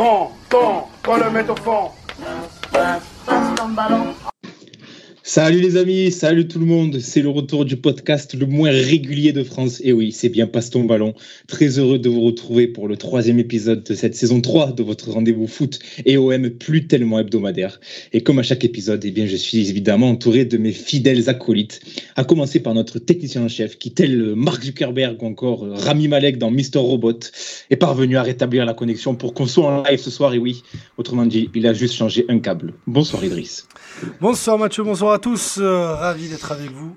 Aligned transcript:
Fond, 0.00 0.30
fond, 0.48 0.84
qu'on 1.04 1.16
le 1.18 1.30
mette 1.30 1.50
au 1.50 1.56
fond. 1.56 1.90
Salut 5.32 5.60
les 5.60 5.76
amis, 5.76 6.10
salut 6.10 6.48
tout 6.48 6.58
le 6.58 6.66
monde. 6.66 6.98
C'est 6.98 7.22
le 7.22 7.28
retour 7.28 7.64
du 7.64 7.76
podcast 7.76 8.34
le 8.34 8.46
moins 8.46 8.72
régulier 8.72 9.32
de 9.32 9.44
France. 9.44 9.80
Et 9.84 9.92
oui, 9.92 10.10
c'est 10.10 10.28
bien 10.28 10.48
Passe 10.48 10.70
ton 10.70 10.82
ballon. 10.82 11.14
Très 11.46 11.78
heureux 11.78 12.00
de 12.00 12.08
vous 12.08 12.22
retrouver 12.22 12.66
pour 12.66 12.88
le 12.88 12.96
troisième 12.96 13.38
épisode 13.38 13.84
de 13.84 13.94
cette 13.94 14.16
saison 14.16 14.40
3 14.40 14.72
de 14.72 14.82
votre 14.82 15.08
rendez-vous 15.12 15.46
foot 15.46 15.78
et 16.04 16.16
OM 16.16 16.50
plus 16.50 16.88
tellement 16.88 17.20
hebdomadaire. 17.20 17.78
Et 18.12 18.22
comme 18.24 18.40
à 18.40 18.42
chaque 18.42 18.64
épisode, 18.64 19.04
eh 19.04 19.12
bien, 19.12 19.26
je 19.26 19.36
suis 19.36 19.70
évidemment 19.70 20.08
entouré 20.08 20.46
de 20.46 20.58
mes 20.58 20.72
fidèles 20.72 21.30
acolytes. 21.30 21.80
À 22.16 22.24
commencer 22.24 22.58
par 22.58 22.74
notre 22.74 22.98
technicien 22.98 23.44
en 23.44 23.48
chef 23.48 23.78
qui, 23.78 23.92
tel 23.92 24.34
Mark 24.34 24.64
Zuckerberg 24.64 25.22
ou 25.22 25.26
encore 25.26 25.64
Rami 25.64 26.08
Malek 26.08 26.38
dans 26.38 26.50
Mister 26.50 26.80
Robot, 26.80 27.20
est 27.70 27.76
parvenu 27.76 28.16
à 28.16 28.24
rétablir 28.24 28.66
la 28.66 28.74
connexion 28.74 29.14
pour 29.14 29.32
qu'on 29.32 29.46
soit 29.46 29.68
en 29.68 29.84
live 29.84 30.00
ce 30.00 30.10
soir. 30.10 30.34
Et 30.34 30.38
oui, 30.38 30.64
autrement 30.98 31.24
dit, 31.24 31.50
il 31.54 31.68
a 31.68 31.72
juste 31.72 31.94
changé 31.94 32.24
un 32.28 32.40
câble. 32.40 32.74
Bonsoir 32.88 33.24
Idriss. 33.24 33.68
Bonsoir 34.20 34.58
Mathieu, 34.58 34.82
bonsoir 34.82 35.12
à 35.12 35.18
tous, 35.18 35.58
euh, 35.60 35.94
ravi 35.94 36.28
d'être 36.28 36.52
avec 36.52 36.70
vous. 36.72 36.96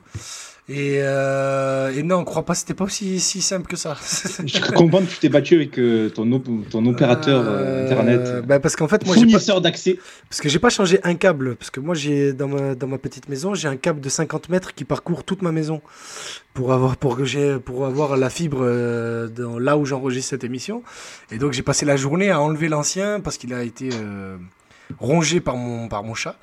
Et, 0.70 1.00
euh, 1.02 1.92
et 1.94 2.04
non, 2.04 2.20
on 2.20 2.24
croit 2.24 2.46
pas, 2.46 2.56
c'était 2.56 2.74
pas 2.74 2.86
aussi 2.86 3.20
si 3.20 3.42
simple 3.42 3.68
que 3.68 3.76
ça. 3.76 3.98
Je 4.46 4.62
comprends 4.74 5.02
que 5.02 5.10
tu 5.10 5.18
t'es 5.18 5.28
battu 5.28 5.56
avec 5.56 5.78
euh, 5.78 6.10
ton, 6.10 6.32
op- 6.32 6.48
ton 6.70 6.86
opérateur 6.86 7.44
euh, 7.46 7.84
internet. 7.84 8.46
bah, 8.46 8.62
parce 8.62 8.78
qu'en 8.78 8.88
fait, 8.88 9.06
moi, 9.06 9.14
Fournisseur 9.16 9.60
d'accès. 9.60 10.00
parce 10.30 10.40
que 10.40 10.48
j'ai 10.48 10.60
pas 10.60 10.70
changé 10.70 11.02
un 11.04 11.16
câble, 11.16 11.58
parce 11.58 11.70
que 11.70 11.82
moi, 11.82 11.96
j'ai 11.96 12.32
dans 12.32 12.48
ma, 12.48 12.76
dans 12.76 12.88
ma 12.88 12.98
petite 12.98 13.28
maison, 13.28 13.54
j'ai 13.54 13.68
un 13.68 13.76
câble 13.76 14.00
de 14.00 14.08
50 14.08 14.48
mètres 14.48 14.74
qui 14.74 14.86
parcourt 14.86 15.26
toute 15.26 15.42
ma 15.42 15.52
maison 15.52 15.82
pour 16.54 16.72
avoir 16.72 16.96
pour 16.96 17.18
que 17.18 17.26
j'ai 17.26 17.58
pour 17.60 17.86
avoir 17.86 18.16
la 18.16 18.30
fibre 18.30 18.62
dans 19.36 19.60
là 19.60 19.76
où 19.76 19.84
j'enregistre 19.86 20.30
cette 20.30 20.46
émission. 20.46 20.82
Et 21.30 21.40
donc 21.40 21.52
j'ai 21.52 21.64
passé 21.64 21.86
la 21.86 21.98
journée 21.98 22.30
à 22.32 22.40
enlever 22.40 22.70
l'ancien 22.70 23.20
parce 23.20 23.36
qu'il 23.38 23.54
a 23.54 23.64
été 23.64 23.90
rongé 25.00 25.40
par 25.40 25.56
mon 25.58 25.88
par 25.88 26.04
mon 26.04 26.14
chat 26.14 26.36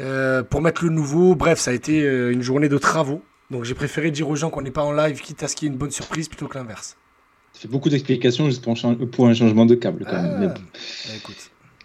euh, 0.00 0.42
pour 0.42 0.60
mettre 0.62 0.84
le 0.84 0.90
nouveau. 0.90 1.34
Bref, 1.34 1.58
ça 1.58 1.70
a 1.70 1.74
été 1.74 2.02
euh, 2.02 2.32
une 2.32 2.42
journée 2.42 2.68
de 2.68 2.78
travaux. 2.78 3.22
Donc 3.50 3.64
j'ai 3.64 3.74
préféré 3.74 4.10
dire 4.10 4.28
aux 4.28 4.36
gens 4.36 4.50
qu'on 4.50 4.62
n'est 4.62 4.70
pas 4.70 4.82
en 4.82 4.92
live, 4.92 5.20
quitte 5.20 5.42
à 5.42 5.48
ce 5.48 5.56
qu'il 5.56 5.66
y 5.66 5.70
ait 5.70 5.72
une 5.72 5.78
bonne 5.78 5.90
surprise 5.90 6.28
plutôt 6.28 6.46
que 6.48 6.56
l'inverse. 6.56 6.96
Ça 7.52 7.60
fait 7.60 7.68
beaucoup 7.68 7.90
d'explications 7.90 8.46
juste 8.46 8.62
pour 8.62 8.72
un, 8.72 8.76
chan- 8.76 8.94
pour 8.94 9.26
un 9.28 9.34
changement 9.34 9.66
de 9.66 9.74
câble. 9.74 10.06
Quand 10.08 10.22
même. 10.22 10.40
Mais 10.40 10.46
Ah, 10.46 10.54
bah, 10.54 11.14
écoute. 11.16 11.36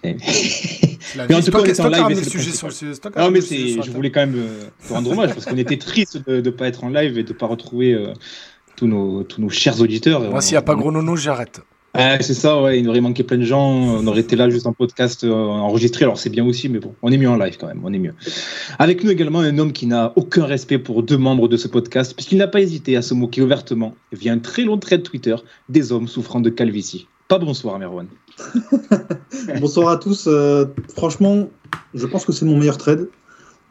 Eh. 0.04 0.16
Mais 1.28 1.36
en 1.36 1.42
tout 1.42 1.52
cas, 1.52 1.58
on 1.80 1.86
en 1.86 2.08
live, 2.08 2.18
le 2.20 2.24
sujet 2.24 2.52
sur 2.52 2.68
le 2.68 3.20
Non, 3.20 3.32
mais 3.32 3.42
je 3.42 3.92
voulais 3.92 4.12
quand 4.12 4.20
même 4.22 4.36
euh, 4.38 4.64
te 4.88 4.94
rendre 4.94 5.12
hommage 5.12 5.34
parce 5.34 5.46
qu'on 5.46 5.58
était 5.58 5.78
triste 5.78 6.18
de 6.30 6.40
ne 6.40 6.50
pas 6.52 6.68
être 6.68 6.84
en 6.84 6.90
live 6.90 7.18
et 7.18 7.24
de 7.24 7.34
ne 7.34 7.38
pas 7.38 7.48
retrouver 7.48 7.94
euh, 7.94 8.14
tous, 8.76 8.88
nos, 8.88 9.24
tous 9.24 9.42
nos 9.42 9.50
chers 9.50 9.82
auditeurs. 9.82 10.22
Moi, 10.22 10.40
s'il 10.40 10.54
n'y 10.54 10.58
a 10.58 10.62
pas 10.62 10.76
gros 10.76 10.92
nono, 10.92 11.16
j'arrête. 11.16 11.62
Ah, 12.00 12.22
c'est 12.22 12.36
ça, 12.36 12.62
ouais, 12.62 12.80
il 12.80 12.88
aurait 12.88 13.02
manqué 13.02 13.24
plein 13.24 13.38
de 13.40 13.44
gens. 13.44 13.68
On 13.72 14.06
aurait 14.06 14.22
été 14.22 14.36
là 14.36 14.50
juste 14.52 14.68
en 14.68 14.74
podcast 14.74 15.24
euh, 15.24 15.32
enregistré. 15.34 16.04
Alors 16.06 16.20
c'est 16.20 16.30
bien 16.30 16.46
aussi, 16.46 16.70
mais 16.70 16.78
bon, 16.80 16.94
on 17.02 17.12
est 17.12 17.18
mieux 17.18 17.28
en 17.30 17.38
live 17.38 17.58
quand 17.60 17.66
même. 17.68 17.82
On 17.84 17.92
est 17.92 17.98
mieux. 17.98 18.14
Avec 18.78 19.04
nous 19.04 19.10
également 19.10 19.40
un 19.40 19.58
homme 19.58 19.74
qui 19.74 19.88
n'a 19.88 20.14
aucun 20.16 20.46
respect 20.46 20.78
pour 20.78 21.02
deux 21.02 21.18
membres 21.18 21.48
de 21.48 21.58
ce 21.58 21.68
podcast, 21.68 22.14
puisqu'il 22.14 22.38
n'a 22.38 22.48
pas 22.48 22.62
hésité 22.62 22.96
à 22.96 23.02
se 23.02 23.16
moquer 23.16 23.42
ouvertement 23.42 23.96
via 24.12 24.32
un 24.32 24.38
très 24.40 24.64
long 24.64 24.78
thread 24.78 25.02
Twitter 25.02 25.36
des 25.70 25.92
hommes 25.92 26.08
souffrant 26.08 26.40
de 26.40 26.50
calvitie. 26.52 27.08
Pas 27.28 27.40
bonsoir, 27.40 27.78
Merwan. 27.80 28.08
Bonsoir 29.60 29.90
à 29.90 29.98
tous. 29.98 30.28
Euh, 30.28 30.66
franchement, 30.96 31.50
je 31.94 32.06
pense 32.06 32.24
que 32.26 32.32
c'est 32.32 32.46
mon 32.46 32.58
meilleur 32.58 32.78
trade. 32.78 33.10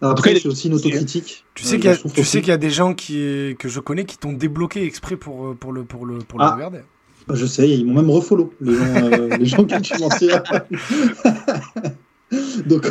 Après, 0.02 0.34
c'est 0.36 0.48
aussi 0.48 0.68
une 0.68 0.74
autocritique. 0.74 1.44
Tu 1.54 1.64
Euh, 1.64 1.68
sais 1.68 1.76
qu'il 1.76 1.86
y, 1.86 1.88
a- 1.88 1.94
je 1.94 2.00
trouve 2.00 2.12
tu 2.12 2.20
aussi. 2.20 2.30
sais 2.30 2.40
qu'il 2.40 2.48
y 2.50 2.52
a 2.52 2.58
des 2.58 2.70
gens 2.70 2.92
qui, 2.92 3.54
que 3.58 3.68
je 3.68 3.80
connais 3.80 4.04
qui 4.04 4.18
t'ont 4.18 4.32
débloqué 4.34 4.84
exprès 4.84 5.16
pour, 5.16 5.46
euh, 5.46 5.54
pour 5.54 5.72
le, 5.72 5.84
pour 5.84 6.04
le, 6.04 6.18
pour 6.18 6.38
le 6.38 6.44
Ah. 6.44 6.70
Regarder. 7.28 7.40
Je 7.40 7.46
sais, 7.46 7.68
ils 7.68 7.86
m'ont 7.86 7.94
même 7.94 8.10
refollow, 8.10 8.52
les 8.60 8.74
gens, 8.74 8.80
euh, 8.96 9.36
les 9.38 9.46
gens 9.46 9.64
qui 9.64 9.80
tu 9.82 9.98
mentionnes. 10.00 10.42
Donc, 12.66 12.88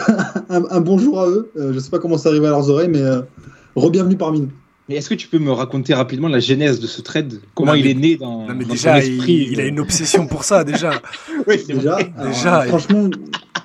un, 0.50 0.64
un 0.70 0.82
bonjour 0.82 1.20
à 1.22 1.28
eux. 1.28 1.52
Euh, 1.58 1.74
je 1.74 1.80
sais 1.80 1.90
pas 1.90 2.00
comment 2.00 2.18
ça 2.18 2.30
arrive 2.30 2.46
à 2.46 2.50
leurs 2.50 2.70
oreilles, 2.70 2.88
mais 2.90 3.02
euh, 3.02 3.22
re-bienvenue 3.76 4.16
parmi 4.16 4.42
nous. 4.42 4.50
Mais 4.88 4.96
est-ce 4.96 5.10
que 5.10 5.16
tu 5.16 5.28
peux 5.28 5.40
me 5.40 5.52
raconter 5.52 5.94
rapidement 5.94 6.28
la 6.30 6.40
genèse 6.40 6.80
de 6.80 6.88
ce 6.88 7.02
thread 7.02 7.42
Comment 7.56 7.72
Non, 7.74 7.78
il 7.78 7.84
mais- 7.86 7.92
est 7.92 7.96
né 7.96 8.16
dans, 8.18 8.48
Non, 8.48 8.54
mais 8.56 8.66
dans 8.66 8.74
déjà, 8.74 9.00
ton 9.02 9.06
il, 9.08 9.14
esprit 9.16 9.48
il 9.52 9.60
a 9.60 9.66
une 9.66 9.80
obsession 9.80 10.28
pour 10.28 10.44
ça, 10.44 10.64
déjà. 10.64 10.92
Oui, 11.48 11.60
c'est 11.66 11.74
Déjà, 11.74 11.96
alors, 12.18 12.32
Déjà, 12.32 12.62
euh, 12.62 12.66
et- 12.66 12.68
franchement, 12.70 13.10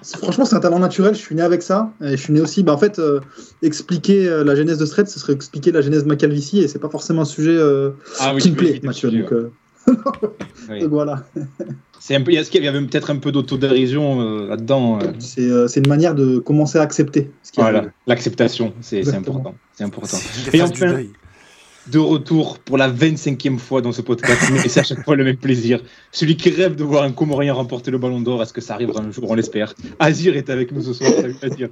c'est- 0.03 0.17
franchement, 0.17 0.45
c'est 0.47 0.57
un 0.57 0.61
talent 0.61 0.79
naturel. 0.81 1.15
Je 1.15 1.21
suis 1.21 1.35
né 1.37 1.43
avec 1.43 1.63
ça. 1.63 1.93
Et 2.03 2.13
je 2.13 2.17
suis 2.17 2.33
né 2.33 2.41
aussi. 2.41 2.63
Bah, 2.63 2.73
en 2.73 2.79
fait, 2.79 2.99
euh, 2.99 3.21
expliquer 3.63 4.27
euh, 4.29 4.45
la 4.45 4.55
genèse 4.57 4.79
de 4.79 4.87
ce 4.87 4.91
trade, 4.93 5.09
ce 5.09 5.21
serait 5.21 5.35
expliquer 5.35 5.71
la 5.73 5.83
genèse 5.83 6.03
de 6.05 6.09
ma 6.09 6.17
calvitie, 6.17 6.61
et 6.61 6.69
c'est 6.69 6.79
pas 6.81 6.89
forcément 6.91 7.23
un 7.23 7.27
sujet 7.27 7.55
euh, 7.55 7.91
Ah 8.19 8.33
oui, 8.35 8.41
qui 8.41 8.51
me 8.51 8.57
plaît, 8.57 8.81
Mathieu. 8.83 9.11
Donc, 9.11 9.31
euh, 9.33 9.53
Oui. 10.69 10.81
donc 10.81 10.91
voilà. 10.91 11.25
C'est 11.99 12.15
un 12.15 12.23
peu, 12.23 12.33
est-ce 12.33 12.51
qu'il 12.51 12.63
y 12.65 12.69
avait 12.69 12.81
peut-être 12.81 13.11
un 13.11 13.17
peu 13.17 13.33
d'autodérision 13.33 14.21
euh, 14.21 14.49
là-dedans 14.49 14.99
euh, 15.01 15.13
C'est 15.19 15.43
euh, 15.43 15.69
c'est 15.69 15.81
une 15.81 15.89
manière 15.89 16.15
de 16.15 16.39
commencer 16.39 16.79
à 16.79 16.83
accepter 16.83 17.31
ce 17.43 17.53
qui 17.53 17.61
Voilà, 17.61 17.87
l'acceptation, 18.07 18.73
c'est 18.81 19.07
important. 19.15 19.55
C'est 19.75 19.85
important. 19.85 20.17
C'est 20.17 20.55
Et 20.55 20.63
enfin-. 20.63 21.03
De 21.89 21.99
retour 21.99 22.59
pour 22.59 22.77
la 22.77 22.91
25e 22.91 23.59
fois 23.59 23.81
dans 23.81 23.91
ce 23.91 24.03
podcast, 24.03 24.51
mais 24.53 24.59
c'est 24.69 24.81
à 24.81 24.83
chaque 24.83 25.03
fois 25.03 25.17
le 25.17 25.25
même 25.25 25.39
plaisir. 25.39 25.81
Celui 26.13 26.37
qui 26.37 26.51
rêve 26.51 26.77
de 26.77 26.85
voir 26.85 27.03
un 27.03 27.11
Comorien 27.11 27.55
remporter 27.55 27.91
le 27.91 27.99
ballon 27.99 28.21
d'or, 28.21 28.43
est-ce 28.43 28.53
que 28.53 28.61
ça 28.61 28.75
arrivera 28.75 29.01
un 29.01 29.11
jour? 29.11 29.25
On 29.29 29.35
l'espère. 29.35 29.75
Azir 29.99 30.37
est 30.37 30.51
avec 30.51 30.73
nous 30.73 30.83
ce 30.83 30.93
soir. 30.93 31.11
Salut 31.11 31.37
Azir. 31.43 31.69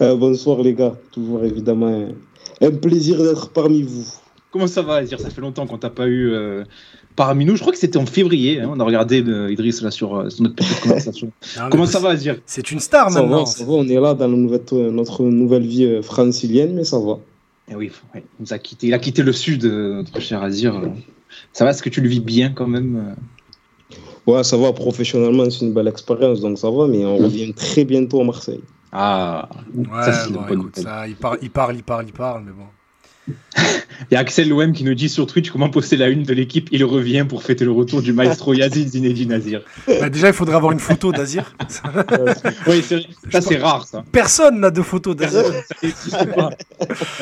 Euh, 0.00 0.16
bonsoir 0.16 0.60
les 0.60 0.74
gars, 0.74 0.96
toujours 1.12 1.44
évidemment 1.44 2.08
un, 2.60 2.66
un 2.66 2.70
plaisir 2.72 3.22
d'être 3.22 3.50
parmi 3.50 3.82
vous. 3.82 4.06
Comment 4.50 4.66
ça 4.66 4.82
va 4.82 4.96
Azir? 4.96 5.20
Ça 5.20 5.30
fait 5.30 5.40
longtemps 5.40 5.66
qu'on 5.66 5.78
t'a 5.78 5.90
pas 5.90 6.08
eu 6.08 6.30
euh, 6.32 6.64
parmi 7.18 7.44
nous. 7.44 7.56
Je 7.56 7.60
crois 7.60 7.72
que 7.72 7.78
c'était 7.78 7.98
en 7.98 8.06
février. 8.06 8.60
hein, 8.60 8.70
on 8.74 8.78
a 8.80 8.84
regardé 8.84 9.22
euh, 9.22 9.52
Idriss 9.52 9.82
là 9.82 9.90
sur, 9.90 10.16
euh, 10.16 10.30
sur 10.30 10.42
notre 10.44 10.54
petite 10.54 10.80
conversation. 10.80 11.30
Non, 11.58 11.68
Comment 11.70 11.86
ça 11.86 11.98
va 11.98 12.10
Azir? 12.10 12.36
C'est 12.46 12.70
une 12.70 12.80
star 12.80 13.10
Ça 13.10 13.20
maintenant. 13.20 13.40
va, 13.44 13.46
ça 13.46 13.64
va, 13.64 13.72
on 13.72 13.86
est 13.88 14.00
là 14.00 14.14
dans 14.14 14.28
nouvelle- 14.28 14.62
notre 15.00 15.24
nouvelle 15.24 15.66
vie 15.66 15.84
euh, 15.84 16.00
francilienne, 16.02 16.72
mais 16.74 16.84
ça 16.84 16.98
va. 16.98 17.18
Eh 17.70 17.74
oui, 17.74 17.90
ouais, 18.14 18.22
il 18.24 18.42
nous 18.44 18.52
a 18.54 18.58
quitté. 18.58 18.86
Il 18.86 18.94
a 18.94 18.98
quitté 18.98 19.22
le 19.22 19.32
sud, 19.32 19.64
euh, 19.66 19.96
notre 19.96 20.20
cher 20.20 20.42
Azir. 20.42 20.74
euh. 20.76 20.88
Ça 21.52 21.64
va 21.64 21.70
Est-ce 21.72 21.82
que 21.82 21.90
tu 21.90 22.00
le 22.00 22.08
vis 22.08 22.20
bien 22.20 22.50
quand 22.56 22.66
même 22.66 22.96
euh? 22.96 23.14
Ouais, 24.32 24.44
ça 24.44 24.56
va, 24.56 24.72
professionnellement 24.72 25.48
c'est 25.50 25.64
une 25.66 25.72
belle 25.74 25.88
expérience, 25.88 26.40
donc 26.40 26.58
ça 26.58 26.70
va, 26.70 26.86
mais 26.86 27.04
on 27.04 27.16
revient 27.16 27.52
très 27.54 27.84
bientôt 27.84 28.20
à 28.20 28.24
Marseille. 28.24 28.60
Ah, 28.92 29.48
Ouais, 29.74 29.84
ça 30.02 30.28
bon, 30.30 30.40
écoute, 30.50 30.76
ça, 30.78 31.06
il, 31.08 31.14
parle, 31.16 31.38
il 31.42 31.50
parle, 31.50 31.76
il 31.76 31.82
parle, 31.82 32.04
il 32.06 32.12
parle, 32.12 32.42
mais 32.46 32.52
bon. 32.52 32.64
Il 34.10 34.14
y 34.14 34.16
a 34.16 34.20
Axel 34.20 34.48
Loem 34.48 34.72
qui 34.72 34.84
nous 34.84 34.94
dit 34.94 35.08
sur 35.08 35.26
Twitch 35.26 35.50
comment 35.50 35.68
poster 35.70 35.96
la 35.96 36.08
une 36.08 36.22
de 36.22 36.32
l'équipe. 36.32 36.68
Il 36.70 36.84
revient 36.84 37.26
pour 37.28 37.42
fêter 37.42 37.64
le 37.64 37.72
retour 37.72 38.00
du 38.00 38.12
maestro 38.12 38.54
Yazid 38.54 38.88
Zinedine 38.88 39.32
Azir. 39.32 39.62
Bah, 39.86 40.08
déjà, 40.08 40.28
il 40.28 40.32
faudrait 40.34 40.54
avoir 40.56 40.72
une 40.72 40.78
photo 40.78 41.10
d'Azir. 41.12 41.52
Oui, 42.66 42.82
c'est- 42.86 43.06
ça 43.30 43.40
c'est 43.40 43.56
rare 43.58 43.86
ça. 43.86 44.04
Personne 44.12 44.60
n'a 44.60 44.70
de 44.70 44.82
photo 44.82 45.14
d'Azir. 45.14 45.42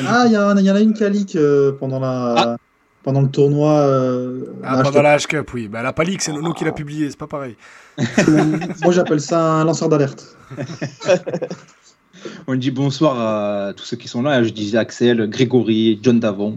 Ah, 0.07 0.25
il 0.27 0.33
y, 0.33 0.37
en 0.39 0.57
a- 0.57 0.61
il 0.61 0.65
y 0.67 0.71
en 0.71 0.77
a 0.77 0.81
une 0.81 0.93
qui 0.93 1.03
a 1.05 1.09
leak 1.09 1.35
euh, 1.37 1.73
pendant, 1.73 1.99
la, 1.99 2.57
pendant 3.03 3.23
le 3.23 3.29
tournoi. 3.31 3.73
euh, 3.81 4.45
Ah, 4.63 4.77
la 4.77 4.83
pendant 4.83 5.03
la 5.03 5.17
H-Cup, 5.17 5.51
oui. 5.55 5.69
Bah, 5.69 5.83
la 5.83 5.93
palique, 5.93 6.23
c'est 6.23 6.33
Nono 6.33 6.53
qui 6.53 6.65
l'a 6.65 6.73
publié, 6.73 7.09
c'est 7.11 7.19
pas 7.19 7.27
pareil. 7.27 7.57
Moi, 8.83 8.93
j'appelle 8.93 9.21
ça 9.21 9.41
un 9.41 9.65
lanceur 9.65 9.89
d'alerte. 9.89 10.37
On 12.47 12.55
dit 12.55 12.71
bonsoir 12.71 13.19
à 13.69 13.73
tous 13.75 13.85
ceux 13.85 13.97
qui 13.97 14.09
sont 14.09 14.23
là. 14.23 14.43
Je 14.43 14.51
disais 14.51 14.79
Axel, 14.79 15.29
Grégory, 15.29 15.99
John 16.03 16.19
Davon, 16.21 16.57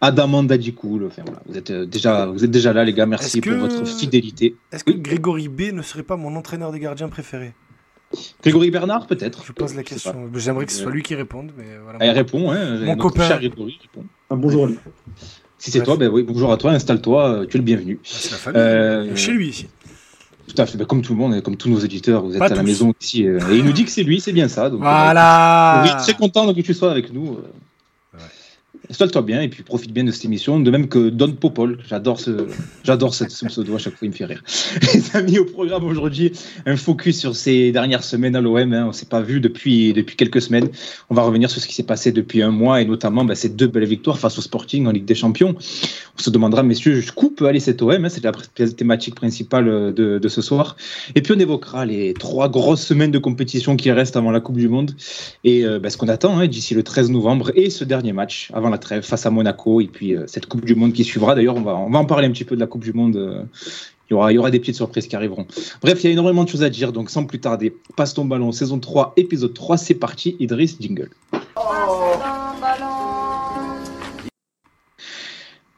Adamant 0.00 0.42
Dadikoul. 0.42 1.04
Enfin, 1.06 1.22
voilà, 1.24 1.40
vous, 1.46 1.56
êtes 1.56 1.70
euh, 1.70 1.86
déjà, 1.86 2.26
vous 2.26 2.44
êtes 2.44 2.50
déjà 2.50 2.72
là 2.72 2.84
les 2.84 2.92
gars. 2.92 3.06
Merci 3.06 3.40
pour 3.40 3.52
que- 3.52 3.56
votre 3.58 3.86
fidélité. 3.86 4.56
Est-ce 4.72 4.84
que 4.84 4.92
Grégory 4.92 5.48
B 5.48 5.72
ne 5.72 5.82
serait 5.82 6.02
pas 6.02 6.16
mon 6.16 6.34
entraîneur 6.36 6.72
des 6.72 6.80
gardiens 6.80 7.08
préféré? 7.08 7.52
Grégory 8.42 8.70
Bernard 8.70 9.06
peut-être 9.06 9.42
Je 9.46 9.52
pose 9.52 9.74
la 9.74 9.82
question. 9.82 10.28
J'aimerais 10.34 10.66
que 10.66 10.72
ce 10.72 10.82
soit 10.82 10.92
lui 10.92 11.02
qui 11.02 11.14
réponde, 11.14 11.50
mais 11.56 11.64
voilà. 11.82 11.98
Ah, 12.02 12.06
il 12.06 12.10
répond, 12.10 12.50
hein, 12.50 12.78
Mon 12.84 12.96
copain. 12.96 13.26
cher 13.26 13.38
Grégory 13.38 13.78
répond. 13.80 14.06
Un 14.30 14.36
bonjour 14.36 14.64
à 14.66 14.68
lui. 14.68 14.78
Si 15.56 15.70
c'est 15.70 15.82
toi, 15.82 15.96
ben 15.96 16.08
oui, 16.08 16.22
bonjour 16.24 16.52
à 16.52 16.56
toi, 16.56 16.72
installe-toi, 16.72 17.28
euh, 17.28 17.46
tu 17.46 17.56
es 17.56 17.58
le 17.60 17.64
bienvenu. 17.64 18.00
C'est 18.02 18.32
la 18.32 18.36
famille. 18.36 18.60
Euh, 18.60 19.16
Chez 19.16 19.30
lui 19.32 19.48
ici. 19.48 19.68
Tout 20.54 20.60
à 20.60 20.66
fait, 20.66 20.76
ben, 20.76 20.84
comme 20.84 21.00
tout 21.02 21.14
le 21.14 21.18
monde, 21.18 21.40
comme 21.40 21.56
tous 21.56 21.68
nos 21.70 21.78
éditeurs, 21.78 22.22
vous 22.22 22.32
êtes 22.32 22.38
Pas 22.38 22.46
à 22.46 22.54
la 22.54 22.62
maison 22.62 22.92
ici. 23.00 23.26
euh, 23.26 23.38
et 23.50 23.56
il 23.56 23.64
nous 23.64 23.72
dit 23.72 23.84
que 23.84 23.90
c'est 23.90 24.02
lui, 24.02 24.20
c'est 24.20 24.32
bien 24.32 24.48
ça. 24.48 24.68
Donc, 24.68 24.80
euh, 24.80 24.84
Voilà. 24.84 25.82
on 25.82 25.86
est 25.86 26.02
très 26.02 26.14
content 26.14 26.52
que 26.52 26.60
tu 26.60 26.74
sois 26.74 26.90
avec 26.90 27.12
nous. 27.12 27.38
Installe-toi 28.92 29.22
bien 29.22 29.40
et 29.40 29.48
puis 29.48 29.62
profite 29.62 29.90
bien 29.90 30.04
de 30.04 30.10
cette 30.10 30.26
émission, 30.26 30.60
de 30.60 30.70
même 30.70 30.86
que 30.86 31.08
Don 31.08 31.32
Popol. 31.32 31.78
J'adore 31.88 32.20
ce, 32.20 32.46
j'adore 32.84 33.12
pseudo 33.12 33.74
à 33.74 33.78
chaque 33.78 33.94
fois, 33.94 34.06
il 34.06 34.10
me 34.10 34.14
fait 34.14 34.26
rire. 34.26 34.44
Les 34.92 35.16
amis, 35.16 35.38
au 35.38 35.46
programme 35.46 35.84
aujourd'hui, 35.84 36.32
un 36.66 36.76
focus 36.76 37.18
sur 37.18 37.34
ces 37.34 37.72
dernières 37.72 38.04
semaines 38.04 38.36
à 38.36 38.42
l'OM. 38.42 38.70
Hein, 38.74 38.84
on 38.86 38.92
s'est 38.92 39.06
pas 39.06 39.22
vu 39.22 39.40
depuis 39.40 39.94
depuis 39.94 40.14
quelques 40.14 40.42
semaines. 40.42 40.68
On 41.08 41.14
va 41.14 41.22
revenir 41.22 41.48
sur 41.48 41.62
ce 41.62 41.66
qui 41.66 41.74
s'est 41.74 41.84
passé 41.84 42.12
depuis 42.12 42.42
un 42.42 42.50
mois 42.50 42.82
et 42.82 42.84
notamment 42.84 43.24
bah, 43.24 43.34
ces 43.34 43.48
deux 43.48 43.66
belles 43.66 43.86
victoires 43.86 44.18
face 44.18 44.36
au 44.36 44.42
Sporting 44.42 44.86
en 44.86 44.90
Ligue 44.90 45.06
des 45.06 45.14
Champions. 45.14 45.54
On 46.18 46.22
se 46.22 46.28
demandera, 46.28 46.62
messieurs, 46.62 46.94
jusqu'où 46.94 47.30
peut 47.30 47.46
aller 47.46 47.60
cet 47.60 47.80
OM 47.80 48.04
hein, 48.04 48.08
C'est 48.10 48.22
la 48.22 48.32
thématique 48.68 49.14
principale 49.14 49.68
euh, 49.68 49.92
de, 49.92 50.18
de 50.18 50.28
ce 50.28 50.42
soir. 50.42 50.76
Et 51.14 51.22
puis 51.22 51.32
on 51.34 51.38
évoquera 51.38 51.86
les 51.86 52.12
trois 52.12 52.50
grosses 52.50 52.84
semaines 52.84 53.10
de 53.10 53.18
compétition 53.18 53.74
qui 53.74 53.90
restent 53.90 54.18
avant 54.18 54.32
la 54.32 54.40
Coupe 54.40 54.58
du 54.58 54.68
Monde 54.68 54.90
et 55.44 55.64
euh, 55.64 55.78
bah, 55.78 55.88
ce 55.88 55.96
qu'on 55.96 56.08
attend 56.08 56.36
hein, 56.36 56.46
d'ici 56.46 56.74
le 56.74 56.82
13 56.82 57.08
novembre 57.08 57.52
et 57.54 57.70
ce 57.70 57.84
dernier 57.84 58.12
match 58.12 58.50
avant 58.52 58.68
la 58.68 58.81
face 58.84 59.26
à 59.26 59.30
Monaco 59.30 59.80
et 59.80 59.86
puis 59.86 60.16
euh, 60.16 60.24
cette 60.26 60.46
Coupe 60.46 60.64
du 60.64 60.74
Monde 60.74 60.92
qui 60.92 61.04
suivra. 61.04 61.34
D'ailleurs, 61.34 61.56
on 61.56 61.62
va, 61.62 61.76
on 61.76 61.90
va 61.90 61.98
en 61.98 62.04
parler 62.04 62.26
un 62.26 62.30
petit 62.30 62.44
peu 62.44 62.54
de 62.54 62.60
la 62.60 62.66
Coupe 62.66 62.84
du 62.84 62.92
Monde. 62.92 63.16
euh, 63.16 63.42
il 64.10 64.14
y, 64.14 64.16
aura, 64.16 64.32
il 64.32 64.34
y 64.34 64.38
aura 64.38 64.50
des 64.50 64.60
petites 64.60 64.74
surprises 64.74 65.06
qui 65.06 65.16
arriveront. 65.16 65.46
Bref, 65.80 66.02
il 66.02 66.06
y 66.06 66.10
a 66.10 66.12
énormément 66.12 66.44
de 66.44 66.48
choses 66.48 66.62
à 66.62 66.68
dire, 66.68 66.92
donc 66.92 67.08
sans 67.08 67.24
plus 67.24 67.38
tarder, 67.38 67.74
passe 67.96 68.12
ton 68.12 68.26
ballon, 68.26 68.52
saison 68.52 68.78
3, 68.78 69.14
épisode 69.16 69.54
3, 69.54 69.78
c'est 69.78 69.94
parti, 69.94 70.36
Idriss, 70.38 70.76
jingle. 70.78 71.08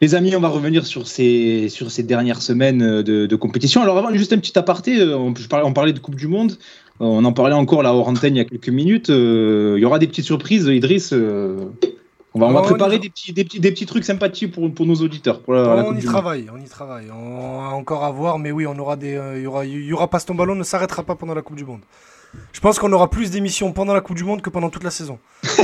Les 0.01 0.15
amis, 0.17 0.35
on 0.35 0.41
va 0.41 0.49
revenir 0.49 0.85
sur 0.85 1.07
ces, 1.07 1.69
sur 1.69 1.93
ces 1.93 2.03
dernières 2.03 2.43
semaines 2.43 2.83
euh, 2.83 3.03
de, 3.03 3.37
compétition. 3.37 3.83
Alors 3.83 3.99
avant, 3.99 4.13
juste 4.13 4.33
un 4.33 4.39
petit 4.39 4.59
aparté, 4.59 5.01
on, 5.15 5.33
parlait 5.73 5.93
de 5.93 6.01
Coupe 6.01 6.17
du 6.17 6.27
Monde, 6.27 6.59
on 6.99 7.25
en 7.25 7.33
parlait 7.33 7.55
encore 7.55 7.83
là 7.85 7.95
hors 7.95 8.09
antenne 8.09 8.35
il 8.35 8.39
y 8.39 8.43
a 8.43 8.45
quelques 8.45 8.69
minutes. 8.69 9.11
il 9.11 9.79
y 9.79 9.85
aura 9.85 10.01
des 10.01 10.09
petites 10.09 10.25
surprises, 10.25 10.67
Idriss. 10.67 11.15
On 12.35 12.41
va, 12.41 12.47
on 12.47 12.53
va 12.53 12.61
on 12.61 12.65
préparer 12.65 12.97
y- 12.97 13.01
des 13.01 13.09
petits, 13.11 13.33
des, 13.33 13.45
petits, 13.45 13.61
des 13.61 13.71
petits 13.71 13.87
trucs 13.87 14.05
sympathiques 14.05 14.53
pour, 14.53 14.73
pour 14.75 14.87
nos 14.87 14.97
auditeurs. 14.97 15.41
Pour 15.41 15.55
la- 15.55 15.63
la 15.77 15.85
on 15.85 15.93
Coupe 15.95 16.03
y 16.03 16.05
travaille, 16.05 16.47
on 16.53 16.59
y 16.61 16.69
travaille. 16.69 17.07
On 17.11 17.61
a 17.63 17.69
encore 17.69 18.05
à 18.05 18.11
voir, 18.11 18.39
mais 18.39 18.51
oui, 18.51 18.67
on 18.67 18.79
aura 18.79 18.97
des, 18.97 19.15
euh, 19.15 19.39
il 19.39 19.43
y 19.45 19.47
aura, 19.47 19.65
il 19.65 19.85
y 19.85 19.93
aura 19.93 20.09
passe 20.09 20.27
ton 20.27 20.35
ballon 20.35 20.55
ne 20.55 20.65
s'arrêtera 20.65 21.03
pas 21.05 21.15
pendant 21.15 21.35
la 21.35 21.43
Coupe 21.43 21.57
du 21.57 21.65
Monde. 21.65 21.81
Je 22.53 22.61
pense 22.61 22.79
qu'on 22.81 22.93
aura 22.93 23.09
plus 23.11 23.31
d'émissions 23.31 23.73
pendant 23.73 23.95
la 23.95 24.01
Coupe 24.01 24.17
du 24.17 24.25
Monde 24.25 24.43
que 24.43 24.51
pendant 24.51 24.69
toute 24.71 24.83
la 24.85 24.91
saison. 24.91 25.19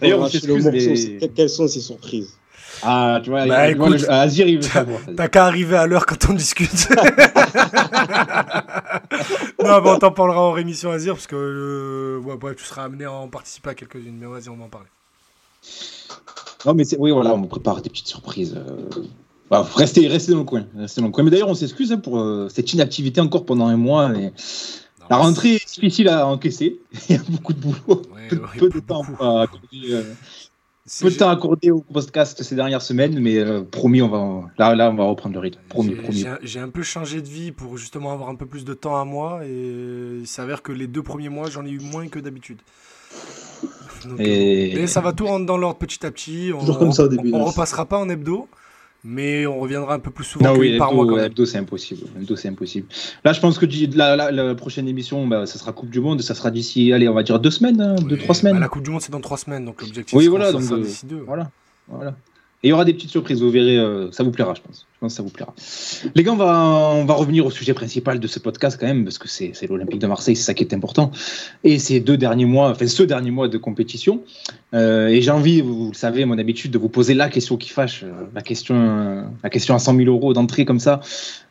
D'ailleurs, 0.00 0.20
on 0.20 0.28
s'excuse, 0.28 1.18
Quelles 1.34 1.50
sont 1.50 1.68
ces 1.68 1.80
surprises? 1.80 2.34
Ah, 2.82 3.20
tu 3.22 3.30
vois, 3.30 3.46
Bah, 3.46 3.68
il- 3.68 3.72
tu 3.74 3.78
vois, 3.78 3.88
écoute, 3.88 4.00
le- 4.02 4.10
Azir, 4.12 4.48
il 4.48 4.56
veut 4.56 4.62
savoir. 4.62 5.00
T'as 5.16 5.28
qu'à 5.28 5.46
arriver 5.46 5.76
à 5.76 5.86
l'heure 5.86 6.06
quand 6.06 6.30
on 6.30 6.34
discute. 6.34 6.88
non, 9.62 9.80
mais 9.82 9.90
on 9.90 9.98
t'en 9.98 10.10
parlera 10.12 10.40
en 10.40 10.52
rémission 10.52 10.90
Azir, 10.90 11.14
parce 11.14 11.26
que 11.26 11.36
euh, 11.36 12.18
ouais, 12.24 12.36
bref, 12.36 12.56
tu 12.56 12.64
seras 12.64 12.84
amené 12.84 13.04
à 13.04 13.12
en 13.12 13.28
participer 13.28 13.70
à 13.70 13.74
quelques-unes. 13.74 14.16
Mais 14.18 14.26
vas-y, 14.26 14.48
on 14.48 14.56
va 14.56 14.64
en 14.64 14.68
parler. 14.68 14.88
Non, 16.66 16.74
mais 16.74 16.84
oui, 16.98 17.10
voilà, 17.10 17.34
on 17.34 17.42
prépare 17.44 17.80
des 17.82 17.90
petites 17.90 18.08
surprises. 18.08 18.56
euh. 18.56 19.02
Bah, 19.50 19.66
restez, 19.76 20.06
restez 20.08 20.32
dans 20.32 20.38
le 20.38 20.44
coin. 20.44 20.66
Restez 20.76 21.00
dans 21.00 21.06
le 21.06 21.12
coin. 21.12 21.24
Mais 21.24 21.30
d'ailleurs, 21.30 21.48
on 21.48 21.54
s'excuse 21.54 21.92
hein, 21.92 21.98
pour 21.98 22.18
euh, 22.20 22.48
cette 22.50 22.72
inactivité 22.72 23.20
encore 23.20 23.44
pendant 23.46 23.66
un 23.66 23.76
mois. 23.76 24.08
mais 24.08 24.32
La 25.08 25.16
rentrée 25.16 25.54
est 25.54 25.66
difficile 25.74 26.08
à 26.08 26.26
encaisser. 26.26 26.80
Il 27.08 27.16
y 27.16 27.18
a 27.18 27.22
beaucoup 27.28 27.52
de 27.54 27.60
boulot. 27.60 27.78
Ouais, 27.88 28.28
peu, 28.28 28.36
ouais, 28.36 28.42
peu 28.58 28.68
de 28.68 28.80
temps 28.80 29.02
à 29.20 29.42
accorder, 29.42 29.92
euh, 29.92 30.02
peu 31.02 31.10
de 31.10 31.16
temps 31.16 31.28
accordé 31.30 31.70
au 31.70 31.80
podcast 31.80 32.42
ces 32.42 32.54
dernières 32.54 32.82
semaines, 32.82 33.18
mais 33.20 33.36
euh, 33.38 33.62
promis, 33.62 34.00
on 34.02 34.08
va 34.08 34.48
là, 34.58 34.74
là, 34.74 34.90
on 34.90 34.94
va 34.94 35.04
reprendre 35.04 35.34
le 35.34 35.40
rythme. 35.40 35.60
Promis, 35.68 35.90
J'ai- 35.90 36.02
promis. 36.02 36.18
j'ai- 36.18 36.28
J'ai 36.42 36.60
un 36.60 36.68
peu 36.68 36.82
changé 36.82 37.20
de 37.22 37.28
vie 37.28 37.52
pour 37.52 37.76
justement 37.76 38.12
avoir 38.12 38.28
un 38.28 38.34
peu 38.34 38.46
plus 38.46 38.64
de 38.64 38.74
temps 38.74 39.00
à 39.00 39.04
moi 39.04 39.40
et 39.44 40.18
il 40.20 40.26
s'avère 40.26 40.62
que 40.62 40.72
les 40.72 40.86
deux 40.86 41.02
premiers 41.02 41.28
mois 41.28 41.50
j'en 41.50 41.64
ai 41.66 41.70
eu 41.70 41.80
moins 41.80 42.08
que 42.08 42.18
d'habitude. 42.18 42.58
Donc, 44.04 44.20
Et- 44.20 44.72
Mais 44.76 44.86
ça 44.86 45.00
va 45.00 45.12
tout 45.12 45.26
rentrer 45.26 45.46
dans 45.46 45.56
l'ordre 45.56 45.78
petit 45.78 46.04
à 46.06 46.10
petit. 46.10 46.52
On, 46.54 46.60
Toujours 46.60 46.78
comme 46.78 46.92
ça 46.92 47.04
au 47.04 47.08
début, 47.08 47.32
On, 47.32 47.40
on 47.40 47.44
repassera 47.44 47.84
pas 47.84 47.98
en 47.98 48.08
hebdo, 48.08 48.46
mais 49.04 49.46
on 49.46 49.58
reviendra 49.60 49.94
un 49.94 49.98
peu 49.98 50.10
plus 50.10 50.24
souvent 50.24 50.52
Non, 50.52 50.58
oui, 50.58 50.76
par 50.78 50.92
mois 50.92 51.24
hebdo, 51.24 51.46
c'est 51.46 51.58
impossible. 51.58 52.02
Hebdo, 52.18 52.36
c'est 52.36 52.48
impossible. 52.48 52.86
Là, 53.24 53.32
je 53.32 53.40
pense 53.40 53.58
que 53.58 53.66
la, 53.96 54.16
la- 54.16 54.30
la 54.30 54.54
prochaine 54.54 54.88
émission, 54.88 55.26
bah, 55.26 55.46
ça 55.46 55.58
sera 55.58 55.72
Coupe 55.72 55.90
du 55.90 56.00
Monde. 56.00 56.20
Ça 56.22 56.34
sera 56.34 56.50
d'ici, 56.50 56.92
allez, 56.92 57.08
on 57.08 57.14
va 57.14 57.22
dire 57.22 57.38
deux 57.38 57.50
semaines, 57.50 57.80
hein, 57.80 57.94
deux, 57.96 58.16
trois 58.18 58.34
semaines. 58.34 58.54
bah, 58.54 58.60
la 58.60 58.68
Coupe 58.68 58.82
du 58.82 58.90
Monde 58.90 59.00
c'est 59.02 59.12
dans 59.12 59.20
trois 59.20 59.38
semaines 59.38 59.64
donc 59.64 59.80
l'objectif 59.82 60.16
Oui, 60.16 60.24
c'est 60.24 60.30
voilà, 60.30 60.52
donc, 60.52 60.62
ça 60.62 60.74
euh, 60.74 60.80
d'ici 60.80 61.06
deux. 61.06 61.22
Voilà, 61.26 61.50
voilà. 61.88 62.14
Et 62.64 62.68
il 62.68 62.70
y 62.70 62.72
aura 62.72 62.84
des 62.84 62.92
petites 62.92 63.10
surprises, 63.10 63.40
vous 63.40 63.52
verrez, 63.52 63.78
euh, 63.78 64.10
ça 64.10 64.24
vous 64.24 64.32
plaira, 64.32 64.52
je 64.52 64.60
pense. 64.62 64.84
Je 64.92 64.98
pense 64.98 65.12
que 65.12 65.16
ça 65.16 65.22
vous 65.22 65.30
plaira. 65.30 65.54
Les 66.16 66.24
gars, 66.24 66.32
on 66.32 67.04
va, 67.04 67.14
revenir 67.14 67.46
au 67.46 67.52
sujet 67.52 67.72
principal 67.72 68.18
de 68.18 68.26
ce 68.26 68.40
podcast 68.40 68.76
quand 68.80 68.86
même, 68.88 69.04
parce 69.04 69.18
que 69.18 69.28
c'est 69.28 69.54
l'Olympique 69.68 70.00
de 70.00 70.08
Marseille, 70.08 70.34
c'est 70.34 70.42
ça 70.42 70.54
qui 70.54 70.64
est 70.64 70.74
important. 70.74 71.12
Et 71.62 71.78
ces 71.78 72.00
deux 72.00 72.16
derniers 72.16 72.46
mois, 72.46 72.70
enfin 72.70 72.88
ce 72.88 73.04
dernier 73.04 73.30
mois 73.30 73.46
de 73.46 73.58
compétition. 73.58 74.24
Euh, 74.74 75.06
et 75.06 75.22
j'ai 75.22 75.30
envie, 75.30 75.60
vous, 75.60 75.90
le 75.92 75.96
savez, 75.96 76.24
mon 76.24 76.36
habitude, 76.36 76.72
de 76.72 76.78
vous 76.78 76.88
poser 76.88 77.14
la 77.14 77.28
question 77.28 77.56
qui 77.56 77.68
fâche, 77.68 78.02
euh, 78.02 78.24
la 78.34 78.42
question, 78.42 79.30
la 79.40 79.50
question 79.50 79.76
à 79.76 79.78
100 79.78 79.94
000 79.94 80.08
euros 80.08 80.32
d'entrée 80.32 80.64
comme 80.64 80.80
ça. 80.80 81.00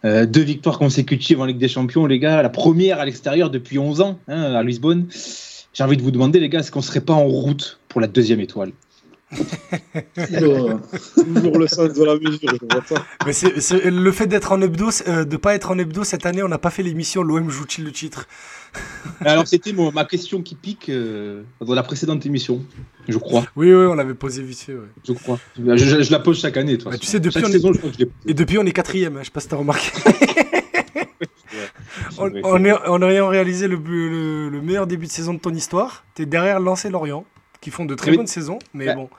Deux 0.03 0.41
victoires 0.41 0.77
consécutives 0.77 1.39
en 1.39 1.45
Ligue 1.45 1.57
des 1.57 1.69
Champions, 1.69 2.05
les 2.05 2.19
gars. 2.19 2.41
La 2.41 2.49
première 2.49 2.99
à 2.99 3.05
l'extérieur 3.05 3.49
depuis 3.49 3.79
11 3.79 4.01
ans, 4.01 4.19
hein, 4.27 4.41
à 4.41 4.61
Lisbonne. 4.61 5.07
J'ai 5.73 5.83
envie 5.85 5.95
de 5.95 6.01
vous 6.01 6.11
demander, 6.11 6.41
les 6.41 6.49
gars, 6.49 6.59
est-ce 6.59 6.71
qu'on 6.71 6.81
serait 6.81 7.01
pas 7.01 7.13
en 7.13 7.27
route 7.27 7.79
pour 7.87 8.01
la 8.01 8.07
deuxième 8.07 8.41
étoile? 8.41 8.71
Toujours, 10.15 10.79
Toujours 11.15 11.57
le 11.57 11.67
sens 11.67 11.93
de 11.93 12.03
la 12.03 12.15
mesure, 12.15 12.39
je 12.61 12.65
vois 12.73 12.83
ça. 12.85 13.05
Mais 13.25 13.33
c'est 13.33 13.85
le 13.89 14.11
fait 14.11 14.27
d'être 14.27 14.51
en 14.53 14.61
hebdo, 14.61 14.89
euh, 15.07 15.25
de 15.25 15.37
pas 15.37 15.53
être 15.55 15.71
en 15.71 15.77
hebdo 15.77 16.03
cette 16.03 16.25
année, 16.25 16.41
on 16.43 16.47
n'a 16.47 16.57
pas 16.57 16.69
fait 16.69 16.83
l'émission 16.83 17.23
l'OM 17.23 17.49
joue-t-il 17.49 17.83
le 17.85 17.91
titre? 17.91 18.27
Alors, 19.21 19.47
c'était 19.47 19.73
ma 19.73 20.05
question 20.05 20.41
qui 20.41 20.55
pique 20.55 20.89
euh, 20.89 21.43
dans 21.59 21.73
la 21.73 21.83
précédente 21.83 22.25
émission, 22.25 22.63
je 23.07 23.17
crois. 23.17 23.45
Oui, 23.55 23.67
oui, 23.73 23.85
on 23.87 23.95
l'avait 23.95 24.13
posé 24.13 24.43
vite 24.43 24.59
fait. 24.59 24.73
ouais. 24.73 24.87
Je 25.05 25.13
crois. 25.13 25.39
Je, 25.57 25.75
je- 25.75 26.01
je 26.03 26.11
la 26.11 26.19
pose 26.19 26.39
chaque 26.39 26.55
année, 26.57 26.77
toute 26.77 26.91
Bah, 26.91 26.97
tu 26.97 27.05
sais, 27.07 27.19
depuis, 27.19 27.33
chaque 27.39 27.45
on 27.45 27.49
est- 27.49 27.51
saison, 27.53 27.73
je 27.73 27.79
crois 27.79 27.89
que 27.89 27.95
je 27.95 27.99
l'ai 27.99 28.05
posée. 28.05 28.31
Et 28.31 28.33
depuis, 28.33 28.57
on 28.57 28.63
est 28.65 28.71
quatrième, 28.71 29.17
hein, 29.17 29.19
je 29.21 29.25
sais 29.25 29.31
pas 29.31 29.39
si 29.41 29.47
t'as 29.49 29.55
remarqué. 29.57 29.91
En, 32.17 32.63
ayant- 32.63 32.79
en 32.87 33.01
ayant 33.03 33.27
réalisé 33.27 33.67
le, 33.67 33.75
le- 33.77 34.49
le 34.49 34.61
meilleur 34.61 34.87
début 34.87 35.05
de 35.07 35.11
saison 35.11 35.33
de 35.33 35.39
ton 35.39 35.53
histoire, 35.53 36.03
t'es 36.15 36.25
derrière 36.25 36.59
Lens 36.59 36.85
et 36.85 36.89
Lorient, 36.89 37.25
qui 37.61 37.69
font 37.71 37.85
de 37.85 37.95
très 37.95 38.11
Oui. 38.11 38.17
bonnes 38.17 38.27
saisons, 38.27 38.59
mais 38.73 38.87
Ouais. 38.87 38.95
bon. 38.95 39.09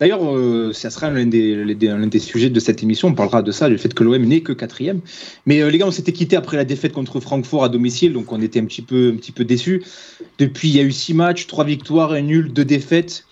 D'ailleurs, 0.00 0.24
euh, 0.34 0.72
ça 0.72 0.88
sera 0.88 1.10
l'un 1.10 1.26
des, 1.26 1.54
l'un 1.54 1.74
des- 1.74 1.86
l'un 1.88 2.06
des 2.06 2.18
sujets 2.20 2.48
de 2.48 2.58
cette 2.58 2.82
émission. 2.82 3.08
On 3.08 3.14
parlera 3.14 3.42
de 3.42 3.52
ça, 3.52 3.68
du 3.68 3.76
fait 3.76 3.92
que 3.92 4.02
l'OM 4.02 4.22
n'est 4.24 4.40
que 4.40 4.54
quatrième. 4.54 5.00
Mais 5.44 5.60
euh, 5.60 5.68
les 5.70 5.76
gars, 5.76 5.86
on 5.86 5.90
s'était 5.90 6.12
quitté 6.12 6.36
après 6.36 6.56
la 6.56 6.64
défaite 6.64 6.92
contre 6.92 7.20
Francfort 7.20 7.64
à 7.64 7.68
domicile, 7.68 8.14
donc 8.14 8.32
on 8.32 8.40
était 8.40 8.60
un 8.60 8.64
petit 8.64 8.80
peu, 8.80 9.10
un 9.12 9.16
petit 9.16 9.30
peu 9.32 9.44
déçus. 9.44 9.82
Depuis, 10.38 10.68
il 10.70 10.76
y 10.76 10.80
a 10.80 10.84
eu 10.84 10.92
six 10.92 11.12
matchs, 11.12 11.46
trois 11.46 11.64
victoires, 11.64 12.12
un 12.12 12.22
nul, 12.22 12.50
deux 12.50 12.64
défaites. 12.64 13.26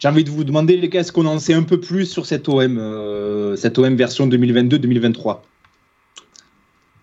J'ai 0.00 0.08
envie 0.08 0.24
de 0.24 0.28
vous 0.30 0.44
demander, 0.44 0.76
les 0.76 0.88
gars, 0.90 1.00
est-ce 1.00 1.12
qu'on 1.12 1.24
en 1.26 1.38
sait 1.38 1.54
un 1.54 1.62
peu 1.62 1.80
plus 1.80 2.04
sur 2.04 2.26
cette 2.26 2.46
OM, 2.46 2.76
euh, 2.78 3.56
cette 3.56 3.78
OM 3.78 3.94
version 3.96 4.26
2022-2023 4.26 5.42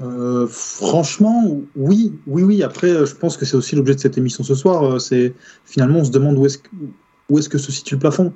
Euh, 0.02 0.48
franchement, 0.48 1.60
oui, 1.76 2.14
oui, 2.26 2.44
oui. 2.44 2.64
Après, 2.64 2.90
euh, 2.90 3.06
je 3.06 3.16
pense 3.16 3.36
que 3.36 3.46
c'est 3.46 3.58
aussi 3.58 3.76
l'objet 3.76 3.96
de 3.96 4.00
cette 4.00 4.18
émission 4.18 4.44
ce 4.44 4.56
soir. 4.56 4.84
euh, 4.84 5.00
C'est 5.00 5.34
finalement, 5.66 6.00
on 6.00 6.04
se 6.06 6.12
demande 6.12 6.38
où 6.38 6.46
est-ce 6.46 7.50
que, 7.50 7.58
se 7.58 7.72
situe 7.72 7.96
le 7.96 8.00
plafond. 8.00 8.34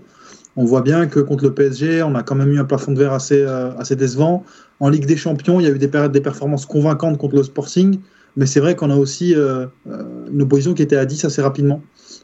On 0.55 0.65
voit 0.65 0.81
bien 0.81 1.07
que 1.07 1.19
contre 1.19 1.45
le 1.45 1.53
PSG, 1.53 2.03
on 2.03 2.15
a 2.15 2.23
quand 2.23 2.35
même 2.35 2.51
eu 2.51 2.59
un 2.59 2.65
plafond 2.65 2.91
de 2.91 2.99
verre 2.99 3.13
assez, 3.13 3.41
assez 3.43 3.95
décevant. 3.95 4.43
En 4.79 4.89
Ligue 4.89 5.07
des 5.07 5.17
Champions, 5.17 5.59
il 5.59 5.63
y 5.63 5.67
a 5.67 5.71
eu 5.71 5.79
des, 5.79 5.87
périodes, 5.87 6.11
des 6.11 6.21
performances 6.21 6.67
convaincantes 6.67 7.17
contre 7.17 7.35
le 7.37 7.43
Sporting, 7.43 7.99
mais 8.35 8.45
c'est 8.45 8.59
vrai 8.59 8.75
qu'on 8.75 8.91
a 8.91 8.95
aussi 8.95 9.33
une 9.33 10.41
opposition 10.43 10.75
qui 10.75 10.83
était 10.83 10.95
à 10.95 11.05
10 11.05 11.25
assez 11.25 11.41
rapidement. 11.41 11.81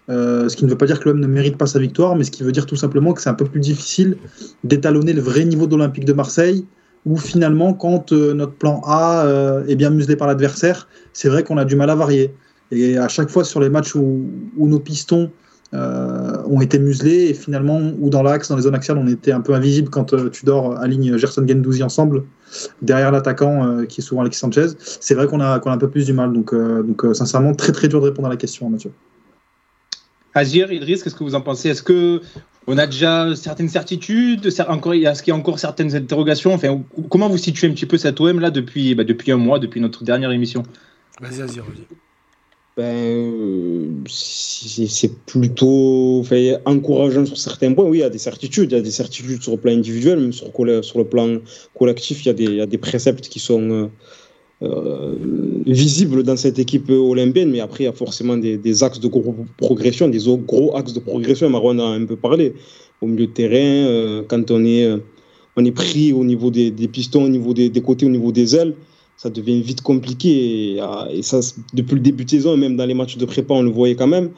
Ce 0.09 0.55
qui 0.55 0.63
ne 0.63 0.69
veut 0.69 0.77
pas 0.77 0.85
dire 0.85 0.99
que 0.99 1.09
l'OM 1.09 1.19
ne 1.19 1.25
mérite 1.25 1.57
pas 1.57 1.65
sa 1.65 1.79
victoire, 1.79 2.15
mais 2.15 2.23
ce 2.23 2.29
qui 2.29 2.43
veut 2.43 2.51
dire 2.51 2.67
tout 2.67 2.75
simplement 2.75 3.13
que 3.13 3.21
c'est 3.23 3.31
un 3.31 3.33
peu 3.33 3.45
plus 3.45 3.61
difficile 3.61 4.17
d'étalonner 4.63 5.13
le 5.13 5.21
vrai 5.21 5.43
niveau 5.43 5.65
de 5.65 5.75
l'Olympique 5.75 6.05
de 6.05 6.13
Marseille 6.13 6.67
où 7.05 7.17
finalement, 7.17 7.73
quand 7.73 8.11
euh, 8.11 8.33
notre 8.33 8.53
plan 8.53 8.81
A 8.85 9.25
euh, 9.25 9.65
est 9.67 9.75
bien 9.75 9.89
muselé 9.89 10.15
par 10.15 10.27
l'adversaire, 10.27 10.87
c'est 11.13 11.29
vrai 11.29 11.43
qu'on 11.43 11.57
a 11.57 11.65
du 11.65 11.75
mal 11.75 11.89
à 11.89 11.95
varier. 11.95 12.33
Et 12.71 12.97
à 12.97 13.07
chaque 13.07 13.29
fois 13.29 13.43
sur 13.43 13.59
les 13.59 13.69
matchs 13.69 13.95
où, 13.95 14.27
nos 14.57 14.79
pistons 14.79 15.31
euh, 15.73 16.37
ont 16.45 16.61
été 16.61 16.77
muselés 16.77 17.29
et 17.29 17.33
finalement, 17.33 17.79
ou 17.99 18.09
dans 18.09 18.21
l'axe, 18.21 18.49
dans 18.49 18.55
les 18.55 18.63
zones 18.63 18.75
axiales, 18.75 18.97
on 18.97 19.07
était 19.07 19.31
un 19.31 19.41
peu 19.41 19.53
invisible 19.53 19.89
quand 19.89 20.15
tu 20.31 20.45
dors 20.45 20.77
à 20.77 20.87
ligne 20.87 21.17
Gerson 21.17 21.45
Gendouzi 21.47 21.81
ensemble, 21.83 22.23
derrière 22.81 23.11
l'attaquant 23.11 23.85
qui 23.87 24.01
est 24.01 24.03
souvent 24.03 24.21
Alexis 24.21 24.39
Sanchez, 24.39 24.67
c'est 24.79 25.15
vrai 25.15 25.25
qu'on 25.25 25.39
a, 25.39 25.59
un 25.65 25.77
peu 25.77 25.89
plus 25.89 26.05
du 26.05 26.13
mal. 26.13 26.31
Donc, 26.33 26.53
donc 26.53 27.15
sincèrement, 27.15 27.53
très 27.53 27.71
très 27.71 27.87
dur 27.87 28.01
de 28.01 28.05
répondre 28.05 28.27
à 28.27 28.31
la 28.31 28.37
question, 28.37 28.69
Mathieu. 28.69 28.91
Azir, 30.33 30.71
Idriss, 30.71 31.03
qu'est-ce 31.03 31.15
que 31.15 31.23
vous 31.23 31.35
en 31.35 31.41
pensez? 31.41 31.69
Est-ce 31.69 31.83
que 31.83 32.21
on 32.67 32.77
a 32.77 32.85
déjà 32.85 33.35
certaines 33.35 33.69
certitudes? 33.69 34.47
Encore, 34.67 34.93
Est-ce 34.93 35.23
qu'il 35.23 35.31
y 35.31 35.35
a 35.35 35.39
encore 35.39 35.59
certaines 35.59 35.95
interrogations? 35.95 36.53
Enfin, 36.53 36.83
Comment 37.09 37.29
vous 37.29 37.37
situez 37.37 37.67
un 37.67 37.71
petit 37.71 37.85
peu 37.87 37.97
cette 37.97 38.19
OM 38.21 38.39
là 38.39 38.51
depuis, 38.51 38.93
bah, 38.95 39.03
depuis 39.03 39.31
un 39.31 39.37
mois, 39.37 39.59
depuis 39.59 39.81
notre 39.81 40.03
dernière 40.03 40.31
émission? 40.31 40.63
Vas-y, 41.19 41.39
vas-y, 41.39 41.59
reviens. 41.59 41.83
Ben, 42.77 42.85
euh, 42.85 43.87
c'est 44.07 45.25
plutôt 45.25 46.19
enfin, 46.21 46.57
encourageant 46.65 47.25
sur 47.25 47.37
certains 47.37 47.73
points. 47.73 47.83
Oui, 47.85 47.97
il 47.97 48.01
y 48.01 48.03
a 48.03 48.09
des 48.09 48.19
certitudes. 48.19 48.71
Il 48.71 48.75
y 48.75 48.79
a 48.79 48.81
des 48.81 48.91
certitudes 48.91 49.41
sur 49.41 49.51
le 49.53 49.57
plan 49.57 49.73
individuel, 49.73 50.19
même 50.19 50.31
sur, 50.31 50.49
colla- 50.53 50.81
sur 50.81 50.99
le 50.99 51.05
plan 51.05 51.39
collectif. 51.77 52.23
Il 52.23 52.27
y 52.27 52.29
a 52.29 52.33
des, 52.33 52.43
il 52.45 52.55
y 52.55 52.61
a 52.61 52.65
des 52.67 52.77
préceptes 52.77 53.27
qui 53.27 53.39
sont 53.39 53.69
euh, 53.69 53.87
euh, 54.61 55.15
visibles 55.65 56.23
dans 56.23 56.35
cette 56.35 56.59
équipe 56.59 56.89
olympienne. 56.89 57.49
Mais 57.51 57.59
après, 57.59 57.83
il 57.83 57.87
y 57.87 57.89
a 57.89 57.93
forcément 57.93 58.37
des, 58.37 58.83
axes 58.83 58.99
de 58.99 59.09
progression, 59.57 60.07
des 60.07 60.19
gros- 60.19 60.75
axes 60.75 60.93
de 60.93 60.99
progression. 60.99 61.49
Marouane 61.49 61.79
en 61.79 61.91
a 61.91 61.95
un 61.95 62.05
peu 62.05 62.15
parlé. 62.15 62.53
Au 63.01 63.07
milieu 63.07 63.27
de 63.27 63.31
terrain, 63.31 63.55
euh, 63.55 64.23
quand 64.27 64.51
on 64.51 64.65
est, 64.65 64.85
euh, 64.85 64.97
on 65.55 65.63
est 65.63 65.71
pris 65.71 66.11
au 66.11 66.25
niveau 66.25 66.51
des, 66.51 66.71
pistons, 66.91 67.23
au 67.23 67.29
niveau 67.29 67.53
des, 67.53 67.71
côtés, 67.81 68.05
au 68.05 68.09
niveau 68.09 68.31
des 68.31 68.55
ailes, 68.55 68.75
ça 69.15 69.29
devient 69.29 69.61
vite 69.61 69.81
compliqué. 69.81 70.73
Et, 70.73 70.81
euh, 70.81 70.85
et 71.11 71.21
ça, 71.21 71.39
depuis 71.73 71.95
le 71.95 72.01
début 72.01 72.25
de 72.25 72.29
saison, 72.29 72.57
même 72.57 72.75
dans 72.75 72.85
les 72.85 72.93
matchs 72.93 73.17
de 73.17 73.25
prépa, 73.25 73.53
on 73.53 73.61
le 73.61 73.69
voyait 73.69 73.95
quand 73.95 74.07
même, 74.07 74.31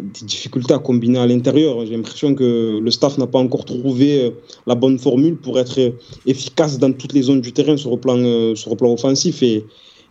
des 0.00 0.26
difficultés 0.26 0.74
à 0.74 0.78
combiner 0.78 1.18
à 1.18 1.26
l'intérieur. 1.26 1.84
J'ai 1.86 1.96
l'impression 1.96 2.34
que 2.34 2.78
le 2.80 2.90
staff 2.90 3.18
n'a 3.18 3.26
pas 3.26 3.38
encore 3.38 3.64
trouvé 3.64 4.24
euh, 4.24 4.30
la 4.66 4.74
bonne 4.74 4.98
formule 4.98 5.36
pour 5.36 5.58
être 5.58 5.78
euh, 5.78 5.90
efficace 6.26 6.78
dans 6.78 6.92
toutes 6.92 7.12
les 7.12 7.22
zones 7.22 7.40
du 7.40 7.52
terrain 7.52 7.76
sur 7.76 7.90
le 7.90 7.96
plan, 7.96 8.18
euh, 8.18 8.54
sur 8.54 8.70
le 8.70 8.76
plan 8.76 8.92
offensif. 8.92 9.42
Et, 9.42 9.64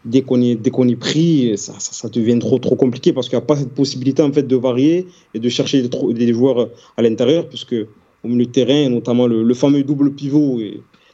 dès 0.03 0.23
qu'on 0.23 0.41
est, 0.41 0.55
dès 0.55 0.71
est 0.71 0.95
pris, 0.95 1.55
ça, 1.57 1.73
ça, 1.77 2.09
devient 2.09 2.39
trop, 2.39 2.57
trop 2.57 2.75
compliqué 2.75 3.13
parce 3.13 3.29
qu'il 3.29 3.37
n'y 3.37 3.43
a 3.43 3.45
pas 3.45 3.55
cette 3.55 3.73
possibilité 3.73 4.23
en 4.23 4.33
fait 4.33 4.47
de 4.47 4.55
varier 4.55 5.05
et 5.35 5.39
de 5.39 5.47
chercher 5.47 5.83
des, 5.83 6.13
des 6.13 6.33
joueurs 6.33 6.69
à 6.97 7.01
l'intérieur, 7.03 7.47
puisque 7.47 7.75
au 8.23 8.27
milieu 8.27 8.45
de 8.45 8.51
terrain, 8.51 8.89
notamment 8.89 9.27
le, 9.27 9.53
fameux 9.53 9.83
double 9.83 10.11
pivot, 10.13 10.59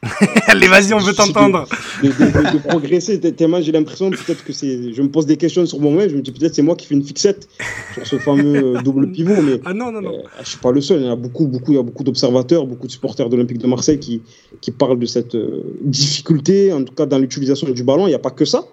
Allez, 0.46 0.68
vas-y, 0.68 0.94
on 0.94 0.98
veut 0.98 1.12
t'entendre. 1.12 1.66
de, 2.02 2.08
de- 2.08 2.12
de- 2.12 2.52
de 2.54 2.58
progresser. 2.68 3.18
Te- 3.20 3.28
Tellement 3.28 3.60
j'ai 3.60 3.72
l'impression 3.72 4.10
peut-être 4.10 4.44
que 4.44 4.52
c'est. 4.52 4.92
Je 4.92 5.02
me 5.02 5.08
pose 5.08 5.26
des 5.26 5.36
questions 5.36 5.66
sur 5.66 5.80
moi-même. 5.80 6.08
Je 6.08 6.16
me 6.16 6.22
dis 6.22 6.30
peut-être 6.30 6.54
c'est 6.54 6.62
moi 6.62 6.76
qui 6.76 6.86
fais 6.86 6.94
une 6.94 7.02
fixette 7.04 7.48
sur 7.94 8.06
ce 8.06 8.16
fameux 8.18 8.76
euh, 8.76 8.82
double 8.82 9.10
pivot, 9.12 9.40
mais 9.42 9.60
Ah 9.64 9.74
non, 9.74 9.90
non, 9.90 10.00
non. 10.00 10.14
euh, 10.14 10.22
je 10.42 10.48
suis 10.50 10.58
pas 10.58 10.70
le 10.72 10.80
seul. 10.80 11.00
Il 11.00 11.06
y 11.06 11.10
a 11.10 11.16
beaucoup, 11.16 11.46
beaucoup, 11.46 11.72
il 11.72 11.76
y 11.76 11.78
a 11.78 11.82
beaucoup 11.82 12.04
d'observateurs, 12.04 12.66
beaucoup 12.66 12.86
de 12.86 12.92
supporters 12.92 13.28
de 13.28 13.36
l'Olympique 13.36 13.58
de 13.58 13.66
Marseille 13.66 13.98
qui, 13.98 14.22
qui 14.60 14.70
parlent 14.70 14.98
de 14.98 15.06
cette 15.06 15.34
euh, 15.34 15.62
difficulté, 15.82 16.72
en 16.72 16.84
tout 16.84 16.94
cas 16.94 17.06
dans 17.06 17.18
l'utilisation 17.18 17.68
du 17.70 17.82
ballon. 17.82 18.06
Il 18.06 18.10
n'y 18.10 18.14
a 18.14 18.18
pas 18.20 18.30
que 18.30 18.44
ça, 18.44 18.64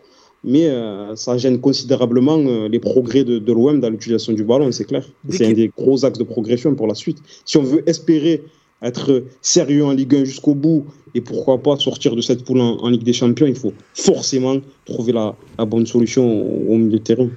mais 0.44 0.68
euh, 0.68 1.16
ça 1.16 1.38
gêne 1.38 1.60
considérablement 1.60 2.38
les 2.70 2.80
progrès 2.80 3.24
de, 3.24 3.52
l'OM 3.52 3.80
dans 3.80 3.90
l'utilisation 3.90 4.32
du 4.34 4.44
ballon, 4.44 4.72
c'est 4.72 4.86
clair. 4.86 5.04
C'est 5.30 5.48
un 5.48 5.54
des 5.54 5.72
gros 5.76 6.06
axes 6.06 6.20
de 6.20 6.24
progression 6.24 6.76
pour 6.76 6.86
la 6.88 6.94
suite. 6.94 7.18
Si 7.46 7.58
on 7.58 7.64
veut 7.64 7.82
espérer 7.90 8.44
être 8.82 9.26
sérieux 9.42 9.86
en 9.86 9.92
Ligue 9.92 10.16
1 10.16 10.24
jusqu'au 10.26 10.54
bout 10.56 10.86
et 11.14 11.22
pourquoi 11.22 11.62
pas 11.64 11.78
sortir 11.78 12.16
de 12.16 12.22
cette 12.22 12.44
poule 12.44 12.60
en, 12.60 12.78
en 12.78 12.90
Ligue 12.90 13.04
des 13.04 13.14
Champions, 13.14 13.46
il 13.48 13.56
faut 13.56 13.74
forcément 13.94 14.58
trouver 14.86 15.14
la, 15.14 15.36
la 15.58 15.66
bonne 15.66 15.86
solution 15.86 16.26
au, 16.26 16.74
au 16.74 16.78
milieu 16.78 17.00
de 17.00 17.04
terrain. 17.04 17.30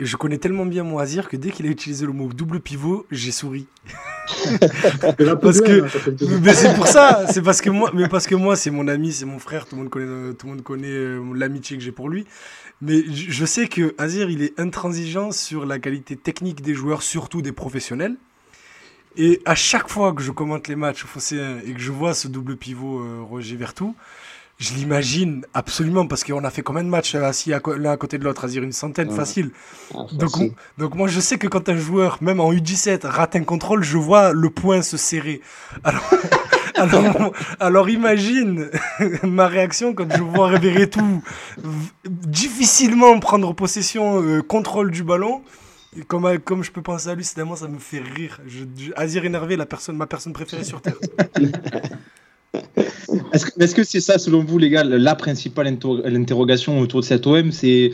Je 0.00 0.16
connais 0.16 0.38
tellement 0.38 0.64
bien 0.64 0.84
mon 0.84 0.96
Azir 0.98 1.28
que 1.28 1.36
dès 1.36 1.50
qu'il 1.50 1.66
a 1.66 1.68
utilisé 1.68 2.06
le 2.06 2.12
mot 2.12 2.30
double 2.32 2.60
pivot, 2.60 3.04
j'ai 3.10 3.30
souri. 3.32 3.66
Parce 5.42 5.60
que- 5.60 5.82
hein, 5.82 6.52
c'est 6.54 6.74
pour 6.74 6.86
ça, 6.86 7.26
c'est 7.30 7.42
parce 7.42 7.60
que 7.60 7.68
moi, 7.70 7.90
mais 7.94 8.08
parce 8.08 8.26
que 8.26 8.34
moi, 8.34 8.56
c'est 8.56 8.70
mon 8.70 8.88
ami, 8.88 9.12
c'est 9.12 9.26
mon 9.26 9.38
frère, 9.38 9.66
tout 9.66 9.76
le 9.76 9.82
monde 9.82 9.90
connaît, 9.90 10.06
euh, 10.06 10.32
tout 10.32 10.46
le 10.46 10.52
monde 10.54 10.62
connaît 10.62 10.86
euh, 10.88 11.20
l'amitié 11.34 11.76
que 11.76 11.82
j'ai 11.82 11.92
pour 11.92 12.08
lui. 12.08 12.24
Mais 12.80 13.02
je 13.12 13.30
je 13.30 13.44
sais 13.44 13.68
que 13.68 13.94
Azir, 13.98 14.30
il 14.30 14.42
est 14.42 14.58
intransigeant 14.58 15.30
sur 15.32 15.66
la 15.66 15.78
qualité 15.78 16.16
technique 16.16 16.62
des 16.62 16.74
joueurs, 16.74 17.02
surtout 17.02 17.42
des 17.42 17.52
professionnels. 17.52 18.16
Et 19.16 19.40
à 19.44 19.54
chaque 19.54 19.88
fois 19.88 20.12
que 20.12 20.22
je 20.22 20.30
commente 20.30 20.68
les 20.68 20.76
matchs 20.76 21.04
au 21.04 21.06
Phocéen 21.06 21.58
et 21.66 21.72
que 21.72 21.80
je 21.80 21.92
vois 21.92 22.14
ce 22.14 22.28
double 22.28 22.56
pivot 22.56 23.00
euh, 23.00 23.20
Roger 23.22 23.56
Vertou, 23.56 23.94
je 24.58 24.74
l'imagine 24.74 25.44
absolument 25.54 26.06
parce 26.06 26.24
qu'on 26.24 26.44
a 26.44 26.50
fait 26.50 26.62
combien 26.62 26.84
de 26.84 26.88
matchs 26.88 27.14
euh, 27.14 27.24
assis 27.24 27.52
à 27.52 27.60
l'un 27.76 27.90
à 27.92 27.96
côté 27.96 28.16
de 28.16 28.24
l'autre, 28.24 28.44
Azir, 28.44 28.62
une 28.62 28.72
centaine 28.72 29.08
Ouais. 29.10 29.16
facile. 29.16 29.50
Ah, 29.94 30.06
Donc, 30.12 30.32
donc 30.78 30.94
moi 30.94 31.08
je 31.08 31.20
sais 31.20 31.36
que 31.36 31.46
quand 31.48 31.68
un 31.68 31.76
joueur, 31.76 32.18
même 32.22 32.40
en 32.40 32.52
U17, 32.52 33.06
rate 33.06 33.36
un 33.36 33.44
contrôle, 33.44 33.82
je 33.82 33.98
vois 33.98 34.32
le 34.32 34.50
point 34.50 34.80
se 34.82 34.96
serrer. 34.96 35.40
Alors, 35.84 36.10
alors, 36.76 37.32
alors 37.60 37.90
imagine 37.90 38.70
ma 39.24 39.46
réaction 39.46 39.94
quand 39.94 40.10
je 40.16 40.22
vois 40.22 40.48
Ribéry 40.48 40.88
tout 40.88 41.22
difficilement 42.04 43.18
prendre 43.20 43.52
possession, 43.54 44.22
euh, 44.22 44.42
contrôle 44.42 44.90
du 44.90 45.02
ballon. 45.02 45.42
Et 45.98 46.02
comme, 46.02 46.24
euh, 46.24 46.38
comme 46.38 46.62
je 46.64 46.70
peux 46.72 46.80
penser 46.82 47.08
à 47.08 47.14
lui, 47.14 47.22
c'est 47.24 47.34
tellement 47.34 47.56
ça 47.56 47.68
me 47.68 47.78
fait 47.78 48.00
rire. 48.00 48.40
Je, 48.46 48.60
je- 48.76 48.92
Azir 48.96 49.24
énervé, 49.24 49.56
la 49.56 49.66
personne, 49.66 49.96
ma 49.96 50.06
personne 50.06 50.32
préférée 50.32 50.64
sur 50.64 50.80
Terre. 50.80 50.96
Est-ce 53.32 53.46
que 53.46 53.62
est-ce 53.62 53.74
que 53.74 53.82
c'est 53.84 54.00
ça, 54.00 54.18
selon 54.18 54.44
vous, 54.44 54.58
les 54.58 54.68
gars, 54.70 54.84
la 54.84 55.14
principale 55.14 55.66
inter- 55.66 56.02
l'interrogation 56.04 56.80
autour 56.80 57.00
de 57.00 57.04
cet 57.06 57.26
OM 57.26 57.50
C'est 57.50 57.92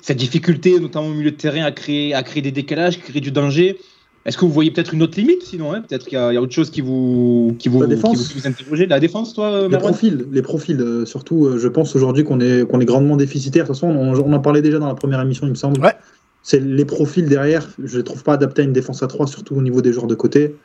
cette 0.00 0.18
difficulté, 0.18 0.78
notamment 0.80 1.06
au 1.08 1.14
milieu 1.14 1.30
de 1.30 1.36
terrain, 1.36 1.62
à 1.64 1.70
créer, 1.72 2.14
à 2.14 2.22
créer 2.24 2.42
des 2.42 2.50
décalages, 2.50 2.98
créer 3.00 3.20
du 3.20 3.30
danger? 3.30 3.78
Est-ce 4.24 4.36
que 4.38 4.44
vous 4.44 4.52
voyez 4.52 4.70
peut-être 4.70 4.94
une 4.94 5.02
autre 5.02 5.18
limite 5.18 5.42
sinon 5.42 5.72
hein? 5.72 5.82
Peut-être 5.82 6.06
qu'il 6.06 6.16
y, 6.18 6.20
a- 6.20 6.30
il 6.32 6.34
y 6.34 6.38
a 6.38 6.42
autre 6.42 6.52
chose 6.52 6.70
qui 6.70 6.80
vous, 6.80 7.56
qui 7.58 7.68
vous, 7.68 7.80
La 7.82 7.88
qui 7.88 7.94
défense. 7.94 8.18
vous, 8.18 8.28
qui 8.34 8.38
vous 8.40 8.46
interrogez 8.46 8.86
La 8.86 9.00
défense, 9.00 9.34
toi, 9.34 9.62
Les 9.62 9.68
Merwan 9.68 9.90
profils, 9.92 10.26
les 10.30 10.42
profils 10.42 10.80
euh, 10.80 11.04
surtout, 11.06 11.46
euh, 11.46 11.58
je 11.58 11.68
pense 11.68 11.94
aujourd'hui 11.96 12.22
qu'on 12.24 12.40
est, 12.40 12.68
qu'on 12.68 12.80
est 12.80 12.84
grandement 12.84 13.16
déficitaire. 13.16 13.64
De 13.64 13.68
toute 13.68 13.76
façon, 13.76 13.88
on, 13.88 14.14
on 14.14 14.32
en 14.32 14.40
parlait 14.40 14.62
déjà 14.62 14.78
dans 14.78 14.86
la 14.88 14.94
première 14.94 15.20
émission, 15.20 15.46
il 15.46 15.50
me 15.50 15.54
semble. 15.56 15.80
Ouais. 15.80 15.94
C'est 16.42 16.60
les 16.60 16.84
profils 16.84 17.28
derrière, 17.28 17.68
je 17.82 17.98
les 17.98 18.04
trouve 18.04 18.22
pas 18.24 18.32
adaptés 18.34 18.62
à 18.62 18.64
une 18.64 18.72
défense 18.72 19.02
à 19.02 19.06
3, 19.06 19.26
surtout 19.26 19.54
au 19.54 19.62
niveau 19.62 19.80
des 19.80 19.92
joueurs 19.92 20.06
de 20.08 20.14
côté. 20.14 20.56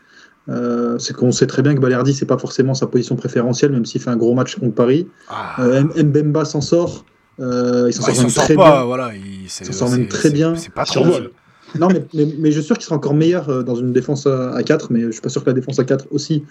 Euh, 0.50 0.98
c'est 0.98 1.14
qu'on 1.14 1.32
sait 1.32 1.46
très 1.46 1.62
bien 1.62 1.76
que 1.76 1.80
Balerdi, 1.82 2.14
c'est 2.14 2.26
pas 2.26 2.38
forcément 2.38 2.74
sa 2.74 2.88
position 2.88 3.16
préférentielle, 3.16 3.72
même 3.72 3.86
s'il 3.86 4.02
fait 4.02 4.10
un 4.10 4.16
gros 4.16 4.34
match 4.34 4.56
contre 4.56 4.74
Paris. 4.76 5.08
Ah. 5.30 5.62
Euh, 5.62 5.84
Mbemba 6.04 6.46
s'en 6.46 6.62
sort. 6.62 7.06
euh, 7.40 7.86
il 7.88 7.94
s'en 7.94 8.02
Bah, 8.04 8.08
il 8.12 8.16
sort 8.16 8.24
même 8.24 8.30
sort 8.32 8.44
très 8.46 8.56
pas, 8.56 8.72
bien. 8.78 8.84
voilà. 8.86 9.12
Il, 9.16 9.50
c'est- 9.50 9.66
s'en 9.66 9.74
sort 9.74 9.90
même 9.92 10.08
très 10.08 10.30
bien. 10.32 10.56
C'est 10.56 10.74
pas 10.74 10.86
trop. 10.86 11.04
Survol. 11.04 11.32
Non, 11.80 11.88
mais, 11.90 12.52
je 12.52 12.60
suis 12.60 12.64
sûr 12.64 12.78
qu'il 12.78 12.86
sera 12.86 12.96
encore 12.96 13.14
meilleur 13.14 13.50
euh, 13.50 13.64
dans 13.64 13.76
une 13.76 13.94
défense 13.94 14.28
à, 14.28 14.54
à 14.54 14.64
4, 14.64 14.92
mais 14.92 15.02
je 15.02 15.12
suis 15.12 15.22
pas 15.22 15.30
sûr 15.30 15.44
que 15.44 15.50
la 15.50 15.54
défense 15.54 15.80
à 15.80 15.84
4 15.84 16.08
aussi. 16.12 16.44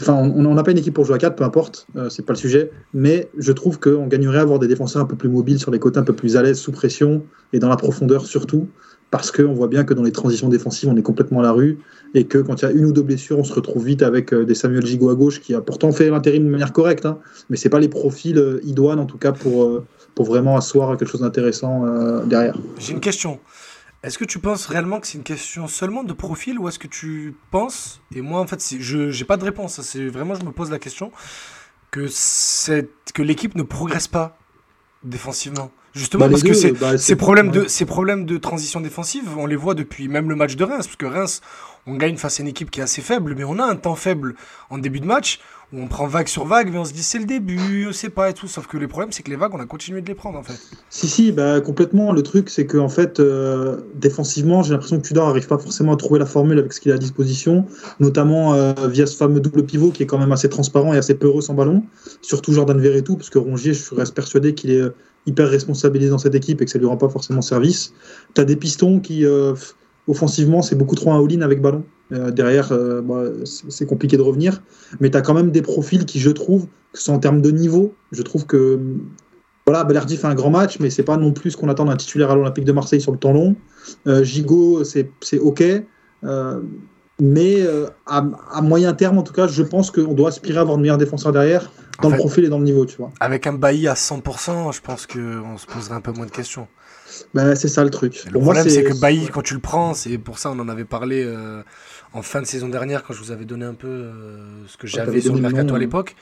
Enfin, 0.00 0.14
on 0.14 0.54
n'a 0.54 0.62
pas 0.62 0.70
une 0.70 0.78
équipe 0.78 0.94
pour 0.94 1.04
jouer 1.04 1.16
à 1.16 1.18
4, 1.18 1.36
peu 1.36 1.44
importe, 1.44 1.86
euh, 1.96 2.08
c'est 2.08 2.24
pas 2.24 2.32
le 2.32 2.38
sujet. 2.38 2.70
Mais 2.94 3.28
je 3.36 3.52
trouve 3.52 3.78
qu'on 3.78 4.06
gagnerait 4.06 4.38
à 4.38 4.42
avoir 4.42 4.58
des 4.58 4.68
défenseurs 4.68 5.02
un 5.02 5.06
peu 5.06 5.16
plus 5.16 5.28
mobiles 5.28 5.58
sur 5.58 5.70
les 5.70 5.78
côtés, 5.78 5.98
un 5.98 6.04
peu 6.04 6.14
plus 6.14 6.36
à 6.36 6.42
l'aise 6.42 6.58
sous 6.58 6.72
pression 6.72 7.22
et 7.52 7.58
dans 7.58 7.68
la 7.68 7.76
profondeur 7.76 8.24
surtout. 8.26 8.68
Parce 9.10 9.30
qu'on 9.30 9.52
voit 9.52 9.68
bien 9.68 9.84
que 9.84 9.92
dans 9.92 10.02
les 10.02 10.10
transitions 10.10 10.48
défensives, 10.48 10.88
on 10.88 10.96
est 10.96 11.02
complètement 11.02 11.40
à 11.40 11.42
la 11.42 11.52
rue 11.52 11.78
et 12.14 12.24
que 12.24 12.38
quand 12.38 12.62
il 12.62 12.64
y 12.64 12.68
a 12.68 12.70
une 12.70 12.86
ou 12.86 12.92
deux 12.92 13.02
blessures, 13.02 13.38
on 13.38 13.44
se 13.44 13.52
retrouve 13.52 13.84
vite 13.84 14.02
avec 14.02 14.32
euh, 14.32 14.46
des 14.46 14.54
Samuel 14.54 14.86
Gigot 14.86 15.10
à 15.10 15.14
gauche 15.14 15.40
qui 15.42 15.54
a 15.54 15.60
pourtant 15.60 15.92
fait 15.92 16.08
l'intérim 16.08 16.46
de 16.46 16.48
manière 16.48 16.72
correcte, 16.72 17.04
hein, 17.04 17.18
mais 17.50 17.58
c'est 17.58 17.68
pas 17.68 17.78
les 17.78 17.88
profils 17.88 18.38
euh, 18.38 18.60
idoines 18.64 18.98
en 18.98 19.04
tout 19.04 19.18
cas 19.18 19.32
pour, 19.32 19.64
euh, 19.64 19.84
pour 20.14 20.24
vraiment 20.24 20.56
asseoir 20.56 20.96
quelque 20.96 21.08
chose 21.08 21.20
d'intéressant 21.20 21.84
euh, 21.84 22.24
derrière. 22.24 22.56
J'ai 22.78 22.92
une 22.94 23.00
question. 23.00 23.38
Est-ce 24.02 24.18
que 24.18 24.24
tu 24.24 24.40
penses 24.40 24.66
réellement 24.66 24.98
que 24.98 25.06
c'est 25.06 25.18
une 25.18 25.22
question 25.24 25.68
seulement 25.68 26.02
de 26.02 26.12
profil 26.12 26.58
ou 26.58 26.68
est-ce 26.68 26.78
que 26.80 26.88
tu 26.88 27.36
penses, 27.52 28.00
et 28.14 28.20
moi 28.20 28.40
en 28.40 28.46
fait 28.48 28.60
je 28.80 29.16
n'ai 29.16 29.24
pas 29.24 29.36
de 29.36 29.44
réponse, 29.44 29.78
hein, 29.78 29.82
c'est 29.84 30.06
vraiment 30.08 30.34
je 30.34 30.44
me 30.44 30.50
pose 30.50 30.70
la 30.72 30.80
question, 30.80 31.12
que, 31.92 32.08
c'est- 32.08 32.88
que 33.14 33.22
l'équipe 33.22 33.54
ne 33.54 33.62
progresse 33.62 34.08
pas 34.08 34.38
défensivement? 35.04 35.70
Justement 35.94 36.24
Bah, 36.24 36.30
parce 36.30 36.42
que 36.42 36.72
bah, 36.72 36.96
ces 36.98 37.16
problèmes, 37.16 37.48
ouais. 37.48 37.64
de, 37.64 37.68
ces 37.68 37.84
problèmes 37.84 38.24
de 38.24 38.38
transition 38.38 38.80
défensive, 38.80 39.28
on 39.36 39.46
les 39.46 39.56
voit 39.56 39.74
depuis 39.74 40.08
même 40.08 40.28
le 40.30 40.34
match 40.36 40.56
de 40.56 40.64
Reims, 40.64 40.86
parce 40.86 40.96
que 40.96 41.04
Reims, 41.06 41.42
on 41.86 41.96
gagne 41.96 42.16
face 42.16 42.40
à 42.40 42.42
une 42.42 42.48
équipe 42.48 42.70
qui 42.70 42.80
est 42.80 42.82
assez 42.82 43.02
faible, 43.02 43.34
mais 43.36 43.44
on 43.44 43.58
a 43.58 43.64
un 43.64 43.76
temps 43.76 43.94
faible 43.94 44.34
en 44.70 44.78
début 44.78 45.00
de 45.00 45.06
match, 45.06 45.38
on 45.74 45.86
prend 45.86 46.06
vague 46.06 46.28
sur 46.28 46.44
vague, 46.44 46.70
mais 46.70 46.78
on 46.78 46.84
se 46.84 46.92
dit 46.92 47.02
c'est 47.02 47.18
le 47.18 47.24
début, 47.24 47.92
sait 47.92 48.10
pas 48.10 48.30
et 48.30 48.34
tout, 48.34 48.46
sauf 48.46 48.66
que 48.66 48.76
les 48.76 48.86
problèmes 48.86 49.12
c'est 49.12 49.22
que 49.22 49.30
les 49.30 49.36
vagues, 49.36 49.54
on 49.54 49.60
a 49.60 49.66
continué 49.66 50.02
de 50.02 50.06
les 50.06 50.14
prendre 50.14 50.38
en 50.38 50.42
fait. 50.42 50.60
Si, 50.90 51.08
si, 51.08 51.32
bah, 51.32 51.60
complètement. 51.60 52.12
Le 52.12 52.22
truc, 52.22 52.50
c'est 52.50 52.66
qu'en 52.66 52.88
fait, 52.88 53.20
euh, 53.20 53.80
défensivement, 53.94 54.62
j'ai 54.62 54.72
l'impression 54.72 54.98
que 54.98 55.06
Tudor 55.06 55.26
n'arrive 55.26 55.46
pas 55.46 55.58
forcément 55.58 55.92
à 55.92 55.96
trouver 55.96 56.18
la 56.18 56.26
formule 56.26 56.58
avec 56.58 56.72
ce 56.72 56.80
qu'il 56.80 56.92
a 56.92 56.96
à 56.96 56.98
disposition, 56.98 57.66
notamment 58.00 58.54
euh, 58.54 58.72
via 58.88 59.06
ce 59.06 59.16
fameux 59.16 59.40
double 59.40 59.64
pivot 59.64 59.90
qui 59.90 60.02
est 60.02 60.06
quand 60.06 60.18
même 60.18 60.32
assez 60.32 60.48
transparent 60.48 60.92
et 60.92 60.98
assez 60.98 61.14
peureux 61.14 61.40
sans 61.40 61.54
ballon, 61.54 61.82
surtout 62.20 62.52
Jordan 62.52 62.78
Verretou, 62.78 63.16
parce 63.16 63.30
que 63.30 63.38
Rongier, 63.38 63.72
je 63.72 63.94
reste 63.94 64.14
persuadé 64.14 64.54
qu'il 64.54 64.70
est 64.70 64.80
euh, 64.80 64.94
hyper 65.26 65.48
responsabilisé 65.48 66.10
dans 66.10 66.18
cette 66.18 66.34
équipe 66.34 66.60
et 66.60 66.64
que 66.64 66.70
ça 66.70 66.78
lui 66.78 66.86
rend 66.86 66.96
pas 66.96 67.08
forcément 67.08 67.42
service. 67.42 67.94
Tu 68.34 68.40
as 68.40 68.44
des 68.44 68.56
pistons 68.56 68.98
qui, 68.98 69.24
offensivement, 70.08 70.62
c'est 70.62 70.74
beaucoup 70.74 70.94
trop 70.94 71.12
un 71.12 71.24
all-in 71.24 71.42
avec 71.42 71.60
ballon. 71.60 71.84
Euh, 72.12 72.30
derrière, 72.30 72.72
euh, 72.72 73.00
bah, 73.00 73.24
c'est 73.44 73.86
compliqué 73.86 74.16
de 74.16 74.22
revenir. 74.22 74.62
Mais 75.00 75.10
tu 75.10 75.16
as 75.16 75.22
quand 75.22 75.34
même 75.34 75.50
des 75.50 75.62
profils 75.62 76.04
qui, 76.04 76.20
je 76.20 76.30
trouve, 76.30 76.66
que 76.92 76.98
soit 76.98 77.14
en 77.14 77.18
termes 77.18 77.40
de 77.40 77.50
niveau, 77.50 77.94
je 78.10 78.22
trouve 78.22 78.46
que 78.46 78.78
voilà, 79.66 79.84
Balerdi 79.84 80.16
fait 80.16 80.26
un 80.26 80.34
grand 80.34 80.50
match, 80.50 80.78
mais 80.80 80.90
c'est 80.90 81.04
pas 81.04 81.16
non 81.16 81.32
plus 81.32 81.52
ce 81.52 81.56
qu'on 81.56 81.68
attend 81.68 81.84
d'un 81.84 81.96
titulaire 81.96 82.30
à 82.30 82.34
l'Olympique 82.34 82.64
de 82.64 82.72
Marseille 82.72 83.00
sur 83.00 83.12
le 83.12 83.18
temps 83.18 83.32
long. 83.32 83.54
Euh, 84.06 84.24
Gigot, 84.24 84.84
c'est 84.84 85.10
c'est 85.20 85.38
ok. 85.38 85.62
Euh, 86.24 86.60
mais 87.20 87.64
à, 88.06 88.24
à 88.50 88.62
moyen 88.62 88.92
terme, 88.94 89.18
en 89.18 89.22
tout 89.22 89.32
cas, 89.32 89.46
je 89.46 89.62
pense 89.62 89.92
qu'on 89.92 90.12
doit 90.12 90.30
aspirer 90.30 90.58
à 90.58 90.62
avoir 90.62 90.76
de 90.76 90.82
meilleurs 90.82 90.98
défenseurs 90.98 91.30
derrière, 91.30 91.70
dans 92.00 92.08
En 92.08 92.12
le 92.12 92.16
profil 92.16 92.44
et 92.44 92.48
dans 92.48 92.58
le 92.58 92.64
niveau, 92.64 92.84
tu 92.84 92.96
vois. 92.96 93.12
Avec 93.20 93.46
un 93.46 93.52
bailli 93.52 93.86
à 93.86 93.94
100%, 93.94 94.74
je 94.74 94.80
pense 94.80 95.06
qu'on 95.06 95.56
se 95.56 95.66
poserait 95.66 95.94
un 95.94 96.00
peu 96.00 96.10
moins 96.10 96.26
de 96.26 96.32
questions. 96.32 96.66
Ben, 97.34 97.54
c'est 97.54 97.68
ça 97.68 97.82
le 97.82 97.90
truc. 97.90 98.24
Le 98.26 98.32
Pour 98.32 98.42
problème, 98.42 98.68
c'est 98.68 98.84
que 98.84 98.98
Bailly, 98.98 99.24
ouais. 99.24 99.30
quand 99.32 99.42
tu 99.42 99.54
le 99.54 99.60
prends, 99.60 99.94
c'est 99.94 100.18
pour 100.18 100.38
ça 100.38 100.50
on 100.50 100.58
en 100.58 100.68
avait 100.68 100.84
parlé 100.84 101.24
euh, 101.24 101.62
en 102.12 102.20
fin 102.20 102.42
de 102.42 102.46
saison 102.46 102.68
dernière, 102.68 103.02
quand 103.02 103.14
je 103.14 103.20
vous 103.20 103.30
avais 103.30 103.46
donné 103.46 103.64
un 103.64 103.72
peu 103.72 103.88
euh, 103.88 104.44
ce 104.66 104.76
que 104.76 104.86
j'avais 104.86 105.06
t'avais 105.06 105.20
sur 105.22 105.34
le 105.34 105.40
mercato 105.40 105.74
à 105.74 105.78
l'époque. 105.78 106.14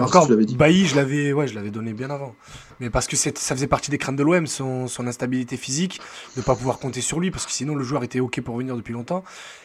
Encore, 0.00 0.28
dit. 0.28 0.56
Bailly, 0.56 0.86
je 0.86 0.94
l'avais 0.94 1.32
ouais, 1.32 1.48
je 1.48 1.54
l'avais 1.56 1.70
donné 1.70 1.92
bien 1.92 2.10
avant. 2.10 2.36
Mais 2.78 2.90
parce 2.90 3.08
que 3.08 3.16
ça 3.16 3.32
faisait 3.32 3.66
partie 3.66 3.90
des 3.90 3.98
craintes 3.98 4.16
de 4.16 4.22
l'OM, 4.22 4.46
son, 4.46 4.86
son 4.86 5.06
instabilité 5.08 5.56
physique, 5.56 6.00
de 6.36 6.40
ne 6.40 6.44
pas 6.44 6.54
pouvoir 6.54 6.78
compter 6.78 7.00
sur 7.00 7.18
lui, 7.18 7.32
parce 7.32 7.44
que 7.44 7.52
sinon 7.52 7.74
le 7.74 7.82
joueur 7.82 8.04
était 8.04 8.20
OK 8.20 8.40
pour 8.40 8.56
venir 8.56 8.76
depuis 8.76 8.92
longtemps. 8.92 9.24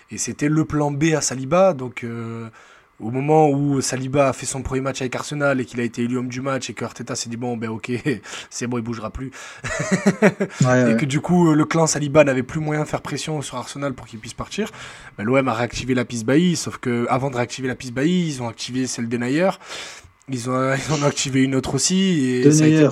Et 0.10 0.18
c'était 0.18 0.50
le 0.50 0.66
plan 0.66 0.90
B 0.90 1.14
à 1.16 1.22
Saliba. 1.22 1.74
Donc 1.74 2.04
euh, 2.04 2.48
au 3.00 3.12
moment 3.12 3.50
où 3.50 3.80
Saliba 3.82 4.30
a 4.30 4.34
fait 4.34 4.46
son 4.48 4.64
premier 4.64 4.82
match 4.82 5.02
avec 5.02 5.16
Arsenal 5.16 5.60
et 5.62 5.66
qu'il 5.66 5.80
a 5.80 5.84
été 5.84 6.02
élu 6.04 6.18
homme 6.18 6.30
du 6.30 6.42
match 6.42 6.70
et 6.70 6.74
que 6.74 6.84
Arteta 6.84 7.16
s'est 7.16 7.30
dit 7.30 7.38
bon 7.38 7.56
ben 7.56 7.70
ok 7.70 7.92
c'est 8.50 8.66
bon 8.66 8.78
il 8.80 8.84
bougera 8.84 9.12
plus 9.12 9.30
Ouais, 10.66 10.82
et 10.82 10.84
ouais. 10.86 10.98
que 10.98 11.06
du 11.06 11.22
coup 11.22 11.54
le 11.54 11.66
clan 11.66 11.86
Saliba 11.88 12.24
n'avait 12.24 12.44
plus 12.44 12.60
moyen 12.60 12.82
de 12.84 12.88
faire 12.88 13.02
pression 13.02 13.42
sur 13.42 13.58
Arsenal 13.58 13.94
pour 13.94 14.08
qu'il 14.08 14.20
puisse 14.20 14.34
partir, 14.34 14.72
ben, 15.18 15.24
l'OM 15.26 15.48
a 15.48 15.54
réactivé 15.54 15.94
la 15.94 16.06
piste 16.06 16.26
Bailly, 16.26 16.56
sauf 16.56 16.78
que 16.78 17.06
avant 17.10 17.30
de 17.30 17.36
réactiver 17.36 17.68
la 17.68 17.76
piste 17.76 17.94
Bailly, 17.94 18.28
ils 18.28 18.42
ont 18.42 18.48
activé 18.48 18.88
celle 18.88 19.08
Denayer, 19.08 19.52
ils 20.30 20.50
ont, 20.50 20.74
ils 20.90 20.94
en 20.94 21.04
ont 21.04 21.08
activé 21.08 21.44
une 21.44 21.54
autre 21.56 21.76
aussi, 21.76 22.26
et, 22.40 22.44
De 22.46 22.52
ça, 22.52 22.64
a 22.64 22.68
été, 22.68 22.88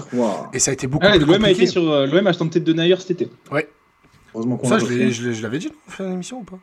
et 0.54 0.60
ça 0.60 0.72
a 0.72 0.74
été 0.76 0.86
beaucoup 0.88 1.06
Ah, 1.10 1.12
plus 1.18 1.22
L'OM 1.26 1.32
a 1.34 1.38
compliqué. 1.40 1.64
été 1.64 1.68
sur 1.72 1.90
euh, 1.92 2.06
l'OM 2.06 2.28
a 2.28 2.34
tenté 2.34 2.60
de 2.60 2.66
Denayer 2.66 2.96
cet 2.98 3.12
été. 3.22 3.30
Heureusement 4.36 4.58
qu'on 4.58 4.68
Ça, 4.68 4.76
l'a 4.76 4.80
je 4.82 4.86
refait. 4.86 4.96
l'ai- 4.98 5.12
je 5.12 5.28
l'ai- 5.30 5.34
je 5.34 5.42
l'avais 5.42 5.58
dit, 5.60 5.72
on 5.88 5.92
fait 5.92 6.04
une 6.04 6.14
émission 6.14 6.40
ou 6.40 6.44
pas? 6.44 6.60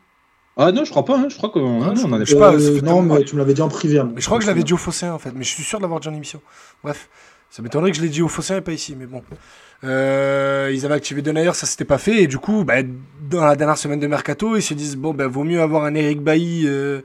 Ah 0.57 0.71
non, 0.71 0.85
je 0.85 0.91
crois 0.91 1.03
pas. 1.05 1.17
hein, 1.17 1.27
Je 1.29 1.35
crois 1.35 1.49
qu'on 1.49 1.81
Ah, 1.81 1.93
on 1.97 2.03
en 2.09 2.13
avait 2.13 2.35
pas, 2.35 2.53
Euh, 2.53 2.81
non, 2.81 3.01
mais 3.01 3.23
tu 3.23 3.33
me 3.35 3.39
l'avais 3.39 3.53
dit 3.55 3.61
en 3.61 3.69
privé. 3.69 3.95
moi. 3.95 4.11
Mais 4.15 4.21
je 4.21 4.25
crois 4.25 4.37
que 4.37 4.43
je 4.43 4.49
l'avais 4.49 4.63
dit 4.63 4.73
au 4.73 4.77
Fosséen 4.77 5.11
en 5.13 5.19
fait, 5.19 5.31
mais 5.35 5.43
je 5.43 5.49
suis 5.49 5.63
sûr 5.63 5.79
de 5.79 5.83
l'avoir 5.83 5.99
dit 5.99 6.07
en 6.09 6.13
émission. 6.13 6.41
Bref, 6.83 7.09
Ça 7.49 7.61
m'étonnerait 7.61 7.91
que 7.91 7.97
je 7.97 8.01
l'ai 8.01 8.09
dit 8.09 8.21
au 8.23 8.27
Fossin 8.27 8.57
et 8.57 8.61
pas 8.61 8.71
ici, 8.71 8.95
mais 8.97 9.05
bon. 9.05 9.21
Euh, 9.83 10.71
ils 10.73 10.85
avaient 10.85 10.95
activé 10.95 11.21
Denayer, 11.21 11.53
ça 11.53 11.65
s'était 11.67 11.85
pas 11.85 11.97
fait. 11.99 12.23
Et 12.23 12.27
du 12.27 12.37
coup, 12.39 12.63
bah, 12.63 12.77
dans 13.29 13.43
la 13.45 13.55
dernière 13.55 13.77
semaine 13.77 13.99
de 13.99 14.07
Mercato, 14.07 14.55
ils 14.55 14.61
se 14.61 14.73
disent 14.73 14.95
bon, 14.95 15.13
ben 15.13 15.27
vaut 15.27 15.43
mieux 15.43 15.61
avoir 15.61 15.83
un 15.83 15.93
Eric 15.93 16.21
Bailly 16.21 16.63
euh, 16.65 17.01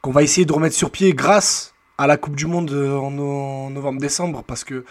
qu'on 0.00 0.10
va 0.12 0.22
essayer 0.22 0.44
de 0.46 0.52
remettre 0.52 0.74
sur 0.76 0.90
pied 0.90 1.12
grâce 1.14 1.74
à 1.98 2.06
la 2.06 2.16
Coupe 2.16 2.36
du 2.36 2.46
Monde 2.46 2.70
euh, 2.72 2.96
en, 2.96 3.16
en 3.18 3.70
novembre-décembre. 3.70 4.44
Parce 4.46 4.64
que 4.64 4.84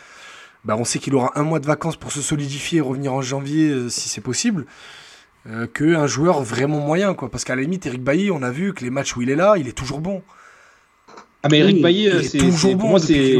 bah, 0.65 0.75
on 0.77 0.83
sait 0.85 0.99
qu'il 0.99 1.15
aura 1.15 1.31
un 1.35 1.43
mois 1.43 1.59
de 1.59 1.65
vacances 1.65 1.95
pour 1.97 2.11
se 2.11 2.21
solidifier 2.21 2.77
et 2.79 2.81
revenir 2.81 3.13
en 3.13 3.21
janvier 3.23 3.69
euh, 3.69 3.89
si 3.89 4.07
c'est 4.09 4.21
possible. 4.21 4.65
Euh, 5.49 5.65
qu'un 5.65 6.05
joueur 6.05 6.43
vraiment 6.43 6.79
moyen, 6.79 7.13
quoi. 7.15 7.29
Parce 7.31 7.43
qu'à 7.45 7.55
la 7.55 7.63
limite, 7.63 7.85
Eric 7.87 8.03
Bailly, 8.03 8.29
on 8.29 8.43
a 8.43 8.51
vu 8.51 8.73
que 8.73 8.83
les 8.83 8.91
matchs 8.91 9.15
où 9.15 9.21
il 9.23 9.29
est 9.31 9.35
là, 9.35 9.55
il 9.57 9.67
est 9.67 9.71
toujours 9.75 9.99
bon. 9.99 10.21
Ah, 11.43 11.47
mais 11.49 11.59
Eric 11.59 11.77
Oui, 11.77 11.81
Bailly, 11.81 12.03
Il 12.03 12.09
euh, 12.09 12.19
est 12.19 12.23
c'est 12.23 12.37
toujours 12.37 12.59
c'est- 12.59 12.75
bon 12.75 12.79
pour 12.81 12.89
moi, 12.91 12.99
c'est. 12.99 13.37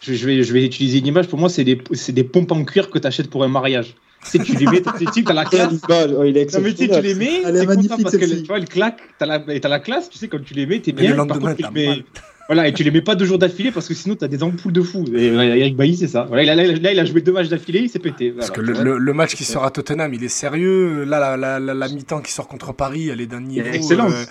Je, 0.00 0.14
je 0.14 0.26
vais, 0.26 0.42
je 0.42 0.52
vais 0.52 0.64
utiliser 0.64 0.98
une 0.98 1.06
image. 1.08 1.28
Pour 1.28 1.38
moi, 1.38 1.48
c'est 1.50 1.64
des, 1.64 1.78
c'est 1.92 2.12
des 2.12 2.24
pompes 2.24 2.52
en 2.52 2.64
cuir 2.64 2.88
que 2.88 2.98
tu 2.98 3.06
achètes 3.06 3.28
pour 3.28 3.44
un 3.44 3.48
mariage. 3.48 3.94
Tu 4.24 4.30
sais, 4.30 4.38
tu 4.38 4.54
les 4.56 4.66
mets, 4.66 4.80
tu 4.80 4.88
as 5.28 5.32
la 5.34 5.44
classe. 5.44 5.74
Oh, 5.90 6.24
il 6.24 6.36
est 6.38 6.52
Non, 6.54 6.60
mais 6.62 6.72
tu 6.74 6.86
les 6.86 7.14
mets, 7.14 7.42
Elle 7.44 7.56
est 7.56 7.60
t'es 7.60 7.66
content 7.66 7.68
magnifique, 7.76 8.02
parce 8.02 8.16
que 8.16 8.24
tu 8.24 8.46
vois, 8.46 8.58
elle 8.58 8.68
claque, 8.68 9.00
t'as 9.18 9.26
la, 9.26 9.44
et 9.54 9.60
t'as 9.60 9.68
la 9.68 9.80
classe, 9.80 10.08
tu 10.08 10.16
sais, 10.18 10.28
quand 10.28 10.42
tu 10.42 10.54
les 10.54 10.66
mets, 10.66 10.80
t'es 10.80 10.92
bien. 10.92 11.10
le 11.10 11.16
Par 11.16 11.26
lendemain, 11.26 11.54
contre, 11.54 11.68
tu 11.68 11.74
les 11.74 11.88
mets-. 11.88 12.04
Voilà, 12.48 12.66
et 12.66 12.72
tu 12.72 12.82
les 12.82 12.90
mets 12.90 13.02
pas 13.02 13.14
deux 13.14 13.26
jours 13.26 13.38
d'affilée 13.38 13.70
parce 13.70 13.86
que 13.86 13.92
sinon 13.92 14.14
t'as 14.16 14.26
des 14.26 14.42
ampoules 14.42 14.72
de 14.72 14.80
fou. 14.80 15.04
Et 15.14 15.36
ouais, 15.36 15.58
Eric 15.60 15.76
Bailly, 15.76 15.96
c'est 15.98 16.08
ça. 16.08 16.24
Voilà, 16.28 16.54
là, 16.54 16.64
là, 16.64 16.92
il 16.92 16.98
a 16.98 17.04
joué 17.04 17.20
deux 17.20 17.32
matchs 17.32 17.48
d'affilée, 17.48 17.80
il 17.80 17.90
s'est 17.90 17.98
pété. 17.98 18.30
Parce 18.30 18.50
que 18.50 18.62
le, 18.62 18.72
le- 18.82 18.96
le 18.96 19.12
match 19.12 19.34
qui 19.34 19.44
sort 19.44 19.64
à 19.64 19.70
Tottenham, 19.70 20.14
il 20.14 20.24
est 20.24 20.28
sérieux. 20.28 21.04
Là, 21.04 21.20
la, 21.20 21.36
la, 21.36 21.60
la, 21.60 21.74
la 21.74 21.88
mi-temps 21.88 22.22
qui 22.22 22.32
sort 22.32 22.48
contre 22.48 22.72
Paris, 22.72 23.08
elle 23.10 23.20
est 23.20 23.26
d'un 23.26 23.42
niveau. 23.42 23.66
excellente. 23.70 24.12
euh, 24.12 24.24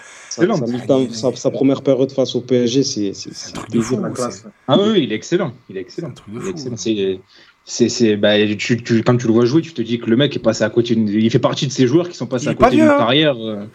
Excellent. 0.43 1.07
sa 1.09 1.31
sa- 1.31 1.35
sa 1.35 1.51
première 1.51 1.81
période 1.83 2.11
face 2.11 2.33
au 2.35 2.41
PSG, 2.41 2.81
c'est 2.83 3.13
c'est- 3.13 3.29
C'est 3.33 3.49
un 3.49 3.53
truc 3.53 3.69
de 3.71 3.81
fou. 3.81 3.99
La 4.01 4.09
classe. 4.09 4.41
c'est- 4.43 4.49
Ah 4.67 4.77
oui, 4.81 5.03
il 5.03 5.11
est 5.11 5.15
excellent. 5.15 5.53
Il 5.69 5.77
est 5.77 5.81
excellent. 5.81 6.07
C'est 6.07 6.11
un 6.11 6.23
truc 6.23 6.33
de 6.33 6.39
Il 6.39 6.41
est 6.41 6.45
fou. 6.45 6.49
excellent. 6.51 6.77
C'est, 6.77 7.19
c'est, 7.65 7.89
c'est, 7.89 8.15
bah, 8.15 8.33
tu, 8.57 8.81
tu- 8.81 9.03
quand 9.03 9.17
tu 9.17 9.27
le 9.27 9.33
vois 9.33 9.45
jouer, 9.45 9.61
tu 9.61 9.73
te 9.73 9.81
dis 9.81 9.99
que 9.99 10.09
le 10.09 10.15
mec 10.15 10.35
est 10.35 10.39
passé 10.39 10.63
à 10.63 10.69
côté. 10.69 10.95
d'une- 10.95 11.07
Il 11.09 11.29
fait 11.29 11.37
partie 11.39 11.67
de 11.67 11.71
ces 11.71 11.85
joueurs 11.85 12.09
qui 12.09 12.17
sont 12.17 12.25
passés 12.27 12.45
Il 12.45 12.49
à 12.49 12.55
côté 12.55 12.77
d'une 12.77 12.85
hein. 12.85 12.95
carrière. 12.97 13.35
euh, 13.37 13.65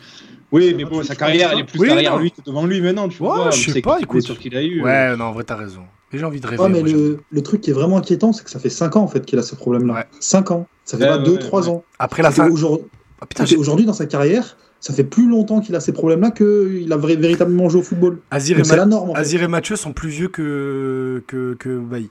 Oui, 0.52 0.74
mais 0.76 0.84
bon, 0.84 1.02
sa 1.02 1.14
carrière, 1.14 1.50
elle 1.52 1.60
est 1.60 1.64
plus 1.64 1.80
Oui, 1.80 1.88
derrière 1.88 2.12
non. 2.16 2.18
lui 2.20 2.30
que 2.30 2.42
devant 2.44 2.66
lui 2.66 2.80
maintenant. 2.80 3.08
Tu 3.08 3.22
Ouais, 3.22 3.28
vois, 3.28 3.50
je 3.50 3.70
sais 3.70 3.80
pas, 3.80 3.96
écoute. 3.98 4.10
blessures 4.18 4.38
qu'il 4.38 4.54
a 4.56 4.62
eu. 4.62 4.82
Ouais, 4.82 5.16
non, 5.16 5.24
en 5.26 5.32
vrai, 5.32 5.44
t'as 5.44 5.56
raison. 5.56 5.82
Et 6.12 6.18
j'ai 6.18 6.24
envie 6.24 6.40
de 6.40 6.46
rêver. 6.46 6.62
Ouais, 6.62 6.68
mais 6.68 6.80
moi, 6.80 6.90
le, 6.90 7.20
le 7.30 7.42
truc 7.42 7.62
qui 7.62 7.70
est 7.70 7.72
vraiment 7.72 7.96
inquiétant, 7.96 8.32
c'est 8.34 8.44
que 8.44 8.50
ça 8.50 8.58
fait 8.58 8.68
5 8.68 8.96
ans 8.96 9.02
en 9.02 9.08
fait 9.08 9.24
qu'il 9.24 9.38
a 9.38 9.42
ce 9.42 9.54
problème-là. 9.54 9.94
Ouais. 9.94 10.04
5 10.20 10.50
ans. 10.50 10.66
Ça 10.84 10.98
fait 10.98 11.04
Ouais, 11.04 11.08
pas 11.10 11.18
ouais, 11.18 11.38
2-3 11.38 11.62
ouais. 11.62 11.68
ans. 11.68 11.84
Après 11.98 12.22
la 12.22 12.30
fin. 12.30 12.50
Aujourd'hui, 12.50 12.86
Ah, 13.22 13.26
putain, 13.26 13.44
aujourd'hui, 13.56 13.86
dans 13.86 13.92
sa 13.94 14.04
carrière, 14.04 14.56
ça 14.80 14.92
fait 14.92 15.04
plus 15.04 15.26
longtemps 15.28 15.60
qu'il 15.60 15.74
a 15.74 15.80
ces 15.80 15.92
problèmes-là 15.92 16.32
qu'il 16.32 16.92
a 16.92 16.96
vra- 16.98 17.16
véritablement 17.16 17.68
joué 17.70 17.80
au 17.80 17.84
football. 17.84 18.18
Azir 18.30 18.58
et, 18.58 18.62
Ma- 18.62 18.84
norme. 18.84 19.10
En 19.10 19.14
fait. 19.14 19.20
Azir 19.20 19.42
et 19.42 19.48
Mathieu 19.48 19.76
sont 19.76 19.92
plus 19.94 20.10
vieux 20.10 20.28
que, 20.28 21.22
que, 21.28 21.54
que 21.54 21.78
Bailly. 21.78 22.10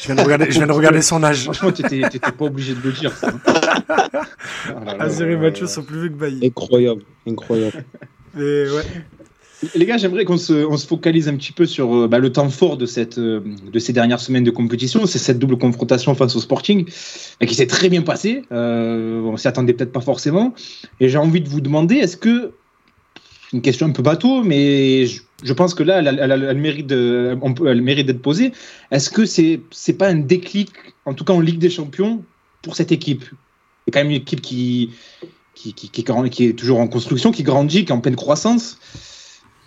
Je 0.00 0.06
viens 0.06 0.14
de 0.14 0.20
regarder, 0.20 0.46
je 0.50 0.58
viens 0.58 0.66
de 0.66 0.72
regarder 0.72 1.02
son 1.02 1.22
âge. 1.22 1.44
Franchement, 1.44 1.72
t'étais, 1.72 2.00
t'étais 2.08 2.32
pas 2.32 2.44
obligé 2.44 2.74
de 2.74 2.80
le 2.82 2.92
dire. 2.92 3.16
Ça. 3.16 3.32
Azir 4.98 5.28
et 5.28 5.36
Mathieu 5.36 5.66
sont 5.66 5.82
plus 5.82 6.00
vieux 6.00 6.08
que 6.08 6.14
Bailly. 6.14 6.46
Incroyable, 6.46 7.02
incroyable. 7.26 7.84
Mais 8.34 8.70
ouais. 8.70 8.84
Les 9.74 9.86
gars, 9.86 9.96
j'aimerais 9.96 10.24
qu'on 10.24 10.36
se, 10.36 10.52
on 10.52 10.76
se 10.76 10.86
focalise 10.86 11.28
un 11.28 11.36
petit 11.36 11.50
peu 11.50 11.66
sur 11.66 11.92
euh, 11.94 12.08
bah, 12.08 12.20
le 12.20 12.30
temps 12.30 12.48
fort 12.48 12.76
de, 12.76 12.86
cette, 12.86 13.18
euh, 13.18 13.40
de 13.72 13.78
ces 13.80 13.92
dernières 13.92 14.20
semaines 14.20 14.44
de 14.44 14.52
compétition. 14.52 15.04
C'est 15.06 15.18
cette 15.18 15.40
double 15.40 15.58
confrontation 15.58 16.14
face 16.14 16.36
au 16.36 16.40
Sporting 16.40 16.84
qui 17.44 17.54
s'est 17.54 17.66
très 17.66 17.88
bien 17.88 18.02
passée. 18.02 18.42
Euh, 18.52 19.20
on 19.22 19.36
s'y 19.36 19.48
attendait 19.48 19.72
peut-être 19.72 19.92
pas 19.92 20.00
forcément. 20.00 20.54
Et 21.00 21.08
j'ai 21.08 21.18
envie 21.18 21.40
de 21.40 21.48
vous 21.48 21.60
demander, 21.60 21.96
est-ce 21.96 22.16
que, 22.16 22.52
une 23.52 23.60
question 23.60 23.86
un 23.86 23.90
peu 23.90 24.02
bateau, 24.02 24.44
mais 24.44 25.06
je, 25.06 25.22
je 25.42 25.52
pense 25.52 25.74
que 25.74 25.82
là, 25.82 25.98
elle, 26.00 26.58
mérite 26.58 26.86
d'être 26.86 28.22
posée. 28.22 28.52
Est-ce 28.90 29.10
que 29.10 29.24
c'est 29.24 29.60
c'est 29.70 29.92
pas 29.92 30.08
un 30.08 30.16
déclic, 30.16 30.70
en 31.04 31.14
tout 31.14 31.24
cas 31.24 31.32
en 31.32 31.40
Ligue 31.40 31.58
des 31.58 31.70
Champions, 31.70 32.24
pour 32.62 32.74
cette 32.74 32.90
équipe? 32.90 33.24
C'est 33.84 33.92
quand 33.92 34.00
même 34.00 34.10
une 34.10 34.16
équipe 34.16 34.40
qui, 34.40 34.90
est 35.64 36.58
toujours 36.58 36.80
en 36.80 36.88
construction, 36.88 37.30
qui 37.30 37.44
grandit, 37.44 37.84
qui 37.84 37.92
est 37.92 37.94
en 37.94 38.00
pleine 38.00 38.16
croissance. 38.16 38.78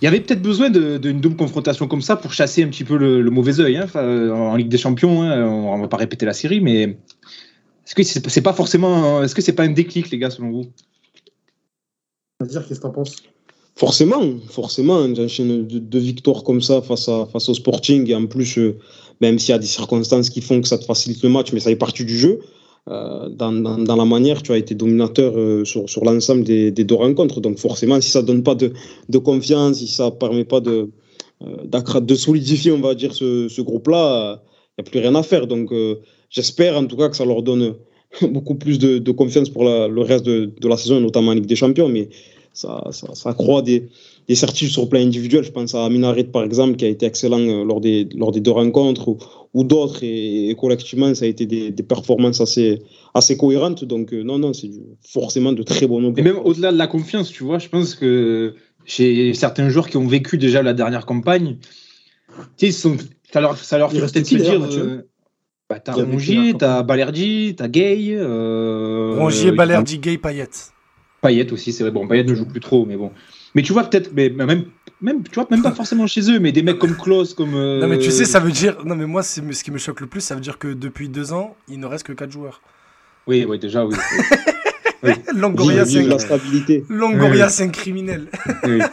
Il 0.02 0.06
y 0.06 0.08
avait 0.08 0.20
peut-être 0.20 0.42
besoin 0.42 0.70
d'une 0.70 1.22
double 1.22 1.38
confrontation 1.38 1.88
comme 1.88 2.02
ça 2.02 2.16
pour 2.16 2.34
chasser 2.34 2.64
un 2.64 2.68
petit 2.68 2.84
peu 2.84 2.98
le, 2.98 3.30
mauvais 3.30 3.60
œil 3.60 3.78
hein, 3.78 3.88
en 3.96 4.56
Ligue 4.56 4.70
des 4.70 4.78
Champions. 4.78 5.24
hein, 5.24 5.46
on 5.46 5.78
ne 5.78 5.82
va 5.82 5.88
pas 5.88 5.98
répéter 5.98 6.26
la 6.26 6.34
série, 6.34 6.60
mais 6.60 6.98
est-ce 7.86 7.96
que 7.96 8.04
c'est 8.04 8.28
c'est 8.30 8.42
pas 8.42 8.54
forcément, 8.54 9.24
est-ce 9.24 9.36
que 9.36 9.42
c'est 9.42 9.54
pas 9.54 9.64
un 9.64 9.70
déclic, 9.70 10.10
les 10.10 10.18
gars, 10.18 10.32
selon 10.32 10.52
vous? 10.52 10.66
On 12.40 12.46
va 12.46 12.48
dire 12.48 12.68
qu'est-ce 12.68 12.80
que 12.80 12.86
t'en 12.88 12.92
penses? 12.92 13.16
Forcément, 13.76 14.22
forcément, 14.48 15.14
j'enchaîne 15.16 15.66
deux, 15.66 15.80
deux 15.80 16.00
victoires 16.00 16.44
comme 16.44 16.62
ça 16.62 16.82
face, 16.82 17.08
à, 17.10 17.26
face 17.32 17.50
au 17.50 17.54
Sporting. 17.54 18.10
Et 18.10 18.16
en 18.16 18.28
plus, 18.28 18.58
euh, 18.58 18.78
même 19.22 19.40
s'il 19.40 19.50
y 19.52 19.56
a 19.56 19.60
des 19.60 19.66
circonstances 19.66 20.30
qui 20.30 20.42
font 20.42 20.62
que 20.62 20.68
ça 20.68 20.78
te 20.78 20.86
facilite 20.86 21.24
le 21.24 21.30
match, 21.30 21.52
mais 21.54 21.60
ça 21.60 21.70
fait 21.70 21.76
partie 21.76 22.06
du 22.06 22.18
jeu. 22.18 22.40
euh, 22.90 23.30
dans, 23.30 23.52
dans, 23.52 23.96
la 23.96 24.06
manière, 24.06 24.42
tu 24.42 24.52
as 24.52 24.58
été 24.58 24.74
dominateur 24.76 25.34
euh, 25.38 25.64
sur, 25.66 25.90
sur 25.90 26.04
l'ensemble 26.04 26.44
des, 26.44 26.72
des 26.72 26.84
deux 26.84 26.96
rencontres. 26.96 27.40
Donc 27.40 27.60
forcément, 27.60 28.02
si 28.02 28.10
ça 28.10 28.22
donne 28.22 28.44
pas 28.44 28.56
de, 28.56 28.74
de 29.10 29.18
confiance, 29.18 29.78
si 29.78 29.88
ça 29.88 30.12
permet 30.12 30.46
pas 30.46 30.62
de, 30.62 30.90
euh, 31.44 32.00
de 32.02 32.16
solidifier, 32.16 32.72
on 32.72 32.82
va 32.82 32.96
dire, 32.96 33.14
ce, 33.14 33.48
ce 33.48 33.62
groupe-là, 33.62 34.42
il 34.78 34.84
n'y 34.84 34.88
a 34.88 34.92
plus 34.92 35.00
rien 35.00 35.16
à 35.16 35.24
faire. 35.24 35.48
Donc 35.48 35.72
j'espère 36.30 36.78
en 36.78 36.86
tout 36.86 36.98
cas 36.98 37.10
que 37.10 37.16
ça 37.16 37.26
leur 37.26 37.44
donne 37.44 37.76
beaucoup 38.22 38.56
plus 38.56 38.80
de, 38.80 38.98
de 38.98 39.12
confiance 39.12 39.50
pour 39.50 39.64
le 39.64 40.02
reste 40.02 40.26
de, 40.26 40.52
de 40.60 40.68
la 40.68 40.78
saison, 40.78 41.00
notamment 41.00 41.32
en 41.32 41.36
Ligue 41.36 41.46
des 41.46 41.56
Champions. 41.56 41.88
Mais 41.90 42.10
ça, 42.54 42.84
ça, 42.92 43.14
ça 43.16 43.30
accroît 43.30 43.62
des, 43.62 43.90
des 44.28 44.36
certitudes 44.36 44.70
sur 44.70 44.84
le 44.84 44.90
plan 44.90 45.00
individuel. 45.00 45.44
Je 45.44 45.52
pense 45.52 45.74
à 45.76 45.86
Aminarit, 45.86 46.26
par 46.26 46.44
exemple, 46.44 46.76
qui 46.76 46.86
a 46.86 46.90
été 46.90 47.06
excellent 47.06 47.40
euh, 47.40 47.64
lors 47.64 47.82
des, 47.82 48.08
lors 48.16 48.32
des 48.32 48.42
deux 48.42 48.52
rencontres, 48.52 49.08
ou, 49.08 49.18
ou 49.54 49.64
d'autres, 49.64 50.04
et, 50.04 50.50
et 50.50 50.56
collectivement, 50.56 51.14
ça 51.16 51.26
a 51.26 51.28
été 51.28 51.46
des, 51.46 51.72
des 51.72 51.84
performances 51.84 52.42
assez, 52.42 52.82
assez 53.14 53.38
cohérentes. 53.38 53.86
Donc, 53.86 54.14
euh, 54.14 54.24
non, 54.24 54.38
non, 54.38 54.54
c'est 54.54 54.70
forcément 55.02 55.54
de 55.54 55.64
très 55.64 55.88
bons 55.88 56.14
Et 56.16 56.22
même 56.22 56.40
au-delà 56.44 56.72
de 56.72 56.78
la 56.78 56.88
confiance, 56.88 57.30
tu 57.32 57.44
vois, 57.44 57.60
je 57.60 57.70
pense 57.70 57.96
que 57.96 58.56
chez 58.86 59.34
certains 59.34 59.70
joueurs 59.70 59.88
qui 59.90 59.98
ont 59.98 60.08
vécu 60.08 60.38
déjà 60.38 60.62
la 60.64 60.74
dernière 60.74 61.06
campagne, 61.06 61.58
tu 61.58 62.44
sais, 62.58 62.68
ils 62.68 62.74
sont, 62.74 62.98
ça 63.32 63.42
leur, 63.42 63.58
ça 63.58 63.78
leur 63.78 63.92
fait 63.92 64.00
reste 64.00 64.14
peut-être 64.14 64.28
se 64.28 64.36
dire. 64.36 64.62
Euh, 64.62 65.08
bah, 65.70 65.80
t'as 65.80 65.94
Rongier, 65.94 66.54
t'as 66.58 66.84
Balerdi, 66.84 67.56
t'as 67.56 67.68
Gay. 67.70 68.10
Euh, 68.12 69.16
Rongier, 69.18 69.52
euh, 69.52 69.56
Balerdi, 69.56 70.00
Gay, 70.00 70.18
Payet. 70.18 70.48
Payet 71.22 71.52
aussi, 71.54 71.72
c'est 71.72 71.84
vrai. 71.84 71.92
Bon, 71.92 72.08
Payet 72.08 72.24
ne 72.24 72.34
joue 72.36 72.46
plus 72.46 72.60
trop, 72.60 72.86
mais 72.86 72.98
bon. 72.98 73.12
Mais 73.54 73.62
tu 73.62 73.74
vois, 73.74 73.84
peut-être, 73.84 74.12
mais 74.16 74.30
même, 74.30 74.66
même, 75.02 75.24
tu 75.24 75.36
vois, 75.36 75.48
même 75.52 75.62
pas 75.62 75.72
forcément 75.72 76.08
chez 76.08 76.32
eux, 76.32 76.40
mais 76.40 76.52
des 76.52 76.62
mecs 76.64 76.80
comme 76.80 76.96
Klaus, 76.96 77.34
comme. 77.34 77.54
euh, 77.56 77.80
Non, 77.82 77.88
mais 77.88 78.00
tu 78.00 78.12
sais, 78.12 78.26
ça 78.26 78.40
veut 78.40 78.52
dire. 78.52 78.78
Non, 78.86 78.96
mais 78.96 79.06
moi, 79.06 79.22
c'est 79.24 79.42
ce 79.54 79.64
qui 79.64 79.72
me 79.72 79.78
choque 79.78 80.00
le 80.02 80.08
plus, 80.08 80.22
ça 80.22 80.36
veut 80.36 80.42
dire 80.42 80.58
que 80.58 80.70
depuis 80.74 81.10
deux 81.10 81.34
ans, 81.34 81.56
il 81.70 81.80
ne 81.80 81.86
reste 81.86 82.06
que 82.06 82.14
quatre 82.14 82.32
joueurs. 82.32 82.62
Oui, 83.28 83.46
oui, 83.48 83.60
déjà, 83.60 83.86
oui. 83.86 83.96
Longoria, 85.36 85.86
c'est. 85.86 86.02
Longoria, 86.90 87.50
c'est 87.50 87.64
un 87.64 87.70
criminel. 87.70 88.28
Oui. 88.66 88.80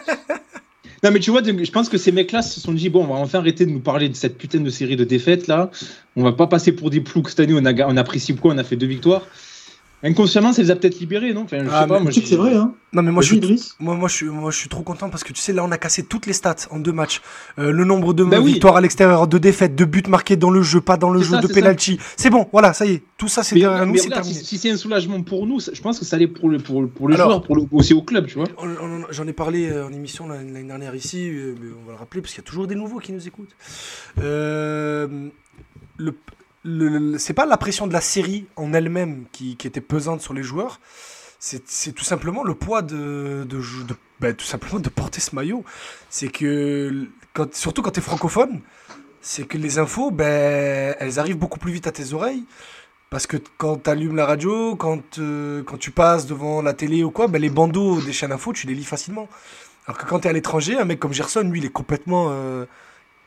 Non, 1.05 1.12
mais 1.12 1.21
tu 1.21 1.31
vois, 1.31 1.43
je 1.45 1.71
pense 1.71 1.88
que 1.88 1.97
ces 1.97 2.11
mecs-là 2.11 2.43
se 2.43 2.59
sont 2.59 2.73
dit 2.73 2.88
bon, 2.88 3.05
on 3.05 3.14
va 3.14 3.21
enfin 3.21 3.38
arrêter 3.38 3.64
de 3.64 3.71
nous 3.71 3.79
parler 3.79 4.09
de 4.09 4.17
cette 4.17 4.37
putain 4.37 4.59
de 4.59 4.69
série 4.69 4.97
de 4.97 5.05
défaites 5.05 5.47
là. 5.47 5.71
On 6.17 6.25
va 6.25 6.33
pas 6.33 6.49
passer 6.49 6.73
pour 6.73 6.91
des 6.91 7.01
ploucs 7.01 7.29
cette 7.29 7.38
année. 7.38 7.55
On 7.57 7.64
a, 7.64 7.87
on 7.87 7.97
a 7.97 8.03
pris 8.03 8.19
six 8.19 8.33
points, 8.33 8.53
on 8.53 8.59
a 8.59 8.64
fait 8.64 8.75
deux 8.75 8.88
victoires. 8.88 9.25
Inconsciemment, 10.03 10.53
ça 10.53 10.63
les 10.63 10.71
a 10.71 10.77
peut-être 10.77 11.01
libérés, 11.01 11.33
non? 11.35 11.43
Enfin, 11.43 11.59
je 11.65 11.69
Ah, 11.73 11.83
sais 11.83 11.89
pas, 11.89 11.99
moi, 11.99 12.13
c'est 12.13 12.37
vrai, 12.37 12.55
hein 12.55 12.73
Non, 12.93 13.03
mais 13.03 13.11
moi, 13.11 13.21
je 13.21 13.35
suis. 13.35 13.63
Moi, 13.81 13.97
moi, 13.97 14.09
je 14.09 14.15
suis, 14.15 14.27
moi, 14.27 14.53
je 14.53 14.57
suis 14.57 14.69
trop 14.69 14.83
content 14.83 15.11
parce 15.11 15.25
que 15.25 15.33
tu 15.33 15.41
sais, 15.41 15.53
là, 15.53 15.65
on 15.65 15.73
a 15.73 15.77
cassé 15.77 16.05
toutes 16.05 16.27
les 16.27 16.33
stats 16.33 16.55
en 16.71 16.79
deux 16.79 16.93
matchs. 16.93 17.21
Euh, 17.59 17.73
le 17.73 17.85
nombre 17.85 18.15
de 18.15 18.23
Bah 18.23 18.39
oui. 18.39 18.53
victoires 18.53 18.77
à 18.77 18.81
l'extérieur, 18.81 19.27
de 19.27 19.39
défaites, 19.39 19.75
de 19.75 19.85
buts 19.85 20.05
marqués 20.09 20.37
dans 20.37 20.51
le 20.51 20.63
jeu, 20.63 20.81
pas 20.81 20.97
dans 20.97 21.11
le 21.11 21.21
jeu, 21.21 21.35
ça, 21.35 21.41
de 21.41 21.49
penalty. 21.49 21.99
C'est 22.17 22.31
bon, 22.31 22.47
voilà, 22.53 22.73
ça 22.75 22.87
y 22.87 22.93
est. 22.93 23.03
Tout 23.17 23.27
ça, 23.27 23.43
c'est 23.43 23.57
derrière 23.57 23.85
nous, 23.87 23.97
c'est 23.97 24.09
terminé. 24.09 24.35
si, 24.35 24.45
si 24.45 24.59
c'est 24.59 24.71
un 24.71 24.77
soulagement 24.77 25.21
pour 25.23 25.49
nous, 25.49 25.59
ça- 25.59 25.73
je 25.75 25.81
pense 25.83 25.99
que 25.99 26.05
ça 26.05 26.15
allait 26.15 26.29
pour 26.29 26.49
le, 26.49 26.59
pour, 26.59 26.89
pour 26.89 27.09
le 27.09 27.15
Alors- 27.17 27.31
joueur, 27.31 27.43
pour 27.43 27.57
le, 27.57 27.63
aussi 27.73 27.93
au 27.93 28.03
club, 28.03 28.27
tu 28.29 28.37
vois. 28.37 28.47
J'en 29.11 29.27
ai 29.27 29.33
parlé 29.33 29.69
euh, 29.69 29.87
en 29.89 29.93
émission 29.93 30.29
l'année 30.29 30.63
dernière 30.63 30.95
ici, 30.95 31.29
euh, 31.29 31.57
mais 31.61 31.69
on 31.83 31.87
va 31.87 31.93
le 31.95 31.99
rappeler 31.99 32.21
parce 32.21 32.33
qu'il 32.35 32.43
y 32.43 32.47
a 32.47 32.49
toujours 32.49 32.69
des 32.69 32.77
nouveaux 32.77 33.01
qui 33.01 33.13
nous 33.13 33.27
écoutent. 33.27 33.57
Euh, 34.23 35.29
le- 35.97 36.15
c'est 37.18 37.35
pas 37.35 37.46
la 37.46 37.57
pression 37.57 37.87
de 37.87 37.92
la 37.92 38.00
série 38.00 38.46
en 38.57 38.72
elle-même 38.72 39.24
qui, 39.33 39.57
était 39.64 39.81
pesante 39.81 40.20
sur 40.20 40.35
les 40.35 40.42
joueurs, 40.42 40.81
c'est 41.38 41.92
tout 41.92 42.04
simplement 42.04 42.42
le 42.42 42.54
poids 42.54 42.83
de, 42.83 43.46
ben, 44.20 44.35
tout 44.35 44.44
simplement 44.44 44.81
de 44.81 44.88
porter 44.88 45.20
ce 45.20 45.35
maillot. 45.35 45.64
C'est 46.11 46.28
que 46.28 47.09
surtout 47.52 47.83
quand 47.83 47.92
tu 47.92 48.00
es 48.00 48.02
francophone, 48.02 48.61
c'est 49.20 49.46
que 49.46 49.59
les 49.59 49.78
infos, 49.78 50.11
ben, 50.11 50.94
elles 50.98 51.18
arrivent 51.18 51.38
beaucoup 51.38 51.59
plus 51.59 51.72
vite 51.72 51.87
à 51.87 51.92
tes 51.92 52.12
oreilles. 52.12 52.44
Parce 53.11 53.26
que 53.26 53.38
quand 53.57 53.85
tu 53.85 53.90
allumes 53.90 54.16
la 54.16 54.26
radio, 54.26 54.76
quand, 54.76 55.18
euh, 55.18 55.62
quand 55.62 55.78
tu 55.78 55.90
passes 55.90 56.26
devant 56.26 56.61
la 56.61 56.74
télé 56.74 57.04
ou 57.04 57.11
quoi, 57.11 57.26
ben, 57.26 57.40
les 57.40 57.48
bandeaux 57.48 58.00
des 58.02 58.12
chaînes 58.12 58.33
infos, 58.33 58.52
tu 58.52 58.66
les 58.66 58.74
lis 58.74 58.85
facilement. 58.85 59.28
Alors 59.87 59.96
que 59.96 60.04
quand 60.04 60.20
tu 60.20 60.26
es 60.26 60.31
à 60.31 60.35
l'étranger, 60.35 60.76
un 60.76 60.85
mec 60.85 60.98
comme 61.00 61.14
Gerson, 61.14 61.40
lui, 61.40 61.61
il 61.61 61.64
est 61.64 61.70
complètement 61.70 62.28
euh, 62.31 62.66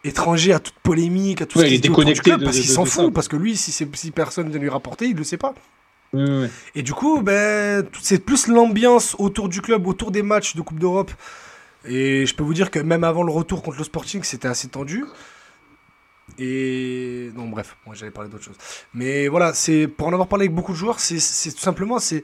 étranger 0.04 0.54
à 0.54 0.60
toute 0.60 0.76
polémique, 0.84 1.42
à 1.42 1.46
tout 1.46 1.58
Ouais, 1.60 1.66
ce 1.66 1.70
il 1.70 1.80
qui 1.82 1.86
est 1.88 1.90
déconnecté 1.90 2.22
club, 2.22 2.40
de- 2.40 2.46
parce 2.46 2.58
qu'il 2.60 2.70
s'en 2.70 2.86
fout, 2.86 3.14
parce 3.14 3.28
que 3.28 3.36
lui, 3.36 3.56
si, 3.58 3.72
si 3.72 4.12
personne 4.12 4.50
vient 4.50 4.60
lui 4.60 4.70
rapporter, 4.70 5.06
il 5.08 5.16
le 5.16 5.24
sait 5.24 5.38
pas. 5.38 5.54
Et 6.76 6.82
du 6.84 6.94
coup, 6.94 7.22
ben, 7.22 7.86
c'est 8.02 8.20
plus 8.20 8.48
l'ambiance 8.48 9.16
autour 9.18 9.48
du 9.48 9.62
club, 9.62 9.88
autour 9.88 10.12
des 10.12 10.24
matchs 10.24 10.56
de 10.58 10.62
Coupe 10.62 10.78
d'Europe. 10.80 11.12
Et 11.86 12.26
je 12.26 12.36
peux 12.36 12.44
vous 12.44 12.54
dire 12.54 12.70
que 12.70 12.80
même 12.80 13.04
avant 13.06 13.24
le 13.24 13.32
retour 13.32 13.64
contre 13.64 13.78
le 13.78 13.84
Sporting, 13.86 14.22
c'était 14.24 14.50
assez 14.50 14.68
tendu. 14.68 15.06
Et 16.40 17.30
non, 17.36 17.48
bref, 17.48 17.76
moi 17.86 17.94
j'allais 17.96 18.12
parler 18.12 18.30
d'autre 18.30 18.44
chose. 18.44 18.56
Mais 18.94 19.28
voilà, 19.28 19.54
c'est 19.54 19.88
pour 19.88 20.08
en 20.08 20.14
avoir 20.14 20.28
parlé 20.28 20.46
avec 20.46 20.56
beaucoup 20.56 20.72
de 20.72 20.78
joueurs, 20.78 21.00
c'est 21.00 21.18
tout 21.52 21.60
simplement, 21.60 22.00
c'est 22.00 22.24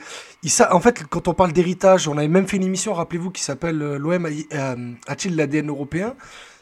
en 0.70 0.80
fait 0.80 1.04
quand 1.10 1.28
on 1.28 1.34
parle 1.34 1.52
d'héritage, 1.52 2.08
on 2.08 2.18
avait 2.18 2.28
même 2.30 2.48
fait 2.48 2.58
une 2.58 2.64
émission, 2.64 2.94
rappelez-vous, 2.94 3.32
qui 3.32 3.44
s'appelle 3.44 3.82
euh, 3.82 3.98
l'OM 3.98 4.26
euh, 4.54 4.92
a-t-il 5.08 5.36
l'ADN 5.36 5.70
européen? 5.70 6.16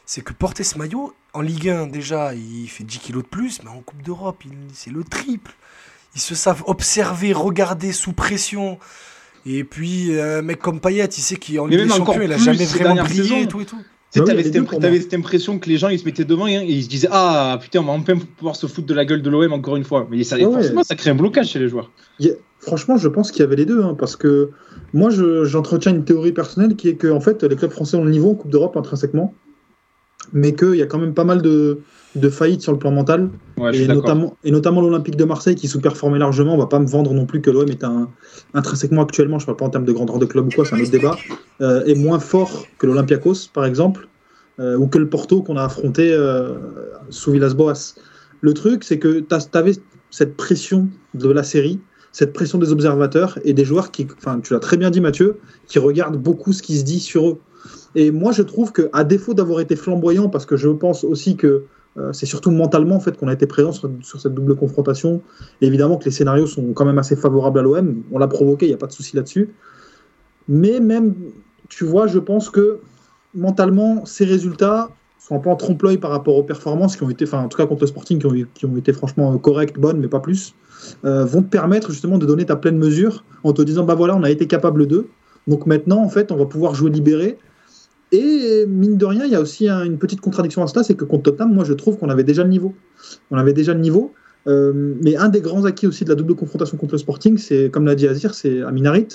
C'est 0.06 0.22
que 0.22 0.32
porter 0.32 0.62
ce 0.64 0.78
maillot 0.78 1.12
en 1.34 1.40
Ligue 1.42 1.68
1 1.68 1.88
déjà, 1.88 2.32
il 2.34 2.68
fait 2.68 2.84
10 2.84 2.98
kilos 2.98 3.22
de 3.24 3.28
plus, 3.28 3.60
mais 3.64 3.70
en 3.70 3.80
Coupe 3.82 4.02
d'Europe, 4.02 4.42
il- 4.46 4.52
c'est 4.72 4.90
le 4.92 5.02
triple. 5.04 5.52
Ils 6.14 6.20
se 6.20 6.34
savent 6.34 6.62
observer, 6.66 7.32
regarder 7.32 7.92
sous 7.92 8.12
pression. 8.12 8.78
Et 9.44 9.64
puis, 9.64 10.18
un 10.18 10.42
mec 10.42 10.58
comme 10.60 10.80
Payet, 10.80 11.04
il 11.06 11.12
sait 11.20 11.36
qu'en 11.36 11.66
Ligue 11.66 11.78
des 11.82 11.88
Champions, 11.98 12.22
il 12.22 12.32
a 12.32 12.36
plus 12.36 12.44
jamais 12.44 12.64
vraiment 12.64 13.02
brillé 13.02 13.22
saisons. 13.24 13.36
et 13.40 13.46
tout 13.48 13.60
et 13.60 13.64
tout. 13.64 13.76
Tu 14.12 14.20
Bah 14.20 14.32
les 14.34 14.44
cette, 15.00 15.12
impression 15.14 15.58
que 15.58 15.68
les 15.68 15.76
gens 15.76 15.88
ils 15.88 15.98
se 15.98 16.04
mettaient 16.04 16.24
devant 16.24 16.46
et, 16.46 16.54
et 16.54 16.62
ils 16.72 16.84
se 16.84 16.88
disaient 16.88 17.08
Ah 17.10 17.58
putain, 17.60 17.80
on 17.80 17.84
va 17.84 17.92
enfin 17.92 18.14
pouvoir 18.38 18.54
se 18.56 18.66
foutre 18.68 18.86
de 18.86 18.94
la 18.94 19.04
gueule 19.04 19.20
de 19.20 19.28
l'OM 19.28 19.52
encore 19.52 19.76
une 19.76 19.84
fois. 19.84 20.06
Mais 20.10 20.22
ça, 20.24 20.36
Ouais, 20.36 20.44
forcément, 20.44 20.84
ça 20.84 20.94
crée 20.94 21.10
un 21.10 21.16
blocage 21.16 21.48
chez 21.48 21.58
les 21.58 21.68
joueurs. 21.68 21.90
Franchement, 22.60 22.96
je 22.96 23.08
pense 23.08 23.30
qu'il 23.30 23.40
y 23.40 23.42
avait 23.42 23.56
les 23.56 23.66
deux, 23.66 23.82
hein, 23.82 23.94
parce 23.98 24.16
que 24.16 24.50
moi, 24.94 25.10
je- 25.10 25.44
j'entretiens 25.44 25.92
une 25.92 26.04
théorie 26.04 26.32
personnelle 26.32 26.74
qui 26.76 26.88
est 26.88 26.94
que 26.96 27.08
en 27.08 27.20
fait, 27.20 27.42
les 27.42 27.56
clubs 27.56 27.70
français 27.70 27.96
ont 27.96 28.04
le 28.04 28.10
niveau 28.10 28.30
en 28.30 28.34
Coupe 28.34 28.50
d'Europe 28.50 28.76
intrinsèquement, 28.76 29.34
mais 30.32 30.54
qu'il 30.54 30.76
y 30.76 30.82
a 30.82 30.86
quand 30.86 30.98
même 30.98 31.14
pas 31.14 31.24
mal 31.24 31.42
de, 31.42 31.80
de 32.14 32.28
faillites 32.28 32.62
sur 32.62 32.72
le 32.72 32.78
plan 32.78 32.90
mental, 32.90 33.30
Ouais, 33.58 33.74
et, 33.74 33.88
notamment, 33.88 34.36
et 34.44 34.50
notamment 34.50 34.82
l'Olympique 34.82 35.16
de 35.16 35.24
Marseille 35.24 35.54
qui 35.54 35.66
sous-performait 35.66 36.18
largement. 36.18 36.54
On 36.54 36.58
va 36.58 36.66
pas 36.66 36.78
me 36.78 36.86
vendre 36.86 37.14
non 37.14 37.24
plus 37.24 37.40
que 37.40 37.50
l'OM 37.50 37.68
est 37.68 37.84
un, 37.84 38.10
intrinsèquement 38.52 39.02
actuellement, 39.02 39.38
je 39.38 39.46
parle 39.46 39.56
pas 39.56 39.64
en 39.64 39.70
termes 39.70 39.86
de 39.86 39.92
grandeur 39.92 40.18
de 40.18 40.26
club 40.26 40.46
ou 40.46 40.50
quoi, 40.50 40.66
c'est 40.66 40.74
un 40.74 40.80
autre 40.80 40.90
débat, 40.90 41.16
euh, 41.62 41.84
est 41.84 41.94
moins 41.94 42.18
fort 42.18 42.66
que 42.78 42.86
l'Olympiakos, 42.86 43.48
par 43.52 43.64
exemple, 43.64 44.08
euh, 44.60 44.76
ou 44.76 44.88
que 44.88 44.98
le 44.98 45.08
Porto 45.08 45.42
qu'on 45.42 45.56
a 45.56 45.64
affronté 45.64 46.12
euh, 46.12 46.54
sous 47.08 47.32
Villas-Boas. 47.32 47.94
Le 48.42 48.54
truc, 48.54 48.84
c'est 48.84 48.98
que 48.98 49.20
tu 49.20 49.34
avais 49.54 49.72
cette 50.10 50.36
pression 50.36 50.88
de 51.14 51.30
la 51.30 51.42
série, 51.42 51.80
cette 52.12 52.32
pression 52.32 52.58
des 52.58 52.72
observateurs 52.72 53.38
et 53.44 53.54
des 53.54 53.64
joueurs 53.64 53.90
qui, 53.90 54.06
enfin, 54.18 54.40
tu 54.40 54.52
l'as 54.52 54.60
très 54.60 54.76
bien 54.76 54.90
dit 54.90 55.00
Mathieu, 55.00 55.38
qui 55.66 55.78
regardent 55.78 56.16
beaucoup 56.16 56.52
ce 56.52 56.62
qui 56.62 56.78
se 56.78 56.84
dit 56.84 57.00
sur 57.00 57.28
eux. 57.28 57.38
Et 57.94 58.10
moi, 58.10 58.32
je 58.32 58.42
trouve 58.42 58.72
que, 58.72 58.88
à 58.92 59.04
défaut 59.04 59.34
d'avoir 59.34 59.60
été 59.60 59.76
flamboyant, 59.76 60.28
parce 60.28 60.46
que 60.46 60.56
je 60.56 60.68
pense 60.68 61.04
aussi 61.04 61.36
que 61.36 61.64
euh, 61.98 62.12
c'est 62.12 62.26
surtout 62.26 62.50
mentalement 62.50 62.96
en 62.96 63.00
fait 63.00 63.16
qu'on 63.16 63.28
a 63.28 63.32
été 63.32 63.46
présent 63.46 63.72
sur, 63.72 63.90
cette 64.20 64.34
double 64.34 64.54
confrontation. 64.54 65.22
Évidemment 65.60 65.96
que 65.96 66.04
les 66.04 66.10
scénarios 66.10 66.46
sont 66.46 66.72
quand 66.74 66.84
même 66.84 66.98
assez 66.98 67.16
favorables 67.16 67.58
à 67.58 67.62
l'OM. 67.62 68.02
On 68.12 68.18
l'a 68.18 68.28
provoqué, 68.28 68.66
il 68.66 68.68
n'y 68.68 68.74
a 68.74 68.78
pas 68.78 68.86
de 68.86 68.92
souci 68.92 69.16
là-dessus. 69.16 69.54
Mais 70.48 70.80
même, 70.80 71.14
tu 71.68 71.84
vois, 71.84 72.06
je 72.06 72.18
pense 72.18 72.50
que 72.50 72.80
mentalement, 73.34 74.04
ces 74.04 74.24
résultats 74.24 74.90
sont 75.18 75.36
un 75.36 75.38
peu 75.38 75.50
en 75.50 75.56
trompe-l'œil 75.56 75.98
par 75.98 76.10
rapport 76.10 76.36
aux 76.36 76.42
performances 76.42 76.96
qui 76.96 77.02
ont 77.02 77.10
été, 77.10 77.24
enfin 77.24 77.42
en 77.42 77.48
tout 77.48 77.56
cas 77.56 77.66
contre 77.66 77.80
le 77.80 77.86
Sporting, 77.88 78.18
qui 78.54 78.66
ont, 78.66 78.76
été 78.76 78.92
franchement 78.92 79.36
correctes, 79.38 79.78
bonnes, 79.78 79.98
mais 79.98 80.08
pas 80.08 80.20
plus, 80.20 80.54
euh, 81.04 81.24
vont 81.24 81.42
te 81.42 81.48
permettre 81.48 81.90
justement 81.90 82.18
de 82.18 82.26
donner 82.26 82.44
ta 82.44 82.56
pleine 82.56 82.78
mesure 82.78 83.24
en 83.42 83.52
te 83.52 83.62
disant, 83.62 83.84
bah 83.84 83.94
voilà, 83.94 84.14
on 84.14 84.22
a 84.22 84.30
été 84.30 84.46
capable 84.46 84.86
d'eux. 84.86 85.08
Donc 85.48 85.66
maintenant, 85.66 86.02
en 86.02 86.08
fait, 86.08 86.30
on 86.30 86.36
va 86.36 86.46
pouvoir 86.46 86.74
jouer 86.74 86.90
libéré. 86.90 87.38
Et 88.12 88.64
mine 88.68 88.96
de 88.96 89.04
rien, 89.04 89.24
il 89.24 89.32
y 89.32 89.34
a 89.34 89.40
aussi 89.40 89.68
un- 89.68 89.84
une 89.84 89.98
petite 89.98 90.20
contradiction 90.20 90.62
à 90.62 90.66
cela, 90.68 90.82
c'est 90.84 90.94
que 90.94 91.04
contre 91.04 91.24
Tottenham, 91.24 91.52
moi 91.52 91.64
je 91.64 91.72
trouve 91.72 91.98
qu'on 91.98 92.08
avait 92.08 92.24
déjà 92.24 92.42
le 92.44 92.48
niveau. 92.50 92.74
On 93.30 93.36
avait 93.36 93.52
déjà 93.52 93.74
le 93.74 93.80
niveau. 93.80 94.12
Euh, 94.46 94.72
mais 95.02 95.16
un 95.16 95.28
des 95.28 95.40
grands 95.40 95.64
acquis 95.64 95.88
aussi 95.88 96.04
de 96.04 96.08
la 96.10 96.14
double 96.14 96.36
confrontation 96.36 96.76
contre 96.76 96.92
le 96.94 96.98
Sporting, 96.98 97.36
c'est, 97.36 97.68
comme 97.70 97.84
l'a 97.84 97.96
dit 97.96 98.06
Azir, 98.06 98.32
c'est 98.34 98.62
Aminarit. 98.62 99.08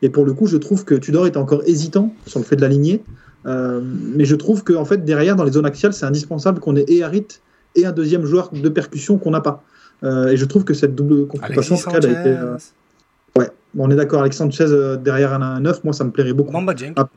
Et 0.00 0.08
pour 0.08 0.24
le 0.24 0.32
coup, 0.32 0.46
je 0.46 0.56
trouve 0.56 0.84
que 0.86 0.94
Tudor 0.94 1.26
était 1.26 1.36
encore 1.36 1.62
hésitant 1.66 2.14
sur 2.26 2.38
le 2.38 2.44
fait 2.46 2.56
de 2.56 2.62
l'aligner. 2.62 3.02
Euh, 3.46 3.82
mais 3.84 4.24
je 4.24 4.34
trouve 4.34 4.64
qu'en 4.64 4.84
fait, 4.86 5.04
derrière, 5.04 5.36
dans 5.36 5.44
les 5.44 5.52
zones 5.52 5.66
axiales, 5.66 5.92
c'est 5.92 6.06
indispensable 6.06 6.60
qu'on 6.60 6.74
ait 6.76 6.84
et 6.88 7.02
Harit 7.04 7.26
et 7.76 7.84
un 7.84 7.92
deuxième 7.92 8.24
joueur 8.24 8.50
de 8.50 8.68
percussion 8.70 9.18
qu'on 9.18 9.30
n'a 9.32 9.40
pas. 9.42 9.62
Euh, 10.04 10.28
et 10.28 10.36
je 10.38 10.44
trouve 10.46 10.64
que 10.64 10.72
cette 10.74 10.94
double 10.94 11.26
confrontation, 11.26 11.74
en 11.90 11.94
a 11.94 12.00
été, 12.20 12.30
ouais, 13.36 13.50
on 13.76 13.90
est 13.90 13.96
d'accord, 13.96 14.22
Alex 14.22 14.36
Sanchez 14.38 14.66
derrière 15.02 15.34
un, 15.34 15.42
un 15.42 15.60
9, 15.60 15.84
moi 15.84 15.92
ça 15.92 16.04
me 16.04 16.10
plairait 16.10 16.32
beaucoup. 16.32 16.52
Ah, 16.96 17.08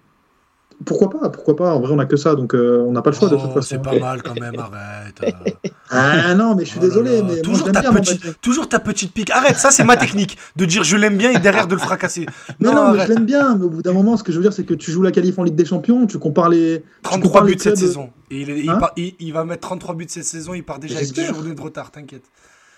Pourquoi 0.86 1.10
pas 1.10 1.30
Pourquoi 1.30 1.56
pas 1.56 1.74
En 1.74 1.80
vrai, 1.80 1.92
on 1.94 2.00
a 2.00 2.06
que 2.06 2.16
ça, 2.18 2.34
donc 2.36 2.56
euh, 2.56 2.84
on 2.88 2.92
n'a 2.92 3.02
pas 3.02 3.12
le 3.12 3.16
choix 3.16 3.30
de 3.30 3.36
toute 3.36 3.46
Oh, 3.50 3.54
façon. 3.54 3.68
c'est 3.70 3.82
pas 3.82 3.98
mal 4.00 4.22
quand 4.24 4.40
même, 4.40 4.56
arrête. 4.58 5.22
Ah 5.94 6.34
non, 6.36 6.56
mais 6.56 6.64
je 6.64 6.70
suis 6.70 6.80
Oh 6.80 6.86
désolé, 6.86 7.18
là, 7.22 7.28
mais 7.28 7.42
toujours, 7.42 7.70
ta 7.72 7.82
bien, 7.82 7.92
petite, 7.94 8.40
toujours 8.42 8.70
ta 8.70 8.80
petite 8.80 9.14
pique. 9.14 9.30
Arrête, 9.30 9.58
ça 9.58 9.72
c'est 9.72 9.84
ma 9.84 9.98
technique. 9.98 10.38
De 10.56 10.64
dire 10.66 10.84
je 10.84 10.96
l'aime 10.96 11.18
bien 11.18 11.32
et 11.32 11.40
derrière 11.40 11.68
de 11.68 11.76
le 11.76 11.82
fracasser. 11.82 12.26
Non, 12.62 12.74
Non, 12.74 12.88
non, 12.88 12.94
mais 12.94 13.04
je 13.06 13.10
l'aime 13.14 13.26
bien, 13.26 13.56
mais 13.56 13.66
au 13.66 13.70
bout 13.70 13.82
d'un 13.82 13.92
moment, 13.92 14.16
ce 14.16 14.24
que 14.24 14.32
je 14.32 14.38
veux 14.38 14.44
dire, 14.44 14.54
c'est 14.54 14.64
que 14.64 14.74
tu 14.74 14.90
joues 14.92 15.02
la 15.02 15.12
qualif 15.12 15.38
en 15.38 15.44
Ligue 15.44 15.56
des 15.56 15.66
Champions, 15.66 16.08
tu 16.08 16.18
compares 16.18 16.48
les. 16.50 16.82
tu 16.82 17.02
33 17.04 17.30
compares 17.30 17.46
buts 17.46 17.54
les 17.54 17.60
cette 17.60 17.78
saison. 17.78 18.10
Et 18.32 18.42
il, 18.42 18.50
est- 18.50 18.60
il 18.62 18.70
Hein 18.70 18.78
part- 18.78 18.94
il- 18.96 19.16
il 19.20 19.34
va 19.34 19.44
mettre 19.44 19.68
33 19.68 19.96
buts 19.96 20.06
cette 20.08 20.24
saison, 20.24 20.54
il 20.54 20.64
part 20.64 20.80
déjà 20.80 20.96
avec 20.96 21.10
10 21.10 21.16
J'espère. 21.16 21.36
journées 21.36 21.54
de 21.56 21.62
retard, 21.62 21.92
t'inquiète. 21.92 22.24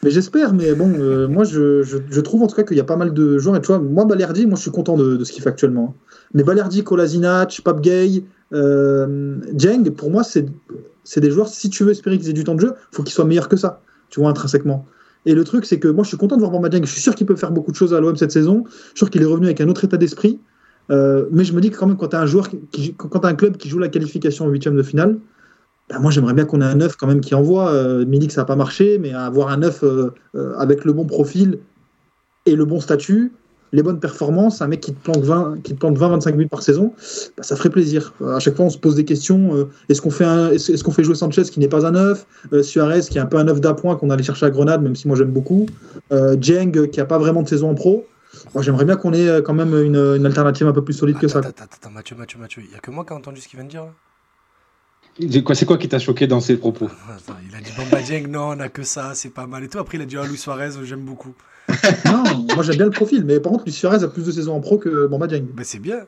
Mais 0.03 0.09
j'espère, 0.09 0.53
mais 0.53 0.73
bon, 0.73 0.91
euh, 0.99 1.27
moi 1.27 1.45
je, 1.45 2.19
trouve 2.19 2.43
en 2.43 2.47
tout 2.47 2.55
cas 2.55 2.63
qu'il 2.63 2.75
y 2.75 2.81
a 2.81 2.85
pas 2.85 2.97
mal 2.97 3.13
de 3.13 3.37
joueurs. 3.37 3.55
Et 3.55 3.61
tu 3.61 3.67
vois, 3.67 3.79
moi, 3.79 4.05
Balerdi, 4.05 4.45
moi 4.45 4.57
je 4.57 4.61
suis 4.61 4.71
content 4.71 4.97
de, 4.97 5.23
ce 5.23 5.31
qu'il 5.31 5.41
fait 5.41 5.49
actuellement. 5.49 5.95
Mais 6.33 6.43
Balerdi, 6.43 6.83
Kolasinac, 6.83 7.61
Pape 7.63 7.81
Gay, 7.81 8.23
euh, 8.53 9.37
pour 9.95 10.11
moi, 10.11 10.23
c'est 10.23 11.19
des 11.19 11.31
joueurs, 11.31 11.47
si 11.47 11.69
tu 11.69 11.83
veux 11.83 11.91
espérer 11.91 12.17
qu'ils 12.17 12.29
aient 12.29 12.33
du 12.33 12.43
temps 12.43 12.55
de 12.55 12.61
jeu, 12.61 12.73
faut 12.91 13.03
qu'ils 13.03 13.13
soient 13.13 13.25
meilleurs 13.25 13.47
que 13.47 13.57
ça, 13.57 13.81
tu 14.09 14.19
vois, 14.19 14.29
intrinsèquement. 14.29 14.85
Et 15.25 15.35
le 15.35 15.43
truc, 15.45 15.65
c'est 15.65 15.79
que 15.79 15.87
moi 15.87 16.03
je 16.03 16.09
suis 16.09 16.17
content 16.17 16.35
de 16.35 16.41
voir 16.41 16.51
Bamba 16.51 16.67
Dieng. 16.67 16.83
Je 16.83 16.91
suis 16.91 17.01
sûr 17.01 17.15
qu'il 17.15 17.25
peut 17.25 17.37
faire 17.37 17.51
beaucoup 17.51 17.71
de 17.71 17.77
choses 17.77 17.93
à 17.93 18.01
l'OM 18.01 18.15
cette 18.17 18.31
saison. 18.31 18.65
Je 18.67 18.71
suis 18.71 18.97
sûr 18.97 19.09
qu'il 19.09 19.21
est 19.21 19.25
revenu 19.25 19.45
avec 19.45 19.61
un 19.61 19.69
autre 19.69 19.85
état 19.85 19.95
d'esprit. 19.95 20.39
Euh, 20.91 21.25
mais 21.31 21.45
je 21.45 21.53
me 21.53 21.61
dis 21.61 21.69
que 21.69 21.77
quand 21.77 21.87
même, 21.87 21.95
quand 21.95 22.09
tu 22.09 22.15
as 22.17 22.19
un 22.19 23.23
un 23.23 23.33
club 23.35 23.55
qui 23.55 23.69
joue 23.69 23.79
la 23.79 23.87
qualification 23.87 24.45
en 24.45 24.49
huitième 24.49 24.75
de 24.75 24.83
finale, 24.83 25.17
bah, 25.93 25.99
moi, 25.99 26.11
j'aimerais 26.11 26.33
bien 26.33 26.45
qu'on 26.45 26.59
ait 26.61 26.65
un 26.65 26.75
9 26.75 26.95
quand 26.97 27.07
même 27.07 27.21
qui 27.21 27.35
envoie. 27.35 27.69
Euh, 27.71 28.05
Milik, 28.05 28.31
ça 28.31 28.41
n'a 28.41 28.45
pas 28.45 28.55
marché, 28.55 28.97
mais 28.99 29.13
avoir 29.13 29.49
un 29.49 29.57
9 29.57 29.83
euh, 29.83 30.09
euh, 30.35 30.55
avec 30.57 30.85
le 30.85 30.93
bon 30.93 31.05
profil 31.05 31.59
et 32.45 32.55
le 32.55 32.65
bon 32.65 32.79
statut, 32.79 33.31
les 33.71 33.81
bonnes 33.83 33.99
performances, 33.99 34.61
un 34.61 34.67
mec 34.67 34.81
qui 34.81 34.93
te 34.93 35.03
plante 35.03 35.23
20, 35.23 35.61
qui 35.63 35.73
te 35.73 35.79
plante 35.79 35.97
20-25 35.97 36.35
buts 36.35 36.47
par 36.47 36.61
saison, 36.63 36.93
bah, 37.37 37.43
ça 37.43 37.55
ferait 37.55 37.69
plaisir. 37.69 38.13
Euh, 38.21 38.35
à 38.35 38.39
chaque 38.39 38.55
fois, 38.55 38.65
on 38.65 38.69
se 38.69 38.77
pose 38.77 38.95
des 38.95 39.05
questions. 39.05 39.55
euh, 39.55 39.65
est-ce 39.89 40.01
qu'on 40.01 40.09
fait, 40.11 40.25
un- 40.25 40.49
est-ce, 40.51 40.71
est-ce 40.71 40.83
qu'on 40.83 40.91
fait 40.91 41.03
jouer 41.03 41.15
Sanchez 41.15 41.43
qui 41.43 41.59
n'est 41.59 41.67
pas 41.67 41.85
un 41.85 41.91
9 41.91 42.25
euh, 42.53 42.63
Suarez 42.63 43.01
qui 43.01 43.17
est 43.17 43.21
un 43.21 43.25
peu 43.27 43.37
un 43.37 43.43
9 43.45 43.61
d'appoint 43.61 43.95
qu'on 43.95 44.09
allait 44.09 44.23
chercher 44.23 44.45
à 44.47 44.49
Grenade, 44.51 44.81
même 44.81 44.95
si 44.95 45.07
moi 45.07 45.15
j'aime 45.17 45.31
beaucoup. 45.31 45.67
Euh, 46.11 46.35
Dieng 46.35 46.71
qui 46.89 46.99
n'a 46.99 47.05
pas 47.05 47.17
vraiment 47.19 47.41
de 47.43 47.47
saison 47.49 47.69
en 47.69 47.75
pro. 47.75 48.05
Moi, 48.55 48.63
j'aimerais 48.63 48.85
bien 48.85 48.95
qu'on 48.95 49.13
ait 49.13 49.27
euh, 49.29 49.41
quand 49.41 49.53
même 49.53 49.73
une, 49.79 49.95
une 49.95 50.25
alternative 50.25 50.67
un 50.67 50.71
peu 50.73 50.83
plus 50.83 50.93
solide 50.93 51.17
que 51.19 51.27
ça. 51.27 51.39
Attends, 51.39 51.49
attends, 51.49 51.63
attends, 51.65 51.89
Mathieu, 51.91 52.15
Mathieu, 52.15 52.39
Mathieu. 52.39 52.63
Il 52.65 52.71
y 52.71 52.75
a 52.75 52.79
que 52.79 52.89
moi 52.91 53.05
qui 53.05 53.13
ai 53.13 53.15
entendu 53.15 53.39
ce 53.41 53.47
qu'il 53.47 53.57
vient 53.57 53.65
de 53.65 53.69
dire 53.71 53.83
là? 53.85 53.91
C'est 55.19 55.43
quoi, 55.43 55.53
c'est 55.55 55.65
quoi 55.65 55.77
qui 55.77 55.87
t'a 55.87 55.99
choqué 55.99 56.25
dans 56.27 56.39
ses 56.41 56.57
propos? 56.57 56.85
Attends, 56.85 57.37
Il 57.47 57.55
a 57.55 57.59
dit 57.61 57.71
Bamba 57.77 58.01
Dieng, 58.01 58.27
non, 58.29 58.55
on 58.55 58.59
a 58.59 58.69
que 58.69 58.83
ça, 58.83 59.11
c'est 59.13 59.29
pas 59.33 59.45
mal 59.45 59.63
et 59.63 59.67
tout. 59.67 59.77
Après, 59.77 59.97
il 59.97 60.01
a 60.01 60.05
dit 60.05 60.15
ah, 60.19 60.25
Luis 60.25 60.37
Suarez, 60.37 60.71
j'aime 60.83 61.01
beaucoup. 61.05 61.33
Non, 62.05 62.23
moi 62.55 62.63
j'aime 62.63 62.75
bien 62.77 62.85
le 62.85 62.91
profil, 62.91 63.23
mais 63.25 63.39
par 63.39 63.51
contre, 63.51 63.65
Luis 63.65 63.71
Suarez 63.73 64.03
a 64.03 64.07
plus 64.07 64.25
de 64.25 64.31
saisons 64.31 64.53
en 64.55 64.59
pro 64.59 64.77
que 64.77 65.07
Bamba 65.07 65.27
Dieng. 65.27 65.45
Ben, 65.53 65.63
c'est 65.63 65.79
bien. 65.79 65.99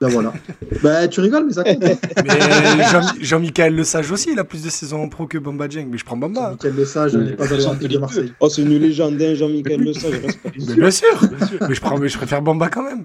Ben 0.00 0.08
voilà. 0.08 0.32
bah 0.82 1.06
tu 1.06 1.20
rigoles, 1.20 1.44
mais 1.46 1.52
ça 1.52 1.62
compte. 1.62 1.84
hein. 1.84 1.94
Mais 2.24 2.84
Jean- 2.90 3.12
Jean-Michel 3.20 3.76
Le 3.76 3.84
Sage 3.84 4.10
aussi, 4.10 4.30
il 4.32 4.38
a 4.40 4.44
plus 4.44 4.64
de 4.64 4.68
saisons 4.70 5.02
en 5.04 5.08
pro 5.08 5.26
que 5.28 5.38
Bamba 5.38 5.68
Dieng. 5.68 5.86
Mais 5.90 5.98
je 5.98 6.04
prends 6.04 6.16
Bamba. 6.16 6.48
hein. 6.48 6.50
Michael 6.52 6.74
Lesage 6.74 7.14
n'est 7.14 7.36
pas 7.36 7.46
l'Olympique 7.46 7.88
de 7.88 7.98
Marseille. 7.98 8.32
Oh, 8.40 8.48
c'est 8.48 8.62
une 8.62 8.76
légende, 8.78 9.20
hein, 9.22 9.34
Jean-Michel 9.34 9.80
Le 9.80 9.92
Sage. 9.92 10.14
Mais 10.56 10.74
bien 10.74 10.90
sûr. 10.90 11.22
mais, 11.68 11.74
je 11.74 11.80
prends, 11.80 11.98
mais 11.98 12.08
je 12.08 12.16
préfère 12.16 12.42
Bamba 12.42 12.68
quand 12.68 12.82
même. 12.82 13.04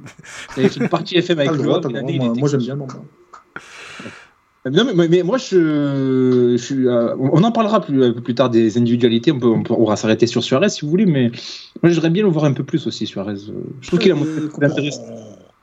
Il 0.58 0.70
fait 0.70 0.80
une 0.80 0.90
partie 0.90 1.18
FM 1.18 1.38
avec 1.40 1.50
Ah, 1.52 1.54
le 1.54 1.58
le 1.60 1.64
droit, 1.66 1.82
moi, 2.36 2.50
j'aime 2.50 2.62
bien 2.62 2.76
Bamba. 2.76 2.96
Non, 4.72 4.86
mais, 4.86 4.94
mais- 4.94 5.08
mais 5.08 5.24
moi, 5.24 5.38
je, 5.38 6.56
je 6.58 6.64
suis, 6.64 6.88
euh, 6.88 7.16
on 7.20 7.44
en 7.44 7.52
parlera 7.52 7.82
plus, 7.82 7.98
peu 8.14 8.22
plus 8.22 8.36
tard 8.36 8.50
des 8.50 8.78
individualités. 8.78 9.32
On, 9.32 9.40
peut, 9.40 9.48
on 9.48 9.64
pourra 9.64 9.96
s'arrêter 9.96 10.28
sur 10.28 10.44
Suarez 10.44 10.70
si 10.70 10.82
vous 10.82 10.90
voulez, 10.90 11.06
mais 11.06 11.32
moi, 11.82 11.92
j'aimerais 11.92 12.10
bien 12.10 12.24
le 12.24 12.30
voir 12.30 12.46
un 12.46 12.54
peu 12.54 12.64
plus 12.64 12.86
aussi, 12.88 13.06
Suarez. 13.08 13.36
Je 13.82 13.88
trouve 13.88 14.00
qu'il 14.00 14.12
a 14.12 14.16
montré 14.16 14.32
Euh, 14.38 14.42
beaucoup 14.48 14.62
d'intérêt. 14.62 14.90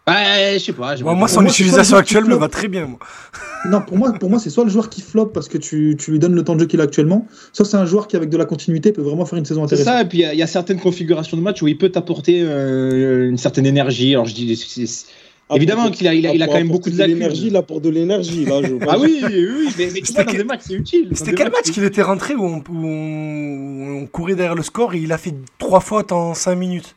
Ouais, 0.07 0.59
je 0.59 0.65
sais 0.65 0.73
pas. 0.75 0.95
Moi, 0.97 1.15
moi 1.15 1.29
son 1.29 1.41
moi, 1.41 1.51
c'est 1.51 1.63
utilisation 1.63 1.97
actuelle 1.97 2.27
me 2.27 2.35
va 2.35 2.49
très 2.49 2.69
bien. 2.69 2.85
Moi. 2.87 2.99
Non, 3.71 3.81
pour 3.81 3.97
moi, 3.97 4.13
pour 4.13 4.29
moi 4.29 4.39
c'est 4.39 4.51
soit 4.51 4.65
le 4.65 4.69
joueur 4.69 4.91
qui 4.91 5.01
flop 5.01 5.29
parce 5.29 5.49
que 5.49 5.57
tu, 5.57 5.97
tu 5.99 6.11
lui 6.11 6.19
donnes 6.19 6.35
le 6.35 6.45
temps 6.45 6.55
de 6.55 6.61
jeu 6.61 6.67
qu'il 6.67 6.79
a 6.83 6.85
actuellement, 6.85 7.27
soit 7.55 7.65
c'est 7.65 7.79
un 7.79 7.87
joueur 7.87 8.07
qui, 8.07 8.15
avec 8.15 8.29
de 8.29 8.37
la 8.37 8.45
continuité, 8.45 8.93
peut 8.93 9.01
vraiment 9.01 9.25
faire 9.25 9.39
une 9.39 9.47
saison 9.47 9.67
C'est 9.67 9.77
intéressante. 9.77 9.95
ça, 9.95 10.03
et 10.03 10.05
puis 10.05 10.19
il 10.19 10.35
y 10.35 10.37
y, 10.37 10.43
a 10.43 10.47
certaines 10.47 10.79
configurations 10.79 11.39
de 11.39 11.43
match 11.43 11.63
où 11.63 11.69
il 11.69 11.79
peut 11.79 11.89
t'apporter 11.89 12.43
euh, 12.45 13.31
une 13.31 13.39
certaine 13.39 13.65
énergie. 13.65 14.13
Alors 14.13 14.27
je 14.27 14.35
dis, 14.35 14.55
c'est- 15.51 15.57
évidemment 15.57 15.91
qu'il 15.91 16.09
a, 16.09 16.15
il 16.15 16.27
a, 16.27 16.35
il 16.35 16.43
a 16.43 16.47
quand 16.47 16.55
même 16.55 16.69
beaucoup 16.69 16.91
de 16.91 16.97
l'énergie, 17.03 17.51
là, 17.51 17.63
pour 17.63 17.81
de 17.81 17.89
l'énergie, 17.91 18.45
là, 18.45 18.63
je 18.63 18.75
Ah 18.89 18.99
oui, 18.99 19.21
oui, 19.23 19.47
oui, 19.59 19.69
mais, 19.79 19.89
mais 19.93 20.01
tu 20.01 20.07
C'était 20.07 20.13
vois, 20.13 20.25
dans 20.25 20.33
que- 20.33 20.37
des 20.39 20.45
matchs, 20.45 20.61
c'est 20.67 20.75
utile. 20.75 21.11
C'était 21.15 21.35
quel 21.35 21.51
match 21.51 21.71
qu'il 21.71 21.85
était 21.85 22.03
rentré 22.03 22.35
où 22.35 22.45
on, 22.45 22.59
où 22.69 22.87
on- 22.87 24.03
on 24.03 24.07
courait 24.07 24.35
derrière 24.35 24.55
le 24.55 24.63
score 24.63 24.95
et 24.95 24.99
il 24.99 25.13
a 25.13 25.19
fait 25.19 25.35
trois 25.59 25.81
fautes 25.81 26.13
en 26.13 26.35
5 26.35 26.55
minutes? 26.57 26.95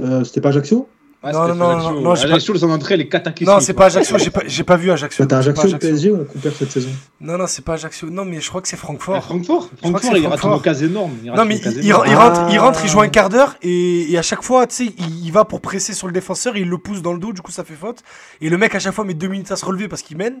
Euh, 0.00 0.24
C'était 0.24 0.40
pas 0.40 0.48
Ajaccio? 0.50 0.88
Ouais, 1.24 1.30
Non, 1.32 1.54
non, 1.54 1.68
Ajaccio. 1.70 1.90
non, 1.94 2.00
non, 2.00 2.14
pas- 2.14 2.22
Ajaccio, 2.24 2.54
son 2.56 2.70
entrée, 2.70 2.94
elle 2.94 3.02
est 3.02 3.08
cataclysmique. 3.08 3.54
Non, 3.54 3.60
c'est 3.60 3.74
pas 3.74 3.86
Ajaccio, 3.86 4.18
j'ai 4.18 4.30
pas, 4.30 4.42
j'ai 4.44 4.64
pas 4.64 4.76
vu 4.76 4.90
Ajaccio. 4.90 5.24
T'as 5.24 5.38
Ajaccio 5.38 5.68
pas 5.70 5.76
ou 5.76 5.78
PSG 5.78 6.10
où 6.10 6.16
on 6.20 6.24
compare 6.24 6.52
cette 6.58 6.72
saison? 6.72 6.88
Non, 7.20 7.38
non, 7.38 7.46
c'est 7.46 7.64
pas 7.64 7.74
Ajaccio. 7.74 8.10
Non, 8.10 8.24
mais 8.24 8.40
je 8.40 8.48
crois 8.48 8.60
que 8.60 8.66
c'est 8.66 8.76
Francfort. 8.76 9.22
Francfort, 9.22 9.70
Francfort, 9.78 10.16
il 10.16 10.26
rate 10.26 10.42
une 10.42 10.50
occasion 10.50 10.86
énorme. 10.88 11.12
Non, 11.24 11.44
mais 11.44 11.58
il, 11.58 11.92
rentre, 11.92 12.46
il 12.50 12.56
Ah. 12.58 12.62
rentre, 12.62 12.80
il 12.82 12.90
joue 12.90 13.00
un 13.00 13.08
quart 13.08 13.28
d'heure 13.28 13.54
et, 13.62 14.10
et 14.12 14.18
à 14.18 14.22
chaque 14.22 14.42
fois, 14.42 14.66
tu 14.66 14.74
sais, 14.74 14.94
il, 14.98 15.26
il 15.26 15.30
va 15.32 15.44
pour 15.44 15.60
presser 15.60 15.92
sur 15.94 16.08
le 16.08 16.12
défenseur, 16.12 16.56
il 16.56 16.68
le 16.68 16.78
pousse 16.78 17.02
dans 17.02 17.12
le 17.12 17.20
dos, 17.20 17.32
du 17.32 17.40
coup 17.40 17.52
ça 17.52 17.62
fait 17.62 17.74
faute. 17.74 17.98
Et 18.40 18.48
le 18.48 18.58
mec 18.58 18.74
à 18.74 18.80
chaque 18.80 18.92
fois 18.94 19.04
met 19.04 19.14
deux 19.14 19.28
minutes 19.28 19.52
à 19.52 19.56
se 19.56 19.64
relever 19.64 19.86
parce 19.86 20.02
qu'il 20.02 20.16
mène. 20.16 20.38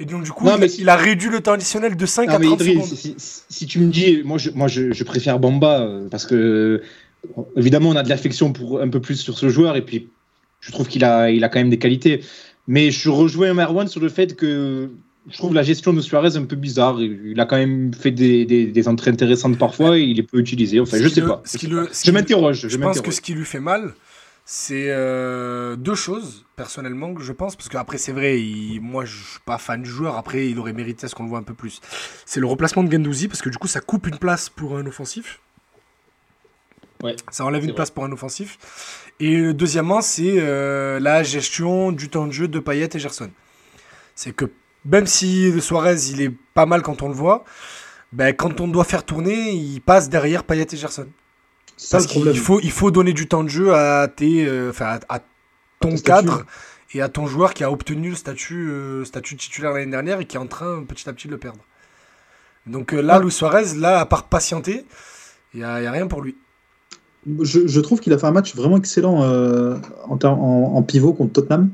Et 0.00 0.04
donc, 0.04 0.22
du 0.24 0.30
coup, 0.30 0.44
Non, 0.44 0.56
il, 0.56 0.60
mais 0.60 0.68
si- 0.68 0.82
il 0.82 0.88
a 0.90 0.94
réduit 0.94 1.28
le 1.30 1.40
temps 1.40 1.52
additionnel 1.54 1.96
de 1.96 2.06
5 2.06 2.28
Non, 2.28 2.34
à 2.34 2.38
mais 2.38 2.46
30 2.46 2.60
Idriss, 2.60 2.74
secondes. 2.84 2.98
si, 2.98 3.14
si- 3.16 3.42
si 3.48 3.66
tu 3.66 3.80
me 3.80 3.90
dis, 3.90 4.22
moi, 4.24 4.38
je, 4.38 4.50
moi, 4.50 4.68
je, 4.68 4.92
je 4.92 5.04
préfère 5.04 5.40
Bamba 5.40 5.80
euh, 5.80 6.06
parce 6.10 6.24
que 6.26 6.82
évidemment, 7.56 7.88
on 7.90 7.96
a 7.96 8.02
de 8.04 8.08
l'affection 8.08 8.52
pour 8.52 8.80
un 8.80 8.88
peu 8.88 9.00
plus 9.00 9.16
sur 9.16 9.36
ce 9.38 9.48
joueur 9.48 9.74
et 9.74 9.82
puis 9.82 10.08
je 10.60 10.72
trouve 10.72 10.88
qu'il 10.88 11.04
a, 11.04 11.30
il 11.30 11.44
a 11.44 11.48
quand 11.48 11.58
même 11.58 11.70
des 11.70 11.78
qualités. 11.78 12.22
Mais 12.66 12.90
je 12.90 13.08
rejoins 13.08 13.54
Marwan 13.54 13.88
sur 13.88 14.00
le 14.00 14.08
fait 14.08 14.36
que 14.36 14.90
je 15.30 15.36
trouve 15.36 15.54
la 15.54 15.62
gestion 15.62 15.92
de 15.92 16.00
Suarez 16.00 16.36
un 16.36 16.44
peu 16.44 16.56
bizarre. 16.56 17.00
Il 17.00 17.38
a 17.40 17.46
quand 17.46 17.56
même 17.56 17.92
fait 17.94 18.10
des, 18.10 18.44
des, 18.44 18.66
des 18.66 18.88
entrées 18.88 19.10
intéressantes 19.10 19.58
parfois 19.58 19.98
et 19.98 20.02
il 20.02 20.18
est 20.18 20.22
peu 20.22 20.38
utilisé. 20.38 20.80
Enfin, 20.80 20.98
Ce 20.98 21.02
je 21.02 21.08
sais 21.08 21.20
le- 21.20 21.26
pas. 21.28 21.42
ce 21.44 21.58
Je, 21.58 22.10
m'interroge. 22.12 22.60
Je 22.62 22.68
Je 22.68 22.76
pense 22.78 23.00
que 23.00 23.10
ce 23.10 23.20
qui 23.20 23.32
lui 23.34 23.44
fait 23.44 23.60
mal, 23.60 23.94
c'est 24.44 24.86
euh, 24.88 25.76
deux 25.76 25.94
choses, 25.94 26.44
personnellement, 26.56 27.12
que 27.14 27.22
je 27.22 27.32
pense. 27.32 27.56
Parce 27.56 27.68
qu'après, 27.68 27.98
c'est 27.98 28.12
vrai, 28.12 28.40
il- 28.40 28.80
moi, 28.80 29.04
je 29.06 29.16
suis 29.16 29.40
pas 29.46 29.58
fan 29.58 29.82
du 29.82 29.88
joueur. 29.90 30.16
Après, 30.16 30.48
il 30.48 30.58
aurait 30.58 30.72
mérité 30.74 31.06
à 31.06 31.08
ce 31.08 31.14
qu'on 31.14 31.22
le 31.24 31.28
voit 31.30 31.38
un 31.38 31.42
peu 31.42 31.54
plus. 31.54 31.80
C'est 32.26 32.40
le 32.40 32.46
remplacement 32.46 32.82
de 32.82 32.90
Gendouzi, 32.92 33.28
parce 33.28 33.40
que 33.42 33.48
du 33.50 33.56
coup, 33.58 33.68
ça 33.68 33.80
coupe 33.80 34.06
une 34.06 34.18
place 34.18 34.48
pour 34.50 34.76
un 34.76 34.86
offensif. 34.86 35.40
Ouais, 37.02 37.14
Ça 37.30 37.44
enlève 37.44 37.64
une 37.64 37.74
place 37.74 37.90
pour 37.90 38.04
un 38.04 38.12
offensif. 38.12 38.58
Et 39.20 39.36
euh, 39.36 39.54
deuxièmement, 39.54 40.00
c'est 40.00 40.36
euh, 40.38 41.00
la 41.00 41.22
gestion 41.22 41.92
du 41.92 42.08
temps 42.08 42.26
de 42.26 42.32
jeu 42.32 42.48
de 42.48 42.58
Payet 42.60 42.88
et 42.94 42.98
Gerson. 42.98 43.30
C'est 44.14 44.32
que 44.32 44.46
même 44.84 45.06
si 45.06 45.60
Suarez, 45.60 45.96
il 46.10 46.20
est 46.20 46.32
pas 46.54 46.66
mal 46.66 46.82
quand 46.82 47.02
on 47.02 47.08
le 47.08 47.14
voit, 47.14 47.44
ben, 48.12 48.32
quand 48.34 48.60
on 48.60 48.68
doit 48.68 48.84
faire 48.84 49.04
tourner, 49.04 49.50
il 49.52 49.80
passe 49.80 50.08
derrière 50.08 50.44
Payet 50.44 50.66
et 50.72 50.76
Gerson. 50.76 51.08
Parce 51.90 52.06
qu'il 52.06 52.38
faut, 52.38 52.60
il 52.60 52.72
faut 52.72 52.90
donner 52.90 53.12
du 53.12 53.28
temps 53.28 53.44
de 53.44 53.48
jeu 53.48 53.74
à, 53.74 54.08
tes, 54.08 54.46
euh, 54.46 54.72
à, 54.80 54.98
à 55.08 55.20
ton 55.80 55.96
statut. 55.96 56.02
cadre 56.02 56.44
et 56.94 57.02
à 57.02 57.08
ton 57.08 57.26
joueur 57.26 57.54
qui 57.54 57.62
a 57.64 57.70
obtenu 57.70 58.10
le 58.10 58.16
statut, 58.16 58.68
euh, 58.70 59.04
statut 59.04 59.36
titulaire 59.36 59.72
l'année 59.72 59.90
dernière 59.90 60.20
et 60.20 60.24
qui 60.24 60.36
est 60.36 60.40
en 60.40 60.46
train 60.46 60.82
petit 60.84 61.08
à 61.08 61.12
petit 61.12 61.28
de 61.28 61.32
le 61.32 61.38
perdre. 61.38 61.60
Donc 62.66 62.92
euh, 62.92 63.00
là, 63.00 63.18
Ouais. 63.18 63.24
Luis 63.24 63.32
Suarez, 63.32 63.74
là, 63.76 64.00
à 64.00 64.06
part 64.06 64.24
patienter, 64.28 64.86
il 65.54 65.60
n'y 65.60 65.64
a, 65.64 65.80
il 65.80 65.84
y 65.84 65.86
a 65.86 65.92
rien 65.92 66.06
pour 66.06 66.20
lui. 66.20 66.36
Je, 67.42 67.66
je 67.66 67.80
trouve 67.80 68.00
qu'il 68.00 68.12
a 68.12 68.18
fait 68.18 68.26
un 68.26 68.32
match 68.32 68.54
vraiment 68.54 68.76
excellent 68.76 69.22
euh, 69.22 69.76
en, 70.08 70.16
ter- 70.16 70.32
en- 70.32 70.72
en 70.76 70.82
pivot 70.82 71.12
contre 71.12 71.32
Tottenham. 71.32 71.70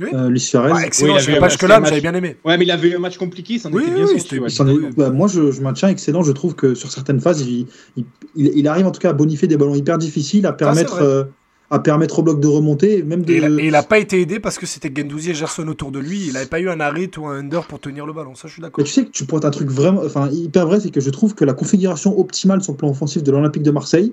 Oui. 0.00 0.08
Euh, 0.14 0.28
Luis 0.28 0.38
Suarez. 0.40 0.72
Ouais, 0.72 0.86
excellent, 0.86 1.14
Oui, 1.14 1.20
je 1.20 1.38
pas 1.40 1.48
jusque-là, 1.48 1.74
c'était 1.76 1.80
mais 1.80 1.86
j'avais 1.88 1.96
match- 1.96 2.02
bien 2.02 2.14
aimé. 2.14 2.36
Ouais, 2.44 2.56
mais 2.56 2.64
il 2.64 2.70
avait 2.70 2.88
eu 2.90 2.94
un 2.94 3.00
match 3.00 3.18
compliqué, 3.18 3.54
il 3.54 3.60
s'en 3.60 3.72
Oui, 3.72 3.82
était 3.82 3.90
oui, 3.92 3.96
bien 3.96 4.48
sorti. 4.48 4.70
ouais. 4.70 4.90
Bah, 4.96 5.10
moi, 5.10 5.26
je, 5.26 5.50
je 5.50 5.60
maintiens 5.60 5.88
excellent. 5.88 6.22
Je 6.22 6.30
trouve 6.30 6.54
que 6.54 6.74
sur 6.74 6.90
certaines 6.92 7.20
phases, 7.20 7.40
il, 7.42 7.66
il, 7.96 8.04
il- 8.36 8.52
il 8.54 8.68
arrive 8.68 8.86
en 8.86 8.92
tout 8.92 9.00
cas 9.00 9.10
à 9.10 9.12
bonifier 9.12 9.48
des 9.48 9.56
ballons 9.56 9.74
hyper 9.74 9.98
difficiles, 9.98 10.46
à 10.46 10.52
permettre, 10.52 11.02
euh, 11.02 11.24
à 11.70 11.80
permettre 11.80 12.20
au 12.20 12.22
bloc 12.22 12.38
de 12.40 12.46
remonter, 12.46 12.98
et 12.98 13.02
même 13.02 13.22
de. 13.24 13.32
Et 13.32 13.36
il, 13.38 13.44
a, 13.44 13.48
et 13.48 13.66
il 13.66 13.74
a 13.74 13.82
pas 13.82 13.98
été 13.98 14.20
aidé 14.20 14.38
parce 14.38 14.56
que 14.56 14.66
c'était 14.66 14.90
Gendouzi 14.94 15.30
et 15.32 15.34
Gerson 15.34 15.66
autour 15.66 15.90
de 15.90 15.98
lui. 15.98 16.26
Il 16.28 16.34
n'avait 16.34 16.46
pas 16.46 16.60
eu 16.60 16.68
un 16.70 16.78
arrêt 16.78 17.10
ou 17.18 17.26
un 17.26 17.40
under 17.40 17.64
pour 17.66 17.80
tenir 17.80 18.06
le 18.06 18.12
ballon. 18.12 18.36
Ça, 18.36 18.46
je 18.46 18.52
suis 18.52 18.62
d'accord. 18.62 18.76
Mais 18.78 18.84
tu 18.84 18.92
sais 18.92 19.04
que 19.04 19.10
tu 19.10 19.24
pointes 19.24 19.44
un 19.44 19.50
truc 19.50 19.68
vraiment, 19.68 20.02
enfin 20.04 20.28
hyper 20.30 20.68
vrai, 20.68 20.78
c'est 20.78 20.90
que 20.90 21.00
je 21.00 21.10
trouve 21.10 21.34
que 21.34 21.44
la 21.44 21.54
configuration 21.54 22.16
optimale 22.20 22.62
sur 22.62 22.72
le 22.72 22.76
plan 22.78 22.88
offensif 22.90 23.24
de 23.24 23.32
l'Olympique 23.32 23.64
de 23.64 23.70
Marseille, 23.72 24.12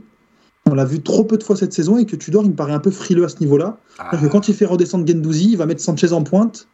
on 0.68 0.74
l'a 0.74 0.86
vu 0.86 1.02
trop 1.02 1.24
peu 1.24 1.38
de 1.38 1.44
fois 1.44 1.56
cette 1.56 1.74
saison 1.74 1.98
et 1.98 2.06
que 2.06 2.16
Tudor, 2.16 2.44
il 2.44 2.50
me 2.50 2.56
paraît 2.56 2.74
un 2.74 2.80
peu 2.80 2.92
frileux 2.92 3.24
à 3.24 3.30
ce 3.30 3.40
niveau-là. 3.40 3.78
Ah, 4.00 4.18
que 4.18 4.26
quand 4.26 4.48
il 4.48 4.56
fait 4.56 4.66
redescendre 4.66 5.08
Gendouzi, 5.08 5.52
il 5.52 5.58
va 5.58 5.66
mettre 5.66 5.82
Sanchez 5.82 6.12
en 6.12 6.24
pointe 6.24 6.68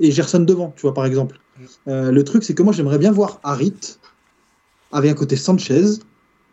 et 0.00 0.10
Gerson 0.10 0.40
devant, 0.40 0.74
tu 0.76 0.82
vois, 0.82 0.94
par 0.94 1.06
exemple. 1.06 1.40
Mm. 1.58 1.62
Euh, 1.88 2.12
le 2.12 2.24
truc, 2.24 2.44
c'est 2.44 2.54
que 2.54 2.62
moi, 2.62 2.72
j'aimerais 2.72 2.98
bien 2.98 3.10
voir 3.10 3.40
Harit 3.42 3.98
avec 4.92 5.10
un 5.10 5.14
côté 5.14 5.36
Sanchez 5.36 6.00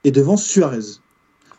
et 0.06 0.12
devant 0.12 0.38
Suarez. 0.38 1.00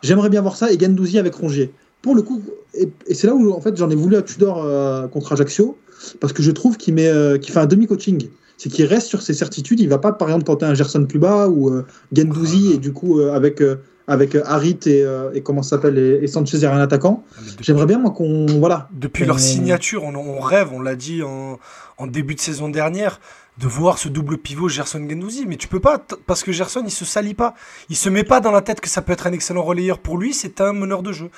J'aimerais 0.01 0.29
bien 0.29 0.41
voir 0.41 0.55
ça 0.55 0.71
et 0.71 0.79
Gendouzi 0.79 1.19
avec 1.19 1.35
Rongier. 1.35 1.71
Pour 2.01 2.15
le 2.15 2.23
coup, 2.23 2.41
et, 2.73 2.89
et 3.05 3.13
c'est 3.13 3.27
là 3.27 3.35
où 3.35 3.51
en 3.51 3.61
fait 3.61 3.75
j'en 3.75 3.89
ai 3.89 3.95
voulu 3.95 4.15
à 4.15 4.21
Tudor 4.21 4.63
euh, 4.63 5.07
contre 5.07 5.33
Ajaccio, 5.33 5.77
parce 6.19 6.33
que 6.33 6.41
je 6.41 6.51
trouve 6.51 6.77
qu'il 6.77 6.93
met, 6.93 7.07
euh, 7.07 7.37
qu'il 7.37 7.53
fait 7.53 7.59
un 7.59 7.65
demi-coaching. 7.65 8.29
C'est 8.57 8.69
qu'il 8.69 8.85
reste 8.85 9.07
sur 9.07 9.21
ses 9.21 9.35
certitudes. 9.35 9.79
Il 9.79 9.89
va 9.89 9.99
pas, 9.99 10.11
par 10.11 10.29
exemple, 10.29 10.45
tenter 10.45 10.65
un 10.65 10.73
Gerson 10.73 11.05
plus 11.05 11.19
bas 11.19 11.47
ou 11.47 11.83
Gendouzi 12.11 12.73
et 12.73 12.77
du 12.77 12.91
coup 12.91 13.19
avec 13.19 13.61
avec 14.07 14.35
euh, 14.35 14.41
Harit 14.45 14.79
et, 14.85 15.03
euh, 15.03 15.31
et 15.33 15.41
comment 15.41 15.61
s'appelle 15.63 15.97
et, 15.97 16.23
et 16.23 16.27
Sanchez 16.27 16.63
attaquant. 16.65 17.23
mais 17.41 17.51
depuis- 17.51 17.63
J'aimerais 17.65 17.85
bien 17.85 17.99
moi 17.99 18.11
qu'on 18.11 18.45
voilà. 18.59 18.87
Depuis 18.91 19.25
leur 19.25 19.39
signature, 19.39 20.03
on, 20.03 20.15
on 20.15 20.39
rêve, 20.39 20.69
on 20.73 20.81
l'a 20.81 20.95
dit 20.95 21.23
en, 21.23 21.59
en 21.97 22.07
début 22.07 22.35
de 22.35 22.39
saison 22.39 22.69
dernière, 22.69 23.19
de 23.57 23.67
voir 23.67 23.97
ce 23.97 24.07
double 24.07 24.37
pivot 24.37 24.69
Gerson-Gendouzi. 24.69 25.45
Mais 25.47 25.57
tu 25.57 25.67
peux 25.67 25.79
pas, 25.79 25.97
parce 26.25 26.43
que 26.43 26.51
Gerson, 26.51 26.83
il 26.85 26.91
se 26.91 27.05
salit 27.05 27.33
pas. 27.33 27.53
Il 27.89 27.95
se 27.97 28.07
met 28.09 28.23
pas 28.23 28.39
dans 28.39 28.51
la 28.51 28.61
tête 28.61 28.79
que 28.81 28.89
ça 28.89 29.01
peut 29.01 29.11
être 29.13 29.27
un 29.27 29.31
excellent 29.33 29.63
relayeur. 29.63 29.99
Pour 29.99 30.17
lui, 30.17 30.33
c'est 30.33 30.61
un 30.61 30.73
meneur 30.73 31.03
de 31.03 31.11
jeu. 31.11 31.29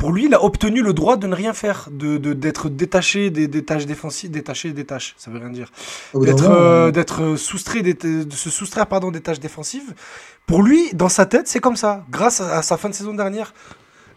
Pour 0.00 0.12
lui, 0.12 0.24
il 0.24 0.34
a 0.34 0.42
obtenu 0.42 0.82
le 0.82 0.94
droit 0.94 1.16
de 1.18 1.26
ne 1.26 1.34
rien 1.34 1.52
faire, 1.52 1.88
de 1.92 2.16
de- 2.16 2.32
d'être 2.32 2.70
détaché 2.70 3.30
des, 3.30 3.46
des 3.48 3.64
tâches 3.64 3.84
défensives, 3.84 4.30
détaché 4.30 4.72
des 4.72 4.86
tâches, 4.86 5.14
ça 5.18 5.30
veut 5.30 5.38
rien 5.38 5.50
dire. 5.50 5.70
D'être 6.14 6.42
moment, 6.48 6.54
euh, 6.54 6.90
d'être 6.90 7.36
soustrait, 7.36 7.82
des- 7.82 7.92
de 8.24 8.32
se 8.44 8.48
soustraire 8.50 8.86
pardon, 8.86 9.10
des 9.10 9.20
tâches 9.20 9.40
défensives. 9.40 9.94
Pour 10.46 10.62
lui, 10.62 10.88
dans 10.94 11.10
sa 11.10 11.26
tête, 11.26 11.46
c'est 11.48 11.60
comme 11.60 11.76
ça, 11.76 12.04
grâce 12.10 12.40
à, 12.40 12.58
à 12.58 12.62
sa 12.62 12.76
fin 12.78 12.88
de 12.88 12.94
saison 12.94 13.14
dernière. 13.14 13.52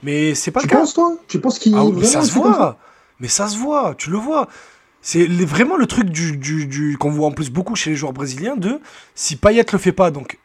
Mais 0.04 0.36
c'est 0.36 0.52
pas 0.52 0.62
tu 0.62 0.68
le 0.68 0.72
cas. 0.72 0.80
penses 0.80 0.94
toi? 0.94 1.18
Tu 1.28 1.40
penses 1.40 1.60
qu'il 1.60 1.76
Ah 1.76 1.84
mais 1.94 2.06
ça 2.06 2.22
se 2.22 2.32
ça 2.32 2.40
voit. 2.40 2.78
Mais 3.20 3.28
ça 3.28 3.48
se 3.50 3.58
voit, 3.58 3.94
tu 3.98 4.10
le 4.10 4.18
vois. 4.18 4.48
C'est 5.02 5.28
vraiment 5.28 5.76
le 5.76 5.86
truc 5.86 6.10
du, 6.10 6.38
du, 6.38 6.66
du- 6.66 6.98
qu'on 6.98 7.12
voit 7.12 7.28
en 7.28 7.32
plus 7.32 7.50
beaucoup 7.50 7.76
chez 7.76 7.90
les 7.90 7.96
joueurs 7.98 8.14
brésiliens 8.14 8.56
de 8.56 8.80
si 9.16 9.36
Payet 9.36 9.66
le 9.74 9.78
fait 9.78 9.92
pas, 9.92 10.12
donc 10.12 10.40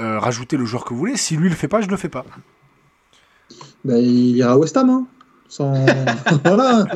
euh, 0.00 0.18
rajoutez 0.18 0.56
le 0.56 0.64
joueur 0.64 0.84
que 0.84 0.90
vous 0.92 0.98
voulez. 0.98 1.16
Si 1.16 1.36
lui 1.36 1.48
le 1.48 1.54
fait 1.54 1.68
pas, 1.68 1.80
je 1.80 1.86
le 1.86 1.96
fais 1.96 2.08
pas. 2.08 2.24
Bah, 3.84 3.98
il 3.98 4.36
ira 4.36 4.52
à 4.52 4.56
West 4.56 4.76
Ham. 4.76 4.90
Hein. 4.90 5.06
Sans... 5.48 5.74
voilà. 6.44 6.86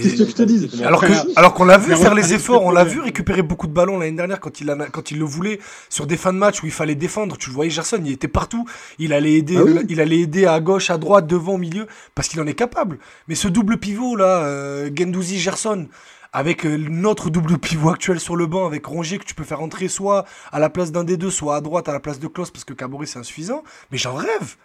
Qu'est-ce 0.00 0.16
que 0.22 0.30
je 0.30 0.34
te 0.34 0.42
dis 0.42 0.70
Alors 0.82 1.02
que, 1.02 1.06
Frère, 1.08 1.24
alors 1.36 1.52
qu'on 1.52 1.64
l'a 1.66 1.76
vu 1.76 1.94
faire 1.96 2.14
les 2.14 2.32
efforts, 2.32 2.64
on 2.64 2.70
l'a 2.70 2.84
vu 2.84 3.00
récupérer 3.00 3.42
beaucoup 3.42 3.66
de 3.66 3.72
ballons 3.74 3.98
l'année 3.98 4.16
dernière 4.16 4.40
quand 4.40 4.58
il, 4.62 4.70
en 4.70 4.80
a- 4.80 4.86
quand 4.86 5.10
il 5.10 5.18
le 5.18 5.26
voulait 5.26 5.58
sur 5.90 6.06
des 6.06 6.16
fins 6.16 6.32
de 6.32 6.38
match 6.38 6.62
où 6.62 6.66
il 6.66 6.72
fallait 6.72 6.94
défendre. 6.94 7.36
Tu 7.36 7.50
le 7.50 7.54
voyais, 7.54 7.70
Gerson, 7.70 8.00
il 8.02 8.12
était 8.12 8.26
partout. 8.28 8.64
Il 8.98 9.12
allait 9.12 9.34
aider, 9.34 9.56
Ah 9.58 9.64
oui. 9.64 9.80
il 9.90 10.00
allait 10.00 10.20
aider 10.20 10.46
à 10.46 10.58
gauche, 10.60 10.88
à 10.88 10.96
droite, 10.96 11.26
devant, 11.26 11.54
au 11.54 11.58
milieu, 11.58 11.86
parce 12.14 12.28
qu'il 12.28 12.40
en 12.40 12.46
est 12.46 12.54
capable. 12.54 12.98
Mais 13.28 13.34
ce 13.34 13.48
double 13.48 13.76
pivot 13.76 14.16
là, 14.16 14.44
euh, 14.44 14.88
Gendouzi, 14.96 15.38
Gerson, 15.38 15.86
avec 16.32 16.64
euh, 16.64 16.78
notre 16.88 17.28
double 17.28 17.58
pivot 17.58 17.90
actuel 17.90 18.18
sur 18.18 18.36
le 18.36 18.46
banc, 18.46 18.64
avec 18.66 18.86
Rongier 18.86 19.18
que 19.18 19.24
tu 19.24 19.34
peux 19.34 19.44
faire 19.44 19.60
entrer 19.60 19.88
soit 19.88 20.24
à 20.52 20.58
la 20.58 20.70
place 20.70 20.90
d'un 20.90 21.04
des 21.04 21.18
deux, 21.18 21.30
soit 21.30 21.56
à 21.56 21.60
droite 21.60 21.86
à 21.90 21.92
la 21.92 22.00
place 22.00 22.18
de 22.18 22.28
Klaus 22.28 22.50
parce 22.50 22.64
que 22.64 22.72
Caboret 22.72 23.04
c'est 23.04 23.18
insuffisant. 23.18 23.62
Mais 23.92 23.98
j'en 23.98 24.14
rêve. 24.14 24.56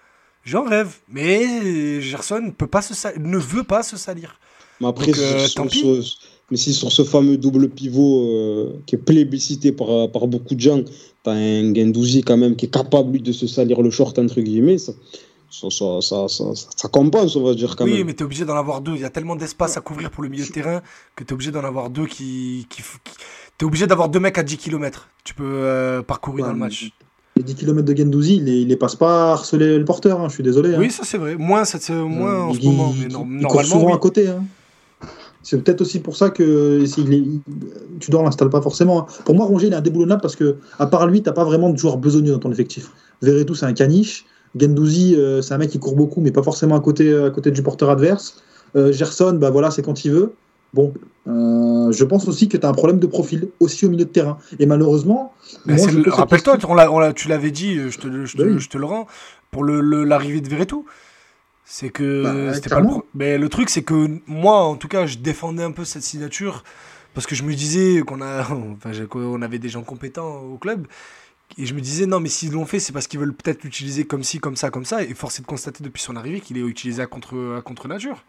J'en 0.43 0.63
rêve. 0.63 0.95
Mais 1.09 2.01
Gerson 2.01 2.51
peut 2.57 2.67
pas 2.67 2.81
se 2.81 2.93
ne 3.19 3.37
veut 3.37 3.63
pas 3.63 3.83
se 3.83 3.97
salir. 3.97 4.39
Mais 4.79 4.87
après, 4.87 5.07
Donc, 5.07 5.17
euh, 5.19 5.45
sur 5.45 5.53
tant 5.63 5.67
pis. 5.67 6.17
mais 6.49 6.57
si 6.57 6.73
sur 6.73 6.91
ce 6.91 7.03
fameux 7.03 7.37
double 7.37 7.69
pivot 7.69 8.25
euh, 8.27 8.73
qui 8.87 8.95
est 8.95 8.97
plébiscité 8.97 9.71
par, 9.71 10.09
par 10.11 10.25
beaucoup 10.27 10.55
de 10.55 10.59
gens, 10.59 10.81
t'as 11.23 11.33
un 11.33 11.73
Gendouzi 11.73 12.23
quand 12.23 12.37
même 12.37 12.55
qui 12.55 12.65
est 12.65 12.73
capable 12.73 13.11
lui 13.13 13.21
de 13.21 13.31
se 13.31 13.45
salir 13.45 13.81
le 13.81 13.91
short 13.91 14.17
entre 14.17 14.41
guillemets, 14.41 14.79
ça, 14.79 14.93
ça, 15.51 15.69
ça, 15.69 16.01
ça, 16.01 16.27
ça- 16.27 16.55
ça- 16.55 16.69
ça 16.75 16.87
compense, 16.87 17.35
on 17.35 17.43
va 17.43 17.53
dire 17.53 17.75
quand 17.75 17.85
oui, 17.85 17.97
même. 17.99 18.07
mais 18.07 18.13
tu 18.15 18.23
es 18.23 18.25
obligé 18.25 18.43
d'en 18.45 18.55
avoir 18.57 18.81
deux. 18.81 18.95
Il 18.95 19.01
y 19.01 19.05
a 19.05 19.11
tellement 19.11 19.35
d'espace 19.35 19.77
à 19.77 19.81
couvrir 19.81 20.09
pour 20.09 20.23
le 20.23 20.29
milieu 20.29 20.45
de 20.45 20.51
terrain 20.51 20.81
que 21.15 21.23
tu 21.23 21.29
es 21.29 21.33
obligé 21.33 21.51
d'en 21.51 21.63
avoir 21.63 21.91
deux 21.91 22.07
qui. 22.07 22.65
qui, 22.69 22.81
qui... 22.81 23.11
Tu 23.59 23.65
es 23.65 23.67
obligé 23.67 23.85
d'avoir 23.85 24.09
deux 24.09 24.19
mecs 24.19 24.39
à 24.39 24.43
10 24.43 24.57
km. 24.57 25.09
Tu 25.23 25.35
peux 25.35 25.43
euh, 25.45 26.01
parcourir 26.01 26.45
Ouais, 26.45 26.49
dans 26.49 26.53
le 26.53 26.59
mais- 26.59 26.65
match. 26.65 26.89
Les 27.37 27.43
10 27.43 27.55
km 27.55 27.85
de 27.85 27.95
Gendouzi, 27.97 28.35
il 28.37 28.43
les, 28.45 28.61
il 28.61 28.67
les 28.67 28.75
passe 28.75 28.95
pas 28.95 29.29
à 29.29 29.31
harceler 29.33 29.77
le 29.77 29.85
porteur. 29.85 30.19
hein, 30.19 30.27
Je 30.27 30.33
suis 30.33 30.43
désolé. 30.43 30.75
hein. 30.75 30.79
Oui, 30.79 30.91
ça 30.91 31.03
c'est 31.05 31.17
vrai. 31.17 31.35
Moins, 31.37 31.63
cette- 31.65 31.89
moins 31.89 32.43
en 32.43 32.53
ce 32.53 32.59
Il- 32.59 32.65
moment. 32.71 32.93
Mais 32.99 33.07
non- 33.07 33.25
il 33.39 33.47
court 33.47 33.63
souvent 33.63 33.87
oui. 33.87 33.93
à 33.93 33.97
côté. 33.97 34.27
hein. 34.27 34.43
C'est 35.43 35.57
peut-être 35.63 35.81
aussi 35.81 35.99
pour 35.99 36.15
ça 36.17 36.29
que 36.29 36.83
est- 36.83 36.97
il- 36.97 37.39
Tudor 37.99 38.23
l'installe 38.23 38.49
pas 38.49 38.61
forcément. 38.61 39.01
hein. 39.01 39.05
Pour 39.25 39.33
moi, 39.35 39.45
Rongier, 39.45 39.69
il 39.69 39.73
est 39.73 39.77
indéboulonnable 39.77 40.21
parce 40.21 40.35
que, 40.35 40.57
à 40.77 40.85
part 40.87 41.07
lui, 41.07 41.23
t'as 41.23 41.31
pas 41.31 41.43
vraiment 41.45 41.69
de 41.69 41.77
joueur 41.77 41.97
besogneux 41.97 42.31
dans 42.33 42.39
ton 42.39 42.51
effectif. 42.51 42.91
Verretou, 43.21 43.55
c'est 43.55 43.65
un 43.65 43.73
caniche. 43.73 44.25
Gendouzi, 44.59 45.15
euh, 45.15 45.41
c'est 45.41 45.53
un 45.53 45.57
mec 45.57 45.69
qui 45.69 45.79
court 45.79 45.95
beaucoup, 45.95 46.19
mais 46.21 46.31
pas 46.31 46.43
forcément 46.43 46.75
à 46.75 46.79
côté, 46.81 47.11
à 47.15 47.29
côté 47.31 47.49
du 47.51 47.63
porteur 47.63 47.89
adverse. 47.89 48.35
Euh, 48.75 48.91
Gerson, 48.91 49.37
bah 49.39 49.49
voilà, 49.49 49.71
c'est 49.71 49.81
quand 49.81 50.03
il 50.05 50.11
veut. 50.11 50.33
Bon, 50.73 50.93
euh, 51.27 51.91
je 51.91 52.03
pense 52.05 52.27
aussi 52.27 52.47
que 52.47 52.57
tu 52.57 52.65
as 52.65 52.69
un 52.69 52.73
problème 52.73 52.99
de 52.99 53.07
profil 53.07 53.49
aussi 53.59 53.85
au 53.85 53.89
milieu 53.89 54.05
de 54.05 54.09
terrain. 54.09 54.37
Et 54.59 54.65
malheureusement, 54.65 55.33
cette 55.77 56.07
Rappelle-toi, 56.07 56.57
tu 57.13 57.27
l'avais 57.27 57.51
dit, 57.51 57.77
euh, 57.77 57.89
je 57.89 57.99
te, 57.99 58.07
le- 58.07 58.25
je 58.25 58.37
te- 58.37 58.41
Oui. 58.43 58.59
je 58.59 58.69
te 58.69 58.77
le 58.77 58.85
rends, 58.85 59.07
pour 59.51 59.63
le- 59.63 59.81
le- 59.81 60.03
l'arrivée 60.05 60.41
de 60.41 60.47
Verretou. 60.49 60.85
C'est 61.65 61.89
que 61.89 62.23
Bah, 62.23 62.53
c'était 62.53 62.69
pas 62.69 62.79
le 62.81 62.87
Mais 63.13 63.37
le 63.37 63.47
truc, 63.49 63.69
c'est 63.69 63.83
que 63.83 64.07
moi, 64.27 64.57
en 64.63 64.75
tout 64.75 64.87
cas, 64.87 65.05
je 65.05 65.17
défendais 65.17 65.63
un 65.63 65.71
peu 65.71 65.85
cette 65.85 66.03
signature 66.03 66.63
parce 67.13 67.27
que 67.27 67.35
je 67.35 67.43
me 67.43 67.53
disais 67.53 68.01
qu'on 68.01 68.21
a, 68.21 68.41
enfin, 68.75 68.91
avait 69.41 69.59
des 69.59 69.69
gens 69.69 69.83
compétents 69.83 70.39
au 70.41 70.57
club. 70.57 70.87
Et 71.57 71.65
je 71.65 71.73
me 71.73 71.81
disais, 71.81 72.05
non, 72.05 72.19
mais 72.19 72.29
s'ils 72.29 72.51
l'ont 72.53 72.65
fait, 72.65 72.79
c'est 72.79 72.93
parce 72.93 73.07
qu'ils 73.07 73.19
veulent 73.19 73.33
peut-être 73.33 73.63
l'utiliser 73.63 74.05
comme 74.05 74.23
ci, 74.23 74.39
comme 74.39 74.55
ça, 74.55 74.69
comme 74.69 74.85
ça. 74.85 75.03
Et 75.03 75.13
force 75.13 75.41
de 75.41 75.45
constater 75.45 75.83
depuis 75.83 76.01
son 76.01 76.15
arrivée 76.15 76.39
qu'il 76.39 76.57
est 76.57 76.61
utilisé 76.61 77.01
à 77.01 77.07
contre, 77.07 77.61
contre 77.63 77.87
nature. 77.87 78.23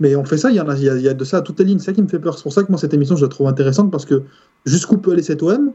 Mais 0.00 0.14
on 0.16 0.24
fait 0.24 0.38
ça, 0.38 0.50
il 0.50 0.56
y, 0.56 0.58
a, 0.60 1.14
de 1.14 1.24
ça 1.24 1.38
à 1.38 1.40
toutes 1.42 1.58
les 1.58 1.64
lignes. 1.64 1.78
C'est 1.78 1.86
ça 1.86 1.92
qui 1.92 2.02
me 2.02 2.08
fait 2.08 2.18
peur. 2.18 2.36
C'est 2.36 2.42
pour 2.42 2.52
ça 2.52 2.62
que 2.62 2.70
moi, 2.70 2.78
cette 2.78 2.94
émission, 2.94 3.16
je 3.16 3.24
la 3.24 3.28
trouve 3.28 3.48
intéressante 3.48 3.90
parce 3.90 4.04
que 4.04 4.22
jusqu'où 4.64 4.98
peut 4.98 5.12
aller 5.12 5.22
cet 5.22 5.42
OM 5.42 5.72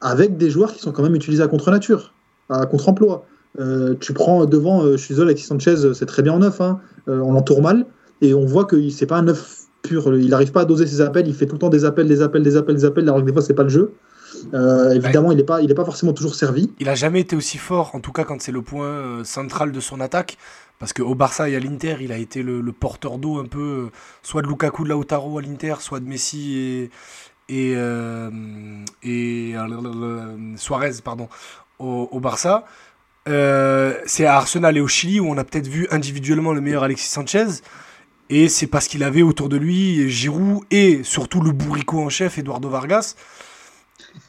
avec 0.00 0.36
des 0.36 0.50
joueurs 0.50 0.72
qui 0.72 0.80
sont 0.80 0.92
quand 0.92 1.02
même 1.02 1.14
utilisés 1.14 1.42
à 1.42 1.48
contre-nature, 1.48 2.14
à 2.48 2.66
contre-emploi. 2.66 3.26
Euh, 3.58 3.94
tu 4.00 4.12
prends 4.12 4.44
devant, 4.44 4.84
euh, 4.84 4.92
je 4.92 5.02
suis 5.02 5.14
désolé, 5.14 5.36
Sanchez, 5.36 5.94
c'est 5.94 6.06
très 6.06 6.22
bien 6.22 6.34
en 6.34 6.40
neuf, 6.40 6.60
hein, 6.60 6.80
euh, 7.08 7.20
on 7.20 7.32
l'entoure 7.32 7.62
mal, 7.62 7.86
et 8.20 8.34
on 8.34 8.44
voit 8.44 8.66
que 8.66 8.90
c'est 8.90 9.06
pas 9.06 9.16
un 9.16 9.22
neuf 9.22 9.62
pur. 9.82 10.14
Il 10.14 10.28
n'arrive 10.28 10.52
pas 10.52 10.62
à 10.62 10.64
doser 10.64 10.86
ses 10.86 11.00
appels. 11.00 11.26
Il 11.26 11.34
fait 11.34 11.46
tout 11.46 11.54
le 11.54 11.60
temps 11.60 11.68
des 11.68 11.84
appels, 11.84 12.08
des 12.08 12.22
appels, 12.22 12.42
des 12.42 12.56
appels, 12.56 12.76
des 12.76 12.84
appels. 12.84 13.04
Alors 13.04 13.20
que 13.20 13.26
des 13.26 13.32
fois, 13.32 13.42
c'est 13.42 13.54
pas 13.54 13.62
le 13.62 13.68
jeu. 13.68 13.92
Euh, 14.54 14.92
évidemment, 14.92 15.32
il 15.32 15.38
n'est 15.38 15.44
pas, 15.44 15.62
il 15.62 15.70
est 15.70 15.74
pas 15.74 15.84
forcément 15.84 16.12
toujours 16.12 16.34
servi. 16.34 16.70
Il 16.78 16.88
a 16.88 16.94
jamais 16.94 17.20
été 17.20 17.36
aussi 17.36 17.58
fort, 17.58 17.94
en 17.94 18.00
tout 18.00 18.12
cas 18.12 18.24
quand 18.24 18.40
c'est 18.40 18.52
le 18.52 18.62
point 18.62 18.86
euh, 18.86 19.24
central 19.24 19.72
de 19.72 19.80
son 19.80 20.00
attaque. 20.00 20.36
Parce 20.78 20.92
qu'au 20.92 21.14
Barça 21.14 21.48
et 21.48 21.56
à 21.56 21.60
l'Inter, 21.60 21.96
il 22.02 22.12
a 22.12 22.18
été 22.18 22.42
le, 22.42 22.60
le 22.60 22.72
porteur 22.72 23.16
d'eau 23.16 23.38
un 23.38 23.46
peu, 23.46 23.86
euh, 23.86 23.90
soit 24.22 24.42
de 24.42 24.46
Lukaku, 24.46 24.84
de 24.84 24.90
Lautaro 24.90 25.38
à 25.38 25.42
l'Inter, 25.42 25.76
soit 25.80 26.00
de 26.00 26.04
Messi 26.06 26.58
et, 26.58 26.90
et, 27.48 27.72
euh, 27.76 28.30
et 29.02 29.54
euh, 29.56 30.56
Suarez 30.56 30.92
pardon, 31.02 31.28
au, 31.78 32.08
au 32.12 32.20
Barça. 32.20 32.66
Euh, 33.28 33.94
c'est 34.04 34.26
à 34.26 34.36
Arsenal 34.36 34.76
et 34.76 34.80
au 34.80 34.86
Chili 34.86 35.18
où 35.18 35.28
on 35.28 35.38
a 35.38 35.44
peut-être 35.44 35.66
vu 35.66 35.88
individuellement 35.90 36.52
le 36.52 36.60
meilleur 36.60 36.82
Alexis 36.82 37.08
Sanchez. 37.08 37.46
Et 38.28 38.48
c'est 38.48 38.66
parce 38.66 38.88
qu'il 38.88 39.02
avait 39.02 39.22
autour 39.22 39.48
de 39.48 39.56
lui 39.56 40.10
Giroud 40.10 40.64
et 40.70 41.02
surtout 41.04 41.40
le 41.40 41.52
bourricot 41.52 42.00
en 42.02 42.08
chef, 42.08 42.38
Eduardo 42.38 42.68
Vargas. 42.68 43.14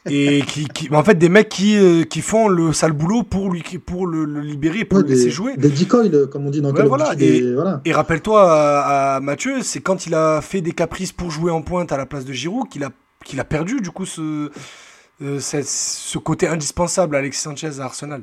Et 0.10 0.42
qui, 0.48 0.66
qui- 0.68 0.94
en 0.94 1.04
fait, 1.04 1.16
des 1.16 1.30
mecs 1.30 1.50
qui, 1.50 1.76
euh, 1.78 2.04
qui 2.04 2.22
font 2.22 2.48
le 2.48 2.74
sale 2.74 2.92
boulot 2.94 3.24
pour, 3.24 3.52
lui, 3.52 3.64
pour 3.86 4.08
le, 4.08 4.26
le 4.26 4.42
libérer, 4.42 4.86
pour 4.86 4.98
Ouais, 5.00 5.04
le 5.04 5.10
laisser 5.10 5.26
des, 5.26 5.30
jouer. 5.32 5.58
des 5.58 5.70
decoys, 5.70 6.28
comme 6.32 6.46
on 6.48 6.50
dit 6.50 6.62
dans 6.62 6.72
Ouais, 6.72 6.84
voilà, 6.86 7.14
et- 7.14 7.16
des- 7.18 7.54
voilà. 7.54 7.82
Et 7.86 7.94
rappelle-toi 7.94 8.42
à, 8.52 9.16
à 9.16 9.20
Mathieu, 9.20 9.62
c'est 9.62 9.82
quand 9.82 10.06
il 10.08 10.16
a 10.16 10.42
fait 10.42 10.62
des 10.62 10.72
caprices 10.72 11.12
pour 11.12 11.32
jouer 11.32 11.52
en 11.52 11.62
pointe 11.62 11.92
à 11.92 11.98
la 11.98 12.06
place 12.06 12.26
de 12.26 12.34
Giroud 12.34 12.68
qu'il 12.70 12.84
a, 12.84 12.90
qu'il 13.26 13.40
a 13.40 13.44
perdu 13.44 13.82
du 13.82 13.92
coup 13.92 14.06
ce, 14.06 14.50
euh, 15.22 15.40
ce, 15.40 15.62
ce 15.64 16.18
côté 16.18 16.48
indispensable 16.48 17.16
à 17.16 17.20
Alexis 17.20 17.42
Sanchez 17.42 17.80
à 17.80 17.84
Arsenal. 17.84 18.22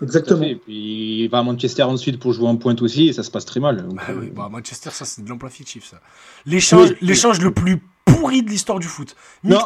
Exactement. 0.00 0.42
Et 0.42 0.54
puis 0.56 1.24
il 1.24 1.28
va 1.28 1.38
à 1.38 1.42
Manchester 1.42 1.82
ensuite 1.82 2.18
pour 2.20 2.32
jouer 2.32 2.46
en 2.46 2.56
pointe 2.56 2.80
aussi 2.82 3.08
et 3.08 3.12
ça 3.12 3.22
se 3.24 3.30
passe 3.30 3.44
très 3.44 3.58
mal. 3.60 3.82
Donc, 3.82 3.96
Bah 3.96 4.02
euh, 4.10 4.14
oui, 4.20 4.30
bah 4.34 4.48
Manchester, 4.50 4.90
ça 4.92 5.04
c'est 5.04 5.24
de 5.24 5.28
l'emploi 5.28 5.50
fictif 5.50 5.84
ça. 5.84 5.98
L'échange, 6.46 6.90
Oui. 6.90 6.96
l'échange 7.02 7.40
le 7.40 7.50
plus 7.50 7.82
pourri 8.14 8.42
de 8.42 8.50
l'histoire 8.50 8.78
du 8.78 8.86
foot. 8.86 9.14
non, 9.44 9.56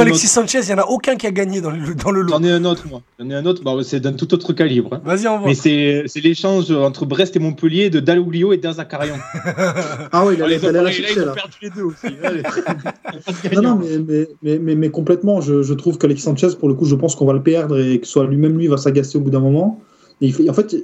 Alexis, 0.00 0.26
ai, 0.26 0.28
Sanchez, 0.28 0.60
il 0.62 0.66
n'y 0.66 0.72
en 0.74 0.78
a 0.78 0.86
aucun 0.86 1.16
qui 1.16 1.26
a 1.26 1.30
gagné 1.30 1.60
dans 1.60 1.70
le, 1.70 1.94
dans 1.94 2.10
le 2.10 2.20
lot. 2.22 2.30
j'en 2.30 2.42
ai 2.42 2.50
un 2.50 2.64
autre, 2.64 2.84
moi. 2.88 3.00
J'en 3.18 3.30
ai 3.30 3.34
un 3.34 3.46
autre, 3.46 3.62
bon, 3.62 3.82
c'est 3.82 4.00
d'un 4.00 4.12
tout 4.12 4.32
autre 4.34 4.52
calibre. 4.52 4.94
hein. 4.94 5.00
Vas-y, 5.04 5.26
envoie. 5.26 5.48
Mais 5.48 5.54
c'est 5.54 6.04
c'est 6.06 6.20
l'échange 6.20 6.70
entre 6.70 7.06
Brest 7.06 7.34
et 7.36 7.38
Montpellier 7.38 7.90
de 7.90 8.00
Daloglio 8.00 8.52
et 8.52 8.56
Derzakarian. 8.58 9.16
Ah 10.12 10.24
ouais, 10.24 10.34
il 10.34 10.42
Allez, 10.42 10.56
allait 10.56 10.66
aller 10.68 10.72
la 10.78 10.82
là, 10.82 10.90
chercher 10.90 11.12
ils 11.16 11.22
ont 11.22 11.26
là. 11.26 11.32
perdu 11.32 11.56
les 11.62 11.70
deux 11.70 11.82
aussi. 11.82 12.06
Non, 13.54 13.62
non, 13.62 13.76
mais, 13.76 13.98
mais, 13.98 14.28
mais, 14.42 14.58
mais, 14.58 14.74
mais 14.74 14.90
complètement, 14.90 15.40
je, 15.40 15.62
je 15.62 15.74
trouve 15.74 15.98
qu'Alexis 15.98 16.24
Sanchez, 16.24 16.48
pour 16.58 16.68
le 16.68 16.74
coup, 16.74 16.84
je 16.84 16.94
pense 16.94 17.14
qu'on 17.16 17.26
va 17.26 17.32
le 17.32 17.42
perdre 17.42 17.78
et 17.80 17.98
que 18.00 18.06
soit 18.06 18.26
lui-même 18.26 18.56
lui 18.58 18.66
va 18.68 18.76
s'agacer 18.76 19.18
au 19.18 19.20
bout 19.20 19.30
d'un 19.30 19.40
moment. 19.40 19.80
Et 20.20 20.26
il 20.26 20.34
fait- 20.34 20.48
en 20.48 20.52
fait, 20.52 20.76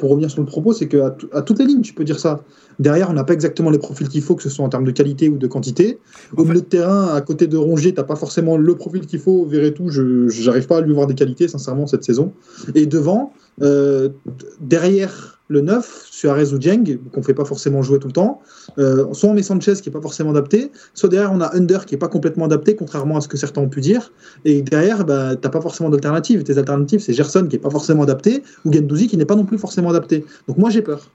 pour 0.00 0.10
revenir 0.10 0.30
sur 0.30 0.40
le 0.40 0.46
propos, 0.46 0.72
c'est 0.72 0.88
qu'à 0.88 1.14
à 1.32 1.42
toutes 1.42 1.58
les 1.58 1.66
lignes, 1.66 1.82
tu 1.82 1.92
peux 1.92 2.04
dire 2.04 2.18
ça. 2.18 2.42
Derrière, 2.78 3.10
on 3.10 3.12
n'a 3.12 3.24
pas 3.24 3.34
exactement 3.34 3.68
les 3.68 3.78
profils 3.78 4.08
qu'il 4.08 4.22
faut, 4.22 4.34
que 4.34 4.42
ce 4.42 4.48
soit 4.48 4.64
en 4.64 4.70
termes 4.70 4.84
de 4.84 4.90
qualité 4.90 5.28
ou 5.28 5.36
de 5.36 5.46
quantité. 5.46 5.98
Au 6.36 6.44
milieu 6.44 6.62
de 6.62 6.66
terrain, 6.66 7.14
à 7.14 7.20
côté 7.20 7.46
de 7.46 7.58
Rongier, 7.58 7.92
t'as 7.92 8.04
pas 8.04 8.16
forcément 8.16 8.56
le 8.56 8.74
profil 8.74 9.06
qu'il 9.06 9.18
faut. 9.20 9.44
Verretou, 9.44 9.90
je 9.90 10.28
j'arrive 10.28 10.66
pas 10.66 10.78
à 10.78 10.80
lui 10.80 10.94
voir 10.94 11.06
des 11.06 11.14
qualités, 11.14 11.48
sincèrement, 11.48 11.86
cette 11.86 12.04
saison. 12.04 12.32
Et 12.74 12.86
devant, 12.86 13.34
euh, 13.60 14.08
derrière 14.60 15.39
le 15.50 15.60
9, 15.60 16.06
Suarez 16.10 16.52
ou 16.54 16.58
Dieng, 16.58 16.84
qu'on 17.12 17.22
fait 17.22 17.34
pas 17.34 17.44
forcément 17.44 17.82
jouer 17.82 17.98
tout 17.98 18.06
le 18.06 18.12
temps, 18.12 18.40
euh, 18.78 19.12
soit 19.12 19.28
on 19.28 19.34
met 19.34 19.42
Sanchez 19.42 19.74
qui 19.82 19.88
est 19.88 19.92
pas 19.92 20.00
forcément 20.00 20.30
adapté, 20.30 20.70
soit 20.94 21.08
derrière 21.08 21.32
on 21.32 21.40
a 21.40 21.54
Under 21.56 21.84
qui 21.84 21.96
est 21.96 21.98
pas 21.98 22.08
complètement 22.08 22.44
adapté, 22.46 22.76
contrairement 22.76 23.16
à 23.16 23.20
ce 23.20 23.28
que 23.28 23.36
certains 23.36 23.60
ont 23.60 23.68
pu 23.68 23.80
dire. 23.80 24.12
Et 24.44 24.62
derrière, 24.62 25.04
bah, 25.04 25.34
t'as 25.36 25.48
pas 25.48 25.60
forcément 25.60 25.90
d'alternative. 25.90 26.44
Tes 26.44 26.56
alternatives, 26.56 27.00
c'est 27.00 27.12
Gerson 27.12 27.46
qui 27.50 27.56
est 27.56 27.58
pas 27.58 27.68
forcément 27.70 28.04
adapté, 28.04 28.42
ou 28.64 28.72
Gendouzi 28.72 29.08
qui 29.08 29.16
n'est 29.16 29.24
pas 29.26 29.34
non 29.36 29.44
plus 29.44 29.58
forcément 29.58 29.90
adapté. 29.90 30.24
Donc 30.48 30.56
moi 30.56 30.70
j'ai 30.70 30.82
peur. 30.82 31.10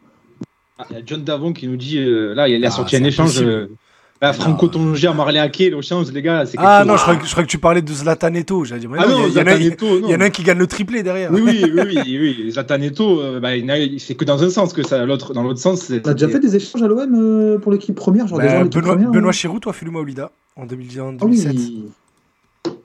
Ah, 0.77 0.85
Il 0.89 0.97
y 0.97 0.99
a 0.99 1.03
John 1.05 1.23
Davon 1.23 1.53
qui 1.53 1.67
nous 1.69 1.77
dit 1.77 1.97
euh, 1.97 2.33
là, 2.35 2.49
il 2.49 2.63
a 2.65 2.67
Ah, 2.67 2.71
sorti 2.71 2.97
un 2.97 3.03
échange. 3.05 3.41
euh, 3.41 3.67
Franco 4.33 4.67
Tongia, 4.67 5.13
Marley 5.13 5.39
Ake, 5.39 5.57
l'échange, 5.75 6.11
les 6.11 6.21
gars. 6.21 6.45
c'est 6.45 6.57
quelque 6.57 6.65
Ah 6.67 6.79
chose. 6.79 6.87
non, 6.87 6.97
je 6.97 7.01
crois, 7.01 7.15
que, 7.17 7.25
je 7.25 7.31
crois 7.31 7.43
que 7.43 7.49
tu 7.49 7.57
parlais 7.57 7.81
de 7.81 7.93
Zlatan 7.93 8.33
Eto. 8.33 8.63
J'allais 8.65 8.81
dire, 8.81 8.89
mais 8.89 8.97
Ah 9.01 9.05
non, 9.07 9.19
non, 9.19 9.27
il 9.27 9.33
y, 9.33 9.39
en 9.39 9.47
a- 9.47 9.55
il 9.55 10.09
y 10.09 10.15
en 10.15 10.21
a 10.21 10.25
un 10.25 10.29
qui 10.29 10.43
gagne 10.43 10.57
le 10.57 10.67
triplé 10.67 11.03
derrière. 11.03 11.31
Oui, 11.31 11.41
oui, 11.45 11.63
oui, 11.73 11.83
oui, 12.05 12.35
oui. 12.45 12.51
Zlatan 12.51 12.81
Eto'o, 12.81 13.21
euh, 13.21 13.39
bah, 13.39 13.49
c'est 13.99 14.15
que 14.15 14.25
dans 14.25 14.43
un 14.43 14.49
sens 14.49 14.73
que 14.73 14.83
ça, 14.83 15.05
l'autre, 15.05 15.33
dans 15.33 15.43
l'autre 15.43 15.59
sens. 15.59 15.81
c'est- 15.81 16.05
On 16.07 16.11
a 16.11 16.13
déjà 16.13 16.27
fait 16.29 16.39
des 16.39 16.55
échanges 16.55 16.81
à 16.83 16.87
l'OM 16.87 17.13
euh, 17.15 17.57
pour 17.59 17.71
l'équipe 17.71 17.95
première, 17.95 18.27
genre 18.27 18.37
Bah, 18.39 18.43
des 18.45 18.49
gens 18.51 18.65
Benoît, 18.65 18.93
première. 18.93 19.11
Benoît 19.11 19.29
hein. 19.29 19.31
Chéroux, 19.33 19.59
toi, 19.59 19.73
Fuluma 19.73 19.99
Olida, 19.99 20.31
en 20.55 20.65
2010 20.65 20.99
en 21.01 21.09
Ah 21.09 21.11
2007. 21.21 21.51
oui. 21.55 21.83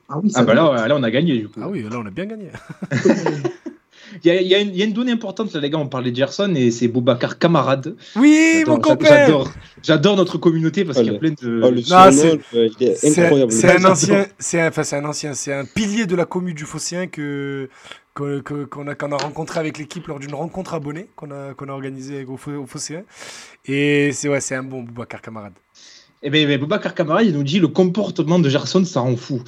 Ah 0.08 0.18
oui, 0.22 0.30
ça 0.30 0.40
Ah 0.40 0.44
bah 0.44 0.54
là, 0.54 0.88
là, 0.88 0.96
on 0.98 1.02
a 1.04 1.10
gagné 1.10 1.38
du 1.38 1.48
coup. 1.48 1.60
Ah 1.62 1.68
oui, 1.68 1.82
là, 1.88 1.96
on 2.02 2.06
a 2.06 2.10
bien 2.10 2.26
gagné. 2.26 2.46
Il 4.24 4.26
y, 4.26 4.30
a, 4.30 4.40
il 4.40 4.46
y 4.48 4.54
a 4.54 4.58
une, 4.60 4.68
il 4.70 4.76
y 4.76 4.82
a 4.82 4.84
une 4.86 4.92
donnée 4.92 5.12
importante 5.12 5.52
là, 5.52 5.60
les 5.60 5.70
gars. 5.70 5.78
On 5.78 5.88
parlait 5.88 6.10
de 6.10 6.16
Gerson 6.16 6.52
et 6.54 6.70
c'est 6.70 6.88
Boubacar 6.88 7.38
Camarade. 7.38 7.96
Oui, 8.16 8.64
mon 8.66 8.78
copain 8.78 9.06
J'adore, 9.08 9.50
j'adore 9.82 10.16
notre 10.16 10.38
communauté 10.38 10.84
parce 10.84 10.98
Ah, 10.98 11.02
qu'il 11.02 11.12
y 11.12 11.16
a 11.16 11.18
le- 11.18 11.18
plein 11.18 11.30
de. 11.30 11.60
Oh, 11.64 11.70
le 11.70 11.76
Non, 11.76 11.82
surnom, 11.82 12.10
c'est- 12.50 12.70
il 12.80 12.86
est 12.88 12.94
C'est 12.96 13.22
incroyable. 13.24 13.52
c'est 13.52 13.70
un 13.76 13.84
ancien, 13.84 14.26
c'est 14.38 14.60
un, 14.60 14.68
enfin, 14.68 14.82
c'est 14.82 14.96
un 14.96 15.04
ancien, 15.04 15.34
c'est 15.34 15.52
un 15.52 15.64
pilier 15.64 16.06
de 16.06 16.14
la 16.16 16.24
commune 16.24 16.54
du 16.54 16.64
Phocéen 16.64 17.06
que 17.06 17.68
que- 18.14 18.40
que- 18.40 18.64
qu'on 18.64 18.88
a 18.88 18.94
qu'on 18.94 19.12
a 19.12 19.16
rencontré 19.16 19.60
avec 19.60 19.78
l'équipe 19.78 20.06
lors 20.08 20.18
d'une 20.18 20.34
rencontre 20.34 20.74
abonnée 20.74 21.06
qu'on 21.16 21.30
a 21.30 21.54
qu'on 21.54 21.68
a 21.68 21.72
organisée 21.72 22.24
au, 22.24 22.34
au 22.34 22.66
Phocéen. 22.66 23.04
Et 23.66 24.10
c'est 24.12 24.28
ouais, 24.28 24.40
c'est 24.40 24.54
un 24.56 24.62
bon 24.64 24.82
Boubacar 24.82 25.22
camarade. 25.22 25.52
Eh 26.22 26.28
ben, 26.28 26.46
ben, 26.46 26.58
Boubacar 26.60 26.94
Camarade, 26.94 27.24
il 27.26 27.32
nous 27.32 27.42
dit 27.44 27.60
le 27.60 27.68
comportement 27.68 28.38
de 28.38 28.48
Gerson, 28.50 28.84
ça 28.84 29.00
rend 29.00 29.16
fou. 29.16 29.40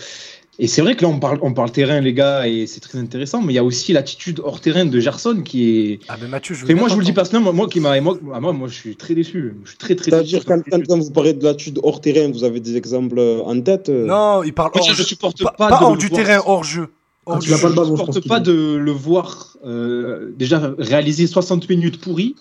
Et 0.63 0.69
c'est 0.69 0.81
vrai 0.81 0.95
que 0.95 1.03
là, 1.03 1.09
on 1.09 1.19
parle, 1.19 1.41
on 1.43 1.53
parle 1.53 1.73
terrain, 1.73 2.01
les 2.01 2.15
gars, 2.15 2.47
et 2.47 2.69
c'est 2.69 2.79
très 2.79 2.97
intéressant, 2.97 3.43
mais 3.43 3.53
il 3.53 3.57
y 3.57 3.59
a 3.59 3.65
aussi 3.65 3.93
l'attitude 3.93 4.41
hors 4.45 4.61
terrain 4.61 4.85
de 4.85 5.01
Gerson 5.01 5.43
qui 5.45 5.91
est. 5.91 6.01
Ah 6.09 6.17
ben 6.17 6.29
Mathieu, 6.29 6.55
je 6.55 6.65
Et 6.71 6.75
moi, 6.75 6.89
je 6.89 6.95
vous 6.95 7.01
le 7.01 7.05
dis 7.05 7.13
personnellement, 7.13 7.53
moi, 7.53 7.67
qui 7.67 7.81
m'a, 7.81 8.01
moi, 8.01 8.17
moi, 8.23 8.53
moi, 8.53 8.69
je 8.69 8.75
suis 8.75 8.95
très 8.95 9.17
déçu. 9.17 9.57
Je 9.65 9.71
suis 9.71 9.79
très, 9.79 9.97
très 9.97 10.13
C'est-à-dire, 10.13 10.39
déçu. 10.39 10.47
quand, 10.47 10.63
quand, 10.71 10.87
quand 10.87 10.99
vous 11.01 11.11
parlez 11.11 11.33
de 11.33 11.43
l'attitude 11.43 11.81
hors 11.83 12.01
terrain, 12.01 12.31
vous 12.31 12.45
avez 12.45 12.61
des 12.61 12.77
exemples 12.77 13.19
euh, 13.19 13.43
en 13.43 13.61
tête 13.61 13.89
euh, 13.89 14.07
Non, 14.07 14.45
il 14.45 14.55
parle 14.55 14.71
hors, 14.73 14.89
je, 14.89 14.95
je 14.95 15.03
supporte 15.03 15.43
pas, 15.43 15.51
pas, 15.51 15.83
hors 15.83 15.97
du 15.97 16.07
voir- 16.07 16.23
terrain, 16.23 16.41
hors 16.47 16.63
jeu. 16.63 16.87
Hors 17.27 17.41
Je 17.41 17.51
pense 17.51 17.61
supporte 17.61 18.29
pas 18.29 18.39
de 18.39 18.77
le 18.77 18.93
voir 18.93 19.57
euh, 19.67 20.31
déjà 20.39 20.75
réaliser 20.79 21.27
60 21.27 21.69
minutes 21.71 22.01
pourries 22.01 22.37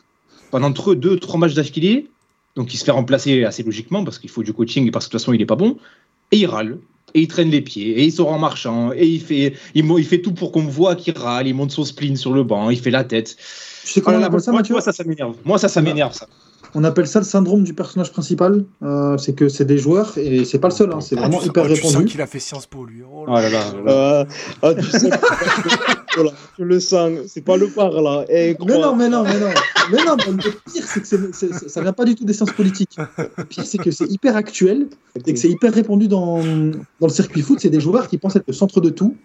pendant 0.51 0.69
2-3 0.69 1.39
matchs 1.39 1.55
d'affilée. 1.55 2.07
Donc 2.55 2.71
il 2.71 2.77
se 2.77 2.85
fait 2.85 2.91
remplacer 2.91 3.45
assez 3.45 3.63
logiquement 3.63 4.03
parce 4.03 4.19
qu'il 4.19 4.29
faut 4.29 4.43
du 4.43 4.53
coaching 4.53 4.85
et 4.87 4.91
parce 4.91 5.05
que 5.05 5.09
de 5.09 5.13
toute 5.13 5.21
façon 5.21 5.33
il 5.33 5.41
est 5.41 5.47
pas 5.47 5.55
bon. 5.55 5.77
Et 6.31 6.37
il 6.37 6.45
râle. 6.45 6.77
Et 7.13 7.21
il 7.21 7.27
traîne 7.27 7.49
les 7.49 7.61
pieds. 7.61 7.99
Et 7.99 8.03
il 8.05 8.11
sort 8.11 8.29
en 8.31 8.39
marchant. 8.39 8.91
Et 8.93 9.05
il 9.05 9.19
fait, 9.21 9.53
il, 9.75 9.85
il 9.97 10.05
fait 10.05 10.21
tout 10.21 10.33
pour 10.33 10.51
qu'on 10.51 10.63
voit 10.63 10.95
qu'il 10.95 11.17
râle. 11.17 11.47
Il 11.47 11.53
monte 11.53 11.71
son 11.71 11.83
spleen 11.83 12.15
sur 12.15 12.33
le 12.33 12.43
banc. 12.43 12.69
Il 12.69 12.79
fait 12.79 12.91
la 12.91 13.03
tête. 13.03 13.35
Tu 13.83 13.93
sais 13.93 13.99
Oh 13.99 14.03
comment 14.05 14.17
là 14.19 14.25
on 14.25 14.27
appelle 14.27 14.41
ça, 14.41 14.51
moi, 14.51 14.59
Mathieu 14.61 14.73
moi, 14.75 14.81
ça, 14.81 14.91
ça 14.91 15.03
m'énerve. 15.03 15.35
Moi, 15.43 15.57
ça, 15.57 15.67
ça 15.67 15.81
m'énerve, 15.81 16.13
ça. 16.13 16.27
On 16.73 16.85
appelle 16.85 17.07
ça 17.07 17.19
le 17.19 17.25
syndrome 17.25 17.63
du 17.63 17.73
personnage 17.73 18.11
principal. 18.13 18.63
Euh, 18.81 19.17
c'est 19.17 19.33
que 19.35 19.49
c'est 19.49 19.65
des 19.65 19.77
joueurs, 19.77 20.17
et 20.17 20.45
c'est 20.45 20.59
pas 20.59 20.69
le 20.69 20.73
seul, 20.73 20.89
hein, 20.93 21.01
c'est 21.01 21.17
Ah, 21.17 21.21
vraiment 21.21 21.39
tu, 21.39 21.47
hyper 21.47 21.65
sens- 21.65 21.73
tu 21.75 21.81
sens 21.81 21.91
répandu. 21.91 22.05
qu'il 22.11 22.21
a 22.21 22.27
fait 22.27 22.39
Sciences 22.39 22.65
Po 22.65 22.85
lui. 22.85 23.01
Oh 23.03 23.25
Oh 23.27 23.33
là. 23.33 23.41
là 23.41 23.49
là, 23.49 23.59
là 23.73 23.81
là. 23.83 23.91
euh, 23.91 24.25
ah, 24.61 24.73
tu 24.75 24.83
sais, 24.85 25.09
voilà, 26.15 26.31
tu 26.55 26.63
le 26.65 26.79
sens, 26.79 27.11
c'est 27.27 27.41
pas 27.41 27.57
le 27.57 27.67
par 27.67 27.91
là. 28.01 28.25
Eh, 28.29 28.55
Mais 28.65 28.77
non, 28.79 28.95
mais 28.95 29.09
non, 29.09 29.23
mais 29.23 29.39
non. 29.39 29.47
Mais 29.91 30.03
non, 30.05 30.15
mais 30.17 30.31
le 30.43 30.71
pire, 30.71 30.83
c'est 30.85 31.01
que 31.01 31.07
c'est- 31.07 31.33
c'est- 31.33 31.69
ça 31.69 31.81
vient 31.81 31.93
pas 31.93 32.05
du 32.05 32.15
tout 32.15 32.25
des 32.25 32.33
sciences 32.33 32.51
politiques. 32.51 32.97
Le 33.37 33.43
pire, 33.45 33.65
c'est 33.65 33.77
que 33.77 33.91
c'est 33.91 34.09
hyper 34.11 34.35
actuel 34.35 34.87
et 35.25 35.33
que 35.33 35.39
c'est 35.39 35.49
hyper 35.49 35.73
répandu 35.73 36.07
dans, 36.07 36.39
dans 36.43 37.07
le 37.07 37.09
circuit 37.09 37.41
foot. 37.41 37.59
C'est 37.61 37.69
des 37.69 37.79
joueurs 37.79 38.07
qui 38.07 38.17
pensent 38.17 38.35
être 38.35 38.47
le 38.47 38.53
centre 38.53 38.81
de 38.81 38.89
tout 38.89 39.15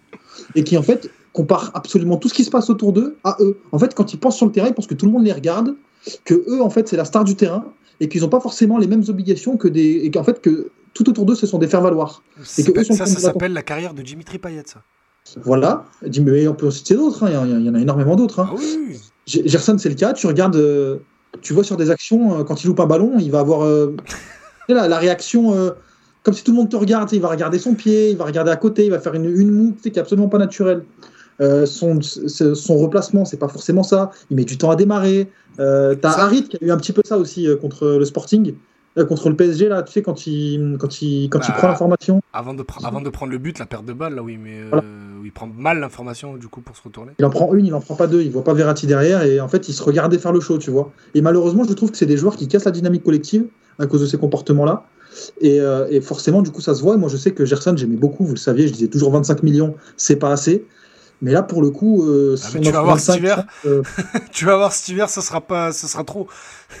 et 0.55 0.63
qui, 0.63 0.77
en 0.77 0.83
fait, 0.83 1.09
comparent 1.33 1.71
absolument 1.73 2.17
tout 2.17 2.29
ce 2.29 2.33
qui 2.33 2.43
se 2.43 2.49
passe 2.49 2.69
autour 2.69 2.93
d'eux 2.93 3.17
à 3.23 3.37
eux. 3.39 3.57
En 3.71 3.79
fait, 3.79 3.93
quand 3.93 4.13
ils 4.13 4.19
pensent 4.19 4.37
sur 4.37 4.45
le 4.45 4.51
terrain, 4.51 4.67
ils 4.67 4.73
pensent 4.73 4.87
que 4.87 4.93
tout 4.95 5.05
le 5.05 5.11
monde 5.11 5.25
les 5.25 5.33
regarde, 5.33 5.75
que 6.25 6.33
eux, 6.47 6.61
en 6.61 6.69
fait, 6.69 6.87
c'est 6.87 6.97
la 6.97 7.05
star 7.05 7.23
du 7.23 7.35
terrain 7.35 7.65
et 7.99 8.07
qu'ils 8.07 8.21
n'ont 8.21 8.29
pas 8.29 8.39
forcément 8.39 8.77
les 8.77 8.87
mêmes 8.87 9.03
obligations 9.07 9.57
que 9.57 9.67
des. 9.67 10.01
et 10.03 10.11
qu'en 10.11 10.23
fait, 10.23 10.41
que 10.41 10.69
tout 10.93 11.07
autour 11.09 11.25
d'eux, 11.25 11.35
ce 11.35 11.45
sont 11.45 11.57
des 11.59 11.67
faire-valoir. 11.67 12.23
Ça, 12.43 12.63
que 12.63 12.79
eux 12.79 12.83
sont 12.83 12.93
ça, 12.93 13.05
ça 13.05 13.19
s'appelle 13.19 13.53
la 13.53 13.61
carrière 13.63 13.93
de 13.93 14.01
Dimitri 14.01 14.39
Payet, 14.39 14.63
ça. 14.65 14.81
Voilà. 15.43 15.85
Mais 16.21 16.47
on 16.47 16.53
peut 16.53 16.67
en 16.67 16.71
citer 16.71 16.95
d'autres, 16.95 17.23
hein. 17.23 17.29
il 17.29 17.33
y, 17.33 17.37
en 17.37 17.43
a- 17.43 17.59
il 17.59 17.65
y 17.65 17.69
en 17.69 17.75
a 17.75 17.79
énormément 17.79 18.15
d'autres. 18.15 18.39
hein. 18.39 18.49
Ah 18.51 18.55
oui, 18.57 18.99
Gerson, 19.25 19.77
c'est 19.77 19.89
le 19.89 19.95
cas. 19.95 20.13
Tu 20.13 20.27
regardes, 20.27 20.55
euh, 20.55 20.97
tu 21.41 21.53
vois 21.53 21.63
sur 21.63 21.77
des 21.77 21.89
actions, 21.89 22.39
euh, 22.39 22.43
quand 22.43 22.63
il 22.63 22.67
loupe 22.67 22.79
un 22.79 22.85
ballon, 22.85 23.13
il 23.19 23.31
va 23.31 23.39
avoir 23.39 23.63
euh, 23.65 23.95
la, 24.69 24.87
la 24.87 24.97
réaction, 24.97 25.53
euh, 25.53 25.71
comme 26.23 26.33
si 26.33 26.43
tout 26.43 26.51
le 26.51 26.57
monde 26.57 26.69
te 26.69 26.75
regarde. 26.77 27.11
Il 27.13 27.21
va 27.21 27.27
regarder 27.29 27.59
son 27.59 27.73
pied, 27.73 28.11
il 28.11 28.17
va 28.17 28.25
regarder 28.25 28.51
à 28.51 28.55
côté, 28.55 28.85
il 28.85 28.91
va 28.91 28.99
faire 28.99 29.13
une, 29.15 29.25
une 29.25 29.51
moue 29.51 29.75
qui 29.81 29.89
est 29.89 29.97
absolument 29.97 30.29
pas 30.29 30.37
naturelle. 30.37 30.83
Son, 31.65 31.99
son 32.01 32.77
replacement, 32.77 33.23
c'est 33.23 33.37
pas 33.37 33.47
forcément 33.47 33.83
ça. 33.83 34.09
Il 34.31 34.37
met 34.37 34.43
du 34.43 34.57
temps 34.57 34.71
à 34.71 34.75
démarrer. 34.75 35.29
T'as 35.57 35.95
Harit 36.19 36.43
qui 36.43 36.57
a 36.57 36.65
eu 36.65 36.71
un 36.71 36.77
petit 36.77 36.93
peu 36.93 37.01
ça 37.05 37.17
aussi 37.19 37.47
contre 37.61 37.85
le 37.87 38.05
Sporting, 38.05 38.55
contre 39.07 39.29
le 39.29 39.35
PSG 39.35 39.69
là. 39.69 39.83
Tu 39.83 39.91
sais 39.93 40.01
quand 40.01 40.25
il 40.25 40.77
quand 40.79 40.99
il 41.03 41.29
quand 41.29 41.39
il 41.47 41.51
Bah, 41.51 41.57
prend 41.59 41.67
l'information, 41.67 42.21
Avant 42.33 42.55
de, 42.55 42.65
avant 42.83 43.01
de 43.01 43.09
prendre 43.11 43.31
le 43.31 43.37
but, 43.37 43.59
la 43.59 43.67
perte 43.67 43.85
de 43.85 43.93
balle, 43.93 44.15
là 44.15 44.23
oui, 44.23 44.37
mais 44.43 44.61
euh, 44.61 44.67
Voilà. 44.71 44.83
Il 45.27 45.33
prend 45.33 45.47
mal 45.47 45.79
l'information 45.81 46.37
du 46.37 46.47
coup 46.47 46.61
pour 46.61 46.77
se 46.77 46.81
retourner. 46.81 47.11
il 47.19 47.25
en 47.25 47.29
prend 47.29 47.53
une, 47.53 47.65
il 47.65 47.73
en 47.73 47.81
prend 47.81 47.95
pas 47.95 48.07
deux. 48.07 48.21
Il 48.21 48.31
voit 48.31 48.45
pas 48.45 48.53
Verratti 48.53 48.87
derrière 48.87 49.23
et 49.23 49.41
en 49.41 49.49
fait 49.49 49.67
il 49.67 49.73
se 49.73 49.83
regardait 49.83 50.17
faire 50.17 50.31
le 50.31 50.39
show, 50.39 50.57
tu 50.57 50.71
vois. 50.71 50.93
Et 51.15 51.21
malheureusement, 51.21 51.65
je 51.65 51.73
trouve 51.73 51.91
que 51.91 51.97
c'est 51.97 52.05
des 52.05 52.15
joueurs 52.15 52.37
qui 52.37 52.47
cassent 52.47 52.63
la 52.63 52.71
dynamique 52.71 53.03
collective 53.03 53.45
à 53.77 53.87
cause 53.87 54.01
de 54.01 54.05
ces 54.05 54.17
comportements-là. 54.17 54.85
Et, 55.41 55.59
euh, 55.59 55.87
et 55.89 55.99
forcément, 55.99 56.41
du 56.41 56.51
coup, 56.51 56.61
ça 56.61 56.75
se 56.75 56.81
voit. 56.81 56.95
Moi, 56.95 57.09
je 57.09 57.17
sais 57.17 57.31
que 57.31 57.43
Gerson, 57.43 57.75
j'aimais 57.75 57.97
beaucoup, 57.97 58.23
vous 58.23 58.35
le 58.35 58.39
saviez, 58.39 58.67
je 58.67 58.73
disais 58.73 58.87
toujours 58.87 59.11
25 59.11 59.43
millions, 59.43 59.75
c'est 59.97 60.15
pas 60.15 60.31
assez. 60.31 60.65
Mais 61.21 61.31
là, 61.31 61.41
pour 61.41 61.63
le 61.63 61.71
coup, 61.71 62.03
euh, 62.03 62.35
Ah, 62.37 62.47
si 62.47 62.57
on 62.57 62.61
tu 62.61 62.71
vas 62.71 62.81
voir 62.83 62.95
25, 62.97 63.13
cet 63.13 63.21
hiver. 63.21 63.43
euh, 63.65 63.81
Tu 64.31 64.45
vas 64.45 64.55
voir 64.57 64.71
cet 64.71 64.87
hiver, 64.89 65.09
ça 65.09 65.21
sera 65.21 65.41
pas, 65.41 65.71
ça 65.71 65.87
sera 65.87 66.03
trop. 66.03 66.27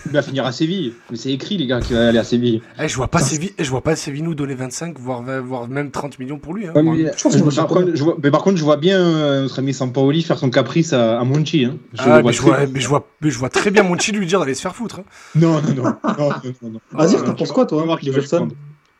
Il 0.05 0.11
va 0.11 0.21
finir 0.21 0.45
à 0.45 0.51
Séville. 0.51 0.93
Mais 1.09 1.17
c'est 1.17 1.31
écrit, 1.31 1.57
les 1.57 1.65
gars, 1.65 1.79
qu'il 1.79 1.95
va 1.95 2.09
aller 2.09 2.19
à 2.19 2.23
Séville. 2.23 2.61
Eh, 2.79 2.87
je 2.87 2.95
vois 2.95 3.07
pas 3.07 3.19
Séville, 3.19 3.53
eh, 3.57 3.63
je 3.63 3.69
vois 3.71 3.81
pas 3.81 3.95
Séville 3.95 4.21
nous 4.21 4.35
donner 4.35 4.53
25, 4.53 4.99
voire, 4.99 5.23
voire 5.43 5.67
même 5.67 5.89
30 5.89 6.19
millions 6.19 6.37
pour 6.37 6.53
lui. 6.53 6.67
hein. 6.67 6.73
Ouais, 6.75 6.83
mais, 6.83 7.11
je 7.17 7.23
pense 7.23 7.33
que 7.33 7.39
je 7.39 7.43
vois 7.43 7.53
par, 7.53 7.67
contre, 7.67 7.91
je 7.95 8.03
vois, 8.03 8.17
mais 8.21 8.29
par 8.29 8.43
contre, 8.43 8.57
je 8.57 8.63
vois 8.63 8.77
bien 8.77 8.99
euh, 8.99 9.41
notre 9.43 9.57
ami 9.59 9.73
Sampaoli 9.73 10.21
faire 10.21 10.37
son 10.37 10.49
caprice 10.51 10.93
à, 10.93 11.19
à 11.19 11.23
Monchi. 11.23 11.65
Hein. 11.65 11.77
Je 11.93 12.01
Ah, 12.03 12.21
mais, 12.21 12.31
je 12.33 12.41
vois, 12.41 12.59
mais, 12.67 12.79
je 12.79 12.87
vois, 12.87 13.07
mais 13.21 13.29
je 13.31 13.39
vois 13.39 13.49
très 13.49 13.71
bien 13.71 13.81
Monchi 13.83 14.11
lui 14.11 14.27
dire 14.27 14.39
d'aller 14.39 14.53
se 14.55 14.61
faire 14.61 14.75
foutre. 14.75 14.99
hein. 14.99 15.03
Non, 15.35 15.61
non, 15.61 15.73
non. 15.73 15.83
non, 15.83 15.93
non, 16.17 16.31
non, 16.61 16.69
non. 16.93 16.99
Azir, 16.99 17.19
Ah, 17.23 17.25
t'en 17.25 17.31
tu 17.33 17.37
penses 17.39 17.51
quoi, 17.53 17.65
toi, 17.65 17.83
voir 17.83 17.97
de 18.03 18.11
Gerson 18.11 18.49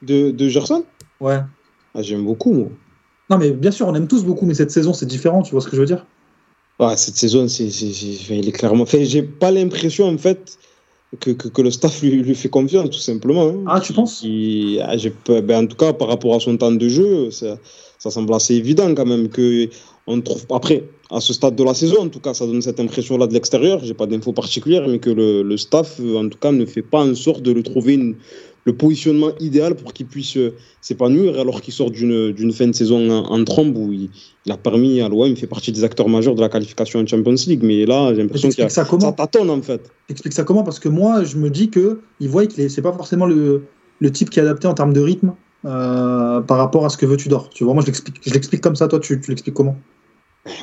de 0.02 0.48
Gerson? 0.48 0.84
Ouais. 1.20 1.40
ah, 1.96 2.02
J'aime 2.02 2.24
beaucoup, 2.26 2.54
moi. 2.54 2.68
Non, 3.30 3.38
mais 3.38 3.52
bien 3.52 3.72
sûr, 3.72 3.88
on 3.88 3.96
aime 3.96 4.08
tous 4.08 4.24
beaucoup, 4.24 4.46
mais 4.46 4.54
cette 4.54 4.72
saison, 4.72 4.94
c'est 4.94 5.06
différent, 5.06 5.42
tu 5.42 5.52
vois 5.52 5.62
ce 5.62 5.68
que 5.68 5.76
je 5.76 5.82
veux 5.82 5.88
dire? 5.88 6.06
Ah, 6.80 6.96
cette 6.96 7.16
saison, 7.18 7.48
c'est, 7.48 7.66
il 7.68 8.48
est 8.48 8.52
clairement. 8.52 8.84
Enfin, 8.84 9.00
j'ai 9.02 9.24
pas 9.24 9.52
l'impression, 9.52 10.08
en 10.08 10.18
fait, 10.18 10.58
que, 11.20 11.32
que, 11.32 11.48
que 11.48 11.62
le 11.62 11.72
staff 11.72 12.02
lui, 12.02 12.12
lui 12.22 12.36
fait 12.36 12.50
confiance, 12.50 12.90
tout 12.90 13.00
simplement. 13.00 13.48
hein. 13.50 13.64
Ah, 13.68 13.80
tu 13.80 13.94
penses? 13.94 14.22
Il- 14.24 14.80
ah, 14.82 14.96
ben, 15.42 15.64
En 15.64 15.68
tout 15.68 15.76
cas, 15.76 15.94
par 15.94 16.08
rapport 16.08 16.36
à 16.36 16.40
son 16.40 16.56
temps 16.58 16.72
de 16.72 16.88
jeu, 16.88 17.32
ça, 17.32 17.58
ça 17.98 18.12
semble 18.12 18.34
assez 18.34 18.56
évident 18.56 18.94
quand 18.94 19.06
même 19.06 19.28
que 19.30 19.70
on 20.06 20.22
trouve. 20.22 20.46
Après, 20.52 20.84
à 21.10 21.20
ce 21.22 21.34
stade 21.34 21.56
de 21.56 21.64
la 21.64 21.74
saison, 21.74 22.00
en 22.02 22.10
tout 22.10 22.20
cas, 22.20 22.34
ça 22.34 22.46
donne 22.46 22.62
cette 22.62 22.80
impression-là 22.80 23.28
de 23.28 23.34
l'extérieur. 23.34 23.80
J'ai 23.84 23.94
pas 23.94 24.08
d'infos 24.08 24.34
particulières, 24.34 24.88
mais 24.88 25.00
que 25.00 25.10
le, 25.10 25.42
le 25.44 25.58
staff, 25.58 26.00
euh, 26.02 26.18
en 26.18 26.28
tout 26.30 26.38
cas, 26.38 26.52
ne 26.52 26.66
fait 26.66 26.82
pas 26.82 27.04
en 27.06 27.16
sorte 27.16 27.42
de 27.42 27.52
lui 27.52 27.64
trouver 27.64 27.94
une- 27.96 28.16
le 28.66 28.76
positionnement 28.76 29.32
idéal 29.40 29.76
pour 29.76 29.94
qu'il 29.94 30.08
puisse 30.08 30.36
euh, 30.36 30.54
s'épanouir, 30.82 31.40
alors 31.40 31.62
qu'il 31.62 31.74
sort 31.74 31.90
d'une 31.90 32.52
fin 32.52 32.68
de 32.68 32.74
saison 32.76 33.10
en, 33.10 33.24
en 33.32 33.44
trombe 33.46 33.78
où 33.78 33.94
il, 33.94 34.10
il 34.46 34.52
a 34.52 34.58
permis 34.58 35.00
à 35.00 35.08
l'OM, 35.08 35.28
il 35.30 35.38
fait 35.38 35.48
partie 35.48 35.72
des 35.72 35.86
acteurs 35.86 36.10
majeurs 36.10 36.36
de 36.36 36.42
la 36.42 36.50
qualification 36.50 37.00
en 37.00 37.06
Champions 37.08 37.36
League. 37.48 37.64
Mais 37.64 37.86
là, 37.86 38.14
j'ai 38.14 38.22
l'impression 38.24 38.50
qu'il 38.50 38.70
ça 38.70 38.84
tâtonne 38.84 39.50
en 39.50 39.62
fait. 39.62 39.90
T'expliques 40.08 40.34
ça 40.34 40.44
comment? 40.44 40.64
Parce 40.64 40.80
que 40.80 40.90
moi, 40.90 41.24
je 41.24 41.38
me 41.38 41.50
dis 41.50 41.70
que 41.70 42.02
il 42.20 42.28
voit 42.28 42.46
que 42.46 42.68
c'est 42.68 42.82
pas 42.82 42.92
forcément 42.92 43.26
le, 43.26 43.64
le 44.00 44.12
type 44.12 44.30
qui 44.30 44.40
est 44.40 44.42
adapté 44.42 44.68
en 44.68 44.74
termes 44.74 44.92
de 44.92 45.00
rythme 45.00 45.32
euh, 45.64 46.42
par 46.42 46.58
rapport 46.58 46.84
à 46.86 46.90
ce 46.90 46.98
que 46.98 47.06
veut 47.06 47.16
Tudor. 47.16 47.50
Tu 47.52 47.64
vois, 47.64 47.74
moi, 47.74 47.82
je 47.84 47.88
l'explique, 47.88 48.18
je 48.26 48.34
l'explique 48.34 48.60
comme 48.62 48.76
ça. 48.76 48.90
Toi, 48.90 49.00
tu, 49.00 49.22
tu 49.22 49.32
l'expliques 49.32 49.56
comment? 49.56 49.78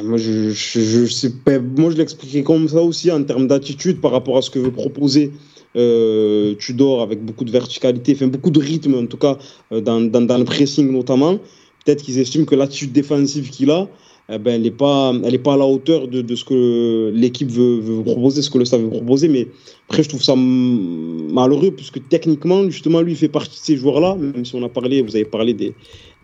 Moi, 0.03 0.19
je, 0.19 0.51
je, 0.51 1.07
sais 1.07 1.31
pas. 1.31 1.59
Moi, 1.59 1.91
je 1.91 1.97
l'expliquais 1.97 2.43
comme 2.43 2.69
ça 2.69 2.83
aussi 2.83 3.11
en 3.11 3.23
termes 3.23 3.47
d'attitude 3.47 4.01
par 4.01 4.13
rapport 4.13 4.37
à 4.37 4.43
ce 4.43 4.51
que 4.51 4.59
veut 4.59 4.71
proposer 4.71 5.33
euh, 5.77 6.55
Tudor 6.55 7.03
avec 7.03 7.25
beaucoup 7.25 7.45
de 7.45 7.51
verticalité, 7.51 8.15
beaucoup 8.27 8.51
de 8.51 8.61
rythme 8.61 8.95
en 8.95 9.07
tout 9.07 9.17
cas 9.17 9.39
euh, 9.73 9.81
dans, 9.81 10.01
dans, 10.01 10.39
le 10.39 10.45
pressing 10.45 10.91
notamment. 10.91 11.39
Peut-être 11.85 12.03
qu'ils 12.03 12.19
estiment 12.19 12.45
que 12.45 12.55
l'attitude 12.55 12.93
défensive 12.93 13.51
qu'il 13.51 13.71
a, 13.71 13.89
eh 14.31 14.39
ben, 14.39 14.55
elle 14.55 14.63
n'est 14.63 14.71
pas, 14.71 15.13
elle 15.23 15.35
est 15.35 15.39
pas 15.39 15.53
à 15.55 15.57
la 15.59 15.67
hauteur 15.67 16.09
de, 16.09 16.23
de 16.23 16.35
ce 16.35 16.45
que 16.45 17.13
l'équipe 17.15 17.51
veut, 17.51 17.79
veut 17.81 18.03
proposer, 18.03 18.41
ce 18.41 18.49
que 18.49 18.57
le 18.57 18.65
staff 18.65 18.81
veut 18.81 18.89
proposer. 18.89 19.29
Mais 19.29 19.49
après, 19.89 20.03
je 20.03 20.09
trouve 20.09 20.23
ça 20.23 20.35
malheureux 20.37 21.73
puisque 21.73 22.09
techniquement, 22.09 22.71
justement, 22.71 23.03
lui 23.03 23.15
fait 23.17 23.29
partie 23.29 23.61
de 23.61 23.65
ces 23.65 23.77
joueurs-là. 23.77 24.15
Même 24.15 24.47
si 24.47 24.55
on 24.55 24.63
a 24.65 24.69
parlé, 24.71 25.03
vous 25.03 25.15
avez 25.15 25.27
parlé 25.27 25.53
des, 25.53 25.75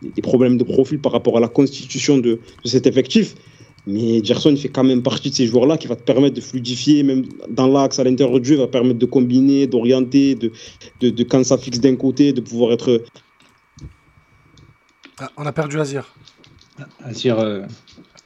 des- 0.02 0.22
problèmes 0.22 0.56
de 0.58 0.64
profil 0.64 0.98
par 0.98 1.12
rapport 1.12 1.36
à 1.36 1.40
la 1.40 1.48
constitution 1.48 2.18
de, 2.18 2.40
de 2.64 2.68
cet 2.68 2.86
effectif. 2.86 3.34
Mais 3.86 4.22
Gerson 4.22 4.50
il 4.50 4.58
fait 4.58 4.68
quand 4.68 4.84
même 4.84 5.02
partie 5.02 5.30
de 5.30 5.34
ces 5.34 5.46
joueurs-là 5.46 5.78
qui 5.78 5.86
va 5.88 5.96
te 5.96 6.02
permettre 6.02 6.36
de 6.36 6.40
fluidifier, 6.42 7.02
même 7.02 7.24
dans 7.48 7.66
l'axe, 7.66 7.98
à 7.98 8.04
l'intérieur 8.04 8.38
du 8.38 8.48
jeu, 8.50 8.56
va 8.56 8.66
permettre 8.68 8.98
de 8.98 9.06
combiner, 9.06 9.66
d'orienter, 9.66 10.34
de, 10.34 10.52
de, 11.00 11.08
de 11.10 11.22
quand 11.24 11.42
ça 11.44 11.56
fixe 11.56 11.80
d'un 11.80 11.96
côté, 11.96 12.32
de 12.34 12.40
pouvoir 12.42 12.72
être. 12.72 13.02
Ah, 15.18 15.30
on 15.36 15.44
a 15.46 15.52
perdu 15.52 15.78
Azir. 15.80 16.14
Azir, 17.04 17.38
euh, 17.38 17.62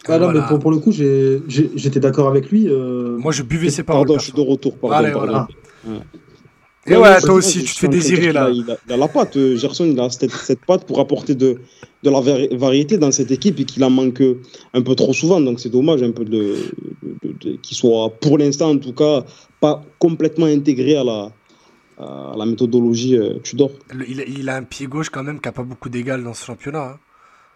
Ah 0.07 0.19
non, 0.19 0.25
Voilà. 0.27 0.41
mais 0.43 0.47
pour, 0.49 0.59
pour 0.59 0.71
le 0.71 0.79
coup, 0.79 0.93
j'étais 0.93 2.01
d'accord 2.01 2.29
avec 2.29 2.51
lui. 2.51 2.69
euh, 2.69 3.17
Moi, 3.19 3.33
je 3.33 3.43
buvais 3.43 3.71
ses 3.71 3.83
paroles. 3.85 4.07
Pardon, 4.07 4.19
je 4.19 4.25
suis 4.25 4.33
de 4.33 4.41
retour. 4.41 4.77
Pardon, 4.79 4.97
Allez, 4.97 5.13
pardon. 5.13 5.27
voilà. 5.27 5.49
Ah. 5.89 5.91
Et 6.87 6.97
ouais, 6.97 7.21
toi 7.21 7.35
aussi, 7.35 7.65
tu 7.65 7.75
te 7.75 7.79
fais 7.81 7.89
désirer 7.89 8.33
là. 8.33 8.51
Il 8.53 8.71
a, 8.71 8.77
il 8.87 8.93
a 8.93 8.97
la 8.97 9.09
patte. 9.09 9.37
euh, 9.37 9.57
Gerson, 9.57 9.87
il 9.87 9.99
a 9.99 10.11
cette, 10.11 10.31
cette 10.31 10.65
patte 10.67 10.87
pour 10.87 11.01
apporter 11.01 11.35
de, 11.35 11.59
de 12.03 12.11
la 12.11 12.21
vari- 12.21 12.55
variété 12.57 12.99
dans 12.99 13.11
cette 13.11 13.31
équipe 13.31 13.59
et 13.61 13.65
qu'il 13.65 13.83
en 13.85 13.91
manque 13.91 14.23
un 14.75 14.83
peu 14.83 14.95
trop 14.95 15.13
souvent. 15.15 15.41
Donc 15.41 15.61
c'est 15.61 15.71
dommage 15.71 16.03
un 16.03 16.11
peu 16.13 16.25
de, 16.27 16.57
de- 17.03 17.17
de- 17.23 17.35
de- 17.53 17.57
qu'il 17.57 17.77
soit, 17.77 18.11
pour 18.21 18.37
l'instant 18.39 18.71
en 18.71 18.79
tout 18.79 18.93
cas, 18.93 19.25
pas 19.61 19.83
complètement 19.99 20.45
intégré 20.47 20.97
à 20.97 21.05
la, 21.05 21.33
à 21.99 22.35
la 22.37 22.45
méthodologie 22.45 23.17
euh, 23.17 23.39
Tudor. 23.43 23.71
Le- 23.95 24.05
il, 24.11 24.21
a- 24.21 24.25
il 24.25 24.49
a 24.51 24.57
un 24.57 24.63
pied 24.65 24.87
gauche 24.87 25.09
quand 25.09 25.23
même 25.23 25.41
qui 25.41 25.49
a 25.49 25.53
pas 25.53 25.63
beaucoup 25.63 25.89
d'égal 25.89 26.23
dans 26.23 26.35
ce 26.35 26.45
championnat. 26.45 26.85
hein. 26.85 26.99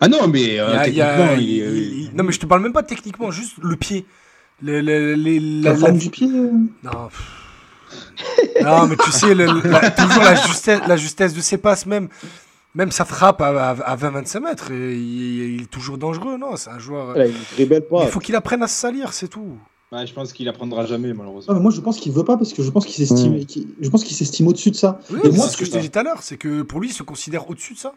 Ah 0.00 0.08
non, 0.08 0.26
mais 0.28 0.58
euh, 0.58 0.68
a- 0.78 0.88
il 0.88 1.00
a- 1.02 1.06
techniquement, 1.16 1.36
il, 1.38 1.48
il- 1.50 1.56
il- 1.58 2.00
il- 2.04 2.10
Non, 2.16 2.24
mais 2.24 2.32
je 2.32 2.38
te 2.40 2.46
parle 2.46 2.62
même 2.62 2.72
pas 2.72 2.82
techniquement, 2.84 3.30
juste 3.30 3.56
le 3.62 3.76
pied. 3.76 4.06
Le- 4.62 4.80
le- 4.80 5.14
les- 5.14 5.38
La, 5.40 5.70
la- 5.72 5.76
forme 5.76 5.92
la- 5.94 5.98
du 5.98 6.08
pied 6.10 6.28
euh, 6.28 6.50
Non, 6.84 7.08
pff. 7.08 7.34
Non, 8.62 8.86
mais 8.86 8.96
tu 8.96 9.10
sais, 9.12 9.34
le- 9.34 9.46
la- 9.68 9.90
toujours 9.90 10.22
la 10.22 10.34
justesse, 10.34 10.80
la 10.86 10.96
justesse 10.96 11.34
de 11.34 11.40
ses 11.40 11.58
passes, 11.58 11.86
même, 11.86 12.08
même 12.74 12.90
sa 12.90 13.04
frappe 13.04 13.40
à, 13.40 13.70
à 13.70 13.96
20-25 13.96 14.40
mètres, 14.40 14.70
et 14.72 14.94
il, 14.94 15.54
il 15.54 15.62
est 15.62 15.70
toujours 15.70 15.98
dangereux. 15.98 16.36
Non, 16.38 16.56
c'est 16.56 16.70
un 16.70 16.78
joueur. 16.78 17.06
Voilà, 17.06 17.26
il 17.26 17.34
rébelle 17.56 17.84
Il 17.86 17.88
pas. 17.90 18.06
faut 18.06 18.20
qu'il 18.20 18.34
apprenne 18.36 18.62
à 18.62 18.68
se 18.68 18.78
salir, 18.78 19.12
c'est 19.12 19.28
tout. 19.28 19.56
Ouais, 19.90 20.06
je 20.06 20.12
pense 20.12 20.32
qu'il 20.34 20.46
apprendra 20.48 20.84
jamais, 20.84 21.14
malheureusement. 21.14 21.54
moi, 21.60 21.70
je 21.70 21.80
pense 21.80 21.98
qu'il 21.98 22.12
veut 22.12 22.24
pas 22.24 22.36
parce 22.36 22.52
que 22.52 22.62
je 22.62 22.70
pense 22.70 22.84
qu'il 22.84 23.06
s'estime, 23.06 23.38
je 23.80 23.88
pense 23.88 24.04
qu'il 24.04 24.14
s'estime 24.16 24.46
au-dessus 24.48 24.70
de 24.70 24.76
ça. 24.76 25.00
Oui, 25.10 25.18
Et 25.24 25.30
c'est 25.30 25.36
moi, 25.36 25.48
ce 25.48 25.56
que 25.56 25.64
je 25.64 25.70
t'ai 25.70 25.80
dit 25.80 25.90
tout 25.90 25.98
à 25.98 26.02
l'heure, 26.02 26.22
c'est 26.22 26.36
que 26.36 26.62
pour 26.62 26.80
lui, 26.80 26.88
il 26.88 26.92
se 26.92 27.02
considère 27.02 27.48
au-dessus 27.48 27.72
de 27.74 27.78
ça. 27.78 27.94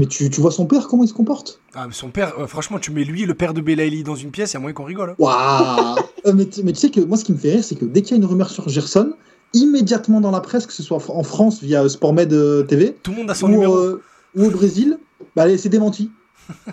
Mais 0.00 0.06
tu, 0.06 0.30
tu 0.30 0.40
vois 0.40 0.52
son 0.52 0.66
père, 0.66 0.86
comment 0.88 1.02
il 1.04 1.08
se 1.08 1.12
comporte? 1.14 1.60
Ah, 1.74 1.86
mais 1.88 1.92
son 1.92 2.10
père, 2.10 2.32
euh, 2.38 2.46
franchement, 2.46 2.78
tu 2.78 2.92
mets 2.92 3.02
lui 3.04 3.22
et 3.22 3.26
le 3.26 3.34
père 3.34 3.52
de 3.52 3.60
Belaïli 3.60 4.04
dans 4.04 4.14
une 4.14 4.30
pièce, 4.30 4.52
il 4.52 4.54
y 4.54 4.56
a 4.56 4.60
moyen 4.60 4.72
qu'on 4.74 4.84
rigole. 4.84 5.10
hein. 5.10 5.14
Waouh 5.18 5.96
Euh, 6.26 6.32
mais, 6.34 6.46
tu- 6.46 6.62
mais 6.62 6.72
tu 6.72 6.78
sais 6.78 6.90
que 6.90 7.00
moi, 7.00 7.16
ce 7.16 7.24
qui 7.24 7.32
me 7.32 7.38
fait 7.38 7.52
rire, 7.52 7.64
c'est 7.64 7.74
que 7.76 7.84
dès 7.84 8.02
qu'il 8.02 8.12
y 8.12 8.14
a 8.14 8.16
une 8.16 8.24
rumeur 8.28 8.48
sur 8.50 8.68
Gerson, 8.68 9.12
immédiatement 9.54 10.20
dans 10.20 10.30
la 10.30 10.40
presse, 10.40 10.66
que 10.66 10.72
ce 10.72 10.82
soit 10.82 10.98
en 11.08 11.22
France 11.22 11.62
via 11.62 11.88
SportMed 11.88 12.32
euh, 12.32 12.62
TV 12.64 12.96
Tout 13.02 13.12
le 13.12 13.16
monde 13.18 13.30
a 13.30 13.34
son 13.34 13.46
ou, 13.46 13.50
numéro. 13.50 13.76
euh, 13.76 14.02
ou 14.36 14.44
au 14.44 14.50
Brésil, 14.50 14.98
bah 15.36 15.44
c'est 15.56 15.68
démenti. 15.68 16.10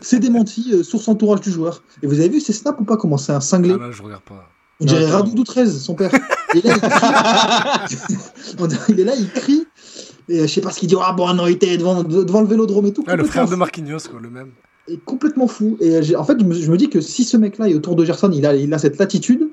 C'est 0.01 0.19
démenti, 0.19 0.69
euh, 0.73 0.83
source 0.83 1.07
entourage 1.07 1.41
du 1.41 1.51
joueur. 1.51 1.83
Et 2.01 2.07
vous 2.07 2.19
avez 2.19 2.29
vu 2.29 2.39
ces 2.39 2.53
snaps 2.53 2.79
ou 2.79 2.83
pas 2.85 2.95
Comment 2.97 3.17
c'est 3.17 3.33
un 3.33 3.41
cinglé 3.41 3.73
Ah 3.75 3.83
là, 3.87 3.91
je 3.91 4.01
regarde 4.01 4.23
pas. 4.23 4.49
On 4.79 4.85
dirait. 4.85 5.05
Radoudou 5.09 5.43
13, 5.43 5.81
son 5.81 5.95
père. 5.95 6.11
Et 6.53 6.61
là, 6.61 6.75
il 6.75 6.81
crie. 6.81 7.97
On 8.59 8.67
dirait- 8.67 8.81
il 8.89 8.99
est 8.99 9.03
là, 9.03 9.13
il 9.17 9.29
crie. 9.31 9.65
Et 10.27 10.41
je 10.47 10.53
sais 10.53 10.61
pas 10.61 10.71
ce 10.71 10.79
qu'il 10.79 10.89
dit. 10.89 10.95
Ah, 11.01 11.13
bon, 11.13 11.33
non, 11.33 11.47
il 11.47 11.53
était 11.53 11.77
devant, 11.77 12.03
devant 12.03 12.41
le 12.41 12.47
vélodrome 12.47 12.85
et 12.87 12.93
tout. 12.93 13.03
Ah, 13.07 13.15
le 13.15 13.23
frère 13.25 13.47
de. 13.47 13.55
Marquinhos, 13.55 13.99
quoi, 14.09 14.19
le 14.21 14.29
même. 14.29 14.49
est 14.87 15.03
complètement 15.05 15.47
fou. 15.47 15.77
Et 15.81 16.15
en 16.15 16.23
fait, 16.23 16.39
je 16.39 16.45
me, 16.45 16.53
je 16.53 16.71
me 16.71 16.77
dis 16.77 16.89
que 16.89 16.99
si 17.01 17.23
ce 17.23 17.37
mec-là 17.37 17.69
est 17.69 17.73
autour 17.75 17.95
de 17.95 18.03
Gerson, 18.05 18.31
il 18.33 18.45
a, 18.45 18.55
il 18.55 18.73
a 18.73 18.77
cette 18.77 18.97
latitude 18.97 19.49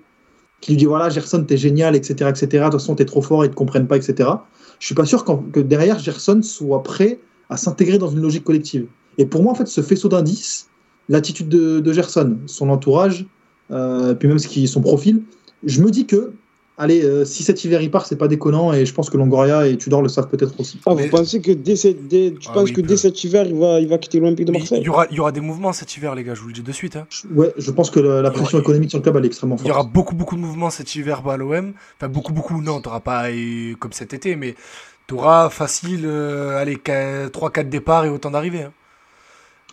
qui 0.63 0.71
lui 0.71 0.79
dit 0.79 0.87
voilà, 0.87 1.11
Gerson, 1.11 1.45
t'es 1.45 1.59
génial, 1.59 1.95
etc., 1.95 2.31
etc. 2.31 2.47
De 2.47 2.63
toute 2.71 2.73
façon, 2.81 2.95
t'es 2.95 3.05
trop 3.05 3.21
fort, 3.21 3.45
ils 3.45 3.51
te 3.51 3.55
comprennent 3.55 3.89
pas, 3.89 3.97
etc. 3.99 4.31
Je 4.79 4.87
suis 4.87 4.95
pas 4.95 5.05
sûr 5.05 5.25
que 5.25 5.61
derrière 5.61 5.99
Gerson 5.99 6.41
soit 6.41 6.83
prêt 6.83 7.19
à 7.51 7.59
s'intégrer 7.59 7.99
dans 7.99 8.09
une 8.09 8.23
logique 8.23 8.45
collective. 8.45 8.87
Et 9.19 9.27
pour 9.27 9.43
moi, 9.43 9.53
en 9.53 9.55
fait, 9.55 9.67
ce 9.67 9.83
faisceau 9.83 10.09
d'indices, 10.09 10.69
l'attitude 11.09 11.49
de, 11.49 11.81
de 11.81 11.93
Gerson, 11.93 12.39
son 12.47 12.71
entourage, 12.71 13.27
euh, 13.73 14.15
puis 14.15 14.29
même 14.29 14.39
ce 14.39 14.49
qui, 14.49 14.67
son 14.69 14.81
profil, 14.81 15.23
je 15.65 15.83
me 15.83 15.91
dis 15.91 16.07
que, 16.07 16.33
allez, 16.83 17.03
euh, 17.05 17.25
si 17.25 17.43
cet 17.43 17.65
hiver 17.65 17.81
il 17.83 17.91
part, 17.91 18.07
c'est 18.07 18.17
pas 18.17 18.29
déconnant, 18.29 18.73
et 18.73 18.85
je 18.85 18.93
pense 18.95 19.09
que 19.11 19.17
Longoria 19.17 19.67
et 19.67 19.77
Tudor 19.79 20.03
le 20.03 20.09
savent 20.09 20.29
peut-être 20.29 20.59
aussi. 20.61 20.79
Ah, 20.87 20.95
Mais- 20.95 21.05
vous 21.05 21.09
pensez 21.17 21.41
que 21.41 21.53
dès, 21.53 21.77
cette- 21.77 22.09
dès- 22.09 22.33
tu 22.39 22.49
Ah 22.51 22.55
penses 22.55 22.65
oui, 22.65 22.73
que 22.75 22.81
il 22.81 22.87
dès 22.87 22.95
peut. 22.95 22.99
cet 22.99 23.25
hiver, 23.25 23.47
il 23.47 23.55
va, 23.59 23.81
il 23.81 23.89
va 23.89 23.99
quitter 23.99 24.21
l'Olympique 24.21 24.47
de 24.47 24.53
Marseille 24.53 24.81
Il 24.81 24.87
y, 24.87 24.89
aura, 24.89 25.07
il 25.11 25.17
y 25.17 25.21
aura 25.21 25.33
des 25.33 25.41
mouvements 25.41 25.73
cet 25.73 25.97
hiver, 25.97 26.15
les 26.15 26.25
gars, 26.25 26.35
je 26.35 26.41
vous 26.43 26.49
le 26.49 26.53
dis 26.55 26.63
de 26.63 26.73
suite. 26.73 26.97
hein. 26.97 27.07
Je- 27.11 27.27
ouais, 27.35 27.53
je 27.57 27.71
pense 27.71 27.91
que 27.91 28.01
la, 28.01 28.21
la 28.23 28.31
pression 28.31 28.59
économique 28.61 28.91
sur 28.91 28.99
le 28.99 29.03
club, 29.03 29.17
elle 29.17 29.25
est 29.25 29.29
extrêmement 29.29 29.57
Il 29.61 29.67
y 29.69 29.71
aura 29.71 29.81
forte. 29.81 29.93
beaucoup, 29.93 30.15
beaucoup 30.15 30.37
de 30.37 30.41
mouvements 30.41 30.71
cet 30.71 30.95
hiver 30.95 31.23
à 31.29 31.37
l'OM. 31.37 31.73
Enfin, 31.99 32.09
beaucoup, 32.09 32.33
beaucoup, 32.33 32.61
non, 32.61 32.81
t'auras 32.81 33.01
pas 33.01 33.25
comme 33.79 33.93
cet 33.93 34.13
été, 34.15 34.37
mais 34.37 34.55
t'auras 35.07 35.49
facile, 35.51 36.03
euh, 36.05 36.59
allez, 36.61 36.77
3-4 37.33 37.69
départs 37.69 38.05
et 38.05 38.09
autant 38.09 38.31
d'arrivées. 38.31 38.63
hein. 38.63 38.73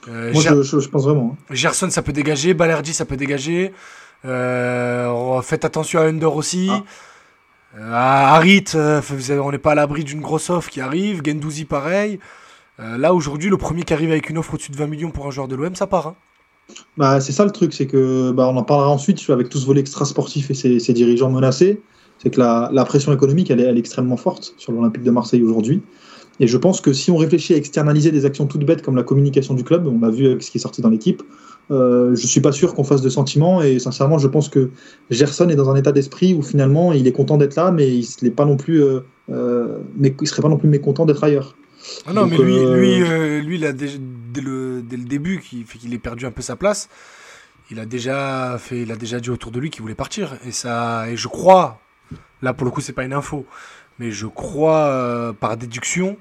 Euh, 0.08 0.32
Moi, 0.32 0.42
Ger- 0.42 0.50
je, 0.56 0.62
je- 0.64 0.80
je 0.80 0.90
pense 0.90 1.04
vraiment. 1.04 1.36
hein. 1.50 1.54
Gerson, 1.54 1.90
ça 1.90 2.02
peut 2.02 2.14
dégager. 2.14 2.54
Balerdi, 2.54 2.94
ça 2.94 3.04
peut 3.06 3.18
dégager. 3.18 3.74
Euh, 4.26 5.42
faites 5.42 5.66
attention 5.66 6.00
à 6.00 6.04
Under 6.04 6.36
aussi. 6.36 6.70
Ah. 6.72 6.84
Euh, 7.78 7.94
à 7.94 8.36
Harit, 8.36 8.66
euh, 8.76 9.02
on 9.42 9.52
n'est 9.52 9.58
pas 9.58 9.72
à 9.72 9.76
l'abri 9.76 10.04
d'une 10.04 10.22
grosse 10.22 10.50
offre 10.50 10.70
qui 10.70 10.82
arrive. 10.82 11.22
Gendouzi, 11.26 11.66
pareil. 11.66 12.20
Là, 12.78 13.14
aujourd'hui, 13.14 13.50
le 13.50 13.58
premier 13.58 13.84
qui 13.84 13.94
arrive 13.94 14.10
avec 14.12 14.30
une 14.30 14.38
offre 14.38 14.54
au-dessus 14.54 14.72
de 14.72 14.78
20 14.78 14.88
millions 14.88 15.12
pour 15.12 15.28
un 15.28 15.32
joueur 15.32 15.50
de 15.50 15.56
l'OM, 15.56 15.76
ça 15.76 15.86
part. 15.86 16.08
hein. 16.08 16.16
Bah, 16.96 17.20
c'est 17.20 17.34
ça 17.34 17.44
le 17.44 17.52
truc, 17.52 17.74
c'est 17.74 17.88
que 17.88 18.32
bah, 18.32 18.48
on 18.48 18.56
en 18.56 18.64
parlera 18.64 18.90
ensuite 18.90 19.30
avec 19.30 19.50
tout 19.50 19.58
ce 19.58 19.66
volet 19.66 19.82
extra 19.82 20.06
sportif 20.06 20.50
et 20.50 20.54
ses, 20.54 20.80
ses 20.80 20.94
dirigeants 20.94 21.30
menacés. 21.30 21.82
C'est 22.20 22.30
que 22.30 22.40
la, 22.40 22.70
la 22.72 22.86
pression 22.86 23.12
économique, 23.12 23.52
elle 23.52 23.60
est, 23.60 23.64
elle 23.64 23.76
est 23.76 23.80
extrêmement 23.80 24.16
forte 24.16 24.54
sur 24.58 24.72
l'Olympique 24.72 25.04
de 25.04 25.12
Marseille 25.12 25.44
aujourd'hui. 25.44 25.82
Et 26.40 26.48
je 26.48 26.58
pense 26.58 26.80
que 26.80 26.94
si 26.94 27.12
on 27.12 27.18
réfléchit 27.18 27.54
à 27.54 27.58
externaliser 27.58 28.12
des 28.12 28.26
actions 28.26 28.46
toutes 28.46 28.66
bêtes 28.66 28.82
comme 28.82 28.96
la 28.96 29.04
communication 29.04 29.54
du 29.56 29.66
club, 29.66 29.86
on 29.88 30.00
l'a 30.00 30.10
vu 30.10 30.28
avec 30.28 30.42
ce 30.42 30.50
qui 30.52 30.58
est 30.58 30.62
sorti 30.62 30.82
dans 30.82 30.90
l'équipe, 30.90 31.22
euh, 31.72 32.16
je 32.16 32.26
suis 32.26 32.42
pas 32.42 32.52
sûr 32.52 32.74
qu'on 32.74 32.84
fasse 32.84 33.02
de 33.02 33.10
sentiments. 33.10 33.62
Et 33.62 33.80
sincèrement, 33.80 34.18
je 34.18 34.28
pense 34.28 34.50
que 34.50 34.72
Gerson 35.10 35.50
est 35.50 35.56
dans 35.56 35.70
un 35.70 35.76
état 35.76 35.92
d'esprit 35.92 36.34
où 36.34 36.42
finalement 36.42 36.94
il 36.94 37.08
est 37.08 37.12
content 37.12 37.38
d'être 37.38 37.56
là, 37.56 37.72
mais 37.72 37.88
il 37.90 38.08
n'est 38.22 38.32
pas 38.32 38.46
non 38.46 38.58
plus, 38.58 38.82
euh, 38.84 39.02
euh, 39.32 39.80
mais 39.98 40.16
il 40.20 40.28
serait 40.28 40.42
pas 40.42 40.50
non 40.50 40.58
plus 40.58 40.70
mécontent 40.70 41.06
d'être 41.06 41.24
ailleurs. 41.24 41.56
Ah 42.06 42.14
non, 42.14 42.24
Donc, 42.24 42.32
mais 42.32 42.38
lui, 42.38 42.58
euh, 42.58 43.40
lui, 43.40 43.48
lui 43.48 43.58
là, 43.58 43.72
dès, 43.72 43.90
dès 44.34 44.42
le, 44.42 44.82
dès 44.82 44.98
le 44.98 45.06
début, 45.06 45.40
qui 45.40 45.64
fait 45.64 45.78
qu'il 45.78 45.94
ait 45.94 46.00
perdu 46.00 46.26
un 46.26 46.32
peu 46.32 46.42
sa 46.42 46.56
place. 46.56 46.90
il 47.72 47.80
a 47.80 47.86
déjà 47.86 48.58
fait, 48.60 48.82
il 48.82 48.92
a 48.92 48.96
déjà 48.96 49.20
dit 49.20 49.30
autour 49.30 49.52
de 49.52 49.60
lui 49.60 49.70
qu'il 49.70 49.82
voulait 49.82 49.96
partir. 49.96 50.38
Et 50.46 50.52
ça, 50.52 51.10
et 51.10 51.16
je 51.16 51.28
crois, 51.28 51.80
là 52.42 52.54
pour 52.54 52.66
le 52.66 52.72
coup 52.72 52.82
c'est 52.82 52.94
pas 52.94 53.04
une 53.04 53.14
info, 53.14 53.46
mais 54.00 54.12
je 54.12 54.28
crois 54.28 55.34
par 55.40 55.56
déduction 55.56 56.18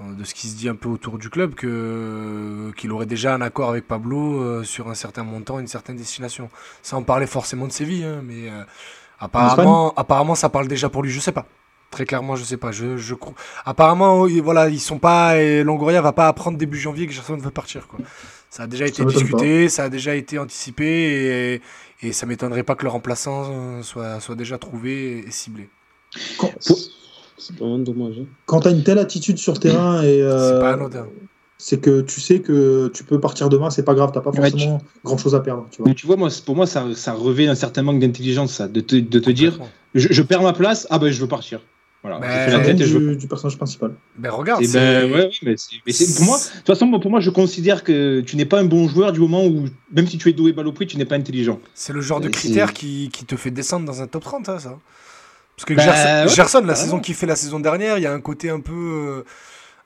de 0.00 0.24
ce 0.24 0.34
qui 0.34 0.48
se 0.48 0.56
dit 0.56 0.68
un 0.68 0.74
peu 0.74 0.88
autour 0.90 1.16
du 1.18 1.30
club 1.30 1.54
que 1.54 2.70
qu'il 2.76 2.92
aurait 2.92 3.06
déjà 3.06 3.34
un 3.34 3.40
accord 3.40 3.70
avec 3.70 3.86
Pablo 3.88 4.40
euh, 4.42 4.62
sur 4.64 4.88
un 4.88 4.94
certain 4.94 5.24
montant, 5.24 5.58
une 5.58 5.66
certaine 5.68 5.96
destination. 5.96 6.50
Sans 6.82 7.02
parler 7.02 7.26
forcément 7.26 7.66
de 7.66 7.72
Séville, 7.72 8.04
hein, 8.04 8.20
mais 8.22 8.50
euh, 8.50 8.62
apparemment, 9.18 9.94
apparemment 9.96 10.34
ça 10.34 10.48
parle 10.48 10.68
déjà 10.68 10.88
pour 10.90 11.02
lui. 11.02 11.10
Je 11.10 11.20
sais 11.20 11.32
pas. 11.32 11.46
Très 11.90 12.04
clairement, 12.04 12.36
je 12.36 12.44
sais 12.44 12.56
pas. 12.56 12.72
Je, 12.72 12.96
je 12.96 13.14
crois. 13.14 13.32
Apparemment, 13.64 14.26
ils- 14.26 14.42
voilà, 14.42 14.68
ils 14.68 14.80
sont 14.80 14.98
pas. 14.98 15.38
Et 15.38 15.62
Longoria 15.62 16.02
va 16.02 16.12
pas 16.12 16.26
apprendre 16.28 16.58
début 16.58 16.78
janvier 16.78 17.06
que 17.06 17.12
Gerson 17.12 17.36
veut 17.36 17.50
partir. 17.52 17.86
Quoi. 17.86 18.00
Ça 18.50 18.64
a 18.64 18.66
déjà 18.66 18.86
été 18.86 19.02
discuté, 19.14 19.68
ça 19.68 19.84
a 19.84 19.88
déjà 19.88 20.14
été 20.14 20.38
anticipé, 20.38 20.84
et, 22.02 22.06
et 22.06 22.12
ça 22.12 22.26
m'étonnerait 22.26 22.64
pas 22.64 22.74
que 22.74 22.82
le 22.84 22.90
remplaçant 22.90 23.44
euh, 23.50 23.82
soit, 23.82 24.20
soit 24.20 24.34
déjà 24.34 24.58
trouvé 24.58 25.20
et 25.26 25.30
ciblé. 25.30 25.68
Quand, 26.38 26.50
C'est 27.38 27.56
vraiment 27.58 27.78
dommage. 27.78 28.14
hein. 28.20 28.26
quand 28.46 28.60
tu 28.60 28.68
as 28.68 28.70
une 28.70 28.82
telle 28.82 28.98
attitude 28.98 29.38
sur 29.38 29.58
terrain 29.60 30.02
et 30.02 30.22
euh, 30.22 30.54
C'est 30.54 30.60
pas 30.60 30.72
anodin. 30.72 31.06
c'est 31.58 31.80
que 31.80 32.00
tu 32.02 32.20
sais 32.20 32.40
que 32.40 32.88
tu 32.94 33.04
peux 33.04 33.20
partir 33.20 33.48
demain, 33.48 33.70
c'est 33.70 33.84
pas 33.84 33.94
grave, 33.94 34.10
t'as 34.12 34.20
pas 34.20 34.30
Ouais, 34.30 34.50
forcément 34.50 34.80
grand 35.04 35.18
chose 35.18 35.34
à 35.34 35.40
perdre. 35.40 35.66
Tu 35.70 35.78
vois. 35.78 35.88
Mais 35.88 35.94
tu 35.94 36.06
vois, 36.06 36.16
moi, 36.16 36.28
pour 36.44 36.56
moi, 36.56 36.66
ça, 36.66 36.84
ça 36.94 37.12
revêt 37.12 37.46
un 37.46 37.54
certain 37.54 37.82
manque 37.82 38.00
d'intelligence, 38.00 38.52
ça, 38.54 38.68
de 38.68 38.80
te, 38.80 38.96
de 38.96 39.18
te 39.18 39.30
dire, 39.30 39.58
je, 39.94 40.08
je 40.10 40.22
perds 40.22 40.42
ma 40.42 40.52
place, 40.52 40.86
ah 40.90 40.98
ben 40.98 41.10
je 41.10 41.20
veux 41.20 41.28
partir. 41.28 41.60
Voilà, 42.02 42.20
Ben, 42.20 42.30
je 42.30 42.38
fais 42.38 42.50
Ça 42.52 42.58
la 42.58 42.64
tête 42.64 42.80
et 42.80 42.84
je 42.84 42.98
veux 42.98 43.10
du, 43.12 43.16
du 43.16 43.26
personnage 43.26 43.56
principal. 43.56 43.92
Ben 44.16 44.30
regarde, 44.30 44.62
Et 44.62 44.66
c'est- 44.66 44.78
ben, 44.78 45.12
ouais, 45.12 45.30
mais 45.42 45.56
mais 45.86 45.92
pour 46.14 46.24
moi, 46.24 46.38
de 46.38 46.58
toute 46.58 46.66
façon, 46.66 47.00
pour 47.00 47.10
moi, 47.10 47.18
je 47.18 47.30
considère 47.30 47.82
que 47.82 48.20
tu 48.20 48.36
n'es 48.36 48.44
pas 48.44 48.60
un 48.60 48.64
bon 48.64 48.86
joueur 48.86 49.10
du 49.12 49.18
moment 49.18 49.44
où, 49.44 49.64
même 49.92 50.06
si 50.06 50.16
tu 50.16 50.28
es 50.28 50.32
doué 50.32 50.52
balle 50.52 50.68
au 50.68 50.72
prix, 50.72 50.86
tu 50.86 50.98
n'es 50.98 51.04
pas 51.04 51.16
intelligent. 51.16 51.58
C'est 51.74 51.92
le 51.92 52.00
genre 52.00 52.20
de 52.20 52.28
critère 52.28 52.72
qui 52.74 53.10
te 53.10 53.34
fait 53.34 53.50
descendre 53.50 53.86
dans 53.86 54.02
un 54.02 54.06
top 54.06 54.22
30, 54.22 54.48
hein, 54.48 54.58
ça. 54.60 54.78
Parce 55.56 55.64
que 55.66 55.74
Bah, 55.74 55.82
Gerson, 55.82 56.28
ouais, 56.28 56.34
Gerson, 56.34 56.62
la 56.66 56.74
saison 56.74 57.00
qu'il 57.00 57.14
fait 57.14 57.26
la 57.26 57.36
saison 57.36 57.60
dernière, 57.60 57.98
il 57.98 58.02
y 58.02 58.06
a 58.06 58.12
un 58.12 58.20
côté 58.20 58.50
un 58.50 58.60
peu, 58.60 58.72
euh, 58.72 59.24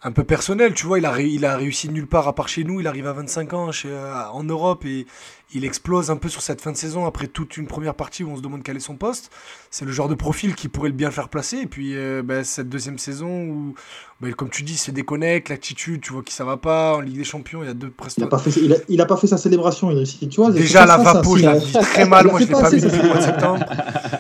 un 0.03 0.11
peu 0.13 0.25
personnel. 0.25 0.75
Tu 0.75 0.87
vois, 0.87 0.99
il 0.99 1.07
a, 1.07 1.11
ré- 1.13 1.29
il 1.29 1.45
a 1.45 1.57
réussi 1.57 1.89
nulle 1.89 2.07
part 2.09 2.27
à 2.27 2.35
part 2.35 2.49
chez 2.49 2.65
nous. 2.65 2.81
Il 2.81 2.87
arrive 2.89 3.07
à 3.07 3.13
25 3.13 3.53
ans 3.53 3.71
chez, 3.71 3.89
euh, 3.89 4.25
en 4.33 4.43
Europe 4.43 4.85
et 4.85 5.07
il 5.53 5.65
explose 5.65 6.11
un 6.11 6.17
peu 6.17 6.29
sur 6.29 6.43
cette 6.43 6.61
fin 6.61 6.73
de 6.73 6.77
saison 6.77 7.07
après 7.07 7.27
toute 7.29 7.57
une 7.57 7.67
première 7.67 7.95
partie 7.95 8.25
où 8.25 8.31
on 8.31 8.37
se 8.37 8.43
demande 8.43 8.63
quel 8.65 8.77
est 8.77 8.81
son 8.81 8.97
poste. 8.97 9.31
C'est 9.71 9.85
le 9.85 9.93
genre 9.93 10.09
de 10.09 10.15
profil 10.15 10.55
qui 10.57 10.69
pourrait 10.69 10.89
le 10.91 10.95
bien 10.97 11.11
faire 11.13 11.29
placer. 11.29 11.59
Et 11.59 11.67
puis, 11.67 11.97
euh, 11.97 12.23
bah, 12.25 12.43
cette 12.45 12.69
deuxième 12.69 12.99
saison 12.99 13.29
où, 13.45 13.75
bah, 14.21 14.29
comme 14.37 14.51
tu 14.51 14.63
dis, 14.63 14.77
c'est 14.77 14.93
déconnecte, 14.93 15.49
l'attitude, 15.49 16.01
tu 16.03 16.13
vois 16.13 16.23
que 16.23 16.33
ça 16.33 16.45
va 16.45 16.57
pas. 16.57 16.97
En 16.97 17.01
Ligue 17.01 17.17
des 17.19 17.25
Champions, 17.25 17.63
il 17.63 17.67
y 17.67 17.71
a 17.71 17.75
deux 17.75 17.87
Il 17.87 17.91
a, 17.91 17.95
prestations. 17.97 18.29
pas 18.29 18.39
fait, 18.39 18.51
il, 18.61 18.73
a, 18.73 18.77
il 18.89 19.01
a 19.01 19.07
pas 19.07 19.17
fait 19.17 19.27
sa 19.27 19.39
célébration, 19.39 19.91
Idriss. 19.91 20.19
Tu 20.21 20.27
vois, 20.37 20.51
Déjà, 20.51 20.81
ça, 20.81 20.87
la 20.87 20.97
ça, 20.99 21.05
ça, 21.05 21.13
Vapo, 21.15 21.37
si, 21.37 21.43
je 21.43 21.47
la 21.47 21.59
vis 21.59 21.73
très 21.73 22.05
mal. 22.07 22.27
Il 22.27 22.31
Moi, 22.31 22.39
a 22.39 22.43
je 22.43 22.47
fait 22.47 22.53
l'ai 22.55 22.61
pas 22.61 22.71
vu 22.71 22.81
depuis 22.81 22.99
le 23.03 23.09
mois 23.09 23.17
de 23.17 23.23
septembre. 23.23 23.65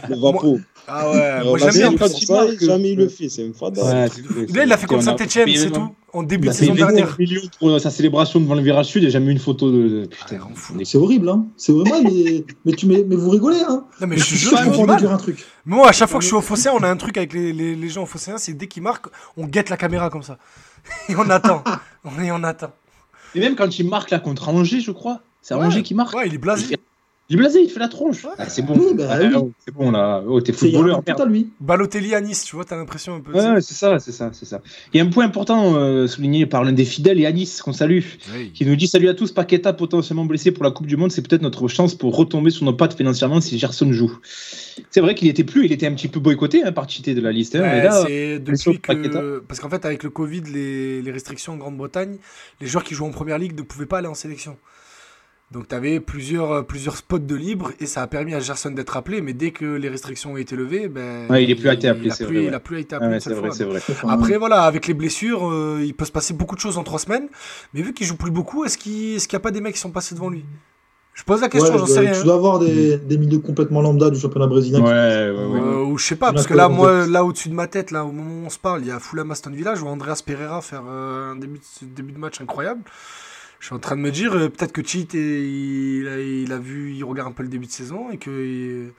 Le 0.09 0.17
Vapo. 0.17 0.61
Ah 0.93 1.09
ouais, 1.11 1.45
moi 1.45 1.59
j'aime 1.59 1.71
bien. 1.71 1.97
fois, 1.97 2.09
il 2.09 2.27
ça, 2.27 2.67
jamais 2.67 2.91
il 2.93 2.99
le 2.99 3.09
fait, 3.09 3.29
c'est 3.29 3.47
un 3.47 3.53
fada. 3.53 3.85
Ouais, 3.85 4.09
Là, 4.55 4.65
il 4.65 4.73
a 4.73 4.77
fait 4.77 4.93
a- 4.93 5.01
Saint-Etienne, 5.01 5.49
c'est 5.55 5.71
tout. 5.71 5.95
En 6.13 6.25
début 6.25 6.49
Il 6.49 6.51
de 6.51 6.55
saison 6.57 6.75
dernière. 6.75 7.17
pour 7.61 7.81
sa 7.81 7.89
célébration 7.91 8.41
devant 8.41 8.57
le 8.57 8.63
virage 8.63 8.87
sud 8.87 9.05
et 9.05 9.11
jamais 9.11 9.29
eu 9.29 9.31
une 9.31 9.39
photo 9.39 9.71
de. 9.71 10.07
Putain, 10.11 10.39
Ah, 10.43 10.79
C'est 10.83 10.99
horrible, 10.99 11.29
hein. 11.29 11.47
C'est 11.57 11.71
vraiment, 11.71 12.03
mais, 12.03 12.45
mais, 12.65 12.73
tu, 12.73 12.87
mais, 12.87 13.05
mais 13.07 13.15
vous 13.15 13.31
rigolez, 13.31 13.61
hein. 13.69 13.85
Non, 14.01 14.07
mais 14.09 14.17
je 14.17 14.25
suis 14.25 14.51
mal. 14.85 14.99
dire 14.99 15.13
un 15.13 15.17
truc. 15.19 15.45
Moi, 15.65 15.89
à 15.89 15.93
chaque 15.93 16.09
fois 16.09 16.19
que 16.19 16.25
je 16.25 16.29
suis 16.29 16.37
au 16.37 16.41
Phocéen, 16.41 16.73
on 16.77 16.83
a 16.83 16.89
un 16.89 16.97
truc 16.97 17.17
avec 17.17 17.33
les, 17.33 17.53
les, 17.53 17.77
les 17.77 17.89
gens 17.89 18.03
au 18.03 18.07
Phocéen, 18.07 18.39
c'est 18.39 18.55
dès 18.55 18.67
qu'ils 18.67 18.83
marquent, 18.83 19.07
on 19.37 19.47
guette 19.47 19.71
la 19.71 19.77
caméra 19.77 19.90
comme 20.11 20.23
ça. 20.23 20.39
Et 21.09 21.17
on 21.17 21.29
attend. 21.31 21.63
on, 22.05 22.21
et 22.23 22.31
on 22.33 22.43
attend. 22.45 22.73
Et 23.35 23.41
même 23.41 23.57
quand 23.57 23.79
il 23.79 23.89
marque 23.89 24.11
là 24.11 24.19
contre 24.19 24.49
Angers, 24.49 24.81
je 24.81 24.91
crois, 24.93 25.21
c'est 25.43 25.55
Ouais. 25.55 25.65
Angers 25.67 25.83
qui 25.83 25.95
marque. 25.95 26.15
Ouais, 26.15 26.27
il 26.27 26.35
est 26.35 26.39
blasé. 26.39 26.79
Il 27.31 27.35
est 27.35 27.39
blasé, 27.39 27.63
il 27.63 27.71
fait 27.71 27.79
la 27.79 27.87
tronche. 27.87 28.25
Ouais. 28.25 28.33
Ah, 28.39 28.49
c'est 28.49 28.63
bon. 28.63 28.75
Oui, 28.77 28.93
bah 28.95 29.07
Ah, 29.09 29.19
oui. 29.23 29.53
c'est 29.65 29.73
bon 29.73 29.93
là. 29.93 30.21
Oh, 30.27 30.41
t'es 30.41 30.53
footballeur. 30.53 31.01
merde. 31.07 31.21
à 31.21 31.25
lui. 31.27 31.49
Balotelli 31.61 32.13
à 32.15 32.21
Nice, 32.21 32.45
tu 32.45 32.57
vois, 32.57 32.65
t'as 32.65 32.77
l'impression 32.77 33.15
un 33.15 33.21
peu. 33.21 33.33
Ouais, 33.33 33.51
ouais, 33.53 33.61
c'est 33.61 33.75
ça, 33.75 34.01
c'est 34.01 34.11
ça, 34.11 34.31
c'est 34.33 34.47
ça. 34.47 34.61
Il 34.93 34.99
y 34.99 35.01
a 35.01 35.05
un 35.05 35.09
point 35.09 35.25
important 35.27 35.77
euh, 35.77 36.09
souligné 36.09 36.45
par 36.47 36.65
l'un 36.65 36.73
des 36.73 36.85
fidèles, 36.85 37.21
Yanis, 37.21 37.59
qu'on 37.63 37.73
salue, 37.73 38.01
Oui. 38.35 38.51
qui 38.53 38.67
nous 38.67 38.75
dit 38.75 38.89
Salut 38.89 39.09
à 39.09 39.15
tous, 39.15 39.31
Paqueta 39.31 39.73
potentiellement 39.73 40.25
blessé 40.25 40.51
pour 40.51 40.65
la 40.65 40.73
Coupe 40.73 40.87
du 40.89 40.97
Monde, 40.97 41.13
c'est 41.13 41.23
peut-être 41.27 41.43
notre 41.43 41.69
chance 41.69 41.95
pour 41.95 42.17
retomber 42.17 42.51
sur 42.51 42.65
nos 42.65 42.73
pattes 42.73 42.95
financièrement 42.97 43.41
si 43.41 43.59
Gerson 43.59 43.93
joue. 43.93 44.19
C'est 44.91 45.01
vrai 45.01 45.15
qu'il 45.15 45.29
était 45.29 45.45
plus, 45.45 45.65
il 45.67 45.73
était 45.73 45.87
un 45.87 45.95
petit 45.95 46.09
peu 46.09 46.19
boycotté 46.19 46.65
hein, 46.65 46.73
par 46.73 46.89
Chité 46.91 47.15
de 47.15 47.21
la 47.21 47.31
liste. 47.31 47.55
hein, 47.55 47.61
Ouais, 47.61 47.79
et 47.79 47.83
là, 47.85 48.05
c'est 48.07 48.39
blessure 48.41 48.73
depuis 48.73 48.97
de 48.97 49.03
Paqueta. 49.03 49.21
que. 49.21 49.45
Parce 49.47 49.61
qu'en 49.61 49.71
fait, 49.71 49.85
avec 49.85 50.03
le 50.03 50.11
Covid, 50.11 50.43
les, 50.53 51.01
les 51.01 51.13
restrictions 51.13 51.53
en 51.53 51.57
Grande-Bretagne, 51.59 52.17
les 52.61 52.67
joueurs 52.67 52.83
qui 52.83 52.95
jouent 52.95 53.07
en 53.07 53.11
première 53.11 53.39
ligue 53.39 53.57
ne 53.57 53.63
pouvaient 53.63 53.87
pas 53.87 53.99
aller 53.99 54.09
en 54.09 54.15
sélection. 54.15 54.57
Donc, 55.51 55.67
tu 55.67 55.75
avais 55.75 55.99
plusieurs, 55.99 56.53
euh, 56.53 56.63
plusieurs 56.63 56.97
spots 56.97 57.19
de 57.19 57.35
libre 57.35 57.73
et 57.81 57.87
ça 57.87 58.03
a 58.03 58.07
permis 58.07 58.35
à 58.35 58.41
Gerson 58.41 58.71
d'être 58.71 58.97
appelé. 58.97 59.21
Mais 59.21 59.33
dès 59.33 59.51
que 59.51 59.65
les 59.65 59.89
restrictions 59.89 60.33
ont 60.35 60.37
été 60.37 60.55
levées, 60.55 60.87
ben, 60.89 61.29
Ouais, 61.29 61.43
il 61.43 61.51
est 61.51 61.57
plus 61.57 61.71
été 61.73 61.89
appelé, 61.89 62.09
il 62.09 62.27
plus- 62.27 62.39
ouais. 62.51 62.61
plus 62.61 62.81
été 62.81 62.95
Ah 62.95 62.99
appelé 62.99 63.09
ouais, 63.15 63.65
vrai, 63.65 63.81
Après, 64.09 64.37
voilà, 64.39 64.63
avec 64.63 64.87
les 64.87 64.95
blessures, 64.95 65.49
euh, 65.51 65.81
il 65.85 65.93
peut 65.95 66.05
se 66.05 66.13
passer 66.13 66.35
beaucoup 66.35 66.55
de 66.55 66.61
choses 66.61 66.79
en 66.79 66.85
trois 66.85 67.01
semaines. 67.01 67.27
Mais 67.75 67.83
vu 67.83 67.93
qu'il 67.93 68.07
joue 68.07 68.17
plus 68.17 68.31
beaucoup, 68.31 68.65
est-ce 68.65 68.79
qu'il 68.79 69.17
n'y 69.17 69.37
a 69.37 69.41
pas 69.41 69.51
des 69.51 69.61
mecs 69.61 69.75
qui 69.75 69.81
sont 69.81 69.91
passés 69.91 70.15
devant 70.15 70.31
lui? 70.31 70.45
Je 71.15 71.25
pose 71.25 71.41
la 71.41 71.49
question, 71.49 71.73
ouais, 71.73 71.79
j'en 71.81 71.87
je- 71.87 71.93
sais 71.95 71.99
rien. 72.01 72.13
Tu 72.13 72.23
dois 72.25 72.35
avoir 72.35 72.61
des, 72.61 72.97
des 72.97 73.19
milieux 73.19 73.41
complètement 73.41 73.83
lambda 73.83 74.09
du 74.11 74.21
championnat 74.21 74.47
brésilien. 74.47 74.79
Ouais, 74.81 74.87
ouais, 74.89 75.31
ouais. 75.47 75.61
Euh, 75.61 75.83
ou 75.85 75.99
je 75.99 76.07
sais 76.07 76.15
pas, 76.15 76.33
parce 76.33 76.47
que 76.47 76.55
là, 76.55 76.69
moi, 76.69 77.07
là 77.09 77.25
au-dessus 77.25 77.49
de 77.49 77.55
ma 77.55 77.67
tête, 77.67 77.91
là, 77.91 78.05
au 78.05 78.13
moment 78.13 78.45
où 78.45 78.47
on 78.47 78.51
se 78.51 78.59
parle, 78.61 78.83
il 78.83 78.87
y 78.87 78.93
a 78.93 79.01
Fulham 79.01 79.29
Aston 79.33 79.51
Villa, 79.51 79.75
je 79.75 79.81
vois 79.81 79.91
Andreas 79.91 80.23
Pereira 80.25 80.63
faire 80.63 80.85
euh, 80.89 81.33
un 81.33 81.37
début 81.37 81.59
de, 81.59 81.87
début 81.89 82.13
de 82.13 82.19
match 82.19 82.41
incroyable. 82.41 82.83
Je 83.61 83.67
suis 83.67 83.75
en 83.75 83.79
train 83.79 83.95
de 83.97 84.01
me 84.01 84.11
dire, 84.11 84.33
euh, 84.35 84.49
peut-être 84.49 84.73
que 84.73 84.83
Cheat, 84.85 85.15
il, 85.15 86.09
a, 86.09 86.19
il 86.21 86.51
a 86.53 86.59
vu, 86.59 86.93
il 86.95 87.05
regarde 87.05 87.29
un 87.29 87.33
peu 87.33 87.43
le 87.45 87.49
début 87.49 87.67
de 87.67 87.71
saison 87.73 88.11
et 88.11 88.17
que. 88.19 88.31
il- 88.31 88.93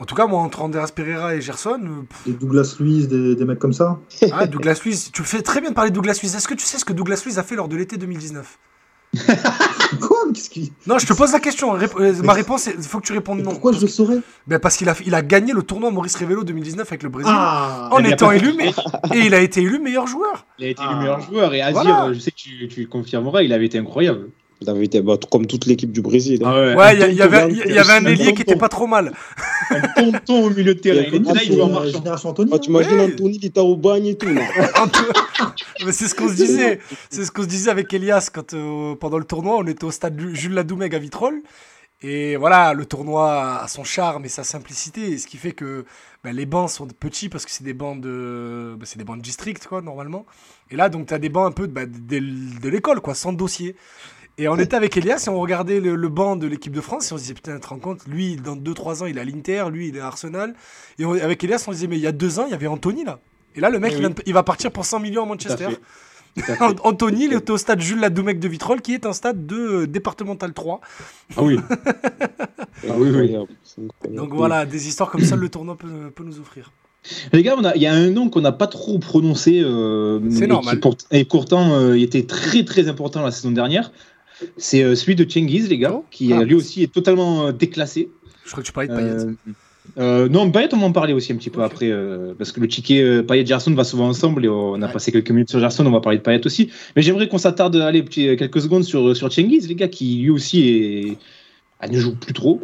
En 0.00 0.04
tout 0.06 0.14
cas, 0.14 0.26
moi, 0.26 0.40
entre 0.40 0.62
Andreas 0.62 0.90
Pereira 0.94 1.34
et 1.36 1.40
Gerson, 1.40 1.80
euh, 1.84 2.02
pff, 2.08 2.24
Des 2.26 2.32
Douglas 2.32 2.76
Luiz, 2.80 3.06
des, 3.08 3.34
des 3.36 3.44
mecs 3.44 3.58
comme 3.58 3.72
ça? 3.72 4.00
ah, 4.32 4.46
Douglas 4.46 4.80
Luiz, 4.84 5.10
tu 5.12 5.22
fais 5.24 5.42
très 5.42 5.60
bien 5.60 5.70
de 5.70 5.74
parler 5.74 5.90
de 5.90 5.94
Douglas 5.94 6.18
Luiz. 6.22 6.34
Est-ce 6.34 6.48
que 6.48 6.54
tu 6.54 6.64
sais 6.64 6.78
ce 6.78 6.84
que 6.84 6.92
Douglas 6.92 7.22
Luiz 7.24 7.38
a 7.38 7.42
fait 7.42 7.56
lors 7.56 7.68
de 7.68 7.76
l'été 7.76 7.96
2019 7.96 8.58
Quoi 9.14 9.26
Mais 9.28 9.34
qu'est-ce 10.32 10.48
qui... 10.50 10.72
Non, 10.86 10.98
je 10.98 11.06
te 11.06 11.12
pose 11.12 11.32
la 11.32 11.40
question. 11.40 11.76
Rép- 11.76 12.00
euh, 12.00 12.22
ma 12.22 12.32
réponse, 12.32 12.66
il 12.66 12.82
faut 12.82 13.00
que 13.00 13.06
tu 13.06 13.12
répondes 13.12 13.40
non. 13.40 13.50
Pourquoi 13.50 13.72
je 13.72 13.80
le 13.80 13.86
saurais 13.88 14.18
Ben, 14.46 14.58
Parce 14.58 14.76
qu'il 14.76 14.88
a, 14.88 14.94
il 15.04 15.14
a 15.14 15.22
gagné 15.22 15.52
le 15.52 15.62
tournoi 15.62 15.90
Maurice 15.90 16.16
Révélo 16.16 16.44
2019 16.44 16.86
avec 16.88 17.02
le 17.02 17.08
Brésil. 17.08 17.32
Ah 17.34 17.88
en 17.92 18.02
étant 18.04 18.30
élu, 18.32 18.54
mais... 18.56 18.70
et 19.14 19.26
il 19.26 19.34
a 19.34 19.40
été 19.40 19.60
élu 19.62 19.78
meilleur 19.78 20.06
joueur. 20.06 20.46
Il 20.58 20.64
a 20.66 20.68
été 20.68 20.82
Ah. 20.84 20.92
le 20.92 20.98
meilleur 21.00 21.20
joueur 21.20 21.52
et 21.54 21.60
Azir, 21.62 21.82
Voilà. 21.82 22.06
euh, 22.06 22.14
je 22.14 22.18
sais 22.20 22.30
que 22.30 22.36
tu, 22.36 22.68
tu 22.68 22.86
confirmeras, 22.88 23.42
il 23.42 23.52
avait 23.52 23.66
été 23.66 23.78
incroyable. 23.78 24.28
Été 24.80 25.02
bah, 25.02 25.18
comme 25.30 25.46
toute 25.46 25.66
l'équipe 25.66 25.92
du 25.92 26.00
Brésil. 26.00 26.42
hein. 26.44 26.74
Ouais, 26.74 26.94
il 26.94 27.14
y, 27.16 27.22
avait, 27.22 27.48
il 27.50 27.74
y 27.74 27.78
avait 27.78 27.92
un 27.92 28.04
ailier 28.06 28.32
qui 28.34 28.42
était 28.42 28.56
pas 28.56 28.68
trop 28.70 28.86
mal. 28.86 29.12
Un 29.70 29.80
tonton 30.02 30.44
au 30.46 30.50
milieu 30.50 30.74
de 30.74 30.80
terrain. 30.80 31.02
Il 31.06 31.14
était 31.16 31.32
là, 31.34 31.40
il 31.44 31.52
jouait 31.52 31.60
en 31.62 31.68
la 31.68 31.74
marchant. 31.74 31.90
génération 31.98 32.28
Anthony. 32.30 32.50
Ah, 32.54 32.58
tu 32.58 32.70
imagines 32.70 32.92
Ouais. 32.98 33.04
Anthony, 33.12 33.36
il 33.42 33.46
était 33.46 33.60
au 33.60 33.76
bagne 33.76 34.06
et 34.06 34.16
tout. 34.16 34.26
Mais 35.84 35.92
c'est 35.92 36.08
ce 36.08 36.14
qu'on 36.14 36.28
se 36.28 36.34
disait. 36.34 36.78
C'est 37.10 37.24
ce 37.24 37.30
qu'on 37.30 37.42
se 37.42 37.48
disait 37.48 37.70
avec 37.70 37.92
Elias 37.92 38.30
quand 38.32 38.54
euh, 38.54 38.94
pendant 38.94 39.18
le 39.18 39.24
tournoi, 39.24 39.56
on 39.58 39.66
était 39.66 39.84
au 39.84 39.90
stade 39.90 40.18
Ju- 40.18 40.34
Jules 40.34 40.54
Ladoumègue 40.54 40.94
à 40.94 40.98
Vitrolles. 40.98 41.42
Et 42.02 42.36
voilà, 42.36 42.74
le 42.74 42.84
tournoi 42.84 43.60
a 43.62 43.68
son 43.68 43.82
charme 43.84 44.24
et 44.26 44.28
sa 44.28 44.44
simplicité, 44.44 45.12
et 45.12 45.18
ce 45.18 45.26
qui 45.26 45.38
fait 45.38 45.52
que 45.52 45.86
bah, 46.22 46.32
les 46.32 46.44
bancs 46.44 46.68
sont 46.68 46.86
petits 46.86 47.30
parce 47.30 47.46
que 47.46 47.50
c'est 47.50 47.64
des 47.64 47.72
bancs 47.72 47.98
de, 48.00 48.74
bah, 48.78 48.84
c'est 48.84 48.98
des 48.98 49.04
bancs 49.04 49.16
de 49.16 49.22
district 49.22 49.66
quoi 49.66 49.80
normalement. 49.80 50.26
Et 50.70 50.76
là 50.76 50.90
donc 50.90 51.06
tu 51.06 51.14
as 51.14 51.18
des 51.18 51.30
bancs 51.30 51.46
un 51.46 51.52
peu 51.52 51.66
de, 51.66 51.72
bah, 51.72 51.86
de, 51.86 52.18
de 52.60 52.68
l'école 52.68 53.00
quoi, 53.00 53.14
sans 53.14 53.32
dossier. 53.32 53.74
Et 54.36 54.48
on 54.48 54.56
était 54.56 54.74
avec 54.74 54.96
Elias 54.96 55.24
et 55.26 55.30
on 55.30 55.38
regardait 55.40 55.78
le, 55.80 55.94
le 55.94 56.08
banc 56.08 56.34
de 56.36 56.46
l'équipe 56.48 56.72
de 56.72 56.80
France 56.80 57.10
et 57.10 57.14
on 57.14 57.16
se 57.16 57.22
disait 57.22 57.34
putain, 57.34 57.54
tu 57.54 57.60
te 57.60 57.66
rends 57.68 57.78
compte, 57.78 58.00
lui 58.08 58.34
dans 58.36 58.56
2-3 58.56 59.02
ans 59.02 59.06
il 59.06 59.16
est 59.16 59.20
à 59.20 59.24
l'Inter, 59.24 59.66
lui 59.70 59.88
il 59.88 59.96
est 59.96 60.00
à 60.00 60.06
Arsenal. 60.06 60.54
Et 60.98 61.04
on- 61.04 61.12
avec 61.14 61.42
Elias 61.44 61.64
on 61.68 61.70
se 61.70 61.76
disait 61.76 61.86
mais 61.86 61.96
il 61.96 62.02
y 62.02 62.06
a 62.08 62.12
2 62.12 62.40
ans 62.40 62.44
il 62.46 62.50
y 62.50 62.54
avait 62.54 62.66
Anthony 62.66 63.04
là. 63.04 63.20
Et 63.54 63.60
là 63.60 63.70
le 63.70 63.78
mec 63.78 63.92
Eh 63.92 63.96
il, 63.96 64.00
vient 64.00 64.10
de- 64.10 64.22
il 64.26 64.32
va 64.34 64.42
partir 64.42 64.72
pour 64.72 64.84
100 64.84 64.98
millions 65.00 65.22
à 65.22 65.26
Manchester. 65.26 65.68
Anthony, 66.82 67.26
il 67.26 67.32
était 67.32 67.52
au 67.52 67.56
stade 67.56 67.80
Jules 67.80 68.00
Ladoumec 68.00 68.40
de 68.40 68.48
Vitrolles, 68.48 68.80
qui 68.82 68.92
est 68.94 69.06
un 69.06 69.12
stade 69.12 69.46
de 69.46 69.56
euh, 69.56 69.86
départemental 69.86 70.52
3. 70.52 70.80
Ah 71.36 71.42
oui. 71.42 71.58
Ah 72.90 72.94
oui, 72.98 73.08
oui. 73.10 73.36
Donc 74.10 74.34
voilà, 74.34 74.66
des 74.66 74.88
histoires 74.88 75.10
comme 75.10 75.22
ça, 75.24 75.36
le 75.36 75.48
tournoi 75.48 75.76
peut, 75.78 76.10
peut 76.14 76.24
nous 76.24 76.38
offrir. 76.40 76.72
Les 77.32 77.42
gars, 77.42 77.54
il 77.76 77.82
y 77.82 77.86
a 77.86 77.92
un 77.94 78.10
nom 78.10 78.28
qu'on 78.30 78.40
n'a 78.40 78.52
pas 78.52 78.66
trop 78.66 78.98
prononcé. 78.98 79.60
euh, 79.62 80.18
C'est 80.30 80.46
normal. 80.46 80.74
qui 80.74 80.80
pour- 80.80 80.96
et 81.12 81.24
pourtant, 81.24 81.72
euh, 81.74 81.96
il 81.96 82.02
était 82.02 82.24
très 82.26 82.64
très 82.64 82.88
important 82.88 83.22
la 83.22 83.30
saison 83.30 83.52
dernière. 83.52 83.92
C'est 84.56 84.82
euh, 84.82 84.94
celui 84.94 85.14
de 85.14 85.28
Cengiz, 85.28 85.68
les 85.68 85.78
gars, 85.78 86.00
qui 86.10 86.32
Ah. 86.32 86.40
euh, 86.40 86.44
lui 86.44 86.54
aussi 86.54 86.82
est 86.82 86.92
totalement 86.92 87.46
euh, 87.48 87.52
déclassé. 87.52 88.10
Je 88.44 88.50
crois 88.50 88.62
que 88.62 88.66
tu 88.66 88.72
parlais 88.72 88.88
de 88.88 88.94
Payet. 88.94 89.10
Euh, 89.10 89.32
euh, 89.98 90.28
non, 90.28 90.50
Payet, 90.50 90.68
on 90.72 90.76
m'en 90.78 90.92
parlait 90.92 91.12
aussi 91.12 91.32
un 91.32 91.36
petit 91.36 91.50
peu 91.50 91.62
après, 91.62 91.90
euh, 91.90 92.34
parce 92.36 92.52
que 92.52 92.60
le 92.60 92.68
ticket 92.68 93.02
euh, 93.02 93.22
Payet-Gerson 93.22 93.74
va 93.74 93.84
souvent 93.84 94.08
ensemble 94.08 94.44
et 94.44 94.48
on 94.48 94.80
a 94.82 94.86
Ouais. 94.86 94.92
passé 94.92 95.12
quelques 95.12 95.30
minutes 95.30 95.50
sur 95.50 95.60
Gerson, 95.60 95.84
on 95.86 95.90
va 95.90 96.00
parler 96.00 96.18
de 96.18 96.22
Payet 96.22 96.44
aussi. 96.46 96.70
Mais 96.96 97.02
j'aimerais 97.02 97.28
qu'on 97.28 97.38
s'attarde 97.38 97.76
allez, 97.76 98.04
quelques 98.04 98.60
secondes 98.60 98.84
sur, 98.84 99.16
sur 99.16 99.28
les 99.36 99.74
gars, 99.74 99.88
qui 99.88 100.16
lui 100.18 100.30
aussi 100.30 100.68
est, 100.68 101.18
ah, 101.80 101.88
ne 101.88 101.98
joue 101.98 102.14
plus 102.16 102.32
trop. 102.32 102.62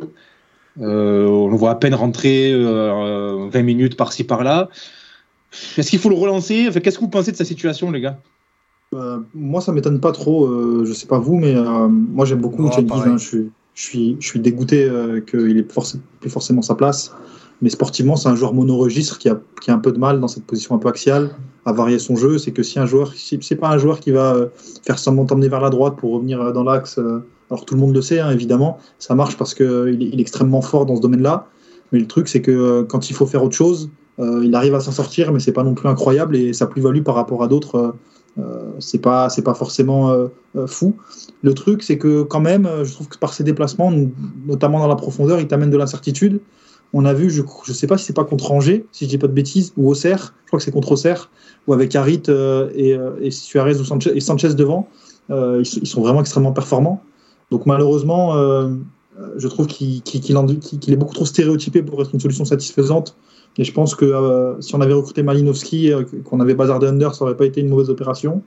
Euh, 0.81 1.27
on 1.27 1.49
le 1.49 1.57
voit 1.57 1.71
à 1.71 1.75
peine 1.75 1.95
rentrer 1.95 2.53
euh, 2.53 3.49
20 3.51 3.63
minutes 3.63 3.97
par-ci 3.97 4.25
par-là. 4.25 4.69
Est-ce 5.77 5.91
qu'il 5.91 5.99
faut 5.99 6.09
le 6.11 6.15
relancer? 6.15 6.67
Enfin, 6.69 6.81
Qu'est-ce 6.81 6.97
que 6.97 7.05
vous 7.05 7.11
pensez 7.11 7.33
de 7.33 7.37
sa 7.37 7.45
situation, 7.45 7.91
les 7.91 8.01
gars? 8.01 8.21
Euh, 8.95 9.19
moi, 9.35 9.61
ça 9.61 9.73
m'étonne 9.73 10.01
pas 10.01 10.13
trop. 10.13 10.47
euh, 10.47 10.85
je 10.85 10.93
sais 10.93 11.07
pas 11.07 11.19
vous, 11.19 11.37
mais 11.37 11.55
euh, 11.55 11.89
moi, 11.89 12.25
j'aime 12.25 12.41
beaucoup 12.41 12.65
Oh, 12.67 12.73
Cengiz, 12.73 12.91
hein, 12.93 13.17
je, 13.17 13.25
suis, 13.27 13.39
je 13.39 13.45
Je 13.75 13.83
suis, 13.83 14.17
je 14.19 14.27
suis 14.27 14.41
dégoûté 14.41 14.85
euh, 14.85 15.21
qu'il 15.21 15.57
ait 15.59 15.63
forc- 15.63 15.97
plus 16.21 16.31
forcément 16.31 16.63
sa 16.63 16.75
place. 16.75 17.13
Mais 17.63 17.69
sportivement, 17.69 18.17
c'est 18.17 18.29
un 18.29 18.35
joueur 18.35 18.55
monoregistre 18.55 19.19
qui 19.19 19.29
a, 19.29 19.39
qui 19.61 19.71
a 19.71 19.75
un 19.75 19.79
peu 19.79 19.93
de 19.93 19.99
mal 19.99 20.19
dans 20.19 20.29
cette 20.29 20.45
position 20.45 20.75
un 20.75 20.79
peu 20.79 20.89
axiale 20.89 21.31
à 21.67 21.73
varier 21.73 21.99
son 21.99 22.17
jeu. 22.17 22.39
C'est 22.39 22.53
que 22.53 22.63
si 22.63 22.79
un 22.79 22.87
joueur, 22.87 23.13
si 23.13 23.39
c'est 23.43 23.57
pas 23.57 23.69
un 23.69 23.79
joueur 23.79 24.01
qui 24.01 24.11
va 24.13 24.35
faire 24.85 24.99
semblant 24.99 25.27
t'emmener 25.27 25.49
vers 25.49 25.61
la 25.61 25.69
droite 25.71 25.97
pour 25.97 26.13
revenir 26.13 26.53
dans 26.55 26.65
l'axe, 26.65 26.99
alors 27.51 27.65
tout 27.67 27.75
le 27.75 27.81
monde 27.81 27.95
le 27.95 28.01
sait, 28.01 28.19
hein, 28.19 28.31
évidemment, 28.31 28.79
ça 28.99 29.15
marche 29.15 29.37
parce 29.37 29.55
qu'il 29.55 29.67
est, 30.01 30.07
il 30.07 30.19
est 30.19 30.23
extrêmement 30.23 30.63
fort 30.63 30.87
dans 30.87 30.97
ce 30.97 31.03
domaine-là. 31.03 31.47
Mais 31.93 31.99
le 31.99 32.07
truc, 32.07 32.29
c'est 32.29 32.41
que 32.41 32.83
quand 32.83 33.11
il 33.11 33.13
faut 33.15 33.27
faire 33.27 33.45
autre 33.45 33.55
chose, 33.57 33.91
il 34.19 34.55
arrive 34.55 34.75
à 34.75 34.81
s'en 34.81 34.93
sortir, 34.93 35.31
mais 35.33 35.39
c'est 35.39 35.53
pas 35.53 35.63
non 35.63 35.75
plus 35.75 35.89
incroyable 35.89 36.37
et 36.37 36.53
sa 36.55 36.67
plus-value 36.67 37.03
par 37.03 37.15
rapport 37.15 37.43
à 37.43 37.49
d'autres, 37.49 37.95
euh, 38.39 38.73
c'est 38.79 39.01
pas, 39.01 39.29
c'est 39.29 39.43
pas 39.43 39.55
forcément 39.55 40.11
euh, 40.11 40.29
euh, 40.57 40.67
fou. 40.67 40.97
Le 41.43 41.55
truc, 41.55 41.83
c'est 41.83 41.99
que 41.99 42.23
quand 42.23 42.41
même, 42.41 42.69
je 42.85 42.93
trouve 42.93 43.09
que 43.09 43.19
par 43.19 43.35
ses 43.35 43.45
déplacements, 43.45 43.93
notamment 44.47 44.79
dans 44.79 44.89
la 44.89 44.97
profondeur, 44.97 45.41
il 45.41 45.49
t'amène 45.49 45.71
de 45.71 45.77
l'incertitude. 45.77 46.41
On 46.93 47.05
a 47.05 47.15
vu, 47.15 47.31
je 47.31 47.43
ne 47.43 47.73
sais 47.73 47.87
pas 47.87 47.99
si 47.99 48.05
c'est 48.05 48.17
pas 48.17 48.25
contre 48.25 48.51
Angers, 48.51 48.85
si 48.91 49.05
je 49.05 49.11
dis 49.11 49.19
pas 49.19 49.29
de 49.29 49.33
bêtises, 49.33 49.73
ou 49.77 49.91
Auxerre, 49.91 50.35
je 50.45 50.49
crois 50.49 50.59
que 50.59 50.65
c'est 50.65 50.73
contre 50.73 50.93
Auxerre, 50.93 51.31
ou 51.67 51.73
avec 51.73 51.95
Harit 51.95 52.23
et, 52.75 52.97
et 53.21 53.31
Suarez 53.31 53.79
ou 53.79 53.85
Sanchez, 53.85 54.11
et 54.17 54.21
Sanchez 54.21 54.55
devant, 54.55 54.89
ils, 55.29 55.65
sont 55.65 56.01
vraiment 56.01 56.21
extrêmement 56.21 56.51
performants. 56.51 57.01
Donc 57.53 57.65
malheureusement, 57.65 58.35
je 59.37 59.47
trouve 59.47 59.69
qu'il 59.69 60.03
est 60.03 60.97
beaucoup 60.97 61.15
trop 61.15 61.27
stéréotypé 61.27 61.85
pour 61.85 62.03
être 62.03 62.13
une 62.13 62.19
solution 62.19 62.45
satisfaisante. 62.45 63.17
Et 63.57 63.65
je 63.65 63.73
pense 63.73 63.95
que 63.95 64.05
euh, 64.05 64.61
si 64.61 64.75
on 64.75 64.81
avait 64.81 64.93
recruté 64.93 65.23
Malinowski, 65.23 65.93
euh, 65.93 66.05
qu'on 66.25 66.41
avait 66.41 66.55
bazardé 66.55 66.87
Under, 66.87 67.15
ça 67.15 67.25
aurait 67.25 67.37
pas 67.37 67.47
été 67.47 67.61
une 67.61 67.69
mauvaise 67.69 67.91
opération. 67.91 68.43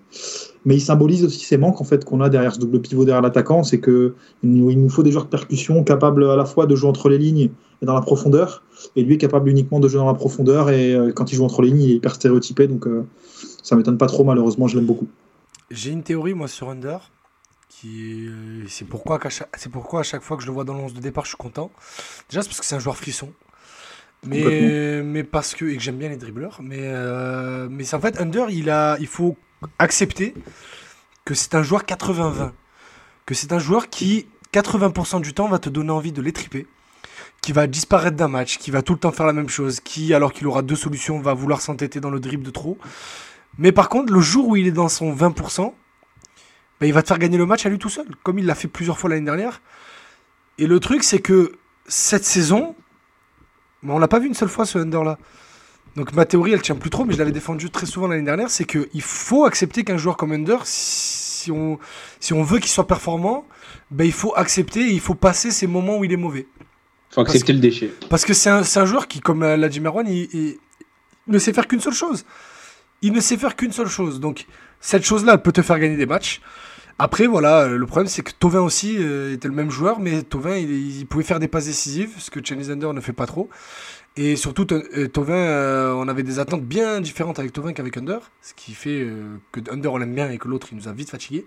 Mais 0.66 0.76
il 0.76 0.82
symbolise 0.82 1.26
aussi 1.26 1.43
ces 1.43 1.58
manques 1.58 1.82
en 1.82 1.84
fait 1.84 2.06
qu'on 2.06 2.22
a 2.22 2.30
derrière 2.30 2.54
ce 2.54 2.60
double 2.60 2.80
pivot 2.80 3.04
derrière 3.04 3.22
l'attaquant, 3.22 3.64
c'est 3.64 3.80
que 3.80 4.16
il 4.43 4.49
nous 4.49 4.89
faut 4.89 5.04
des 5.04 5.12
joueurs 5.12 5.26
de 5.26 5.30
percussion 5.30 5.84
capables 5.84 6.24
à 6.30 6.36
la 6.36 6.45
fois 6.45 6.66
de 6.66 6.76
jouer 6.76 6.89
entre 6.89 7.10
les 7.10 7.18
lignes 7.18 7.49
et 7.82 7.86
dans 7.86 7.93
la 7.93 8.01
profondeur. 8.01 8.64
Et 8.95 9.04
lui 9.04 9.16
est 9.16 9.18
capable 9.18 9.49
uniquement 9.49 9.80
de 9.80 9.88
jouer 9.88 9.99
dans 9.99 10.08
la 10.08 10.14
profondeur. 10.14 10.70
Et 10.70 10.93
euh, 10.93 11.12
quand 11.12 11.32
il 11.32 11.36
joue 11.36 11.43
entre 11.43 11.62
les 11.62 11.70
lignes, 11.70 11.84
il 11.84 11.91
est 11.91 11.95
hyper 11.95 12.16
stéréotypé. 12.16 12.68
Donc 12.68 12.88
euh, 12.88 13.06
ça 13.62 13.76
m'étonne 13.76 13.97
pas 13.97 14.08
trop. 14.08 14.24
Malheureusement, 14.24 14.68
je 14.68 14.78
l'aime 14.78 14.86
beaucoup. 14.86 15.08
J'ai 15.70 15.91
une 15.91 16.04
théorie, 16.04 16.34
moi, 16.34 16.47
sur 16.47 16.70
Under. 16.70 17.12
Qui, 17.70 18.30
c'est 18.68 18.86
pourquoi, 18.86 19.20
c'est 19.58 19.72
pourquoi 19.72 20.01
à 20.01 20.04
chaque 20.04 20.22
fois 20.22 20.38
que 20.38 20.43
je 20.43 20.47
le 20.47 20.54
vois 20.54 20.64
dans 20.64 20.76
11 20.76 20.93
de 20.93 20.99
départ, 20.99 21.26
je 21.26 21.30
suis 21.30 21.38
content. 21.38 21.72
Déjà, 22.30 22.43
c'est 22.43 22.47
parce 22.47 22.60
que 22.60 22.66
c'est 22.66 22.76
un 22.76 22.80
joueur 22.80 22.95
frisson. 22.95 23.30
Mais, 24.26 25.01
mais 25.03 25.24
parce 25.24 25.55
que, 25.55 25.65
et 25.65 25.78
que 25.78 25.82
j'aime 25.82 25.97
bien 25.97 26.09
les 26.09 26.17
dribbleurs. 26.17 26.59
Mais, 26.61 26.80
euh, 26.82 27.67
mais 27.69 27.84
c'est 27.84 27.95
en 27.95 28.01
fait, 28.01 28.19
Under, 28.19 28.49
il, 28.49 28.69
a, 28.69 28.97
il 28.99 29.07
faut 29.07 29.38
accepter 29.80 30.34
que 31.26 31.34
c'est 31.34 31.55
un 31.55 31.63
joueur 31.63 31.84
80-20. 31.84 32.51
Que 33.26 33.34
c'est 33.34 33.53
un 33.53 33.59
joueur 33.59 33.89
qui, 33.89 34.28
80% 34.53 35.21
du 35.21 35.34
temps, 35.34 35.47
va 35.47 35.59
te 35.59 35.69
donner 35.69 35.91
envie 35.91 36.11
de 36.11 36.21
l'étriper. 36.21 36.67
Qui 37.41 37.51
va 37.51 37.67
disparaître 37.67 38.15
d'un 38.15 38.30
match, 38.30 38.57
qui 38.57 38.71
va 38.71 38.82
tout 38.82 38.93
le 38.93 38.99
temps 38.99 39.11
faire 39.11 39.26
la 39.26 39.34
même 39.34 39.49
chose, 39.49 39.80
qui, 39.82 40.13
alors 40.13 40.32
qu'il 40.32 40.47
aura 40.47 40.61
deux 40.61 40.76
solutions, 40.76 41.19
va 41.19 41.34
vouloir 41.34 41.61
s'entêter 41.61 41.99
dans 41.99 42.09
le 42.09 42.19
dribble 42.19 42.45
de 42.45 42.51
trop. 42.51 42.78
Mais 43.57 43.71
par 43.71 43.89
contre, 43.89 44.13
le 44.13 44.21
jour 44.21 44.47
où 44.47 44.55
il 44.55 44.67
est 44.67 44.71
dans 44.71 44.89
son 44.89 45.13
20%, 45.13 45.74
bah, 46.80 46.88
il 46.88 46.93
va 46.93 47.01
te 47.01 47.07
faire 47.07 47.19
gagner 47.19 47.38
le 47.38 47.45
match 47.45 47.65
à 47.65 47.69
lui 47.69 47.78
tout 47.78 47.89
seul, 47.89 48.07
comme 48.24 48.39
il 48.39 48.45
l'a 48.45 48.55
fait 48.55 48.67
plusieurs 48.67 48.97
fois 48.97 49.09
l'année 49.09 49.26
dernière. 49.26 49.61
Et 50.57 50.67
le 50.67 50.80
truc, 50.80 51.03
c'est 51.03 51.19
que 51.19 51.53
cette 51.88 52.26
saison, 52.26 52.76
bah, 53.84 53.93
on 53.93 53.99
l'a 53.99 54.07
pas 54.07 54.19
vu 54.19 54.27
une 54.27 54.34
seule 54.34 54.49
fois 54.49 54.65
ce 54.65 54.77
under-là. 54.79 55.17
Donc 55.95 56.13
ma 56.13 56.25
théorie, 56.25 56.53
elle 56.53 56.61
tient 56.61 56.75
plus 56.75 56.89
trop, 56.89 57.05
mais 57.05 57.13
je 57.13 57.19
l'avais 57.19 57.31
défendu 57.31 57.69
très 57.69 57.86
souvent 57.86 58.07
l'année 58.07 58.23
dernière, 58.23 58.49
c'est 58.49 58.65
qu'il 58.65 59.01
faut 59.01 59.45
accepter 59.45 59.84
qu'un 59.84 59.97
joueur 59.97 60.17
comme 60.17 60.31
Under, 60.31 60.61
si 60.65 61.51
on, 61.51 61.77
si 62.19 62.34
on 62.34 62.41
veut 62.41 62.59
qu'il 62.59 62.69
soit 62.69 62.88
performant, 62.88 63.45
bah, 63.91 64.05
il 64.05 64.11
faut 64.11 64.34
accepter 64.36 64.81
et 64.81 64.93
il 64.93 64.99
faut 64.99 65.15
passer 65.15 65.51
ces 65.51 65.67
moments 65.67 65.97
où 65.97 66.03
il 66.03 66.11
est 66.11 66.17
mauvais. 66.17 66.47
faut 67.11 67.21
accepter 67.21 67.53
le 67.53 67.59
déchet. 67.59 67.91
Parce 68.09 68.25
que 68.25 68.34
c'est 68.34 68.49
un, 68.49 68.86
joueur 68.86 69.07
qui, 69.07 69.19
comme 69.19 69.43
euh, 69.43 69.55
l'a 69.55 69.69
dit 69.69 69.81
il, 69.81 70.29
il 70.34 70.57
ne 71.27 71.38
sait 71.38 71.53
faire 71.53 71.67
qu'une 71.67 71.81
seule 71.81 71.93
chose. 71.93 72.25
Il 73.01 73.11
ne 73.11 73.19
sait 73.19 73.38
faire 73.38 73.55
qu'une 73.55 73.71
seule 73.71 73.88
chose. 73.88 74.19
Donc, 74.19 74.47
cette 74.79 75.03
chose-là, 75.03 75.34
elle 75.34 75.41
peut 75.41 75.51
te 75.51 75.61
faire 75.61 75.77
gagner 75.79 75.97
des 75.97 76.05
matchs. 76.05 76.41
Après, 76.99 77.27
voilà, 77.27 77.61
euh, 77.63 77.77
le 77.77 77.85
problème, 77.85 78.07
c'est 78.07 78.21
que 78.21 78.31
Tovin 78.37 78.61
aussi 78.61 78.95
euh, 78.99 79.33
était 79.33 79.47
le 79.47 79.53
même 79.53 79.71
joueur, 79.71 79.99
mais 79.99 80.21
Tovin, 80.23 80.55
il, 80.57 80.99
il 80.99 81.05
pouvait 81.07 81.23
faire 81.23 81.39
des 81.39 81.47
passes 81.47 81.65
décisives, 81.65 82.11
ce 82.19 82.29
que 82.31 82.39
Cheney 82.43 82.63
Zander 82.63 82.91
ne 82.93 83.01
fait 83.01 83.13
pas 83.13 83.25
trop. 83.25 83.49
Et 84.15 84.35
surtout, 84.35 84.65
Tovin, 84.65 85.33
euh, 85.33 85.93
on 85.93 86.07
avait 86.07 86.21
des 86.23 86.37
attentes 86.37 86.63
bien 86.63 87.01
différentes 87.01 87.39
avec 87.39 87.51
Tovin 87.51 87.73
qu'avec 87.73 87.97
Under, 87.97 88.19
ce 88.43 88.53
qui 88.53 88.73
fait 88.73 89.01
euh, 89.01 89.37
que 89.51 89.59
Under, 89.71 89.91
on 89.91 89.97
l'aime 89.97 90.13
bien 90.13 90.29
et 90.29 90.37
que 90.37 90.47
l'autre, 90.47 90.67
il 90.71 90.77
nous 90.77 90.87
a 90.87 90.93
vite 90.93 91.09
fatigué. 91.09 91.43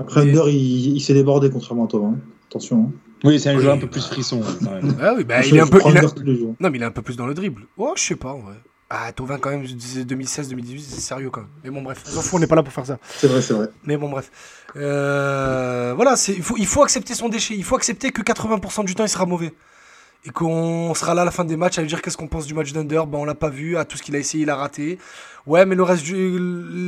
Après, 0.00 0.26
Et- 0.26 0.30
Under, 0.30 0.48
il, 0.48 0.96
il 0.96 1.00
s'est 1.00 1.14
débordé 1.14 1.48
contrairement 1.48 1.84
à 1.84 1.88
toi. 1.88 2.00
hein. 2.06 2.18
Attention. 2.50 2.90
hein. 2.90 2.92
Oui, 3.24 3.38
c'est 3.38 3.50
un 3.50 3.56
Oui. 3.56 3.62
joueur 3.62 3.76
un 3.76 3.78
peu 3.78 3.86
plus 3.86 4.04
frisson. 4.04 4.40
ouais. 4.40 4.80
Ah 5.00 5.14
oui, 5.16 5.22
bah, 5.22 5.46
il 5.46 5.54
est 5.56 5.60
un 5.60 5.66
peu. 5.68 5.78
il 5.88 5.96
a-. 5.96 6.02
Non, 6.02 6.70
mais 6.70 6.78
il 6.78 6.82
est 6.82 6.86
un 6.86 6.90
peu 6.90 7.02
plus 7.02 7.16
dans 7.16 7.26
le 7.26 7.34
dribble. 7.34 7.62
Oh, 7.78 7.92
je 7.96 8.02
sais 8.02 8.16
pas, 8.16 8.32
en 8.32 8.40
vrai. 8.40 8.54
Ah, 8.94 9.10
Tovin, 9.10 9.38
quand 9.38 9.48
même, 9.48 9.64
2016-2018, 9.64 10.80
c'est 10.86 11.00
sérieux 11.00 11.30
quand 11.30 11.40
même. 11.40 11.50
Mais 11.64 11.70
bon, 11.70 11.80
bref, 11.80 12.02
on 12.06 12.10
s'en 12.10 12.20
fout, 12.20 12.34
on 12.34 12.40
n'est 12.40 12.46
pas 12.46 12.56
là 12.56 12.62
pour 12.62 12.74
faire 12.74 12.84
ça. 12.84 12.98
C'est 13.16 13.26
vrai, 13.26 13.40
c'est 13.40 13.54
vrai. 13.54 13.68
Mais 13.84 13.96
bon, 13.96 14.10
bref. 14.10 14.30
Euh, 14.76 15.94
voilà, 15.96 16.14
il, 16.28 16.42
faut, 16.42 16.58
il 16.58 16.66
faut 16.66 16.82
accepter 16.82 17.14
son 17.14 17.30
déchet. 17.30 17.54
Il 17.56 17.64
faut 17.64 17.74
accepter 17.74 18.10
que 18.10 18.20
80% 18.20 18.84
du 18.84 18.94
temps, 18.94 19.04
il 19.04 19.08
sera 19.08 19.24
mauvais. 19.24 19.54
Et 20.24 20.30
qu'on 20.30 20.94
sera 20.94 21.14
là 21.14 21.22
à 21.22 21.24
la 21.24 21.32
fin 21.32 21.44
des 21.44 21.56
matchs 21.56 21.78
à 21.78 21.82
lui 21.82 21.88
dire 21.88 22.00
qu'est-ce 22.00 22.16
qu'on 22.16 22.28
pense 22.28 22.46
du 22.46 22.54
match 22.54 22.72
d'Under. 22.72 23.02
Ben, 23.10 23.18
on 23.18 23.24
l'a 23.24 23.34
pas 23.34 23.48
vu. 23.48 23.76
À 23.76 23.84
tout 23.84 23.96
ce 23.98 24.04
qu'il 24.04 24.14
a 24.14 24.18
essayé, 24.20 24.44
il 24.44 24.50
a 24.50 24.54
raté. 24.54 24.98
Ouais, 25.48 25.66
mais 25.66 25.74
le 25.74 25.82
reste 25.82 26.04
du. 26.04 26.38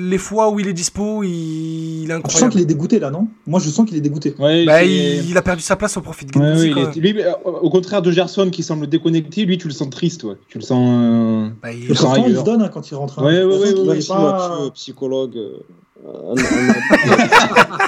Les 0.08 0.18
fois 0.18 0.50
où 0.50 0.60
il 0.60 0.68
est 0.68 0.72
dispo, 0.72 1.24
il, 1.24 1.28
il 1.28 2.02
est 2.04 2.04
Je 2.04 2.08
sens 2.12 2.18
incroyable. 2.18 2.52
qu'il 2.52 2.60
est 2.60 2.64
dégoûté 2.66 3.00
là, 3.00 3.10
non? 3.10 3.26
Moi, 3.48 3.58
je 3.58 3.68
sens 3.70 3.88
qu'il 3.88 3.96
est 3.96 4.00
dégoûté. 4.00 4.36
Ouais, 4.38 4.64
Bah, 4.64 4.84
il, 4.84 5.28
il 5.28 5.36
a 5.36 5.42
perdu 5.42 5.62
sa 5.62 5.74
place 5.74 5.96
au 5.96 6.00
profit 6.00 6.26
de 6.26 6.38
Ouais, 6.38 6.52
oui, 6.72 6.80
est- 6.80 6.96
lui, 7.00 7.20
euh, 7.20 7.32
au 7.42 7.70
contraire 7.70 8.02
de 8.02 8.12
Gerson 8.12 8.50
qui 8.50 8.62
semble 8.62 8.86
déconnecté, 8.86 9.44
lui 9.46 9.58
tu 9.58 9.66
le 9.66 9.74
sens 9.74 9.90
triste, 9.90 10.22
ouais. 10.22 10.36
Tu 10.46 10.58
le 10.58 10.62
sens. 10.64 10.78
euh, 10.88 11.48
Bah, 11.60 11.72
il- 11.72 11.86
Je 11.86 11.92
Et 11.92 11.96
sens 11.96 12.16
il 12.28 12.36
se 12.36 12.42
donne 12.44 12.62
hein, 12.62 12.70
quand 12.72 12.88
il 12.88 12.94
rentre. 12.94 13.18
hein. 13.18 13.24
Ouais, 13.26 13.42
ouais, 13.42 13.44
ouais, 13.44 13.58
ouais, 13.58 13.68
est 13.70 13.84
Merci 13.94 14.08
pas- 14.10 14.48
Mathieu, 14.58 14.70
psychologue. 14.74 15.36
euh, 15.36 15.58
un- 16.06 16.32
un- 16.32 16.34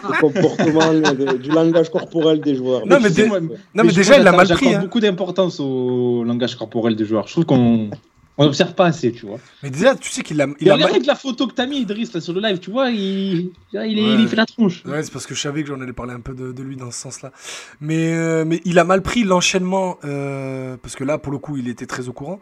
le 0.08 0.20
comportement, 0.20 0.92
de- 0.92 1.36
du 1.36 1.50
langage 1.50 1.90
corporel 1.90 2.40
des 2.40 2.54
joueurs. 2.54 2.86
Non, 2.86 2.98
mais 3.00 3.08
tu 3.08 3.14
sais, 3.16 3.22
dé- 3.22 3.28
moi, 3.28 3.40
Non, 3.40 3.48
mais 3.74 3.82
mais 3.84 3.92
déjà, 3.92 4.16
il 4.18 4.24
l'a 4.24 4.32
mal 4.32 4.48
pris. 4.48 4.74
hein. 4.74 4.80
beaucoup 4.80 5.00
d'importance 5.00 5.60
au 5.60 6.24
langage 6.24 6.54
corporel 6.56 6.96
des 6.96 7.04
joueurs. 7.04 7.26
Je 7.26 7.32
trouve 7.32 7.44
qu'on 7.44 7.90
on 8.38 8.44
n'observe 8.44 8.74
pas 8.74 8.86
assez, 8.86 9.12
tu 9.12 9.24
vois. 9.26 9.38
Mais 9.62 9.70
déjà, 9.70 9.94
tu 9.94 10.10
sais 10.10 10.22
qu'il 10.22 10.40
a, 10.40 10.46
il 10.60 10.68
a 10.70 10.74
regarde 10.74 10.80
mal- 10.90 10.96
avec 10.96 11.06
la 11.06 11.14
photo 11.14 11.46
que 11.46 11.54
t'as 11.54 11.66
mis, 11.66 11.78
Idriss, 11.80 12.12
là, 12.12 12.20
sur 12.20 12.32
le 12.34 12.40
live, 12.40 12.58
tu 12.58 12.70
vois, 12.70 12.90
il, 12.90 12.98
il, 12.98 13.48
est- 13.72 13.82
Ouais. 13.82 14.22
il 14.22 14.28
fait 14.28 14.36
la 14.36 14.46
tronche. 14.46 14.84
Ouais, 14.84 15.02
c'est 15.02 15.12
parce 15.12 15.26
que 15.26 15.34
je 15.34 15.40
savais 15.40 15.62
que 15.62 15.68
j'en 15.68 15.80
allais 15.80 15.92
parler 15.92 16.12
un 16.12 16.20
peu 16.20 16.34
de, 16.34 16.52
de 16.52 16.62
lui 16.62 16.76
dans 16.76 16.90
ce 16.90 16.98
sens-là. 17.00 17.32
Mais, 17.80 18.14
euh, 18.14 18.44
mais 18.44 18.60
il 18.64 18.78
a 18.78 18.84
mal 18.84 19.02
pris 19.02 19.24
l'enchaînement, 19.24 19.98
euh, 20.04 20.76
parce 20.82 20.96
que 20.96 21.04
là, 21.04 21.18
pour 21.18 21.32
le 21.32 21.38
coup, 21.38 21.56
il 21.56 21.68
était 21.68 21.86
très 21.86 22.08
au 22.08 22.12
courant. 22.12 22.40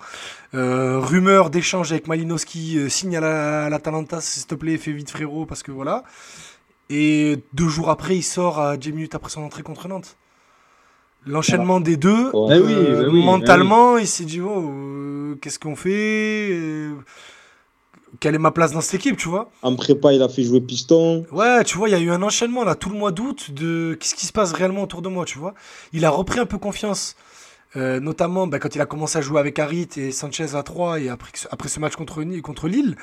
Euh, 0.54 0.98
rumeur 1.00 1.50
d'échange 1.50 1.92
avec 1.92 2.08
Malinowski, 2.08 2.90
signe 2.90 3.16
à 3.16 3.20
la- 3.20 3.64
à 3.66 3.68
l'Atalanta, 3.70 4.20
s'il 4.20 4.46
te 4.46 4.54
plaît, 4.54 4.76
fais 4.78 4.92
vite 4.92 5.10
frérot, 5.10 5.46
parce 5.46 5.62
que 5.62 5.70
voilà. 5.72 6.04
Et 6.90 7.38
deux 7.54 7.68
jours 7.68 7.88
après, 7.90 8.16
il 8.16 8.22
sort 8.22 8.60
à 8.60 8.76
10 8.76 8.92
minutes 8.92 9.14
après 9.14 9.30
son 9.30 9.42
entrée 9.42 9.62
contre 9.62 9.88
Nantes. 9.88 10.16
L'enchaînement 11.26 11.80
des 11.80 11.96
deux, 11.96 12.30
oui, 12.34 12.48
bah 12.48 12.56
oui, 12.62 12.74
bah 12.74 13.08
mentalement, 13.12 13.96
il 13.98 14.06
s'est 14.06 14.24
dit, 14.24 14.40
oh, 14.40 14.70
euh, 14.70 15.34
qu'est-ce 15.40 15.58
qu'on 15.58 15.74
fait 15.76 16.50
Euh, 16.52 16.92
Quelle 18.20 18.34
est 18.34 18.38
ma 18.38 18.50
place 18.50 18.72
dans 18.72 18.80
cette 18.80 18.94
équipe, 19.00 19.16
tu 19.16 19.28
vois 19.28 19.50
En 19.62 19.74
prépa, 19.74 20.12
il 20.12 20.22
a 20.22 20.28
fait 20.28 20.42
jouer 20.44 20.60
piston. 20.60 21.24
Ouais, 21.32 21.64
tu 21.64 21.76
vois, 21.78 21.88
il 21.88 21.92
y 21.92 21.94
a 21.94 21.98
eu 21.98 22.10
un 22.10 22.22
enchaînement 22.22 22.62
là 22.64 22.74
tout 22.74 22.90
le 22.90 22.96
mois 22.98 23.10
d'août 23.10 23.50
de 23.52 23.96
qu'est-ce 23.98 24.14
qui 24.14 24.26
se 24.26 24.32
passe 24.32 24.52
réellement 24.52 24.82
autour 24.82 25.02
de 25.02 25.08
moi, 25.08 25.24
tu 25.24 25.38
vois. 25.38 25.54
Il 25.92 26.04
a 26.04 26.10
repris 26.10 26.40
un 26.40 26.46
peu 26.46 26.58
confiance, 26.58 27.16
Euh, 27.76 27.98
notamment 27.98 28.46
bah, 28.46 28.60
quand 28.60 28.72
il 28.76 28.80
a 28.80 28.86
commencé 28.86 29.18
à 29.18 29.20
jouer 29.20 29.40
avec 29.40 29.58
Harit 29.58 29.88
et 29.96 30.12
Sanchez 30.12 30.54
à 30.54 30.62
3 30.62 31.00
et 31.00 31.08
après, 31.08 31.32
après 31.50 31.68
ce 31.68 31.80
match 31.80 31.96
contre, 31.96 32.22
contre 32.40 32.68
Lille. 32.68 32.94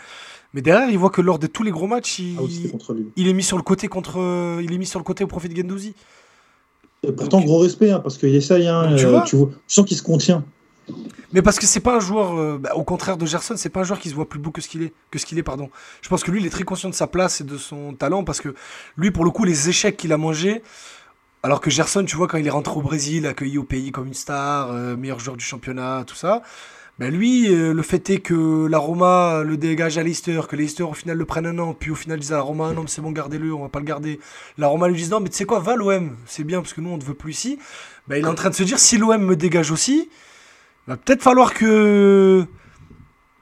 Mais 0.53 0.61
derrière, 0.61 0.89
il 0.89 0.97
voit 0.97 1.09
que 1.09 1.19
lors 1.21 1.39
de 1.39 1.47
tous 1.47 1.63
les 1.63 1.71
gros 1.71 1.87
matchs, 1.87 2.19
il, 2.19 2.37
Ah 2.39 2.43
oui, 2.43 2.71
il 3.17 3.27
est 3.27 3.33
mis 3.33 3.43
sur 3.43 3.57
le 3.57 3.63
côté 3.63 3.89
contre, 3.89 4.15
il 4.63 4.71
est 4.73 4.77
mis 4.77 4.85
sur 4.85 4.97
le 4.97 5.03
côté 5.03 5.25
au 5.25 5.27
profit 5.27 5.49
de 5.49 5.57
Gendouzi. 5.57 5.93
Et 7.07 7.11
pourtant, 7.11 7.41
gros 7.41 7.59
respect, 7.59 7.91
hein, 7.91 7.99
parce 7.99 8.17
qu'il 8.17 8.35
essaye. 8.35 8.67
Hein, 8.67 8.95
tu 8.95 9.05
euh, 9.05 9.09
vois 9.09 9.21
tu, 9.21 9.35
vois, 9.35 9.47
tu 9.47 9.73
sens 9.75 9.85
qu'il 9.85 9.97
se 9.97 10.03
contient. 10.03 10.43
Mais 11.33 11.41
parce 11.41 11.59
que 11.59 11.65
c'est 11.65 11.79
pas 11.79 11.95
un 11.95 11.99
joueur, 11.99 12.37
euh, 12.37 12.57
bah, 12.59 12.71
au 12.75 12.83
contraire 12.83 13.17
de 13.17 13.25
Gerson, 13.25 13.55
c'est 13.57 13.69
pas 13.69 13.81
un 13.81 13.83
joueur 13.83 13.99
qui 13.99 14.09
se 14.09 14.15
voit 14.15 14.27
plus 14.27 14.39
beau 14.39 14.51
que 14.51 14.61
ce 14.61 14.67
qu'il 14.67 14.83
est, 14.83 14.93
que 15.09 15.17
ce 15.17 15.25
qu'il 15.25 15.37
est, 15.37 15.43
pardon. 15.43 15.69
Je 16.01 16.09
pense 16.09 16.23
que 16.23 16.31
lui, 16.31 16.41
il 16.41 16.45
est 16.45 16.49
très 16.51 16.63
conscient 16.63 16.89
de 16.89 16.95
sa 16.95 17.07
place 17.07 17.41
et 17.41 17.43
de 17.43 17.57
son 17.57 17.93
talent 17.93 18.23
parce 18.23 18.41
que 18.41 18.53
lui, 18.97 19.11
pour 19.11 19.23
le 19.23 19.31
coup, 19.31 19.45
les 19.45 19.69
échecs 19.69 19.97
qu'il 19.97 20.11
a 20.11 20.17
mangés, 20.17 20.61
alors 21.43 21.61
que 21.61 21.69
Gerson, 21.69 22.03
tu 22.05 22.15
vois, 22.15 22.27
quand 22.27 22.37
il 22.37 22.45
est 22.45 22.51
rentré 22.51 22.75
au 22.75 22.81
Brésil, 22.81 23.25
accueilli 23.25 23.57
au 23.57 23.63
pays 23.63 23.91
comme 23.91 24.07
une 24.07 24.13
star, 24.13 24.71
euh, 24.71 24.95
meilleur 24.95 25.19
joueur 25.19 25.37
du 25.37 25.45
championnat, 25.45 26.03
tout 26.05 26.15
ça. 26.15 26.43
Ben 27.01 27.11
lui, 27.11 27.47
euh, 27.51 27.73
le 27.73 27.81
fait 27.81 28.07
est 28.11 28.19
que 28.19 28.67
la 28.67 28.77
Roma 28.77 29.41
le 29.43 29.57
dégage 29.57 29.97
à 29.97 30.03
Leicester, 30.03 30.39
que 30.47 30.55
Leicester 30.55 30.83
au 30.83 30.93
final 30.93 31.17
le 31.17 31.25
prenne 31.25 31.47
un 31.47 31.57
an, 31.57 31.73
puis 31.77 31.89
au 31.89 31.95
final 31.95 32.19
disent 32.19 32.31
à 32.31 32.35
la 32.35 32.41
Roma 32.43 32.73
non 32.73 32.81
mais 32.81 32.87
c'est 32.89 33.01
bon 33.01 33.11
gardez-le, 33.11 33.51
on 33.55 33.63
va 33.63 33.69
pas 33.69 33.79
le 33.79 33.85
garder. 33.85 34.19
La 34.59 34.67
Roma 34.67 34.87
lui 34.87 35.01
dit 35.01 35.09
non 35.09 35.19
mais 35.19 35.29
tu 35.29 35.35
sais 35.37 35.45
quoi, 35.45 35.57
va 35.59 35.75
l'OM, 35.75 36.11
c'est 36.27 36.43
bien 36.43 36.61
parce 36.61 36.73
que 36.73 36.81
nous 36.81 36.91
on 36.91 36.97
ne 36.97 37.03
veut 37.03 37.15
plus 37.15 37.31
ici. 37.31 37.57
Ben, 38.07 38.17
il 38.17 38.23
est 38.25 38.27
en 38.27 38.35
train 38.35 38.51
de 38.51 38.55
se 38.55 38.61
dire 38.61 38.77
si 38.77 38.99
l'OM 38.99 39.19
me 39.19 39.35
dégage 39.35 39.71
aussi, 39.71 40.09
va 40.87 40.95
peut-être 40.95 41.23
falloir 41.23 41.55
que 41.55 42.45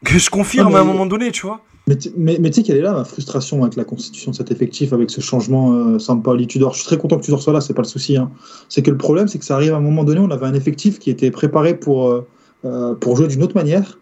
que 0.05 0.17
je 0.17 0.29
confirme 0.29 0.73
Ah, 0.73 0.77
à 0.77 0.81
un 0.81 0.85
moment 0.85 1.05
donné, 1.05 1.29
tu 1.31 1.45
vois. 1.45 1.59
Mais, 1.87 1.97
tu- 1.97 2.11
mais, 2.15 2.37
mais 2.39 2.51
tu 2.51 2.57
sais 2.61 2.63
qu'elle 2.63 2.77
est 2.77 2.81
là, 2.81 2.93
ma 2.93 3.03
frustration 3.03 3.63
avec 3.63 3.75
la 3.75 3.83
constitution 3.83 4.31
de 4.31 4.37
cet 4.37 4.51
effectif, 4.51 4.93
avec 4.93 5.09
ce 5.09 5.19
changement 5.19 5.73
euh, 5.73 5.99
Sampaoli 5.99 6.47
Tudor. 6.47 6.73
Je 6.73 6.79
suis 6.79 6.87
très 6.87 6.97
content 6.97 7.17
que 7.17 7.23
Tudor 7.25 7.41
soit 7.41 7.51
là, 7.51 7.59
c'est 7.59 7.73
pas 7.73 7.81
le 7.81 7.87
souci. 7.87 8.15
hein. 8.15 8.31
C'est 8.69 8.83
que 8.83 8.91
le 8.91 8.97
problème, 8.97 9.27
c'est 9.27 9.39
que 9.39 9.43
ça 9.43 9.55
arrive 9.55 9.73
à 9.73 9.77
un 9.77 9.81
moment 9.81 10.05
donné, 10.05 10.19
on 10.21 10.31
avait 10.31 10.45
un 10.45 10.53
effectif 10.53 10.99
qui 10.99 11.09
était 11.09 11.31
préparé 11.31 11.73
pour, 11.77 12.07
euh, 12.09 12.25
euh, 12.65 12.93
pour 12.95 13.15
jouer 13.15 13.27
d'une 13.27 13.43
autre 13.43 13.55
manière. 13.55 13.99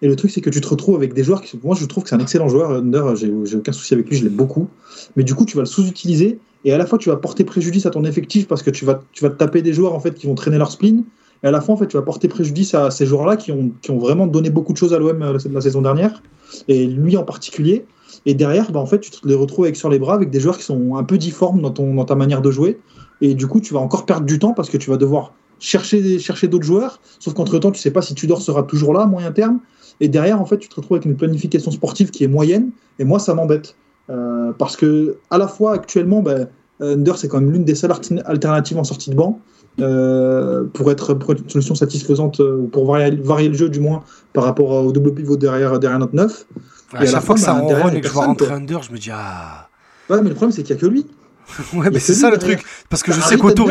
Et 0.00 0.08
le 0.08 0.16
truc, 0.16 0.32
c'est 0.32 0.40
que 0.40 0.50
tu 0.50 0.60
te 0.60 0.68
retrouves 0.68 0.96
avec 0.96 1.14
des 1.14 1.22
joueurs 1.22 1.42
qui, 1.42 1.58
moi, 1.62 1.76
je 1.78 1.86
trouve 1.86 2.02
que 2.02 2.08
c'est 2.08 2.16
un 2.16 2.20
excellent 2.20 2.48
joueur. 2.48 2.72
Under, 2.72 3.14
j'ai 3.14 3.56
aucun 3.56 3.72
souci 3.72 3.94
avec 3.94 4.08
lui, 4.08 4.16
je 4.16 4.24
l'aime 4.24 4.34
beaucoup. 4.34 4.68
Mais 5.14 5.22
du 5.22 5.34
coup, 5.34 5.44
tu 5.44 5.56
vas 5.56 5.62
le 5.62 5.66
sous-utiliser 5.66 6.40
et 6.64 6.72
à 6.72 6.78
la 6.78 6.86
fois, 6.86 6.98
tu 6.98 7.08
vas 7.08 7.16
porter 7.16 7.44
préjudice 7.44 7.86
à 7.86 7.90
ton 7.90 8.04
effectif 8.04 8.46
parce 8.46 8.62
que 8.62 8.70
tu 8.70 8.84
vas, 8.84 9.02
tu 9.12 9.24
vas 9.24 9.30
taper 9.30 9.62
des 9.62 9.72
joueurs 9.72 9.94
en 9.94 10.00
fait 10.00 10.14
qui 10.14 10.26
vont 10.26 10.34
traîner 10.34 10.58
leur 10.58 10.70
spleen. 10.70 11.04
Et 11.42 11.48
à 11.48 11.50
la 11.50 11.60
fin, 11.60 11.72
en 11.72 11.76
fait, 11.76 11.88
tu 11.88 11.96
vas 11.96 12.02
porter 12.02 12.28
préjudice 12.28 12.74
à 12.74 12.90
ces 12.90 13.04
joueurs-là 13.04 13.36
qui 13.36 13.50
ont, 13.50 13.72
qui 13.80 13.90
ont 13.90 13.98
vraiment 13.98 14.28
donné 14.28 14.50
beaucoup 14.50 14.72
de 14.72 14.78
choses 14.78 14.94
à 14.94 14.98
l'OM 14.98 15.20
euh, 15.22 15.32
la, 15.32 15.50
la 15.52 15.60
saison 15.60 15.82
dernière, 15.82 16.22
et 16.68 16.86
lui 16.86 17.16
en 17.16 17.24
particulier. 17.24 17.84
Et 18.26 18.34
derrière, 18.34 18.70
bah, 18.70 18.78
en 18.78 18.86
fait, 18.86 19.00
tu 19.00 19.10
te 19.10 19.26
les 19.26 19.34
retrouves 19.34 19.64
avec 19.64 19.76
sur 19.76 19.90
les 19.90 19.98
bras 19.98 20.14
avec 20.14 20.30
des 20.30 20.38
joueurs 20.38 20.56
qui 20.56 20.64
sont 20.64 20.96
un 20.96 21.02
peu 21.02 21.18
difformes 21.18 21.60
dans, 21.60 21.70
ton, 21.70 21.94
dans 21.94 22.04
ta 22.04 22.14
manière 22.14 22.42
de 22.42 22.50
jouer. 22.50 22.78
Et 23.22 23.34
du 23.34 23.46
coup, 23.46 23.60
tu 23.60 23.72
vas 23.72 23.80
encore 23.80 24.04
perdre 24.04 24.26
du 24.26 24.38
temps 24.38 24.52
parce 24.52 24.68
que 24.68 24.76
tu 24.76 24.90
vas 24.90 24.98
devoir 24.98 25.32
chercher, 25.60 26.18
chercher 26.18 26.48
d'autres 26.48 26.66
joueurs. 26.66 27.00
Sauf 27.20 27.32
qu'entre-temps, 27.34 27.70
tu 27.70 27.80
sais 27.80 27.92
pas 27.92 28.02
si 28.02 28.14
Tudor 28.14 28.42
sera 28.42 28.64
toujours 28.64 28.92
là 28.92 29.02
à 29.02 29.06
moyen 29.06 29.30
terme. 29.32 29.60
Et 30.00 30.08
derrière, 30.08 30.40
en 30.40 30.44
fait, 30.44 30.58
tu 30.58 30.68
te 30.68 30.74
retrouves 30.74 30.96
avec 30.96 31.06
une 31.06 31.16
planification 31.16 31.70
sportive 31.70 32.10
qui 32.10 32.24
est 32.24 32.28
moyenne. 32.28 32.70
Et 32.98 33.04
moi, 33.04 33.20
ça 33.20 33.32
m'embête. 33.32 33.76
Euh, 34.10 34.50
parce 34.58 34.76
que, 34.76 35.16
à 35.30 35.38
la 35.38 35.46
fois, 35.46 35.72
actuellement, 35.72 36.20
bah, 36.20 36.34
Under, 36.80 37.16
c'est 37.16 37.28
quand 37.28 37.40
même 37.40 37.52
l'une 37.52 37.64
des 37.64 37.76
seules 37.76 37.92
alternatives 38.24 38.76
en 38.76 38.84
sortie 38.84 39.10
de 39.10 39.14
banc. 39.14 39.40
euh, 39.80 40.64
pour, 40.74 40.90
être, 40.90 41.14
pour 41.14 41.32
être 41.32 41.42
une 41.42 41.48
solution 41.48 41.74
satisfaisante, 41.74 42.40
euh, 42.40 42.56
ou 42.56 42.66
pour 42.66 42.84
varier, 42.84 43.16
varier 43.16 43.48
le 43.48 43.54
jeu 43.54 43.70
du 43.70 43.80
moins 43.80 44.02
par 44.34 44.44
rapport 44.44 44.70
au 44.70 44.92
double 44.92 45.14
pivot 45.14 45.36
derrière, 45.36 45.78
derrière 45.78 45.98
notre 45.98 46.14
neuf. 46.14 46.44
À 46.92 46.96
Et 46.96 46.98
à 46.98 47.04
la 47.04 47.10
chaque 47.12 47.22
fois 47.22 47.36
que 47.36 47.40
ça 47.40 47.54
bah, 47.54 47.94
et 47.94 48.00
que 48.00 48.08
je 48.08 48.12
vois 48.12 48.26
rentrer. 48.26 48.52
Under, 48.52 48.82
je 48.82 48.92
me 48.92 48.98
dis 48.98 49.10
ah. 49.12 49.68
Ouais, 50.10 50.20
mais 50.20 50.28
le 50.28 50.34
problème, 50.34 50.52
c'est 50.52 50.62
qu'il 50.62 50.74
n'y 50.74 50.80
a 50.80 50.82
que 50.82 50.86
lui. 50.86 51.06
Ouais, 51.74 51.90
mais 51.90 51.98
c'est 51.98 52.14
ça 52.14 52.30
le 52.30 52.38
truc. 52.38 52.62
Parce 52.88 53.02
que 53.02 53.12
je 53.12 53.20
sais 53.20 53.26
Arrête 53.26 53.40
qu'autour, 53.40 53.70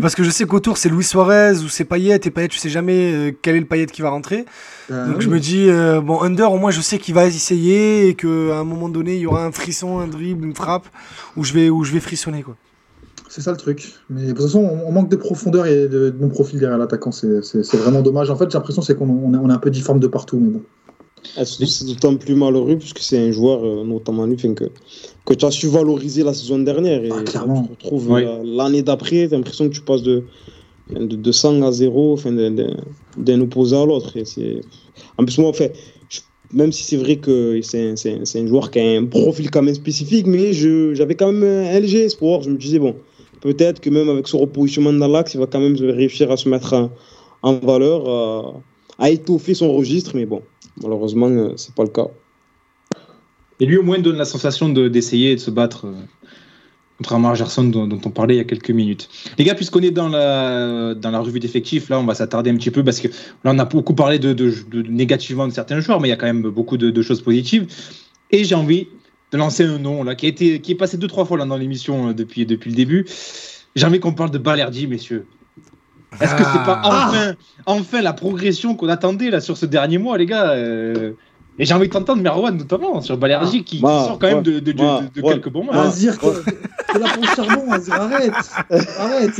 parce 0.00 0.14
que 0.14 0.22
je 0.24 0.30
sais 0.30 0.44
qu'autour 0.44 0.76
c'est 0.78 0.88
Luis 0.88 1.04
Suarez 1.04 1.58
ou 1.64 1.68
c'est 1.68 1.84
Payet 1.84 2.20
et 2.24 2.30
Payet, 2.30 2.48
tu 2.48 2.58
sais 2.58 2.68
jamais 2.68 3.12
euh, 3.12 3.32
quel 3.42 3.56
est 3.56 3.60
le 3.60 3.66
Payet 3.66 3.86
qui 3.86 4.02
va 4.02 4.10
rentrer. 4.10 4.44
Bah, 4.88 5.06
Donc 5.06 5.16
oui. 5.18 5.24
je 5.24 5.28
me 5.28 5.40
dis 5.40 5.68
euh, 5.68 6.00
bon 6.00 6.22
Under 6.22 6.52
au 6.52 6.58
moins 6.58 6.70
je 6.70 6.80
sais 6.80 6.98
qu'il 6.98 7.14
va 7.14 7.26
essayer 7.26 8.08
et 8.08 8.14
que 8.14 8.50
à 8.52 8.58
un 8.58 8.64
moment 8.64 8.88
donné 8.88 9.14
il 9.14 9.20
y 9.20 9.26
aura 9.26 9.44
un 9.44 9.52
frisson, 9.52 9.98
un 9.98 10.06
dribble, 10.06 10.46
une 10.46 10.54
frappe 10.54 10.86
où 11.36 11.44
je 11.44 11.52
vais 11.52 11.70
où 11.70 11.84
je 11.84 11.92
vais 11.92 12.00
frissonner 12.00 12.42
quoi. 12.42 12.56
C'est 13.28 13.42
ça 13.42 13.50
le 13.50 13.58
truc. 13.58 13.92
Mais 14.08 14.22
de 14.22 14.28
toute 14.32 14.40
façon, 14.40 14.60
on, 14.60 14.90
manque 14.90 15.10
de 15.10 15.16
profondeur 15.16 15.66
et 15.66 15.86
de, 15.86 16.10
bon 16.10 16.30
profil 16.30 16.58
derrière 16.58 16.78
l'attaquant. 16.78 17.12
C'est 17.12 17.44
c'est- 17.44 17.62
c'est 17.62 17.76
vraiment 17.76 18.00
dommage. 18.00 18.30
En 18.30 18.36
fait, 18.36 18.50
j'ai 18.50 18.56
l'impression 18.56 18.80
c'est 18.80 18.96
qu'on 18.96 19.06
on 19.08 19.34
est, 19.34 19.36
on 19.36 19.50
est 19.50 19.52
un 19.52 19.58
peu 19.58 19.70
difforme 19.70 20.00
de 20.00 20.06
partout. 20.06 20.38
Mais 20.40 20.48
bon. 20.48 20.62
C'est 21.44 21.84
d'autant 21.86 22.16
plus 22.16 22.34
malheureux 22.34 22.76
puisque 22.76 22.98
c'est 23.00 23.18
un 23.18 23.30
joueur, 23.32 23.64
euh, 23.64 23.84
notamment 23.84 24.26
lui, 24.26 24.36
que, 24.36 24.48
que 25.24 25.34
tu 25.34 25.44
as 25.44 25.50
su 25.50 25.68
valoriser 25.68 26.22
la 26.24 26.34
saison 26.34 26.58
dernière. 26.58 27.04
Et 27.04 27.10
Ah, 27.12 27.22
clairement. 27.22 27.62
tu 27.62 27.68
te 27.76 27.84
retrouves 27.84 28.12
euh, 28.12 28.42
l'année 28.44 28.82
d'après, 28.82 29.28
tu 29.28 29.34
as 29.34 29.36
l'impression 29.36 29.68
que 29.68 29.74
tu 29.74 29.80
passes 29.82 30.02
de, 30.02 30.24
de, 30.90 31.16
de 31.16 31.32
100 31.32 31.62
à 31.62 31.72
0 31.72 32.12
enfin, 32.14 32.32
de- 32.32 32.48
de- 32.48 32.76
d'un 33.16 33.40
opposé 33.40 33.76
à 33.76 33.84
l'autre. 33.84 34.12
En 35.18 35.24
plus, 35.24 35.38
moi, 35.38 35.50
en 35.50 35.52
fait, 35.52 35.76
je- 36.08 36.20
même 36.52 36.72
si 36.72 36.82
c'est 36.84 36.96
vrai 36.96 37.16
que 37.16 37.60
c'est 37.62 37.90
un, 37.90 37.96
c'est 37.96 38.12
un- 38.14 38.24
c'est 38.24 38.40
un 38.40 38.46
joueur 38.46 38.70
qui 38.70 38.80
a 38.80 38.88
un 38.98 39.04
profil 39.06 39.50
quand 39.50 39.62
même 39.62 39.74
spécifique, 39.74 40.26
mais 40.26 40.52
je- 40.52 40.94
j'avais 40.94 41.14
quand 41.14 41.30
même 41.32 41.44
un 41.76 41.80
léger 41.80 42.04
espoir. 42.04 42.42
Je 42.42 42.50
me 42.50 42.56
disais, 42.56 42.78
bon, 42.78 42.96
peut-être 43.40 43.80
que 43.80 43.90
même 43.90 44.08
avec 44.08 44.26
ce 44.28 44.36
repositionnement 44.36 44.92
dans 44.92 45.08
l'axe, 45.08 45.34
il 45.34 45.40
va 45.40 45.46
quand 45.46 45.60
même 45.60 45.76
réussir 45.76 46.30
à 46.32 46.36
se 46.36 46.48
mettre 46.48 46.72
en, 46.74 46.90
en 47.42 47.54
valeur, 47.58 48.08
à, 48.08 48.62
à 49.04 49.10
étoffer 49.10 49.54
son 49.54 49.72
registre, 49.74 50.12
mais 50.16 50.26
bon. 50.26 50.42
Malheureusement, 50.82 51.28
euh, 51.28 51.52
c'est 51.56 51.74
pas 51.74 51.82
le 51.84 51.90
cas. 51.90 52.06
Et 53.60 53.66
lui, 53.66 53.76
au 53.76 53.82
moins, 53.82 53.98
donne 53.98 54.16
la 54.16 54.24
sensation 54.24 54.68
de- 54.68 54.88
d'essayer 54.88 55.32
et 55.32 55.34
de 55.34 55.40
se 55.40 55.50
battre, 55.50 55.86
euh, 55.86 55.92
contrairement 56.98 57.30
à 57.30 57.34
Gerson 57.34 57.64
dont, 57.64 57.88
on 58.04 58.10
parlait 58.10 58.34
il 58.34 58.38
y 58.38 58.40
a 58.40 58.44
quelques 58.44 58.70
minutes. 58.70 59.08
Les 59.36 59.44
gars, 59.44 59.54
puisqu'on 59.54 59.80
est 59.80 59.90
dans 59.90 60.08
la, 60.08 60.94
dans 60.94 61.10
la 61.10 61.18
revue 61.20 61.40
d'effectifs, 61.40 61.88
là, 61.88 61.98
on 61.98 62.04
va 62.04 62.14
s'attarder 62.14 62.50
un 62.50 62.56
petit 62.56 62.70
peu 62.70 62.84
parce 62.84 63.00
que 63.00 63.08
là, 63.08 63.52
on 63.52 63.58
a 63.58 63.64
beaucoup 63.64 63.94
parlé 63.94 64.18
de, 64.20 64.32
de- 64.32 64.54
de- 64.70 64.82
négativement 64.88 65.48
de 65.48 65.52
certains 65.52 65.80
joueurs, 65.80 66.00
mais 66.00 66.08
il 66.08 66.10
y 66.10 66.14
a 66.14 66.16
quand 66.16 66.26
même 66.26 66.42
beaucoup 66.42 66.76
de, 66.76 66.90
de 66.90 67.02
choses 67.02 67.20
positives. 67.22 67.66
Et 68.30 68.44
j'ai 68.44 68.54
envie 68.54 68.86
de 69.32 69.38
lancer 69.38 69.64
un 69.64 69.78
nom 69.78 70.04
là, 70.04 70.14
qui, 70.14 70.26
a 70.26 70.28
été, 70.28 70.60
qui 70.60 70.72
est 70.72 70.76
passé 70.76 70.96
deux, 70.96 71.08
trois 71.08 71.24
fois 71.24 71.36
là, 71.38 71.44
dans 71.44 71.56
l'émission 71.56 72.08
euh, 72.10 72.12
depuis, 72.14 72.46
depuis 72.46 72.70
le 72.70 72.76
début. 72.76 73.06
J'ai 73.74 73.86
envie 73.86 74.00
qu'on 74.00 74.12
parle 74.14 74.30
de 74.30 74.38
Balerdi, 74.38 74.86
messieurs. 74.86 75.26
Est-ce 76.20 76.34
que 76.34 76.42
c'est 76.44 76.64
pas 76.64 76.80
Ah. 76.84 77.06
enfin, 77.08 77.34
enfin 77.66 78.00
la 78.02 78.12
progression 78.12 78.74
qu'on 78.74 78.88
attendait 78.88 79.30
là 79.30 79.40
sur 79.40 79.56
ce 79.56 79.66
dernier 79.66 79.98
mois, 79.98 80.16
les 80.18 80.26
gars 80.26 80.50
euh, 80.52 81.12
Et 81.58 81.64
j'ai 81.64 81.74
envie 81.74 81.88
de 81.88 81.92
t'entendre, 81.92 82.22
Merwan, 82.22 82.56
notamment, 82.56 83.00
sur 83.00 83.16
Balerdi, 83.18 83.64
qui, 83.64 83.80
Bah, 83.80 84.04
sort 84.06 84.18
quand 84.18 84.28
même 84.28 84.36
ouais, 84.38 84.42
de, 84.42 84.58
de- 84.60 84.72
de- 84.72 84.82
ouais, 84.82 85.00
de 85.14 85.20
ouais. 85.22 85.32
quelques 85.34 85.50
bons 85.50 85.64
mois. 85.64 85.76
Hein. 85.76 85.88
Azir, 85.88 86.18
t'es 86.18 86.28
t'es 86.92 86.98
là 86.98 87.06
pour 87.12 87.22
le 87.22 87.28
charbon, 87.36 87.70
Azir, 87.72 87.94
arrête 87.94 88.32
Arrête 88.98 89.32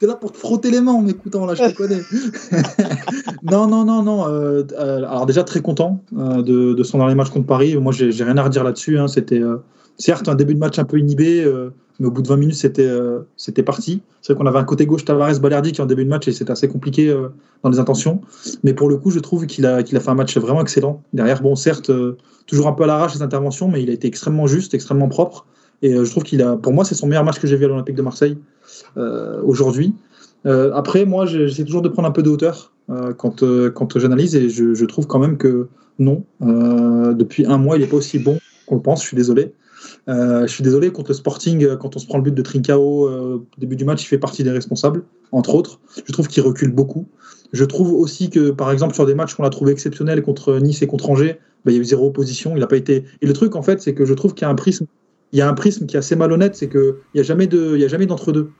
T'es 0.00 0.06
là 0.06 0.14
pour 0.14 0.30
te 0.32 0.38
frotter 0.38 0.70
les 0.70 0.80
mains 0.80 0.92
en 0.92 1.02
m'écoutant, 1.02 1.44
là, 1.44 1.54
je 1.54 1.64
te 1.64 1.76
connais. 1.76 2.00
non, 3.42 3.66
non, 3.66 3.84
non, 3.84 4.02
non. 4.02 4.26
euh, 4.28 4.62
euh, 4.78 4.98
alors, 4.98 5.26
déjà, 5.26 5.44
très 5.44 5.60
content 5.60 6.02
euh, 6.16 6.42
de, 6.42 6.72
de 6.74 6.82
son 6.82 6.98
dernier 6.98 7.14
match 7.14 7.30
contre 7.30 7.46
Paris. 7.46 7.76
Moi, 7.76 7.92
j'ai 7.92 8.12
j'ai 8.12 8.24
rien 8.24 8.36
à 8.38 8.42
redire 8.44 8.64
là-dessus. 8.64 8.98
hein. 8.98 9.08
C'était 9.08 9.40
euh, 9.40 9.56
certes 9.96 10.28
un 10.28 10.34
début 10.34 10.54
de 10.54 10.60
match 10.60 10.78
un 10.78 10.84
peu 10.84 10.98
inhibé, 10.98 11.42
euh, 11.44 11.72
mais 11.98 12.06
au 12.06 12.10
bout 12.10 12.22
de 12.22 12.28
20 12.28 12.36
minutes, 12.36 12.54
c'était 12.54 12.86
euh, 12.86 13.20
c'était 13.36 13.62
parti. 13.62 14.02
C'est 14.22 14.32
vrai 14.32 14.42
qu'on 14.42 14.46
avait 14.46 14.58
un 14.58 14.64
côté 14.64 14.86
gauche 14.86 15.04
Tavares 15.04 15.40
Balerdi 15.40 15.72
qui 15.72 15.82
en 15.82 15.86
début 15.86 16.04
de 16.04 16.10
match 16.10 16.28
et 16.28 16.32
c'était 16.32 16.50
assez 16.50 16.68
compliqué 16.68 17.08
euh, 17.08 17.28
dans 17.62 17.70
les 17.70 17.80
intentions. 17.80 18.20
Mais 18.62 18.72
pour 18.72 18.88
le 18.88 18.96
coup, 18.96 19.10
je 19.10 19.18
trouve 19.18 19.46
qu'il 19.46 19.66
a, 19.66 19.82
qu'il 19.82 19.96
a 19.96 20.00
fait 20.00 20.10
un 20.10 20.14
match 20.14 20.36
vraiment 20.38 20.60
excellent. 20.60 21.02
Derrière, 21.12 21.42
bon, 21.42 21.56
certes, 21.56 21.90
euh, 21.90 22.16
toujours 22.46 22.68
un 22.68 22.72
peu 22.72 22.84
à 22.84 22.86
l'arrache 22.86 23.14
les 23.14 23.22
interventions, 23.22 23.68
mais 23.68 23.82
il 23.82 23.90
a 23.90 23.92
été 23.92 24.06
extrêmement 24.06 24.46
juste, 24.46 24.74
extrêmement 24.74 25.08
propre. 25.08 25.46
Et 25.82 25.92
je 25.92 26.10
trouve 26.10 26.24
qu'il 26.24 26.42
a, 26.42 26.56
pour 26.56 26.72
moi, 26.72 26.84
c'est 26.84 26.96
son 26.96 27.06
meilleur 27.06 27.24
match 27.24 27.38
que 27.38 27.46
j'ai 27.46 27.56
vu 27.56 27.64
à 27.64 27.68
l'Olympique 27.68 27.94
de 27.94 28.02
Marseille 28.02 28.36
aujourd'hui. 29.44 29.94
Après, 30.44 31.04
moi, 31.04 31.24
j'essaie 31.24 31.62
toujours 31.62 31.82
de 31.82 31.88
prendre 31.88 32.08
un 32.08 32.10
peu 32.10 32.24
de 32.24 32.30
hauteur 32.30 32.72
quand, 33.16 33.44
quand 33.74 33.96
j'analyse 33.96 34.34
et 34.34 34.48
je, 34.48 34.74
je 34.74 34.84
trouve 34.86 35.06
quand 35.06 35.20
même 35.20 35.36
que 35.36 35.68
non, 36.00 36.24
depuis 36.40 37.46
un 37.46 37.58
mois, 37.58 37.76
il 37.76 37.82
n'est 37.82 37.86
pas 37.86 37.98
aussi 37.98 38.18
bon 38.18 38.40
qu'on 38.66 38.74
le 38.74 38.82
pense. 38.82 39.02
Je 39.02 39.06
suis 39.06 39.16
désolé. 39.16 39.52
Euh, 40.08 40.46
je 40.46 40.52
suis 40.52 40.62
désolé 40.62 40.90
contre 40.90 41.10
le 41.10 41.14
Sporting, 41.14 41.64
euh, 41.64 41.76
quand 41.76 41.96
on 41.96 41.98
se 41.98 42.06
prend 42.06 42.18
le 42.18 42.24
but 42.24 42.34
de 42.34 42.42
Trincao 42.42 43.08
euh, 43.08 43.36
au 43.36 43.60
début 43.60 43.76
du 43.76 43.84
match, 43.84 44.02
il 44.02 44.06
fait 44.06 44.18
partie 44.18 44.42
des 44.44 44.50
responsables, 44.50 45.04
entre 45.32 45.54
autres. 45.54 45.80
Je 46.04 46.12
trouve 46.12 46.28
qu'il 46.28 46.42
recule 46.42 46.72
beaucoup. 46.72 47.06
Je 47.52 47.64
trouve 47.64 47.92
aussi 47.92 48.30
que, 48.30 48.50
par 48.50 48.70
exemple, 48.70 48.94
sur 48.94 49.06
des 49.06 49.14
matchs 49.14 49.34
qu'on 49.34 49.44
a 49.44 49.50
trouvé 49.50 49.72
exceptionnels 49.72 50.22
contre 50.22 50.58
Nice 50.58 50.82
et 50.82 50.86
contre 50.86 51.10
Angers, 51.10 51.38
bah, 51.64 51.72
il 51.72 51.74
y 51.74 51.78
a 51.78 51.80
eu 51.80 51.84
zéro 51.84 52.06
opposition. 52.06 52.52
Il 52.54 52.60
n'a 52.60 52.66
pas 52.66 52.76
été. 52.76 53.04
Et 53.22 53.26
le 53.26 53.32
truc, 53.32 53.56
en 53.56 53.62
fait, 53.62 53.80
c'est 53.80 53.94
que 53.94 54.04
je 54.04 54.14
trouve 54.14 54.34
qu'il 54.34 54.42
y 54.42 54.46
a 54.46 54.50
un 54.50 54.54
prisme, 54.54 54.86
qui 55.30 55.96
est 55.96 55.98
assez 55.98 56.16
malhonnête, 56.16 56.56
c'est 56.56 56.68
qu'il 56.68 56.94
n'y 57.14 57.20
a 57.20 57.24
jamais 57.24 57.46
de, 57.46 57.74
il 57.74 57.80
y 57.80 57.84
a 57.84 57.88
jamais 57.88 58.06
d'entre 58.06 58.32
deux 58.32 58.50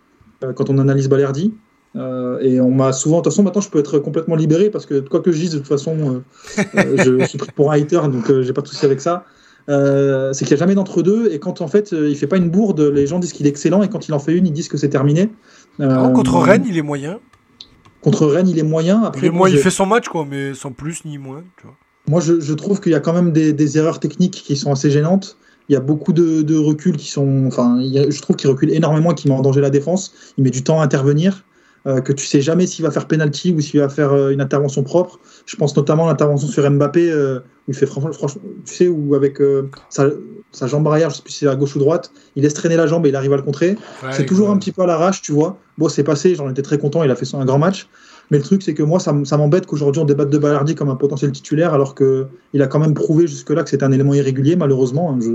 euh, 0.44 0.52
quand 0.52 0.70
on 0.70 0.78
analyse 0.78 1.08
Balerdi. 1.08 1.52
Euh, 1.96 2.38
et 2.40 2.60
on 2.60 2.70
m'a 2.70 2.92
souvent, 2.92 3.18
de 3.18 3.22
toute 3.22 3.32
façon, 3.32 3.42
maintenant 3.42 3.60
je 3.60 3.70
peux 3.70 3.78
être 3.78 3.98
complètement 3.98 4.36
libéré 4.36 4.70
parce 4.70 4.86
que 4.86 5.00
quoi 5.00 5.20
que 5.20 5.32
je 5.32 5.38
dise, 5.38 5.52
de 5.52 5.58
toute 5.58 5.66
façon, 5.66 6.22
euh, 6.58 6.64
euh, 6.76 7.18
je, 7.20 7.24
suis 7.24 7.38
pris 7.38 7.50
pour 7.52 7.72
un 7.72 7.76
hater, 7.76 8.00
donc 8.08 8.30
euh, 8.30 8.42
j'ai 8.42 8.52
pas 8.52 8.60
de 8.62 8.68
souci 8.68 8.84
avec 8.84 9.00
ça. 9.00 9.24
Euh, 9.68 10.32
c'est 10.32 10.44
qu'il 10.46 10.54
n'y 10.54 10.58
a 10.58 10.64
jamais 10.64 10.74
d'entre 10.74 11.02
deux, 11.02 11.30
et 11.30 11.38
quand 11.38 11.60
en 11.60 11.68
fait 11.68 11.92
euh, 11.92 12.08
il 12.08 12.16
fait 12.16 12.26
pas 12.26 12.38
une 12.38 12.48
bourde, 12.48 12.80
les 12.80 13.06
gens 13.06 13.18
disent 13.18 13.32
qu'il 13.34 13.46
est 13.46 13.50
excellent, 13.50 13.82
et 13.82 13.88
quand 13.88 14.08
il 14.08 14.14
en 14.14 14.18
fait 14.18 14.32
une, 14.34 14.46
ils 14.46 14.52
disent 14.52 14.68
que 14.68 14.78
c'est 14.78 14.88
terminé. 14.88 15.28
Euh, 15.80 16.08
contre 16.10 16.38
Rennes, 16.38 16.64
il 16.66 16.78
est 16.78 16.82
moyen. 16.82 17.20
Contre 18.00 18.26
Rennes, 18.26 18.48
il 18.48 18.58
est 18.58 18.62
moyen. 18.62 19.00
Il, 19.02 19.06
Après, 19.06 19.26
est 19.26 19.30
moi, 19.30 19.50
il 19.50 19.58
fait 19.58 19.70
son 19.70 19.84
match 19.86 20.08
quoi, 20.08 20.24
mais 20.28 20.54
sans 20.54 20.72
plus 20.72 21.04
ni 21.04 21.18
moins. 21.18 21.42
Tu 21.58 21.64
vois. 21.64 21.76
Moi, 22.08 22.20
je, 22.20 22.40
je 22.40 22.54
trouve 22.54 22.80
qu'il 22.80 22.92
y 22.92 22.94
a 22.94 23.00
quand 23.00 23.12
même 23.12 23.32
des, 23.32 23.52
des 23.52 23.76
erreurs 23.76 24.00
techniques 24.00 24.42
qui 24.46 24.56
sont 24.56 24.72
assez 24.72 24.90
gênantes. 24.90 25.36
Il 25.68 25.74
y 25.74 25.76
a 25.76 25.80
beaucoup 25.80 26.14
de, 26.14 26.40
de 26.40 26.56
reculs 26.56 26.96
qui 26.96 27.10
sont. 27.10 27.44
Enfin, 27.46 27.76
il 27.80 27.88
y 27.92 27.98
a- 27.98 28.08
je 28.08 28.22
trouve 28.22 28.36
qu'il 28.36 28.48
recule 28.48 28.70
énormément 28.72 29.10
et 29.12 29.14
qu'il 29.14 29.30
met 29.30 29.36
en 29.36 29.42
danger 29.42 29.60
la 29.60 29.68
défense. 29.68 30.14
Il 30.38 30.44
met 30.44 30.50
du 30.50 30.64
temps 30.64 30.80
à 30.80 30.84
intervenir. 30.84 31.44
Euh, 31.86 32.00
que 32.00 32.12
tu 32.12 32.26
sais 32.26 32.40
jamais 32.40 32.66
s'il 32.66 32.84
va 32.84 32.90
faire 32.90 33.06
penalty 33.06 33.52
ou 33.52 33.60
s'il 33.60 33.80
va 33.80 33.88
faire 33.88 34.12
euh, 34.12 34.30
une 34.30 34.40
intervention 34.40 34.82
propre. 34.82 35.20
Je 35.46 35.56
pense 35.56 35.76
notamment 35.76 36.06
à 36.06 36.10
l'intervention 36.10 36.48
sur 36.48 36.68
Mbappé, 36.70 37.10
euh, 37.10 37.38
où 37.66 37.70
il 37.72 37.74
fait 37.74 37.86
franchement, 37.86 38.12
franchement 38.12 38.42
tu 38.64 38.74
sais, 38.74 38.88
où 38.88 39.14
avec 39.14 39.38
sa, 39.90 40.06
sa 40.52 40.66
jambe 40.66 40.86
arrière, 40.88 41.10
je 41.10 41.16
sais 41.16 41.22
plus 41.22 41.32
si 41.32 41.38
c'est 41.40 41.48
à 41.48 41.56
gauche 41.56 41.76
ou 41.76 41.78
droite, 41.78 42.10
il 42.36 42.42
laisse 42.42 42.54
traîner 42.54 42.76
la 42.76 42.86
jambe 42.86 43.04
et 43.06 43.10
il 43.10 43.16
arrive 43.16 43.32
à 43.32 43.36
le 43.36 43.42
contrer. 43.42 43.76
C'est 44.12 44.24
toujours 44.26 44.50
un 44.50 44.56
petit 44.58 44.72
peu 44.72 44.82
à 44.82 44.86
l'arrache, 44.86 45.22
tu 45.22 45.32
vois. 45.32 45.58
Bon, 45.76 45.88
c'est 45.88 46.04
passé, 46.04 46.34
j'en 46.34 46.48
étais 46.50 46.62
très 46.62 46.78
content, 46.78 47.02
il 47.04 47.10
a 47.10 47.14
fait 47.16 47.24
son- 47.26 47.40
un 47.40 47.44
grand 47.44 47.58
match. 47.58 47.88
Mais 48.30 48.36
le 48.38 48.44
truc, 48.44 48.62
c'est 48.62 48.74
que 48.74 48.82
moi, 48.82 49.00
ça, 49.00 49.12
m'embête 49.38 49.64
qu'aujourd'hui 49.64 50.02
on 50.02 50.04
débatte 50.04 50.28
de 50.28 50.36
Ballardi 50.36 50.74
comme 50.74 50.90
un 50.90 50.96
potentiel 50.96 51.32
titulaire, 51.32 51.72
alors 51.72 51.94
qu'il 51.94 52.60
a 52.60 52.66
quand 52.66 52.78
même 52.78 52.92
prouvé 52.92 53.26
jusque-là 53.26 53.62
que 53.64 53.70
c'est 53.70 53.82
un 53.82 53.90
élément 53.92 54.12
irrégulier, 54.12 54.54
malheureusement. 54.56 55.12
hein. 55.12 55.18
Je, 55.20 55.26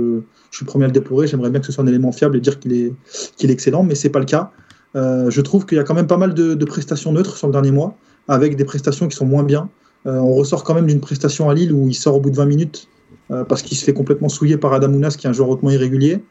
je 0.52 0.58
suis 0.58 0.66
le 0.66 0.70
premier 0.70 0.86
à 0.86 0.88
le 0.90 0.94
déplorer, 0.94 1.26
j'aimerais 1.26 1.50
bien 1.50 1.60
que 1.60 1.66
ce 1.66 1.72
soit 1.72 1.84
un 1.84 1.88
élément 1.88 2.12
fiable 2.12 2.38
et 2.38 2.40
dire 2.40 2.60
qu'il 2.60 2.74
est, 2.74 2.94
qu'il 3.38 3.50
est 3.50 3.54
excellent, 3.54 3.82
mais 3.84 3.96
c'est 3.96 4.10
pas 4.10 4.20
le 4.20 4.26
cas. 4.26 4.52
Euh, 4.96 5.30
je 5.30 5.42
trouve 5.42 5.66
qu'il 5.66 5.78
y 5.78 5.82
a 5.82 5.84
quand 5.84 5.94
même 5.96 6.08
pas 6.08 6.18
mal 6.18 6.34
de, 6.34 6.54
de 6.54 6.66
prestations 6.66 7.12
neutres 7.12 7.38
sur 7.38 7.48
le 7.48 7.54
dernier 7.54 7.72
mois, 7.72 7.96
avec 8.28 8.56
des 8.56 8.66
prestations 8.66 9.08
qui 9.08 9.16
sont 9.16 9.26
moins 9.26 9.44
bien. 9.44 9.70
Euh, 10.06 10.18
on 10.18 10.34
ressort 10.34 10.64
quand 10.64 10.74
même 10.74 10.86
d'une 10.88 11.00
prestation 11.00 11.50
à 11.50 11.54
Lille 11.54 11.72
où 11.72 11.88
il 11.88 11.94
sort 11.96 12.16
au 12.16 12.20
bout 12.20 12.30
de 12.30 12.36
20 12.36 12.46
minutes 12.46 12.88
euh, 13.32 13.44
parce 13.44 13.62
qu'il 13.62 13.78
se 13.78 13.84
fait 13.86 13.94
complètement 13.94 14.30
souiller 14.30 14.58
par 14.58 14.74
Adamounas, 14.74 15.16
qui 15.18 15.26
est 15.28 15.30
un 15.30 15.34
joueur 15.34 15.50
hautement 15.50 15.70
irrégulier. 15.72 16.24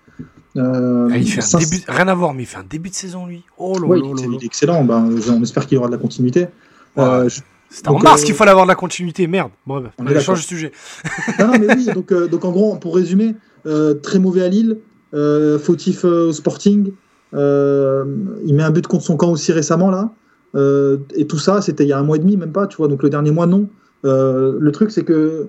Euh, 0.56 1.08
Ah, 1.10 1.16
il 1.16 1.26
fait 1.26 1.40
un 1.54 1.58
début, 1.58 1.82
rien 1.88 2.08
à 2.08 2.14
voir, 2.14 2.34
mais 2.34 2.42
il 2.42 2.46
fait 2.46 2.58
un 2.58 2.66
début 2.68 2.90
de 2.90 2.94
saison 2.94 3.26
lui. 3.26 3.42
Oh 3.56 3.78
là 3.78 3.86
Ouais, 3.86 3.98
là 3.98 4.04
il, 4.06 4.14
là 4.14 4.22
est- 4.22 4.26
là. 4.26 4.36
il 4.38 4.42
est 4.42 4.46
excellent. 4.46 4.84
Ben, 4.84 5.08
on 5.30 5.42
espère 5.42 5.66
qu'il 5.66 5.78
aura 5.78 5.86
de 5.88 5.92
la 5.92 5.98
continuité. 5.98 6.46
Euh, 6.98 7.28
je- 7.28 7.40
C'était 7.70 7.88
en 7.88 7.98
mars 7.98 8.22
qu'il 8.22 8.34
fallait 8.34 8.50
avoir 8.50 8.66
de 8.66 8.70
la 8.70 8.74
continuité, 8.74 9.26
merde. 9.26 9.50
Bref, 9.66 9.84
On 9.98 10.02
est 10.04 10.06
allez, 10.06 10.14
d'accord. 10.16 10.36
change 10.36 10.42
de 10.42 10.46
sujet. 10.46 10.72
Non, 11.38 11.46
non, 11.46 11.52
mais 11.58 11.74
oui, 11.74 11.86
donc, 11.94 12.12
donc 12.12 12.44
en 12.44 12.52
gros, 12.52 12.76
pour 12.76 12.94
résumer, 12.94 13.34
très 14.02 14.18
mauvais 14.18 14.42
à 14.42 14.48
Lille, 14.48 14.76
fautif 15.62 16.04
au 16.04 16.32
Sporting, 16.32 16.92
il 17.34 18.54
met 18.54 18.62
un 18.62 18.70
but 18.70 18.86
contre 18.86 19.04
son 19.04 19.16
camp 19.16 19.30
aussi 19.30 19.52
récemment, 19.52 19.90
là. 19.90 20.10
Euh, 20.54 20.98
et 21.14 21.26
tout 21.26 21.38
ça, 21.38 21.60
c'était 21.62 21.84
il 21.84 21.88
y 21.88 21.92
a 21.92 21.98
un 21.98 22.02
mois 22.02 22.16
et 22.16 22.20
demi, 22.20 22.36
même 22.36 22.52
pas, 22.52 22.66
tu 22.66 22.76
vois, 22.76 22.88
donc 22.88 23.02
le 23.02 23.08
dernier 23.10 23.30
mois, 23.30 23.46
non. 23.46 23.68
Euh, 24.04 24.56
le 24.58 24.72
truc, 24.72 24.90
c'est 24.90 25.04
que 25.04 25.48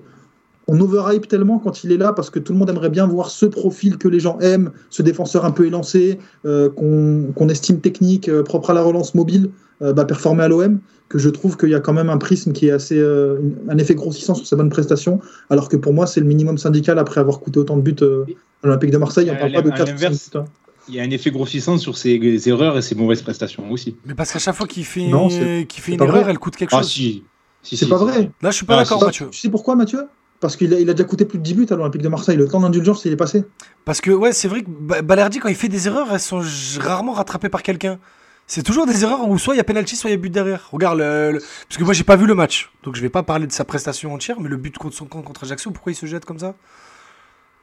on 0.66 0.80
overhype 0.80 1.28
tellement 1.28 1.58
quand 1.58 1.84
il 1.84 1.92
est 1.92 1.98
là 1.98 2.14
parce 2.14 2.30
que 2.30 2.38
tout 2.38 2.54
le 2.54 2.58
monde 2.58 2.70
aimerait 2.70 2.88
bien 2.88 3.06
voir 3.06 3.28
ce 3.28 3.44
profil 3.44 3.98
que 3.98 4.08
les 4.08 4.18
gens 4.18 4.38
aiment, 4.38 4.70
ce 4.88 5.02
défenseur 5.02 5.44
un 5.44 5.50
peu 5.50 5.66
élancé, 5.66 6.18
euh, 6.46 6.70
qu'on 6.70 7.48
estime 7.50 7.80
technique, 7.80 8.30
euh, 8.30 8.42
propre 8.42 8.70
à 8.70 8.72
la 8.74 8.80
relance 8.82 9.14
mobile, 9.14 9.50
euh, 9.82 9.92
bah, 9.92 10.06
performer 10.06 10.44
à 10.44 10.48
l'OM, 10.48 10.78
que 11.10 11.18
je 11.18 11.28
trouve 11.28 11.58
qu'il 11.58 11.68
y 11.68 11.74
a 11.74 11.80
quand 11.80 11.92
même 11.92 12.08
un 12.08 12.16
prisme 12.16 12.52
qui 12.52 12.68
est 12.68 12.70
assez. 12.70 12.96
euh, 12.98 13.40
un 13.68 13.76
effet 13.76 13.94
grossissant 13.94 14.34
sur 14.34 14.46
ses 14.46 14.56
bonnes 14.56 14.70
prestations, 14.70 15.20
alors 15.50 15.68
que 15.68 15.76
pour 15.76 15.92
moi, 15.92 16.06
c'est 16.06 16.20
le 16.20 16.26
minimum 16.26 16.56
syndical 16.56 16.98
après 16.98 17.20
avoir 17.20 17.40
coûté 17.40 17.60
autant 17.60 17.76
de 17.76 17.82
buts 17.82 17.94
euh, 18.00 18.24
à 18.62 18.68
l'Olympique 18.68 18.90
de 18.90 18.96
Marseille. 18.98 19.28
On 19.30 19.34
parle 19.36 19.52
pas 19.52 19.60
de 19.60 19.68
l'in- 19.68 19.74
à 19.74 19.78
4 19.84 19.88
l'inverse, 19.88 20.30
buts, 20.32 20.38
hein. 20.38 20.44
Il 20.88 20.94
y 20.94 21.00
a 21.00 21.02
un 21.02 21.10
effet 21.10 21.30
grossissant 21.30 21.78
sur 21.78 21.96
ses 21.96 22.18
erreurs 22.48 22.76
et 22.76 22.82
ses 22.82 22.94
mauvaises 22.94 23.22
prestations 23.22 23.70
aussi. 23.70 23.96
Mais 24.04 24.14
parce 24.14 24.32
qu'à 24.32 24.38
chaque 24.38 24.54
fois 24.54 24.66
qu'il 24.66 24.84
fait, 24.84 25.06
Non, 25.08 25.30
c'est- 25.30 25.66
qu'il 25.66 25.82
fait 25.82 25.92
c'est 25.92 25.96
une 25.96 26.02
erreur, 26.02 26.22
vrai. 26.22 26.30
elle 26.30 26.38
coûte 26.38 26.56
quelque 26.56 26.74
Ah 26.74 26.78
chose. 26.82 26.90
si. 26.90 27.24
si 27.62 27.76
C'est 27.76 27.84
si, 27.86 27.90
pas 27.90 27.98
si, 27.98 28.04
vrai. 28.04 28.30
Là, 28.42 28.50
je 28.50 28.56
suis 28.56 28.66
pas 28.66 28.74
Ah, 28.78 28.82
d'accord, 28.82 29.02
Mathieu. 29.04 29.28
Tu 29.30 29.38
sais 29.40 29.48
pourquoi, 29.48 29.76
Mathieu? 29.76 30.02
Parce 30.40 30.56
qu'il 30.56 30.74
a, 30.74 30.78
il 30.80 30.90
a 30.90 30.92
déjà 30.92 31.04
coûté 31.08 31.24
plus 31.24 31.38
de 31.38 31.42
10 31.42 31.54
buts 31.54 31.66
à 31.70 31.74
l'Olympique 31.76 32.02
de 32.02 32.08
Marseille. 32.08 32.36
Le 32.36 32.46
temps 32.46 32.60
d'indulgence, 32.60 33.04
il 33.06 33.12
est 33.12 33.16
passé. 33.16 33.44
Parce 33.86 34.02
que, 34.02 34.10
ouais, 34.10 34.32
c'est 34.34 34.48
vrai 34.48 34.62
que 34.62 34.68
Ba- 34.68 35.00
Balerdi, 35.00 35.38
quand 35.38 35.48
il 35.48 35.54
fait 35.54 35.68
des 35.70 35.86
erreurs, 35.86 36.08
elles 36.12 36.20
sont 36.20 36.42
rarement 36.80 37.12
rattrapées 37.12 37.48
par 37.48 37.62
quelqu'un. 37.62 37.98
C'est 38.46 38.62
toujours 38.62 38.84
des 38.84 39.04
erreurs 39.04 39.26
où 39.26 39.38
soit 39.38 39.54
il 39.54 39.56
y 39.56 39.60
a 39.60 39.64
penalty, 39.64 39.96
soit 39.96 40.10
il 40.10 40.12
y 40.12 40.16
a 40.16 40.18
but 40.18 40.28
derrière. 40.28 40.68
Regarde, 40.70 40.98
le, 40.98 41.32
le- 41.32 41.38
parce 41.38 41.78
que 41.78 41.84
moi 41.84 41.94
j'ai 41.94 42.04
pas 42.04 42.16
vu 42.16 42.26
le 42.26 42.34
match, 42.34 42.70
donc 42.82 42.94
je 42.94 43.00
vais 43.00 43.08
pas 43.08 43.22
parler 43.22 43.46
de 43.46 43.52
sa 43.52 43.64
prestation 43.64 44.12
entière, 44.12 44.38
mais 44.38 44.50
le 44.50 44.58
but 44.58 44.76
contre 44.76 44.94
son 44.94 45.06
camp 45.06 45.22
contre 45.22 45.44
Ajaccio, 45.44 45.70
pourquoi 45.70 45.92
il 45.92 45.94
se 45.94 46.04
jette 46.04 46.26
comme 46.26 46.38
ça? 46.38 46.54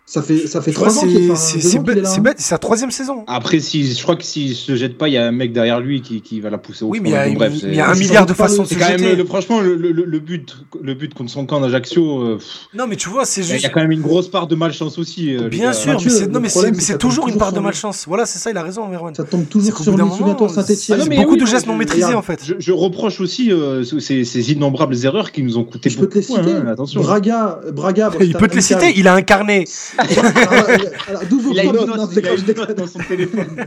Ça 0.05 0.21
fait, 0.21 0.45
ça 0.45 0.61
fait 0.61 0.73
3 0.73 0.97
ans 0.97 1.01
qu'il 1.07 1.31
c'est 1.37 1.79
bête, 1.79 1.95
là, 2.03 2.09
c'est 2.09 2.19
bête, 2.19 2.35
c'est 2.37 2.49
sa 2.49 2.57
troisième 2.57 2.91
saison. 2.91 3.23
Après, 3.27 3.59
si, 3.61 3.93
je 3.93 4.03
crois 4.03 4.17
que 4.17 4.23
s'il 4.25 4.53
se 4.55 4.75
jette 4.75 4.97
pas, 4.97 5.07
il 5.07 5.13
y 5.13 5.17
a 5.17 5.25
un 5.25 5.31
mec 5.31 5.53
derrière 5.53 5.79
lui 5.79 6.01
qui, 6.01 6.21
qui 6.21 6.41
va 6.41 6.49
la 6.49 6.57
pousser 6.57 6.83
au 6.83 6.89
Oui, 6.89 6.97
fond. 6.97 7.03
mais 7.03 7.09
il 7.11 7.13
y 7.13 7.15
a, 7.15 7.27
Bon, 7.29 7.33
bref, 7.35 7.51
il 7.55 7.59
c'est- 7.61 7.73
y 7.75 7.79
a 7.79 7.89
un 7.89 7.95
milliard 7.95 8.25
de 8.25 8.33
façons 8.33 8.63
de 8.63 8.67
se 8.67 8.73
quand 8.73 8.89
même, 8.89 8.99
jeter. 8.99 9.15
le, 9.15 9.23
franchement, 9.25 9.61
le, 9.61 9.75
le- 9.75 9.91
le 9.93 10.19
but, 10.19 10.57
le 10.81 10.95
but 10.95 11.13
contre 11.13 11.31
son 11.31 11.45
camp 11.45 11.61
d'Ajaccio, 11.61 12.23
euh, 12.23 12.39
Non, 12.73 12.87
mais 12.87 12.97
tu 12.97 13.07
vois, 13.07 13.23
c'est 13.23 13.39
a- 13.39 13.43
il 13.45 13.49
juste. 13.51 13.63
y 13.63 13.65
a 13.65 13.69
quand 13.69 13.79
même 13.79 13.91
une 13.91 14.01
grosse 14.01 14.27
part 14.27 14.47
de 14.47 14.55
malchance 14.55 14.97
aussi. 14.97 15.33
euh, 15.33 15.47
Bien 15.47 15.71
sûr, 15.71 15.97
mais 16.41 16.49
c'est 16.49 16.97
toujours 16.97 17.29
une 17.29 17.37
part 17.37 17.53
de 17.53 17.59
malchance. 17.61 18.03
Voilà, 18.05 18.25
c'est 18.25 18.39
ça, 18.39 18.51
il 18.51 18.57
a 18.57 18.63
raison, 18.63 18.87
Merwan. 18.89 19.15
Ça 19.15 19.23
tombe 19.23 19.47
toujours 19.47 19.77
sur 19.77 19.95
lui. 19.95 20.03
Souviens-toi, 20.17 20.49
Saint-Etienne. 20.49 21.05
mais 21.07 21.15
beaucoup 21.17 21.37
de 21.37 21.45
gestes 21.45 21.67
non 21.67 21.75
maîtrisés 21.77 22.15
en 22.15 22.21
fait. 22.21 22.41
Je, 22.59 22.71
reproche 22.73 23.21
aussi 23.21 23.49
euh, 23.51 23.83
ces, 23.83 24.51
innombrables 24.51 24.95
erreurs 25.05 25.31
qui 25.31 25.41
nous 25.43 25.57
ont 25.57 25.63
coûté 25.63 25.89
Je 25.89 25.97
peux 25.99 26.09
te 26.09 26.15
les 26.19 26.25
beaucoup. 26.25 26.41
citer. 26.41 26.51
hein, 26.57 26.65
attention. 26.67 27.01
Braga, 27.01 27.61
Il 28.19 28.33
peut 28.33 28.47
te 28.49 28.55
les 28.55 28.61
citer, 28.61 28.91
il 28.97 29.07
a 29.07 29.13
incarné. 29.13 29.65
Alors, 29.97 30.13
alors, 31.07 31.21
d'où 31.29 31.39
vous 31.39 31.51
Il 31.51 31.59
a 31.59 31.63
une 31.63 31.71
non, 31.73 31.85
note, 31.87 31.97
non, 31.97 32.09
je 32.11 32.19
il 32.19 32.27
a 32.27 32.33
une 32.35 32.45
note 32.45 32.77
dans 32.77 32.87
son 32.87 32.99
téléphone. 32.99 33.47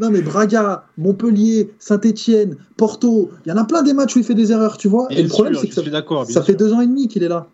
Non, 0.00 0.10
mais 0.10 0.20
Braga, 0.22 0.84
Montpellier, 0.96 1.70
Saint-Etienne, 1.80 2.56
Porto, 2.76 3.30
il 3.44 3.48
y 3.48 3.52
en 3.52 3.56
a 3.56 3.64
plein 3.64 3.82
des 3.82 3.94
matchs 3.94 4.14
où 4.14 4.20
il 4.20 4.24
fait 4.24 4.34
des 4.34 4.52
erreurs, 4.52 4.76
tu 4.78 4.86
vois. 4.86 5.08
et 5.10 5.22
le 5.22 5.28
problème, 5.28 5.56
c'est 5.60 5.66
que 5.68 5.74
ça, 5.74 6.42
fait 6.42 6.54
deux 6.54 6.72
ans 6.72 6.80
et 6.80 6.86
demi 6.86 7.08
qu'il 7.08 7.24
est 7.24 7.28
là. 7.28 7.48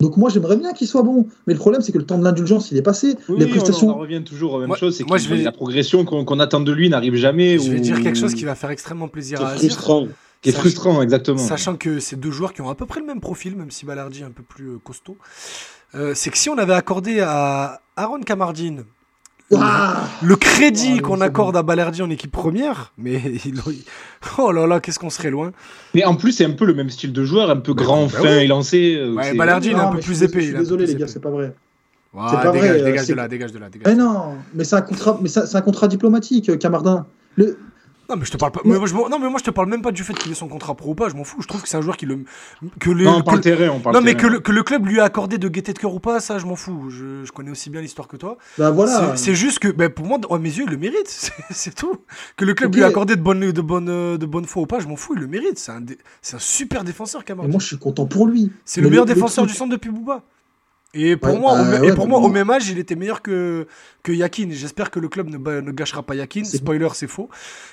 Donc 0.00 0.16
moi, 0.16 0.30
j'aimerais 0.30 0.56
bien 0.56 0.72
qu'il 0.72 0.86
soit 0.88 1.02
bon. 1.02 1.26
Mais 1.46 1.52
le 1.52 1.58
problème, 1.58 1.82
c'est 1.82 1.92
que 1.92 1.98
le 1.98 2.06
temps 2.06 2.16
de 2.16 2.24
l'indulgence, 2.24 2.70
il 2.72 2.78
est 2.78 2.82
passé. 2.82 3.16
Oui, 3.28 3.36
Les 3.38 3.46
prestations. 3.46 3.88
on 3.88 3.92
en 3.92 3.98
revient 3.98 4.22
toujours 4.24 4.52
à 4.52 4.54
la 4.54 4.60
même 4.60 4.68
Moi- 4.68 4.78
chose, 4.78 4.96
c'est 4.96 5.06
moi, 5.06 5.18
que 5.18 5.22
je 5.24 5.28
vais- 5.28 5.42
la 5.42 5.52
progression 5.52 6.06
qu'on 6.06 6.40
attend 6.40 6.60
de 6.60 6.72
lui 6.72 6.88
n'arrive 6.88 7.16
jamais. 7.16 7.58
Je 7.58 7.70
vais 7.70 7.76
ou- 7.78 7.82
dire 7.82 8.00
quelque 8.00 8.18
chose 8.18 8.32
qui 8.34 8.44
va 8.44 8.54
faire 8.54 8.70
extrêmement 8.70 9.08
plaisir 9.08 9.42
à 9.44 9.50
Azir. 9.50 9.70
frustrant. 9.70 10.08
qui 10.40 10.48
est 10.48 10.52
Sach- 10.52 10.60
frustrant, 10.62 11.02
exactement. 11.02 11.36
Sachant 11.36 11.76
que 11.76 12.00
c'est 12.00 12.18
deux 12.18 12.30
joueurs 12.30 12.54
qui 12.54 12.62
ont 12.62 12.70
à 12.70 12.74
peu 12.74 12.86
près 12.86 13.00
le 13.00 13.06
même 13.06 13.20
profil, 13.20 13.56
même 13.56 13.70
si 13.70 13.84
Ballardi 13.84 14.20
est 14.20 14.24
un 14.24 14.30
peu 14.30 14.42
plus 14.42 14.68
euh, 14.70 14.78
costaud. 14.82 15.18
Euh, 15.94 16.12
c'est 16.14 16.30
que 16.30 16.38
si 16.38 16.48
on 16.48 16.58
avait 16.58 16.74
accordé 16.74 17.20
à 17.20 17.80
Aaron 17.96 18.20
Camardine 18.20 18.84
Ouah 19.50 19.96
le 20.22 20.36
crédit 20.36 21.00
Oh, 21.02 21.06
qu'on 21.08 21.20
accorde 21.20 21.54
bon. 21.54 21.58
à 21.58 21.62
Ballardi 21.64 22.02
en 22.02 22.10
équipe 22.10 22.30
première, 22.30 22.92
mais 22.96 23.14
il- 23.44 23.60
oh 24.38 24.52
là 24.52 24.66
là, 24.68 24.78
qu'est-ce 24.78 25.00
qu'on 25.00 25.10
serait 25.10 25.30
loin. 25.30 25.50
Mais 25.94 26.04
en 26.04 26.14
plus, 26.14 26.30
c'est 26.32 26.44
un 26.44 26.52
peu 26.52 26.64
le 26.64 26.74
même 26.74 26.88
style 26.90 27.12
de 27.12 27.24
joueur, 27.24 27.50
un 27.50 27.56
peu 27.56 27.74
grand, 27.74 28.04
bah 28.04 28.10
fin 28.10 28.36
oui. 28.36 28.44
élancé. 28.44 28.94
euh, 28.96 29.12
Ouais, 29.14 29.34
il 29.34 29.40
est 29.40 29.74
un 29.74 29.88
peu 29.90 29.96
mais 29.96 30.00
plus 30.02 30.22
épais, 30.22 30.40
Je 30.40 30.46
suis 30.46 30.54
désolé, 30.54 30.86
les 30.86 30.94
gars, 30.94 31.08
c'est 31.08 31.18
pas 31.20 31.30
vrai. 31.30 31.52
Ah, 32.16 32.28
C'est 32.30 32.36
pas 32.42 32.52
dégage, 32.52 32.68
vrai, 32.70 32.80
euh, 32.80 32.84
dégage 32.84 33.04
c'est- 33.06 33.12
de 33.12 33.16
là, 33.16 33.28
dégage 33.28 33.52
de 33.52 33.58
là, 33.58 33.68
dégage. 33.70 33.92
Eh 33.92 33.96
non, 33.96 34.34
mais 34.54 34.62
c'est 34.64 34.76
un 34.76 34.82
contrat, 34.82 35.18
mais 35.20 35.28
c'est 35.28 35.46
c'est 35.46 35.56
un 35.56 35.60
contrat 35.62 35.88
diplomatique, 35.88 36.56
Camardin. 36.60 37.06
Le, 37.36 37.58
Non, 38.10 38.16
mais 38.16 38.24
je 38.24 38.30
te 38.32 38.36
parle 38.36 38.50
pas. 38.52 38.60
mais 38.64 38.76
moi, 38.76 38.86
je 38.88 38.94
non, 38.94 39.18
mais 39.20 39.28
moi 39.30 39.38
je 39.38 39.44
te 39.44 39.50
parle 39.50 39.68
même 39.68 39.82
pas 39.82 39.92
du 39.92 40.02
fait 40.02 40.12
qu'il 40.14 40.30
ait 40.32 40.34
son 40.34 40.48
contrat 40.48 40.74
pro 40.74 40.90
ou 40.90 40.94
pas. 40.94 41.08
Je 41.08 41.14
m'en 41.14 41.22
fous. 41.24 41.40
Je 41.40 41.46
trouve 41.46 41.62
que 41.62 41.68
c'est 41.68 41.76
un 41.76 41.80
joueur 41.80 41.96
qui 41.96 42.06
le 42.06 42.24
que 42.80 42.90
le 42.90 43.04
Non, 43.04 43.16
on 43.16 43.20
que- 43.20 43.24
parle 43.26 43.40
terrain, 43.40 43.68
on 43.70 43.78
parle 43.80 43.94
non 43.94 44.00
mais 44.02 44.14
que 44.16 44.26
le, 44.26 44.40
que 44.40 44.50
le 44.52 44.62
club 44.64 44.84
lui 44.86 44.98
a 45.00 45.04
accordé 45.04 45.38
de 45.38 45.48
gaieté 45.48 45.72
de 45.72 45.78
cœur 45.78 45.94
ou 45.94 46.00
pas, 46.00 46.18
ça 46.20 46.38
je 46.38 46.46
m'en 46.46 46.56
fous. 46.56 46.90
Je, 46.90 47.24
je 47.24 47.32
connais 47.32 47.50
aussi 47.50 47.70
bien 47.70 47.80
l'histoire 47.80 48.08
que 48.08 48.16
toi. 48.16 48.36
bah 48.58 48.70
voilà. 48.72 49.14
C'est- 49.16 49.24
C'est 49.30 49.34
juste 49.36 49.60
que, 49.60 49.68
ben, 49.68 49.88
pour 49.88 50.06
moi, 50.06 50.18
à 50.30 50.38
mes 50.38 50.48
yeux, 50.50 50.64
il 50.66 50.70
le 50.70 50.76
mérite. 50.76 51.06
C'est- 51.08 51.32
C'est 51.50 51.74
tout. 51.74 51.94
Que 52.36 52.44
le 52.44 52.54
club 52.54 52.74
lui 52.74 52.82
a 52.82 52.86
accordé 52.88 53.14
de 53.16 53.22
bonne, 53.22 53.52
de 53.52 53.60
bonne, 53.62 54.16
de 54.18 54.26
bonne 54.26 54.44
foi 54.46 54.62
ou 54.62 54.66
pas, 54.66 54.80
je 54.80 54.88
m'en 54.88 54.96
fous. 54.96 55.14
Il 55.14 55.20
le 55.20 55.26
mérite. 55.28 55.58
C'est 55.58 55.72
un, 55.72 55.80
dé- 55.80 55.98
c'est 56.20 56.36
un 56.36 56.40
super 56.40 56.82
défenseur, 56.84 57.24
Camara. 57.24 57.46
moi, 57.48 57.60
je 57.60 57.66
suis 57.66 57.78
content 57.78 58.06
pour 58.06 58.26
lui. 58.26 58.50
C'est 58.64 58.80
le 58.80 58.90
meilleur 58.90 59.06
défenseur 59.06 59.44
truc- 59.44 59.52
du 59.52 59.56
centre 59.56 59.70
depuis 59.70 59.90
Bouba. 59.90 60.22
Et 60.92 61.16
pour 61.16 61.34
Ouais, 61.34 61.38
moi, 61.38 61.54
bah, 61.54 61.62
au, 61.78 61.82
ouais, 61.82 61.88
et 61.88 61.92
pour 61.92 62.04
mais 62.06 62.10
moi 62.10 62.18
au 62.20 62.28
même 62.28 62.50
âge, 62.50 62.68
il 62.68 62.78
était 62.78 62.96
meilleur 62.96 63.22
que, 63.22 63.66
que 64.02 64.10
Yakin. 64.12 64.48
J'espère 64.50 64.90
que 64.90 64.98
le 64.98 65.08
club 65.08 65.28
ne, 65.28 65.36
ne 65.38 65.70
gâchera 65.72 66.02
pas 66.02 66.14
Yakin. 66.16 66.42
Spoiler, 66.44 66.88
c'est 66.94 67.06
faux. 67.06 67.28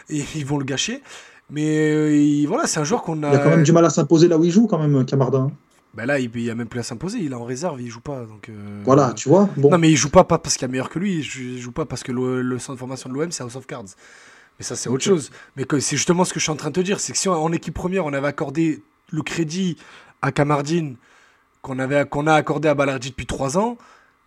Et 0.10 0.24
ils 0.36 0.46
vont 0.46 0.58
le 0.60 0.66
gâcher. 0.66 1.02
Mais 1.50 1.92
euh, 1.94 2.16
il- 2.16 2.46
voilà, 2.46 2.68
c'est 2.68 2.80
un 2.80 2.84
joueur 2.84 3.02
qu'on 3.02 3.24
a. 3.24 3.30
Il 3.30 3.36
a 3.36 3.40
quand 3.40 3.50
même 3.50 3.64
du 3.64 3.72
mal 3.72 3.86
à 3.86 3.90
s'imposer 3.90 4.28
là 4.28 4.38
où 4.38 4.44
il 4.44 4.52
joue, 4.52 4.68
quand 4.68 4.78
même, 4.80 5.06
Camardin. 5.06 5.52
Ben 5.96 6.06
là, 6.06 6.20
il, 6.20 6.30
il 6.36 6.50
a 6.52 6.54
même 6.54 6.68
plus 6.68 6.80
à 6.82 6.84
s'imposer. 6.84 7.18
Il 7.20 7.32
est 7.32 7.36
en 7.36 7.44
réserve, 7.46 7.82
il 7.82 7.90
joue 7.90 8.02
pas. 8.02 8.20
Donc, 8.26 8.50
euh, 8.50 8.82
Voilà, 8.86 9.14
tu 9.16 9.30
vois. 9.30 9.50
Bon. 9.58 9.72
Non, 9.72 9.80
mais 9.80 9.90
il 9.90 9.96
joue 9.96 10.10
pas, 10.10 10.24
pas 10.26 10.38
parce 10.38 10.56
qu'il 10.56 10.64
y 10.64 10.70
a 10.70 10.72
meilleur 10.72 10.90
que 10.92 11.00
lui. 11.00 11.16
Il 11.16 11.24
joue- 11.24 11.42
il 11.42 11.60
joue 11.60 11.72
pas 11.72 11.86
parce 11.86 12.04
que 12.04 12.12
le, 12.12 12.42
le 12.44 12.60
centre 12.60 12.74
de 12.74 12.80
formation 12.80 13.10
de 13.10 13.16
l'OM, 13.16 13.32
c'est 13.32 13.42
House 13.42 13.56
of 13.56 13.66
Cards. 13.66 13.86
Mais 14.60 14.66
ça, 14.66 14.76
c'est 14.76 14.90
autre 14.90 15.04
chose. 15.04 15.32
Mais 15.56 15.66
c'est 15.80 15.96
justement 15.98 16.24
ce 16.24 16.34
que 16.34 16.40
je 16.40 16.44
suis 16.44 16.52
en 16.52 16.56
train 16.56 16.70
de 16.70 16.76
te 16.76 16.82
dire. 16.82 17.00
C'est 17.00 17.14
que 17.14 17.18
si 17.18 17.30
en, 17.30 17.34
en 17.42 17.52
équipe 17.52 17.74
première, 17.74 18.06
on 18.06 18.14
avait 18.14 18.28
accordé 18.28 18.84
le 19.12 19.22
crédit 19.24 19.78
à 20.22 20.32
Camardine 20.32 20.98
qu'on 21.68 21.80
avait 21.80 22.06
qu'on 22.06 22.26
a 22.28 22.34
accordé 22.34 22.68
à 22.70 22.74
Ballardi 22.76 23.10
depuis 23.10 23.26
trois 23.26 23.58
ans, 23.58 23.78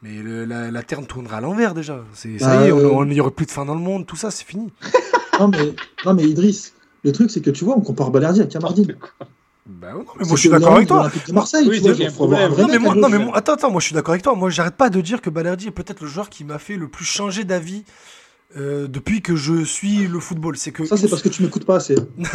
mais 0.03 0.17
le- 0.23 0.45
la, 0.45 0.71
la 0.71 0.83
terre 0.83 1.05
tournera 1.07 1.39
à 1.39 1.41
l'envers 1.41 1.73
déjà. 1.75 2.05
C'est, 2.13 2.39
ça 2.39 2.57
Bah, 2.57 2.65
y 2.65 2.69
est, 2.69 2.73
on- 2.73 2.79
euh, 2.79 2.89
on 2.93 3.05
n'y 3.07 3.21
aurait 3.21 3.31
plus 3.31 3.47
de 3.47 3.51
fin 3.51 3.65
dans 3.65 3.75
le 3.75 3.81
monde, 3.81 4.07
tout 4.07 4.17
ça, 4.17 4.31
c'est 4.31 4.45
fini. 4.47 4.73
Non, 5.41 5.49
mais, 5.49 5.75
non, 6.05 6.13
mais 6.13 6.25
Idriss, 6.25 6.75
le 7.03 7.13
truc, 7.13 7.31
c'est 7.31 7.41
que 7.41 7.49
tu 7.49 7.65
vois, 7.65 7.75
on 7.75 7.81
compare 7.81 8.11
Balerdi 8.11 8.43
à 8.43 8.45
Camardine. 8.47 8.95
Bah 9.67 9.93
non, 9.95 10.05
mais 10.19 10.27
moi, 10.27 10.35
je 10.37 10.41
suis 10.41 10.49
d'accord 10.49 10.75
avec 10.75 10.89
toi. 10.89 11.09
de 11.29 11.33
Marseille, 11.33 11.67
Oui, 11.69 11.79
vois, 11.79 11.91
un 11.93 12.49
Non 12.49 12.67
mais, 12.69 12.79
moi, 12.79 12.95
non, 12.95 13.09
mais 13.09 13.19
moi- 13.19 13.37
attends, 13.37 13.53
attends, 13.55 13.71
moi 13.71 13.81
je 13.81 13.87
suis 13.87 13.95
d'accord 13.95 14.13
avec 14.13 14.23
toi. 14.25 14.35
Moi, 14.35 14.51
j'arrête 14.51 14.75
pas 14.77 14.91
de 14.91 15.01
dire 15.01 15.21
que 15.23 15.31
Balerdi 15.31 15.69
est 15.69 15.71
peut-être 15.71 16.01
le 16.01 16.09
joueur 16.09 16.29
qui 16.29 16.45
m'a 16.45 16.59
fait 16.59 16.77
le 16.77 16.89
plus 16.89 17.05
changer 17.05 17.45
d'avis 17.45 17.85
euh, 18.57 18.89
depuis 18.89 19.23
que 19.23 19.37
je 19.37 19.63
suis 19.65 20.09
le 20.09 20.19
football. 20.21 20.57
C'est 20.57 20.73
que 20.73 20.85
Ça, 20.85 20.97
c'est 20.97 21.09
parce 21.09 21.23
que 21.23 21.29
tu 21.29 21.43
m'écoutes 21.43 21.65
pas 21.65 21.77
assez. 21.77 21.95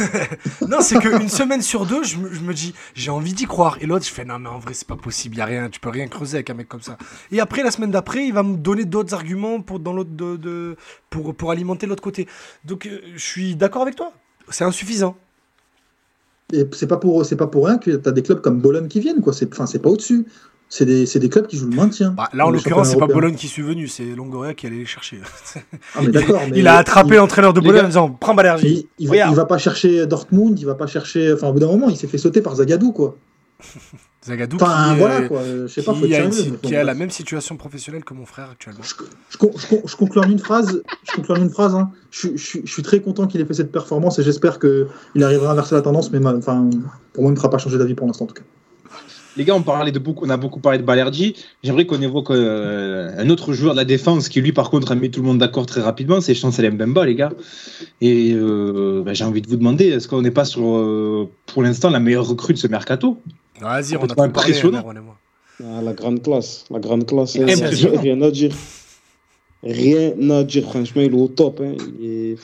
Non, 0.67 0.77
c'est 0.81 0.97
qu'une 0.99 1.27
semaine 1.29 1.61
sur 1.61 1.85
deux, 1.85 2.03
je 2.03 2.17
me, 2.17 2.33
je 2.33 2.39
me 2.41 2.53
dis, 2.53 2.73
j'ai 2.93 3.11
envie 3.11 3.33
d'y 3.33 3.45
croire. 3.45 3.77
Et 3.81 3.85
l'autre, 3.85 4.05
je 4.05 4.11
fais, 4.11 4.23
non, 4.25 4.39
mais 4.39 4.49
en 4.49 4.59
vrai, 4.59 4.73
c'est 4.73 4.87
pas 4.87 4.95
possible, 4.95 5.35
y 5.37 5.41
a 5.41 5.45
rien, 5.45 5.69
tu 5.69 5.79
peux 5.79 5.89
rien 5.89 6.07
creuser 6.07 6.35
avec 6.37 6.49
un 6.49 6.53
mec 6.53 6.67
comme 6.69 6.81
ça. 6.81 6.97
Et 7.31 7.39
après, 7.39 7.63
la 7.63 7.71
semaine 7.71 7.91
d'après, 7.91 8.25
il 8.25 8.33
va 8.33 8.43
me 8.43 8.55
donner 8.55 8.85
d'autres 8.85 9.13
arguments 9.13 9.61
pour, 9.61 9.79
dans 9.79 9.93
l'autre, 9.93 10.11
de, 10.13 10.37
de- 10.37 10.75
pour, 11.09 11.35
pour 11.35 11.51
alimenter 11.51 11.85
l'autre 11.87 12.03
côté. 12.03 12.27
Donc, 12.63 12.85
euh, 12.85 12.99
je 13.15 13.23
suis 13.23 13.55
d'accord 13.55 13.81
avec 13.81 13.95
toi. 13.95 14.13
C'est 14.49 14.63
insuffisant. 14.63 15.17
Et 16.53 16.63
c'est 16.73 16.87
pas 16.87 16.97
pour, 16.97 17.25
c'est 17.25 17.35
pas 17.35 17.47
pour 17.47 17.65
rien 17.65 17.77
que 17.79 17.91
t'as 17.91 18.11
des 18.11 18.21
clubs 18.21 18.39
comme 18.39 18.61
Bologne 18.61 18.87
qui 18.87 18.99
viennent, 18.99 19.21
quoi. 19.21 19.33
C'est, 19.33 19.51
enfin, 19.51 19.65
c'est 19.65 19.79
pas 19.79 19.89
au-dessus. 19.89 20.25
C'est 20.77 21.19
des, 21.19 21.29
clubs 21.29 21.47
qui 21.47 21.55
jouent 21.55 21.69
le 21.69 21.75
maintien. 21.77 22.09
Bah, 22.17 22.27
là, 22.33 22.45
en 22.45 22.49
l'occurrence, 22.49 22.89
c'est 22.89 22.97
pas. 22.97 23.07
Bologne 23.07 23.35
qui 23.35 23.47
suis 23.47 23.61
venu, 23.61 23.87
c'est 23.87 24.03
Longoria 24.13 24.53
qui 24.53 24.67
allait 24.67 24.79
les 24.79 24.85
chercher. 24.85 25.21
Ah, 25.95 25.99
mais 26.01 26.09
d'accord, 26.09 26.41
mais 26.51 26.59
il 26.59 26.67
a 26.67 26.75
attrapé 26.75 27.15
l'entraîneur 27.15 27.53
de 27.53 27.61
Bologne 27.61 27.77
gars- 27.77 27.85
en 27.85 27.87
disant, 27.87 28.09
prends 28.11 28.33
Balerdi. 28.35 28.67
Il, 28.67 29.05
il, 29.05 29.07
va, 29.07 29.13
Regarde. 29.13 29.31
il 29.31 29.35
va 29.37 29.45
pas 29.45 29.57
chercher 29.57 30.05
Dortmund, 30.05 30.59
il 30.59 30.65
va 30.65 30.75
pas 30.75 30.87
chercher. 30.87 31.31
Enfin, 31.31 31.47
au 31.47 31.53
bout 31.53 31.59
d'un 31.59 31.67
moment, 31.67 31.87
il 31.89 31.95
s'est 31.95 32.07
fait 32.07 32.17
sauter 32.17 32.41
par 32.41 32.55
Zagadou, 32.57 32.91
quoi. 32.91 33.15
Zagadou 34.25 34.57
Enfin, 34.59 34.93
qui, 34.93 34.99
voilà, 34.99 35.15
euh, 35.21 35.27
quoi. 35.29 35.41
Je 35.45 35.67
sais 35.67 35.81
pas, 35.81 35.93
faut 35.93 36.05
qui, 36.05 36.13
a, 36.15 36.23
une 36.25 36.57
qui 36.61 36.75
a 36.75 36.83
la 36.83 36.93
même 36.93 37.09
situation 37.11 37.55
professionnelle 37.55 38.03
que 38.03 38.13
mon 38.13 38.25
frère 38.25 38.49
actuellement. 38.51 38.81
Je, 38.83 38.95
je, 39.29 39.37
con- 39.37 39.51
je, 39.55 39.67
con- 39.67 39.81
je 39.85 39.95
conclue 39.95 40.19
en 40.19 40.29
une 40.29 40.39
phrase. 40.39 40.81
Je 41.03 41.15
conclue 41.15 41.33
en 41.35 41.41
une 41.41 41.49
phrase. 41.51 41.73
hein. 41.75 41.91
Je, 42.11 42.35
suis 42.35 42.83
très 42.83 42.99
content 42.99 43.27
qu'il 43.27 43.39
ait 43.39 43.45
fait 43.45 43.53
cette 43.53 43.71
performance 43.71 44.19
et 44.19 44.23
j'espère 44.23 44.59
qu'il 44.59 45.23
arrivera 45.23 45.49
à 45.49 45.51
inverser 45.53 45.75
la 45.75 45.81
tendance. 45.81 46.11
Mais 46.11 46.19
ma- 46.19 46.33
enfin, 46.35 46.69
pour 47.13 47.23
moi, 47.23 47.29
il 47.29 47.31
ne 47.31 47.31
me 47.31 47.35
fera 47.37 47.49
pas 47.49 47.59
changer 47.59 47.77
d'avis 47.77 47.93
pour 47.93 48.07
l'instant, 48.07 48.25
en 48.25 48.27
tout 48.27 48.33
cas. 48.33 48.43
Les 49.37 49.43
gars, 49.43 49.55
on, 49.55 49.61
parlait 49.63 49.91
de 49.91 49.99
beaucoup, 49.99 50.25
on 50.25 50.29
a 50.29 50.37
beaucoup 50.37 50.59
parlé 50.59 50.77
de 50.77 50.83
Balerdi. 50.83 51.35
J'aimerais 51.61 51.85
qu'on 51.85 52.01
évoque 52.01 52.31
euh, 52.31 53.11
un 53.17 53.29
autre 53.29 53.53
joueur 53.53 53.73
de 53.73 53.79
la 53.79 53.85
défense 53.85 54.29
qui, 54.29 54.39
lui, 54.39 54.53
par 54.53 54.69
contre, 54.69 54.91
a 54.91 54.95
mis 54.95 55.11
tout 55.11 55.21
le 55.21 55.27
monde 55.27 55.39
d'accord 55.39 55.65
très 55.65 55.81
rapidement. 55.81 56.21
C'est 56.21 56.33
Chancel 56.33 56.71
Mbemba, 56.71 57.05
les 57.05 57.15
gars. 57.15 57.33
Et 57.99 58.31
euh, 58.33 59.03
bah, 59.03 59.13
j'ai 59.13 59.25
envie 59.25 59.41
de 59.41 59.49
vous 59.49 59.57
demander, 59.57 59.87
est-ce 59.87 60.07
qu'on 60.07 60.21
n'est 60.21 60.31
pas 60.31 60.45
sur, 60.45 60.77
euh, 60.77 61.29
pour 61.47 61.63
l'instant, 61.63 61.89
la 61.89 61.99
meilleure 61.99 62.27
recrue 62.27 62.53
de 62.53 62.59
ce 62.59 62.67
mercato? 62.67 63.19
Vas-y, 63.59 63.97
on 63.97 64.05
a 64.05 64.23
impressionnant. 64.23 64.85
Ah, 65.63 65.81
la 65.81 65.93
grande 65.93 66.21
classe. 66.21 66.65
La 66.71 66.79
grande 66.79 67.05
classe. 67.05 67.37
Rien 67.37 68.21
à 68.21 68.31
dire. 68.31 68.51
Rien 69.63 70.13
à 70.29 70.43
dire. 70.43 70.63
Franchement, 70.63 71.01
il 71.01 71.11
est 71.13 71.17
au 71.17 71.27
top. 71.27 71.61
hein. 71.63 71.73
Il 71.99 72.05
est- 72.05 72.37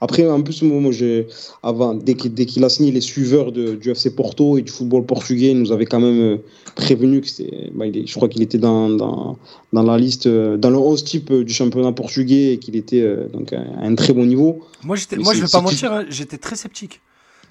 Après, 0.00 0.28
en 0.28 0.42
plus, 0.42 0.62
moi, 0.62 0.90
je- 0.90 1.24
avant, 1.62 1.94
dès 1.94 2.14
qu'il 2.14 2.64
a 2.64 2.68
signé 2.68 2.90
les 2.90 3.00
suiveurs 3.00 3.52
de- 3.52 3.74
du 3.76 3.90
FC 3.90 4.10
Porto 4.14 4.58
et 4.58 4.62
du 4.62 4.72
football 4.72 5.06
portugais, 5.06 5.52
il 5.52 5.58
nous 5.60 5.70
avait 5.72 5.86
quand 5.86 6.00
même 6.00 6.20
euh, 6.20 6.36
prévenu 6.74 7.20
que 7.20 7.28
c'était. 7.28 7.70
bah, 7.74 7.84
je 7.92 8.12
crois 8.14 8.28
qu'il 8.28 8.42
était 8.42 8.58
dans, 8.58 8.88
dans, 8.90 9.38
dans 9.72 9.82
la 9.84 9.96
liste, 9.96 10.26
euh, 10.26 10.56
dans 10.56 10.70
le 10.70 10.78
11 10.78 11.04
type 11.04 11.30
euh, 11.30 11.44
du 11.44 11.52
championnat 11.52 11.92
portugais 11.92 12.54
et 12.54 12.58
qu'il 12.58 12.74
était 12.76 13.00
euh, 13.02 13.28
donc, 13.32 13.52
à 13.52 13.60
un 13.80 13.94
très 13.94 14.12
bon 14.12 14.26
niveau. 14.26 14.64
Moi, 14.82 14.96
moi 15.18 15.34
je 15.34 15.40
vais 15.42 15.46
pas 15.48 15.60
mentir, 15.62 15.92
hein, 15.92 16.04
j'étais 16.08 16.38
très 16.38 16.56
sceptique. 16.56 17.00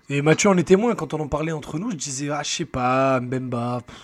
Et 0.09 0.21
Mathieu 0.21 0.49
en 0.49 0.57
est 0.57 0.63
témoin 0.63 0.95
quand 0.95 1.13
on 1.13 1.19
en 1.21 1.27
parlait 1.27 1.51
entre 1.51 1.79
nous. 1.79 1.91
Je 1.91 1.95
disais, 1.97 2.27
ah, 2.29 2.41
je 2.43 2.49
sais 2.49 2.65
pas, 2.65 3.19
Mbemba, 3.21 3.81
pff, 3.85 3.95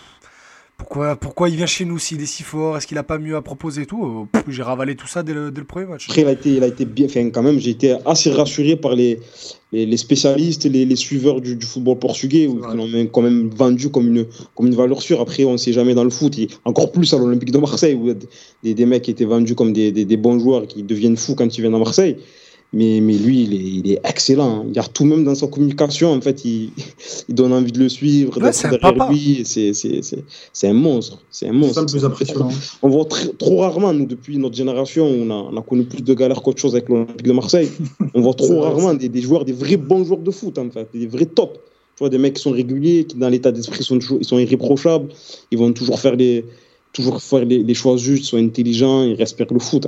pourquoi, 0.78 1.16
pourquoi 1.16 1.50
il 1.50 1.56
vient 1.56 1.66
chez 1.66 1.86
nous 1.86 1.98
s'il 1.98 2.22
est 2.22 2.26
si 2.26 2.44
fort? 2.44 2.78
Est-ce 2.78 2.88
qu'il 2.88 2.98
a 2.98 3.04
pas 3.04 3.18
mieux 3.18 3.36
à 3.36 3.42
proposer 3.42 3.84
et 3.84 3.86
tout? 3.86 4.28
Euh, 4.36 4.40
J'ai 4.48 4.64
ravalé 4.64 4.96
tout 4.96 5.08
ça 5.08 5.24
dès 5.24 5.34
le, 5.34 5.52
dès 5.52 5.62
le 5.62 5.68
premier 5.68 5.86
match. 5.86 6.08
Après, 6.10 6.22
il 6.22 6.28
a 6.28 6.32
été, 6.32 6.50
il 6.58 6.64
a 6.64 6.68
été 6.68 6.86
bien. 6.86 7.06
Enfin, 7.06 7.30
quand 7.30 7.44
même, 7.44 7.60
j'ai 7.60 7.72
été 7.72 7.96
assez 8.06 8.32
rassuré 8.32 8.76
par 8.76 8.96
les, 8.96 9.20
les, 9.72 9.86
les 9.86 9.98
spécialistes, 9.98 10.66
les, 10.66 10.86
les 10.86 10.96
suiveurs 10.96 11.42
du, 11.42 11.56
du 11.56 11.66
football 11.66 12.00
portugais, 12.00 12.48
où 12.48 12.60
ils 12.70 12.76
l'ont 12.78 13.08
quand 13.08 13.22
même 13.22 13.50
vendu 13.50 13.90
comme 13.90 14.08
une, 14.08 14.26
comme 14.56 14.68
une 14.68 14.76
valeur 14.76 15.02
sûre. 15.02 15.22
Après, 15.22 15.46
on 15.46 15.54
ne 15.54 15.58
sait 15.58 15.74
jamais 15.74 15.94
dans 15.94 16.04
le 16.04 16.10
foot, 16.10 16.38
et 16.38 16.48
encore 16.66 16.92
plus 16.92 17.14
à 17.14 17.18
l'Olympique 17.18 17.52
de 17.52 17.60
Marseille, 17.60 17.94
où 17.94 18.14
des, 18.64 18.74
des 18.74 18.86
mecs 18.86 19.04
qui 19.04 19.12
étaient 19.12 19.26
vendus 19.26 19.56
comme 19.56 19.74
des, 19.74 19.92
des, 19.92 20.06
des 20.06 20.18
bons 20.18 20.40
joueurs 20.40 20.68
qui 20.68 20.84
deviennent 20.84 21.18
fous 21.18 21.36
quand 21.36 21.58
ils 21.58 21.62
viennent 21.62 21.76
à 21.76 21.80
Marseille. 21.80 22.18
Mais, 22.76 23.00
mais 23.02 23.14
lui, 23.14 23.44
il 23.44 23.54
est, 23.54 23.58
il 23.86 23.92
est 23.92 24.00
excellent. 24.04 24.62
hein. 24.62 24.66
Il 24.68 24.76
y 24.76 24.80
a 24.80 24.84
tout 24.84 25.06
même 25.06 25.24
dans 25.24 25.36
sa 25.36 25.46
communication. 25.48 26.12
En 26.12 26.20
fait, 26.22 26.44
il, 26.44 26.72
il 27.30 27.36
donne 27.36 27.54
envie 27.54 27.72
de 27.72 27.78
le 27.80 27.88
suivre, 27.88 28.36
Ouais, 28.38 28.46
d'être 28.46 28.62
derrière 28.64 28.80
papa. 28.80 29.12
lui. 29.12 29.42
C'est- 29.46 29.74
C'est 29.74 30.02
c'est- 30.02 30.24
c'est 30.52 30.68
un 30.70 30.74
monstre. 30.74 31.20
C'est 31.30 31.48
un 31.48 31.52
C'est 31.52 31.56
monstre. 31.58 31.76
ça 31.76 31.82
le 31.82 31.86
plus 31.88 32.04
impressionnant. 32.06 32.50
On 32.82 32.90
voit 32.90 33.06
très- 33.06 33.28
trop 33.34 33.58
rarement, 33.60 33.94
nous, 33.94 34.06
depuis 34.08 34.38
notre 34.40 34.56
génération, 34.56 35.06
on 35.06 35.30
a, 35.30 35.36
on 35.54 35.56
a 35.58 35.62
connu 35.62 35.84
plus 35.84 36.02
de 36.02 36.14
galères 36.16 36.42
qu'autre 36.42 36.60
chose 36.60 36.74
avec 36.76 36.90
l'Olympique 36.90 37.22
de 37.28 37.32
Marseille. 37.32 37.70
On 38.16 38.22
voit 38.22 38.34
trop 38.44 38.62
rarement 38.62 38.94
des, 38.96 39.08
des 39.08 39.22
joueurs, 39.22 39.46
des 39.46 39.54
vrais 39.54 39.78
bons 39.78 40.04
joueurs 40.04 40.20
de 40.20 40.32
foot, 40.32 40.58
en 40.58 40.70
fait, 40.72 40.88
des 40.94 41.06
vrais 41.08 41.26
tops. 41.28 41.60
Tu 41.96 42.00
vois, 42.00 42.10
des 42.10 42.18
mecs 42.18 42.34
qui 42.34 42.42
sont 42.42 42.50
réguliers, 42.52 43.04
qui 43.04 43.18
dans 43.18 43.30
l'état 43.30 43.52
d'esprit 43.52 43.84
sont, 43.84 44.00
toujours- 44.00 44.18
ils 44.20 44.26
sont 44.26 44.40
irréprochables, 44.40 45.10
ils 45.52 45.60
vont 45.60 45.72
toujours 45.74 46.00
faire 46.00 46.16
les, 46.16 46.44
toujours 46.94 47.22
faire 47.22 47.44
les, 47.44 47.64
les 47.64 47.74
choix 47.74 47.98
justes, 47.98 48.24
ils 48.26 48.28
sont 48.28 48.38
intelligents, 48.38 49.02
ils 49.04 49.16
respectent 49.16 49.52
le 49.52 49.60
foot. 49.60 49.88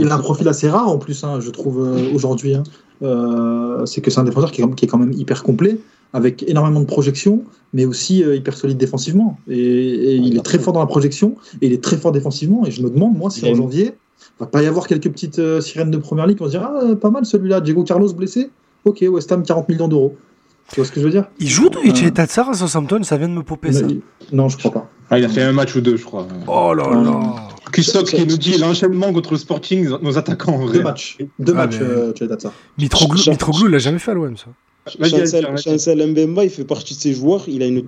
Il 0.00 0.08
a 0.08 0.14
un 0.14 0.18
profil 0.18 0.48
assez 0.48 0.68
rare 0.68 0.88
en 0.88 0.98
plus, 0.98 1.22
hein, 1.22 1.38
je 1.40 1.50
trouve, 1.50 1.84
euh, 1.86 2.12
aujourd'hui. 2.14 2.54
hein. 2.54 2.62
Euh, 3.02 3.84
c'est 3.86 4.00
que 4.00 4.10
c'est 4.10 4.20
un 4.20 4.24
défenseur 4.24 4.50
qui 4.50 4.62
est, 4.62 4.74
qui 4.74 4.84
est 4.84 4.88
quand 4.88 4.98
même 4.98 5.12
hyper 5.12 5.42
complet, 5.42 5.78
avec 6.12 6.42
énormément 6.48 6.80
de 6.80 6.86
projection, 6.86 7.44
mais 7.72 7.84
aussi 7.84 8.24
euh, 8.24 8.34
hyper 8.36 8.56
solide 8.56 8.76
défensivement. 8.78 9.38
Et, 9.48 9.54
et 9.58 10.14
il 10.16 10.36
est 10.36 10.42
très 10.42 10.58
fort 10.58 10.72
dans 10.72 10.80
la 10.80 10.86
projection, 10.86 11.36
et 11.60 11.66
il 11.66 11.72
est 11.72 11.82
très 11.82 11.96
fort 11.96 12.12
défensivement. 12.12 12.66
Et 12.66 12.70
je 12.70 12.82
me 12.82 12.90
demande, 12.90 13.16
moi, 13.16 13.30
si 13.30 13.40
Il 13.46 13.52
en 13.52 13.54
janvier, 13.54 13.92
va 14.38 14.46
pas 14.46 14.62
y 14.62 14.66
avoir 14.66 14.86
quelques 14.86 15.08
petites 15.10 15.38
euh, 15.38 15.60
sirènes 15.60 15.90
de 15.90 15.98
première 15.98 16.26
ligue 16.26 16.38
vont 16.38 16.46
se 16.46 16.50
dire 16.52 16.62
Ah, 16.62 16.94
pas 16.96 17.10
mal 17.10 17.24
celui-là, 17.24 17.60
Diego 17.60 17.84
Carlos 17.84 18.12
blessé 18.12 18.50
Ok, 18.84 19.04
West 19.08 19.30
Ham, 19.32 19.42
40 19.42 19.68
millions 19.68 19.88
d'euros. 19.88 20.16
Tu 20.72 20.76
vois 20.76 20.84
ce 20.86 20.92
que 20.92 21.00
je 21.00 21.04
veux 21.04 21.10
dire? 21.10 21.26
Il 21.38 21.48
joue 21.48 21.68
Euh. 21.84 22.06
et 22.06 22.10
Tatsar 22.12 22.48
à 22.48 22.54
Southampton, 22.54 23.02
ça 23.02 23.16
vient 23.18 23.28
de 23.28 23.34
me 23.34 23.42
popper 23.42 23.72
ça. 23.72 23.82
non, 23.82 23.88
il- 23.88 24.00
non, 24.36 24.48
je 24.48 24.56
crois 24.56 24.70
pas. 24.70 24.90
Ah, 25.10 25.18
il 25.18 25.24
a 25.24 25.28
fait 25.28 25.42
un 25.42 25.52
match 25.52 25.74
ou 25.74 25.80
deux, 25.80 25.96
je 25.96 26.04
crois. 26.04 26.26
Oh 26.46 26.72
là 26.72 26.84
là 27.02 27.48
Christophe 27.72 28.10
qui 28.10 28.26
nous 28.26 28.36
dit 28.36 28.58
l'enchaînement 28.58 29.12
contre 29.12 29.32
le 29.32 29.38
Sporting, 29.38 29.88
nos 30.02 30.18
attaquants 30.18 30.54
en 30.54 30.66
Deux 30.66 30.72
vrai. 30.74 30.82
matchs. 30.82 31.18
Deux 31.38 31.52
Ah, 31.56 31.66
matchs, 31.66 31.76
mais- 31.80 31.86
euh, 31.86 32.12
tu 32.12 32.24
as 32.24 32.38
ça. 32.38 32.52
Mitroglou, 32.78 33.66
il 33.66 33.72
l'a 33.72 33.78
jamais 33.78 33.98
fait 33.98 34.10
à 34.10 34.14
l'OM 34.14 34.36
ça. 34.36 34.46
Chancel, 35.62 36.06
Mbemba, 36.10 36.44
il 36.44 36.50
fait 36.50 36.64
partie 36.64 36.94
de 36.94 37.00
ces 37.00 37.12
joueurs. 37.14 37.44
Il 37.48 37.62
a 37.62 37.66
une, 37.66 37.84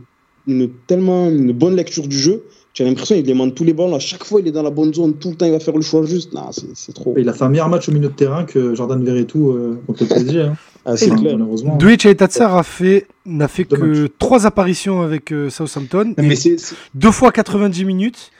une- 0.47 0.71
tellement 0.87 1.29
une 1.29 1.53
bonne 1.53 1.75
lecture 1.77 2.07
du 2.07 2.19
jeu. 2.19 2.45
Tu 2.73 2.83
as 2.83 2.87
l'impression 2.87 3.15
qu'il 3.17 3.25
demande 3.27 3.55
tous 3.55 3.65
les 3.65 3.75
ballons. 3.75 3.95
À 3.95 3.99
chaque 3.99 4.25
fois, 4.25 4.41
il 4.41 4.49
est 4.49 4.53
dans 4.53 4.63
la 4.63 4.71
bonne 4.71 4.95
zone. 4.95 5.15
Tout 5.15 5.31
le 5.31 5.35
temps, 5.37 5.45
il 5.47 5.53
va 5.53 5.61
faire 5.61 5.75
le 5.77 5.83
choix 5.83 6.05
juste. 6.07 6.33
Non, 6.33 6.53
c'est 6.53 6.67
c'est 6.75 6.93
trop. 6.95 7.15
Il 7.19 7.29
a 7.29 7.33
fait 7.35 7.45
un 7.45 7.51
meilleur 7.51 7.69
match 7.69 7.89
au 7.89 7.93
milieu 7.93 8.09
de 8.09 8.15
terrain 8.15 8.45
que 8.45 8.75
Jordan 8.75 9.05
Verretou 9.05 9.51
euh, 9.51 9.79
contre 9.87 10.05
le 10.05 10.09
PSG. 10.09 10.41
Hein. 10.43 10.57
Ah, 10.85 10.97
c'est 10.97 11.11
Enfin, 11.13 11.21
clair. 11.21 11.39
Malheureusement. 11.39 11.77
Twitch 11.77 12.07
et 12.07 12.15
Tatsar 12.17 12.57
a 12.57 12.63
fait, 12.63 13.07
n'a 13.27 13.47
fait 13.47 13.65
Deux 13.65 13.77
que 13.77 14.07
trois 14.19 14.47
apparitions 14.47 15.03
avec 15.03 15.33
euh, 15.33 15.51
Southampton, 15.51 16.15
Mais 16.17 16.29
et 16.33 16.37
c'est 16.37 16.59
c'est- 16.59 16.75
deux 16.95 17.11
fois 17.13 17.31
90 17.31 17.85
minutes. 17.85 18.31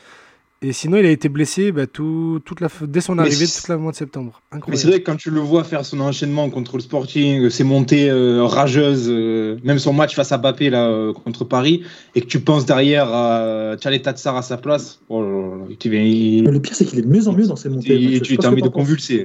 Et 0.65 0.73
sinon, 0.73 0.99
il 0.99 1.07
a 1.07 1.11
été 1.11 1.29
blessé 1.29 1.73
bah, 1.73 1.89
tout, 1.89 2.41
toute 2.45 2.61
la, 2.61 2.69
dès 2.83 3.01
son 3.01 3.19
arrivée, 3.19 3.47
toute 3.47 3.67
la 3.67 3.77
mois 3.77 3.91
de 3.91 3.97
septembre. 3.97 4.41
mais 4.41 4.49
c'est 4.51 4.57
Incroyable. 4.59 4.89
vrai 4.91 5.01
que 5.01 5.07
quand 5.07 5.17
tu 5.17 5.31
le 5.31 5.41
vois 5.41 5.65
faire 5.65 5.85
son 5.85 5.99
enchaînement 5.99 6.49
contre 6.51 6.77
le 6.77 6.83
Sporting, 6.83 7.43
euh, 7.43 7.51
ses 7.51 7.65
montées 7.65 8.09
euh, 8.09 8.45
rageuses, 8.45 9.09
euh, 9.11 9.59
même 9.65 9.81
son 9.81 9.93
match 9.93 10.15
face 10.15 10.31
à 10.31 10.39
Bappé 10.39 10.71
là, 10.71 10.87
euh, 10.87 11.13
contre 11.13 11.45
Paris, 11.45 11.83
et 12.15 12.21
que 12.21 12.27
tu 12.27 12.39
penses 12.39 12.65
derrière 12.65 13.13
à 13.13 13.77
Tchalet 13.77 14.03
Tatsar 14.03 14.37
à 14.37 14.43
sa 14.43 14.57
place, 14.57 15.01
oh 15.09 15.67
il 15.69 16.45
le 16.45 16.59
pire, 16.61 16.77
c'est 16.77 16.85
qu'il 16.85 17.01
est 17.01 17.03
de 17.03 17.09
mieux 17.09 17.27
en 17.27 17.33
mieux 17.33 17.49
dans 17.49 17.57
ses 17.57 17.69
montées. 17.69 18.19
sais 18.19 18.21
tu 18.21 18.39
as 18.41 18.49
envie 18.49 18.63
de 18.63 18.69
convulser. 18.69 19.25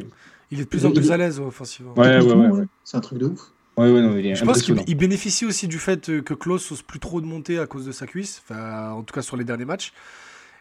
Il 0.50 0.60
est 0.60 0.64
de 0.64 0.68
plus 0.68 0.86
en 0.86 0.92
plus 0.92 1.12
à 1.12 1.18
l'aise 1.18 1.40
offensivement. 1.40 1.94
Ouais, 1.98 2.18
ouais, 2.18 2.34
ouais. 2.34 2.48
ouais. 2.48 2.66
C'est 2.84 2.98
un 2.98 3.02
truc 3.02 3.20
de 3.20 3.28
ouf. 3.28 3.52
Ouais, 3.78 3.92
ouais, 3.92 4.02
non, 4.02 4.18
il 4.18 4.26
est 4.26 4.34
Je 4.34 4.44
pense 4.44 4.64
qu'il 4.64 4.98
bénéficie 4.98 5.46
aussi 5.46 5.68
du 5.68 5.78
fait 5.78 6.24
que 6.24 6.34
Klaus 6.34 6.72
n'ose 6.72 6.82
plus 6.82 7.00
trop 7.00 7.22
de 7.22 7.28
monter 7.28 7.60
à 7.60 7.68
cause 7.68 7.86
de 7.86 7.92
sa 7.92 8.08
cuisse, 8.08 8.42
enfin, 8.50 8.90
en 8.90 9.04
tout 9.04 9.14
cas 9.14 9.22
sur 9.22 9.38
les 9.38 9.44
derniers 9.44 9.66
matchs. 9.66 9.94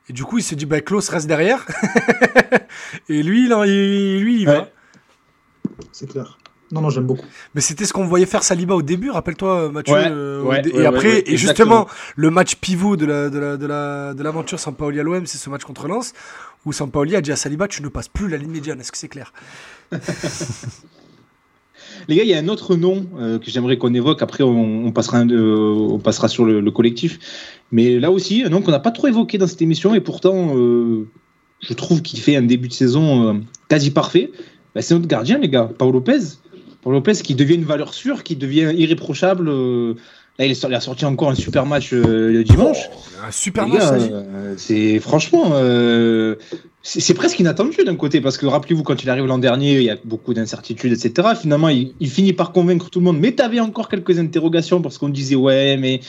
Et 0.09 0.13
du 0.13 0.25
coup, 0.25 0.39
il 0.39 0.43
se 0.43 0.55
dit, 0.55 0.67
bah, 0.67 0.81
Klaus 0.81 1.09
reste 1.09 1.27
derrière. 1.27 1.67
et 3.09 3.23
lui, 3.23 3.47
il, 3.47 3.55
en- 3.55 3.65
il- 3.65 4.21
lui, 4.21 4.41
il 4.41 4.47
va. 4.47 4.69
C'est 5.93 6.09
clair. 6.09 6.39
Non, 6.73 6.81
non, 6.81 6.91
j'aime 6.91 7.07
beaucoup. 7.07 7.25
Mais 7.55 7.61
c'était 7.61 7.85
ce 7.85 7.93
qu'on 7.93 8.07
voyait 8.07 8.27
faire 8.27 8.43
Saliba 8.43 8.75
au 8.75 8.83
début, 8.83 9.11
rappelle-toi, 9.11 9.71
Mathieu. 9.71 9.95
Ouais, 9.95 10.09
euh, 10.11 10.43
ouais, 10.43 10.63
dé- 10.63 10.73
ouais, 10.73 10.83
et 10.83 10.87
après, 10.87 11.09
ouais, 11.09 11.15
ouais, 11.15 11.23
et 11.27 11.37
justement, 11.37 11.87
le 12.17 12.31
match 12.31 12.57
pivot 12.57 12.97
de 12.97 13.07
la, 13.07 13.31
de 13.31 13.39
la, 13.39 13.57
de 13.57 13.67
la, 13.67 14.15
de 14.15 14.23
l'aventure 14.23 14.59
Sampaoli 14.59 14.99
à 14.99 15.05
l'OM, 15.05 15.27
c'est 15.27 15.39
ce 15.39 15.49
match 15.49 15.63
contre 15.65 15.87
Lens, 15.87 16.13
où 16.65 16.73
Sampaoli 16.73 17.15
a 17.15 17.21
dit 17.21 17.31
à 17.31 17.37
Saliba, 17.37 17.69
tu 17.69 17.83
ne 17.83 17.89
passes 17.89 18.09
plus 18.09 18.29
la 18.29 18.37
ligne 18.37 18.51
médiane. 18.51 18.81
Est-ce 18.81 18.91
que 18.91 18.99
c'est 18.99 19.07
clair? 19.09 19.33
Les 22.09 22.17
gars, 22.17 22.23
il 22.23 22.29
y 22.29 22.35
a 22.35 22.39
un 22.39 22.49
autre 22.49 22.77
nom 22.77 23.07
euh, 23.19 23.39
que 23.39 23.51
j'aimerais 23.51 23.77
qu'on 23.77 23.95
évoque. 23.95 24.23
Après, 24.23 24.45
on, 24.45 24.89
euh, 24.89 25.99
passera 25.99 26.29
sur 26.29 26.45
le, 26.45 26.61
le 26.61 26.71
collectif. 26.71 27.19
Mais 27.73 27.99
là 27.99 28.11
aussi, 28.11 28.43
un 28.45 28.49
nom 28.49 28.63
qu'on 28.63 28.71
n'a 28.71 28.79
pas 28.79 28.91
trop 28.91 29.09
évoqué 29.09 29.39
dans 29.39 29.47
cette 29.47 29.63
émission, 29.63 29.95
et 29.95 30.01
pourtant, 30.01 30.57
euh, 30.57 31.07
je 31.61 31.75
trouve 31.75 32.03
qu'il 32.03 32.21
fait 32.21 32.37
un 32.37 32.43
début 32.43 32.69
de 32.69 32.73
saison 32.73 33.43
quasi 33.69 33.91
parfait. 33.91 34.31
Bah, 34.75 34.83
c'est 34.83 34.95
notre 34.95 35.09
gardien, 35.09 35.39
les 35.39 35.49
gars, 35.49 35.71
Paul 35.79 35.93
Lopez. 35.93 36.19
Paul 36.83 36.93
Lopez 36.93 37.15
qui 37.15 37.35
devient 37.35 37.57
une 37.57 37.65
valeur 37.65 37.95
sûre, 37.95 38.23
qui 38.23 38.37
devient 38.37 38.73
irréprochable. 38.77 39.51
Là, 40.39 40.45
il, 40.45 40.51
est 40.51 40.55
sorti- 40.55 40.73
il 40.75 40.77
a 40.77 40.81
sorti 40.81 41.05
encore 41.07 41.31
un 41.31 41.35
super 41.35 41.65
match 41.67 41.93
euh, 41.95 42.31
le 42.31 42.45
dimanche. 42.45 42.91
Un 43.27 43.31
super 43.31 43.67
match, 43.69 43.83
euh, 44.13 44.55
c'est 44.59 44.99
franchement, 45.01 45.53
euh, 45.55 46.37
c'est 46.83 47.15
presque 47.15 47.39
inattendu 47.41 47.79
d'un 47.85 47.97
côté 47.97 48.21
parce 48.21 48.37
que 48.37 48.45
rappelez-vous 48.47 48.83
quand 48.83 49.03
il 49.03 49.09
arrive 49.11 49.27
l'an 49.27 49.39
dernier, 49.39 49.77
il 49.77 49.83
y 49.85 49.91
a 49.91 49.97
beaucoup 50.05 50.35
d'incertitudes, 50.35 50.93
etc. 50.93 51.29
Finalement, 51.41 51.69
il, 51.71 51.95
il 52.01 52.11
finit 52.11 52.33
par 52.35 52.53
convaincre 52.53 52.91
tout 52.91 52.99
le 52.99 53.05
monde. 53.07 53.19
Mais 53.19 53.35
tu 53.35 53.43
avais 53.43 53.61
encore 53.61 53.89
quelques 53.89 54.19
interrogations 54.19 54.83
parce 54.83 54.99
qu'on 54.99 55.09
disait 55.09 55.37
ouais, 55.37 55.77
mais 55.79 56.01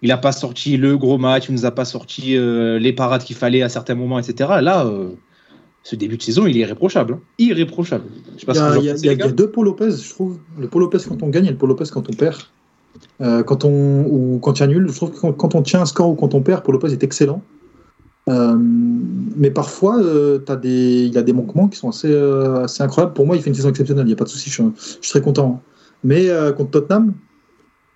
il 0.00 0.08
n'a 0.08 0.16
pas 0.16 0.32
sorti 0.32 0.76
le 0.76 0.96
gros 0.96 1.18
match, 1.18 1.46
il 1.48 1.54
nous 1.54 1.64
a 1.66 1.70
pas 1.72 1.84
sorti 1.84 2.36
euh, 2.36 2.78
les 2.78 2.92
parades 2.92 3.24
qu'il 3.24 3.36
fallait 3.36 3.62
à 3.62 3.68
certains 3.68 3.94
moments, 3.96 4.18
etc. 4.20 4.48
Là, 4.62 4.86
euh, 4.86 5.10
ce 5.84 5.96
début 5.96 6.16
de 6.16 6.22
saison, 6.22 6.46
il 6.46 6.56
est 6.56 6.60
irréprochable, 6.60 7.14
hein. 7.14 7.20
irréprochable. 7.38 8.04
Il 8.78 8.84
y 8.84 8.86
y 8.86 8.90
a- 8.90 8.94
y 9.12 9.16
y 9.28 9.32
deux 9.32 9.50
Paul 9.50 9.64
Lopez, 9.66 9.90
je 9.90 10.08
trouve. 10.10 10.38
Le 10.58 10.68
Paul 10.68 10.82
Lopez 10.82 10.98
quand 11.08 11.20
on 11.24 11.28
gagne 11.28 11.46
et 11.46 11.50
le 11.50 11.56
Paul 11.56 11.68
Lopez 11.70 11.84
quand 11.92 12.08
on 12.08 12.12
perd. 12.12 12.36
Euh, 13.20 13.42
quand 13.42 13.64
on, 13.64 14.04
ou 14.06 14.38
quand 14.42 14.58
il 14.58 14.60
y 14.60 14.64
a 14.64 14.66
nul, 14.66 14.88
je 14.88 14.96
trouve 14.96 15.12
que 15.12 15.18
quand, 15.18 15.32
quand 15.32 15.54
on 15.54 15.62
tient 15.62 15.82
un 15.82 15.86
score 15.86 16.08
ou 16.10 16.14
quand 16.14 16.34
on 16.34 16.42
perd, 16.42 16.62
Paul 16.64 16.74
Lopez 16.74 16.92
est 16.92 17.02
excellent. 17.04 17.42
Euh, 18.28 18.56
mais 19.36 19.50
parfois, 19.50 20.00
euh, 20.00 20.38
des, 20.56 21.04
il 21.06 21.18
a 21.18 21.22
des 21.22 21.32
manquements 21.32 21.68
qui 21.68 21.78
sont 21.78 21.88
assez, 21.88 22.14
assez 22.14 22.82
incroyables. 22.82 23.12
Pour 23.14 23.26
moi, 23.26 23.36
il 23.36 23.42
fait 23.42 23.50
une 23.50 23.54
saison 23.54 23.68
exceptionnelle, 23.70 24.04
il 24.04 24.08
n'y 24.08 24.12
a 24.12 24.16
pas 24.16 24.24
de 24.24 24.28
souci, 24.28 24.50
je, 24.50 24.54
suis- 24.54 24.72
je 24.76 25.06
suis 25.06 25.10
très 25.10 25.20
content. 25.20 25.62
Mais 26.04 26.28
contre 26.56 26.70
Tottenham, 26.70 27.14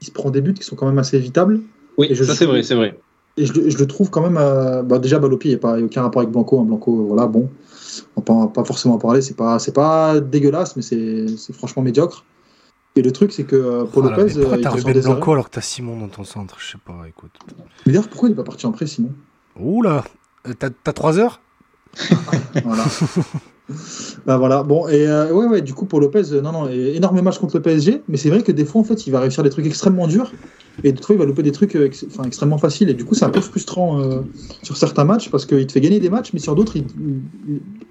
il 0.01 0.07
se 0.07 0.12
prend 0.12 0.30
des 0.30 0.40
buts 0.40 0.55
qui 0.55 0.62
sont 0.62 0.76
quand 0.76 0.86
même 0.86 0.99
assez 0.99 1.16
évitables. 1.16 1.61
Oui, 1.99 2.09
je 2.12 2.22
ça 2.24 2.34
c'est 2.34 2.47
vrai, 2.47 2.62
c'est 2.62 2.74
vrai. 2.74 2.99
Et 3.36 3.47
je, 3.47 3.53
le- 3.53 3.68
je 3.68 3.78
le 3.78 3.86
trouve 3.86 4.11
quand 4.11 4.22
même. 4.22 4.34
bah 4.86 4.99
déjà, 4.99 5.18
Balopi, 5.18 5.51
il 5.51 5.59
n'y 5.59 5.61
a, 5.62 5.84
aucun 5.84 6.03
rapport 6.03 6.22
avec 6.22 6.32
Blanco. 6.32 6.61
hein. 6.61 6.64
Blanco, 6.64 7.05
voilà, 7.07 7.26
bon. 7.26 7.49
On 8.16 8.20
va 8.20 8.47
pas, 8.47 8.53
pas 8.53 8.64
forcément 8.64 8.94
en 8.94 8.99
parler. 8.99 9.22
C'est 9.22 9.34
pas, 9.34 9.59
pas 9.74 10.20
dégueulasse, 10.20 10.76
mais 10.76 10.82
c'est 10.82 11.26
c'est 11.36 11.53
franchement 11.55 11.82
médiocre. 11.82 12.24
Et 12.97 13.03
le 13.03 13.12
truc, 13.12 13.32
c'est 13.32 13.44
que 13.44 13.57
euh, 13.57 13.84
là, 14.03 14.16
Lopez. 14.16 14.32
pourquoi 14.38 14.57
euh, 14.57 14.57
il 14.59 14.62
t'as 14.62 14.70
Ruben. 14.70 15.01
Blanco 15.03 15.32
alors 15.32 15.51
que 15.51 15.55
t'as 15.55 15.61
Simon 15.61 15.99
dans 16.01 16.09
ton 16.09 16.24
centre? 16.24 16.57
Je 16.59 16.72
sais 16.72 16.78
pas, 16.78 17.07
écoute. 17.07 17.30
Mais 17.86 17.92
d'ailleurs, 17.92 18.09
pourquoi 18.09 18.28
il 18.28 18.32
n'est 18.32 18.36
pas 18.36 18.42
parti 18.44 18.66
en 18.66 18.72
prêt, 18.72 18.86
sinon 18.86 19.11
Oula 19.59 20.05
Euh, 20.49 20.55
T'as 20.59 20.70
t'as 20.70 20.92
3 20.92 21.18
heures? 21.18 21.40
Voilà. 22.64 22.84
bah 24.26 24.36
voilà. 24.38 24.62
Bon, 24.62 24.88
et 24.88 25.07
euh, 25.07 25.32
ouais, 25.32 25.47
ouais, 25.47 25.62
du 25.62 25.74
coup, 25.74 25.86
pour 25.86 26.01
Lopez, 26.01 26.32
euh, 26.32 26.40
non, 26.40 26.53
non, 26.53 26.68
énorme 26.68 27.20
match 27.20 27.38
contre 27.38 27.57
le 27.57 27.62
PSG. 27.62 28.03
Mais 28.09 28.16
c'est 28.16 28.30
vrai 28.30 28.42
que 28.42 28.53
des 28.53 28.64
fois, 28.64 28.80
en 28.80 28.84
fait, 28.84 29.07
il 29.07 29.11
va 29.11 29.20
réussir 29.20 29.42
des 29.42 29.51
trucs 29.51 29.66
extrêmement 29.66 30.07
durs. 30.07 30.34
Et 30.84 30.92
des 30.92 31.03
fois, 31.03 31.14
il 31.14 31.18
va 31.18 31.24
louper 31.24 31.42
des 31.42 31.53
trucs 31.53 31.74
euh, 31.74 31.86
ex- 31.86 32.07
extrêmement 32.26 32.59
faciles. 32.59 32.88
Et 32.90 32.94
du 32.94 33.05
coup, 33.05 33.14
c'est 33.14 33.24
un 33.24 33.30
peu 33.30 33.40
frustrant 33.40 34.01
sur 34.62 34.76
certains 34.76 35.05
matchs 35.05 35.30
parce 35.30 35.47
qu'il 35.47 35.66
te 35.66 35.72
fait 35.72 35.80
gagner 35.80 36.01
des 36.01 36.11
matchs, 36.11 36.32
mais 36.32 36.38
sur 36.38 36.55
d'autres, 36.55 36.76
il- 36.76 36.86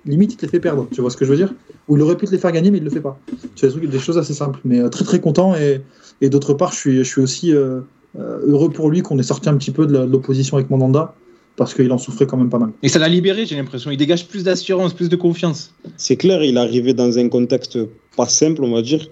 limite, 0.06 0.34
il 0.34 0.38
te 0.38 0.45
les 0.45 0.51
fait 0.51 0.60
perdre. 0.60 0.88
Tu 0.91 1.01
vois 1.01 1.10
ce 1.10 1.18
que 1.18 1.26
je 1.26 1.32
veux 1.32 1.38
dire? 1.38 1.53
Ou 1.88 1.98
il 1.98 2.02
aurait 2.02 2.18
pu 2.18 2.26
te 2.26 2.32
les 2.32 2.38
faire 2.38 2.52
gagner, 2.52 2.72
mais 2.72 2.80
il 2.80 2.84
le 2.84 2.90
fait 2.90 3.02
pas. 3.02 3.20
As 3.32 3.62
des, 3.62 3.70
trucs, 3.70 3.90
des 3.90 4.00
choses 4.00 4.18
assez 4.18 4.34
simples. 4.34 4.60
Mais 4.66 4.80
euh, 4.80 4.90
très, 4.90 5.06
très 5.06 5.20
content. 5.20 5.56
Et, 5.56 5.82
et 6.22 6.30
d'autre 6.30 6.54
part, 6.54 6.72
je 6.72 6.78
suis, 6.78 6.98
je 6.98 7.04
suis 7.04 7.22
aussi 7.22 7.54
euh, 7.54 7.82
euh, 8.20 8.40
heureux 8.48 8.70
pour 8.70 8.90
lui 8.90 9.02
qu'on 9.02 9.20
ait 9.20 9.24
sorti 9.24 9.50
un 9.50 9.58
petit 9.58 9.72
peu 9.72 9.86
de 9.86 9.98
l'opposition 9.98 10.58
avec 10.58 10.70
Mandanda. 10.70 11.14
parce 11.58 11.74
qu'il 11.74 11.92
en 11.92 11.98
souffrait 11.98 12.26
quand 12.26 12.38
même 12.38 12.50
pas 12.50 12.60
mal. 12.60 12.72
Et 12.82 12.90
ça 12.90 13.00
l'a 13.00 13.08
libéré, 13.08 13.46
j'ai 13.46 13.56
l'impression. 13.56 13.92
Il 13.92 13.98
dégage 13.98 14.28
plus 14.28 14.44
d'assurance, 14.44 14.94
plus 14.94 15.10
de 15.10 15.16
confiance. 15.16 15.74
C'est 15.98 16.18
clair, 16.18 16.44
il 16.44 16.58
est 16.58 16.60
arrivé 16.60 16.94
dans 16.94 17.18
un 17.18 17.30
contexte 17.30 17.78
pas 18.18 18.28
simple, 18.28 18.64
on 18.64 18.74
va 18.74 18.82
dire, 18.82 19.08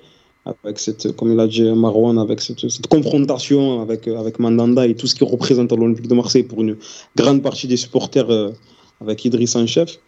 avec 0.46 0.80
cette, 0.80 1.16
comme 1.16 1.36
l'a 1.36 1.48
dit 1.48 1.64
Marwan, 1.64 2.18
avec 2.18 2.42
cette, 2.42 2.70
cette, 2.70 2.88
confrontation 2.88 3.82
avec, 3.82 4.08
avec 4.08 4.40
Mandanda 4.40 4.86
et 4.88 4.96
tout 4.96 5.08
ce 5.08 5.16
qu'il 5.16 5.28
représente 5.28 5.72
à 5.72 5.76
l'Olympique 5.76 6.08
de 6.08 6.16
Marseille 6.16 6.44
pour 6.44 6.62
une 6.62 6.76
grande 7.16 7.42
partie 7.42 7.68
des 7.68 7.78
supporters 7.78 8.30
euh, 8.30 8.52
avec 9.00 9.24
Idriss 9.26 9.56
en 9.56 9.68
chef. 9.68 10.00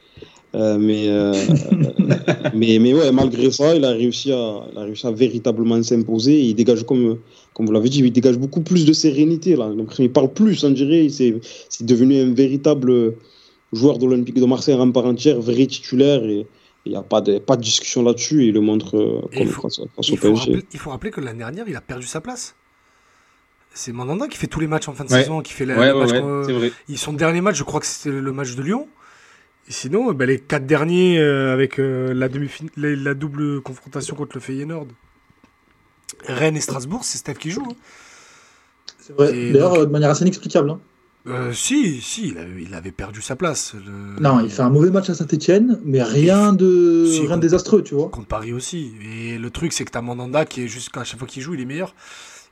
Euh, 0.55 0.77
mais, 0.77 1.09
euh, 1.09 1.33
mais, 2.53 2.79
mais 2.79 2.93
ouais, 2.93 3.11
malgré 3.11 3.51
ça, 3.51 3.75
il 3.75 3.83
a 3.83 3.91
réussi 3.91 4.31
à, 4.31 4.63
il 4.71 4.77
a 4.77 4.83
réussi 4.83 5.05
à 5.05 5.11
véritablement 5.11 5.81
s'imposer. 5.83 6.39
Il 6.39 6.55
dégage, 6.55 6.85
comme, 6.85 7.19
comme 7.53 7.65
vous 7.65 7.71
l'avez 7.71 7.89
dit, 7.89 7.99
il 7.99 8.11
dégage 8.11 8.37
beaucoup 8.37 8.61
plus 8.61 8.85
de 8.85 8.93
sérénité. 8.93 9.55
Là. 9.55 9.69
Il 9.99 10.11
parle 10.11 10.31
plus, 10.31 10.63
on 10.63 10.71
dirait. 10.71 11.07
C'est 11.09 11.85
devenu 11.85 12.21
un 12.21 12.33
véritable 12.33 13.15
joueur 13.73 13.97
de 13.97 14.05
l'Olympique 14.05 14.39
de 14.39 14.45
Marseille 14.45 14.75
en 14.75 14.91
part 14.91 15.05
entière, 15.05 15.39
vrai 15.41 15.65
titulaire. 15.65 16.23
Et, 16.23 16.47
il 16.85 16.91
n'y 16.91 16.97
a 16.97 17.01
pas 17.01 17.19
de, 17.19 17.39
pas 17.39 17.57
de 17.57 17.63
discussion 17.63 18.03
là-dessus. 18.03 18.45
Il 18.45 18.53
le 18.53 18.61
montre 18.61 18.95
euh, 18.95 19.21
comme 19.21 19.47
il 19.47 19.47
faut, 19.47 19.67
il, 20.03 20.17
faut 20.17 20.33
rappeler, 20.35 20.63
il 20.71 20.79
faut 20.79 20.91
rappeler 20.91 21.11
que 21.11 21.19
l'année 21.19 21.39
dernière, 21.39 21.67
il 21.67 21.75
a 21.75 21.81
perdu 21.81 22.05
sa 22.05 22.21
place. 22.21 22.55
C'est 23.73 23.91
Mandanda 23.91 24.27
qui 24.27 24.37
fait 24.37 24.47
tous 24.47 24.59
les 24.59 24.67
matchs 24.67 24.87
en 24.87 24.93
fin 24.93 25.03
de 25.03 25.11
ouais. 25.11 25.23
saison, 25.23 25.41
qui 25.41 25.51
fait 25.51 25.65
ouais, 25.65 25.91
les 25.91 25.99
matchs. 25.99 26.11
Ouais, 26.11 26.71
Ils 26.87 26.97
son 26.97 27.13
dernier 27.13 27.41
match, 27.41 27.57
je 27.57 27.63
crois 27.63 27.79
que 27.79 27.87
c'était 27.87 28.11
le 28.11 28.31
match 28.31 28.55
de 28.55 28.61
Lyon. 28.61 28.87
Et 29.68 29.72
sinon, 29.72 30.13
bah, 30.13 30.26
les 30.26 30.39
quatre 30.39 30.66
derniers 30.66 31.20
euh, 31.20 31.53
avec 31.53 31.80
euh, 31.80 32.13
la, 32.13 32.30
demi 32.30 32.49
la, 32.78 32.95
la, 32.95 33.13
double 33.13 33.61
confrontation 33.61 34.16
contre 34.16 34.36
le 34.36 34.41
Feyenoord, 34.41 34.88
Rennes 36.28 36.57
et 36.57 36.61
Strasbourg, 36.61 37.03
c'est 37.03 37.18
Steph 37.18 37.36
qui 37.36 37.49
joue. 37.49 37.66
Hein. 37.68 37.76
C'est 38.99 39.13
vrai. 39.13 39.51
D'ailleurs, 39.51 39.74
donc... 39.74 39.88
de 39.88 39.91
manière 39.91 40.11
assez 40.11 40.22
inexplicable. 40.22 40.70
Hein. 40.70 40.80
Euh, 41.28 41.51
si, 41.53 42.01
si, 42.01 42.28
il 42.28 42.38
avait, 42.38 42.61
il 42.61 42.74
avait, 42.76 42.91
perdu 42.91 43.20
sa 43.22 43.36
place. 43.36 43.74
Le... 43.74 44.22
Non, 44.22 44.39
il 44.41 44.51
fait 44.51 44.61
un 44.61 44.70
mauvais 44.70 44.91
match 44.91 45.09
à 45.09 45.16
Saint-Etienne, 45.16 45.80
mais 45.84 46.03
rien 46.03 46.53
de, 46.53 47.07
si, 47.07 47.22
rien 47.26 47.38
de 47.38 47.41
désastreux, 47.41 47.82
tu 47.82 47.95
vois. 47.95 48.09
Contre 48.09 48.28
Paris 48.28 48.53
aussi. 48.53 48.93
Et 49.03 49.39
le 49.39 49.49
truc, 49.49 49.74
c'est 49.74 49.86
que 49.86 49.91
t'as 49.91 50.01
Mandanda 50.01 50.45
qui 50.45 50.63
est 50.63 50.68
jusqu'à 50.68 51.03
chaque 51.03 51.18
fois 51.18 51.28
qu'il 51.28 51.41
joue, 51.41 51.55
il 51.55 51.61
est 51.61 51.66
meilleur. 51.66 51.95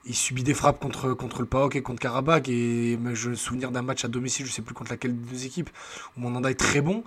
Il 0.06 0.16
subit 0.16 0.44
des 0.44 0.54
frappes 0.54 0.80
contre, 0.80 1.14
contre 1.14 1.42
le 1.42 1.48
PAOK 1.48 1.76
et 1.76 1.82
contre 1.82 2.02
Karabakh. 2.02 2.50
Et 2.50 2.98
je 3.14 3.30
me 3.30 3.36
souviens 3.36 3.72
d'un 3.72 3.82
match 3.82 4.04
à 4.04 4.08
domicile, 4.08 4.46
je 4.46 4.52
sais 4.52 4.62
plus 4.62 4.74
contre 4.74 4.92
laquelle 4.92 5.16
des 5.16 5.32
deux 5.32 5.46
équipes, 5.46 5.70
où 6.18 6.22
Mandanda 6.22 6.52
est 6.52 6.60
très 6.60 6.82
bon. 6.82 7.04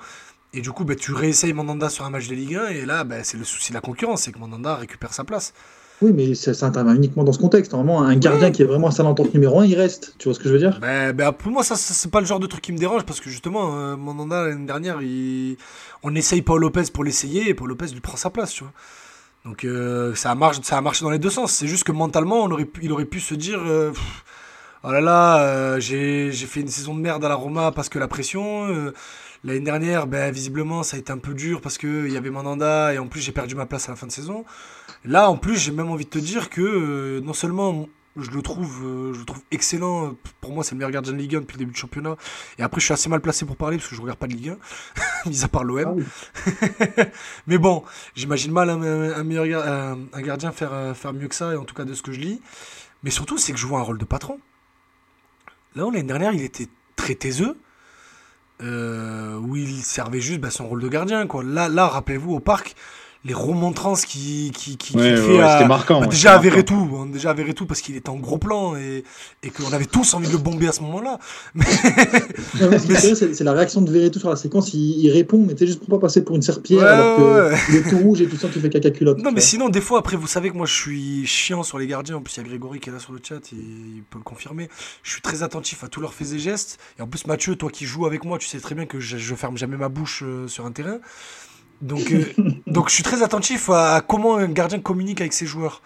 Et 0.55 0.61
du 0.62 0.70
coup, 0.70 0.84
bah, 0.84 0.94
tu 0.94 1.12
réessayes 1.12 1.53
Mandanda 1.53 1.90
sur 1.90 2.05
un 2.05 2.11
match 2.11 2.28
de 2.28 2.34
Ligue 2.34 2.57
1. 2.57 2.68
Et 2.68 2.86
là, 2.86 3.05
bah, 3.05 3.16
c'est 3.22 3.36
le 3.36 3.44
souci 3.44 3.70
de 3.70 3.74
la 3.74 3.82
concurrence, 3.82 4.22
c'est 4.22 4.32
que 4.32 4.38
Mandanda 4.38 4.76
récupère 4.76 5.12
sa 5.12 5.24
place. 5.24 5.53
Oui, 6.03 6.12
mais 6.14 6.34
ça, 6.34 6.53
ça, 6.53 6.66
intervient 6.66 6.94
uniquement 6.94 7.24
dans 7.24 7.32
ce 7.32 7.38
contexte. 7.38 7.72
Normalement, 7.72 8.03
un 8.03 8.16
gardien 8.16 8.49
oui. 8.49 8.53
qui 8.53 8.62
est 8.62 8.66
vraiment 8.66 8.88
installé 8.88 9.09
en 9.09 9.14
tant 9.14 9.24
que 9.24 9.32
numéro 9.32 9.61
1, 9.61 9.66
il 9.66 9.74
reste. 9.74 10.14
Tu 10.18 10.28
vois 10.28 10.34
ce 10.34 10.38
que 10.38 10.49
je 10.49 10.53
veux 10.53 10.59
dire? 10.59 10.78
Bah, 10.80 11.12
bah, 11.12 11.32
Pour 11.32 11.51
moi, 11.53 11.62
ça, 11.62 11.76
ça 11.76 11.94
c'est 11.94 12.11
pas 12.11 12.20
le 12.20 12.26
genre 12.26 12.40
de 12.40 12.47
truc 12.47 12.62
qui 12.62 12.72
me 12.72 12.78
dérange 12.78 13.05
parce 13.05 13.20
que 13.20 13.30
justement, 13.30 13.76
euh, 13.76 13.97
Mandanda, 13.97 14.47
l'année 14.47 14.66
dernière, 14.66 15.01
il... 15.03 15.57
on 16.03 16.14
essaye 16.14 16.42
Paul 16.42 16.61
Lopez 16.61 16.84
pour 16.92 17.03
l'essayer 17.05 17.49
et 17.49 17.55
Paul 17.55 17.68
Lopez 17.68 17.86
lui 17.88 18.01
prend 18.01 18.16
sa 18.16 18.30
place. 18.30 18.53
Tu 18.53 18.64
vois 18.64 18.72
Donc 19.47 19.64
euh, 19.64 20.12
ça, 20.16 20.32
a 20.32 20.34
marché, 20.34 20.61
ça 20.64 20.76
a 20.76 20.80
marché 20.80 21.05
dans 21.05 21.11
les 21.11 21.20
deux 21.20 21.30
sens. 21.30 21.53
C'est 21.53 21.68
juste 21.68 21.84
que 21.84 21.92
mentalement, 21.92 22.49
il 22.82 22.92
aurait 22.92 23.05
pu 23.05 23.20
se 23.20 23.34
dire 23.34 23.61
euh, 23.64 23.92
Oh 24.82 24.90
là 24.90 25.01
là, 25.01 25.38
euh, 25.38 25.80
j'ai 25.80 26.32
fait 26.32 26.61
une 26.61 26.68
saison 26.68 26.94
de 26.97 27.01
merde 27.01 27.24
à 27.24 27.28
la 27.28 27.36
Roma 27.36 27.70
parce 27.70 27.88
que 27.88 27.99
la 27.99 28.09
pression. 28.09 28.92
L'année 29.44 29.61
dernière, 29.61 30.09
ben, 30.09 30.32
visiblement, 30.32 30.82
ça 30.82 30.97
a 30.97 30.99
été 30.99 31.12
un 31.12 31.18
peu 31.18 31.32
dur 31.32 31.61
parce 31.61 31.78
qu'il 31.78 32.11
y 32.11 32.16
avait 32.16 32.30
Mandanda 32.30 32.92
et 32.92 32.99
en 32.99 33.07
plus, 33.07 33.20
j'ai 33.20 33.30
perdu 33.30 33.55
ma 33.55 33.66
place 33.66 33.88
à 33.88 33.92
la 33.92 33.97
fin 33.97 34.09
de 34.09 34.12
saison. 34.12 34.44
Là, 35.05 35.30
en 35.30 35.36
plus, 35.36 35.57
j'ai 35.57 35.70
même 35.70 35.90
envie 35.90 36.07
de 36.07 36.11
te 36.11 36.18
dire 36.18 36.51
que 36.51 37.20
non 37.20 37.32
seulement 37.32 37.86
je 38.17 38.31
le 38.31 38.43
trouve, 38.43 38.85
euh, 38.85 39.12
je 39.12 39.21
le 39.21 39.25
trouve 39.25 39.43
excellent. 39.51 40.17
Pour 40.41 40.53
moi, 40.53 40.64
c'est 40.64 40.73
le 40.73 40.79
meilleur 40.79 40.91
gardien 40.91 41.12
de 41.12 41.19
Ligue 41.19 41.37
1 41.37 41.41
depuis 41.41 41.55
le 41.55 41.59
début 41.59 41.73
du 41.73 41.79
championnat. 41.79 42.17
Et 42.59 42.62
après, 42.62 42.81
je 42.81 42.87
suis 42.87 42.95
assez 42.95 43.09
mal 43.09 43.21
placé 43.21 43.45
pour 43.45 43.57
parler 43.57 43.77
parce 43.77 43.89
que 43.89 43.95
je 43.95 44.01
regarde 44.01 44.19
pas 44.19 44.27
de 44.27 44.33
Ligue 44.33 44.57
1, 45.27 45.31
mis 45.31 45.45
à 45.45 45.49
part 45.49 45.64
l'OM. 45.64 45.85
Ah 45.87 45.93
oui. 45.95 47.05
Mais 47.47 47.59
bon, 47.59 47.85
j'imagine 48.14 48.53
mal 48.53 48.71
un, 48.71 48.83
un, 48.83 49.25
meilleur, 49.25 49.67
un, 49.67 49.99
un 50.12 50.23
gardien 50.23 50.53
faire, 50.53 50.73
euh, 50.73 50.95
faire 50.95 51.12
mieux 51.12 51.29
que 51.29 51.35
ça, 51.35 51.53
et 51.53 51.57
en 51.57 51.64
tout 51.64 51.75
cas 51.75 51.85
de 51.85 51.95
ce 51.95 52.03
que 52.03 52.12
je 52.12 52.21
lis. 52.21 52.41
Mais 53.03 53.11
surtout, 53.11 53.39
c'est 53.39 53.53
que 53.53 53.59
je 53.59 53.67
vois 53.67 53.81
un 53.81 53.83
rôle 53.83 53.99
de 53.99 54.05
patron. 54.05 54.39
Là, 55.75 55.85
l'année 55.85 56.03
dernière, 56.03 56.33
il 56.33 56.43
était 56.43 56.69
très 56.97 57.14
taiseux. 57.14 57.57
Euh, 58.62 59.37
où 59.37 59.55
il 59.55 59.83
servait 59.83 60.21
juste 60.21 60.41
bah, 60.41 60.51
son 60.51 60.67
rôle 60.67 60.81
de 60.81 60.89
gardien. 60.89 61.27
Quoi. 61.27 61.45
Là, 61.45 61.69
là 61.69 61.89
rappelez-vous, 61.89 62.33
au 62.33 62.41
parc, 62.41 62.75
les 63.27 63.35
remontrances 63.35 64.05
qui, 64.05 64.53
qui, 64.55 64.77
qui, 64.77 64.97
ouais, 64.97 65.14
qui 65.14 65.20
ouais, 65.20 65.37
fait 65.39 65.43
à, 65.43 65.66
marquant, 65.66 66.01
bah, 66.01 66.07
déjà 66.07 66.35
à 66.35 66.39
Verretou, 66.39 66.97
hein, 66.97 67.07
déjà 67.12 67.31
à 67.31 67.35
Verretou 67.35 67.66
parce 67.66 67.81
qu'il 67.81 67.97
était 67.97 68.09
en 68.09 68.16
gros 68.16 68.39
plan 68.39 68.77
et, 68.77 69.03
et 69.43 69.51
qu'on 69.51 69.72
avait 69.72 69.87
tous 69.87 70.14
envie 70.14 70.29
de 70.29 70.33
le 70.33 70.39
bomber 70.39 70.68
à 70.68 70.72
ce 70.72 70.83
moment-là. 70.83 71.18
Mais... 71.55 71.66
c'est 71.66 73.41
la 73.43 73.53
réaction 73.53 73.83
de 73.83 73.91
Verretou 73.91 74.20
sur 74.20 74.31
la 74.31 74.37
séquence, 74.37 74.72
il, 74.74 75.05
il 75.05 75.11
répond, 75.11 75.45
mais 75.45 75.55
t'es 75.55 75.66
juste 75.66 75.81
pour 75.81 75.89
pas 75.89 76.07
passer 76.07 76.24
pour 76.24 76.37
une 76.37 76.43
serpillère 76.43 76.83
ouais, 76.83 76.89
alors 76.89 77.16
que 77.16 77.51
ouais. 77.51 77.59
il 77.68 77.74
est 77.77 77.91
tout 77.91 77.99
rouge 77.99 78.20
et 78.20 78.29
tout 78.29 78.37
ça, 78.37 78.49
tu 78.49 78.61
fais 78.61 78.70
caca 78.70 78.91
culotte. 78.91 79.18
Non, 79.18 79.33
mais 79.33 79.41
sinon, 79.41 79.68
des 79.68 79.81
fois, 79.81 79.99
après, 79.99 80.16
vous 80.16 80.27
savez 80.27 80.51
que 80.51 80.57
moi 80.57 80.66
je 80.66 80.74
suis 80.74 81.27
chiant 81.27 81.62
sur 81.62 81.79
les 81.79 81.87
gardiens. 81.87 82.16
En 82.16 82.20
plus, 82.20 82.37
il 82.37 82.43
y 82.43 82.47
a 82.47 82.49
Grégory 82.49 82.81
qui 82.81 82.91
est 82.91 82.93
là 82.93 82.99
sur 82.99 83.12
le 83.12 83.20
chat, 83.22 83.37
et 83.37 83.57
il 83.57 84.03
peut 84.09 84.18
le 84.18 84.24
confirmer. 84.24 84.68
Je 85.03 85.11
suis 85.11 85.22
très 85.22 85.43
attentif 85.43 85.83
à 85.85 85.89
tous 85.89 86.01
leurs 86.01 86.14
faits 86.14 86.33
et 86.33 86.39
gestes. 86.39 86.79
Et 86.99 87.03
en 87.03 87.07
plus, 87.07 87.27
Mathieu, 87.27 87.57
toi 87.57 87.70
qui 87.70 87.87
joues 87.87 88.07
avec 88.07 88.24
moi, 88.24 88.39
tu 88.39 88.47
sais 88.47 88.61
très 88.61 88.74
bien 88.74 88.87
que 88.87 89.01
je, 89.01 89.16
je 89.16 89.35
ferme 89.35 89.57
jamais 89.57 89.77
ma 89.77 89.89
bouche 89.89 90.22
euh, 90.24 90.47
sur 90.47 90.64
un 90.66 90.72
terrain. 90.72 90.99
Donc, 91.83 92.12
euh, 92.12 92.24
donc 92.66 92.89
je 92.89 92.95
suis 92.95 93.03
très 93.03 93.22
attentif 93.22 93.70
à, 93.70 94.03
comment 94.07 94.37
un 94.37 94.49
gardien 94.49 94.79
communique 94.79 95.20
avec 95.20 95.33
ses 95.33 95.47
joueurs. 95.47 95.83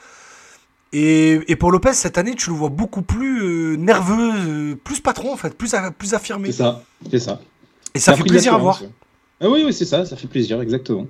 Et, 0.93 1.41
et, 1.47 1.55
pour 1.55 1.70
Lopez, 1.70 1.93
cette 1.93 2.18
année, 2.18 2.34
tu 2.34 2.51
le 2.51 2.57
vois 2.57 2.68
beaucoup 2.68 3.03
plus 3.03 3.43
euh, 3.43 3.76
nerveux, 3.76 4.32
euh, 4.34 4.74
plus 4.74 5.01
patron 5.01 5.32
en 5.32 5.36
fait, 5.36 5.57
plus, 5.57 5.72
à, 5.74 5.93
plus 5.93 6.14
affirmé. 6.14 6.51
C'est 6.51 6.59
ça, 6.59 6.82
c'est 7.11 7.20
ça. 7.20 7.41
Et 7.95 8.01
ça, 8.01 8.12
ça 8.12 8.16
fait 8.16 8.24
plaisir 8.24 8.55
à 8.55 8.59
voir. 8.59 8.82
Ah 9.41 9.49
oui, 9.49 9.62
oui, 9.64 9.72
c'est 9.72 9.84
ça, 9.84 10.05
ça 10.05 10.16
fait 10.16 10.26
plaisir, 10.26 10.61
exactement. 10.61 11.07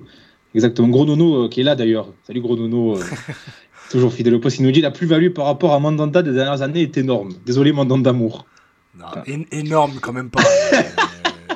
Exactement. 0.53 0.89
Gros 0.89 1.05
Nono 1.05 1.49
qui 1.49 1.61
est 1.61 1.63
là 1.63 1.75
d'ailleurs. 1.75 2.09
Salut 2.27 2.41
Gros 2.41 2.57
Nono. 2.57 2.99
toujours 3.91 4.13
fidèle 4.13 4.35
au 4.35 4.39
poste. 4.39 4.59
Il 4.59 4.65
nous 4.65 4.71
dit 4.71 4.81
la 4.81 4.91
plus-value 4.91 5.31
par 5.31 5.45
rapport 5.45 5.73
à 5.73 5.79
Mandanda 5.79 6.21
des 6.23 6.31
dernières 6.31 6.61
années 6.61 6.81
est 6.81 6.97
énorme. 6.97 7.33
Désolé, 7.45 7.71
Mandanda 7.71 8.11
d'amour. 8.11 8.45
Non, 8.97 9.07
énorme 9.51 9.99
quand 10.01 10.13
même 10.13 10.29
pas. 10.29 10.43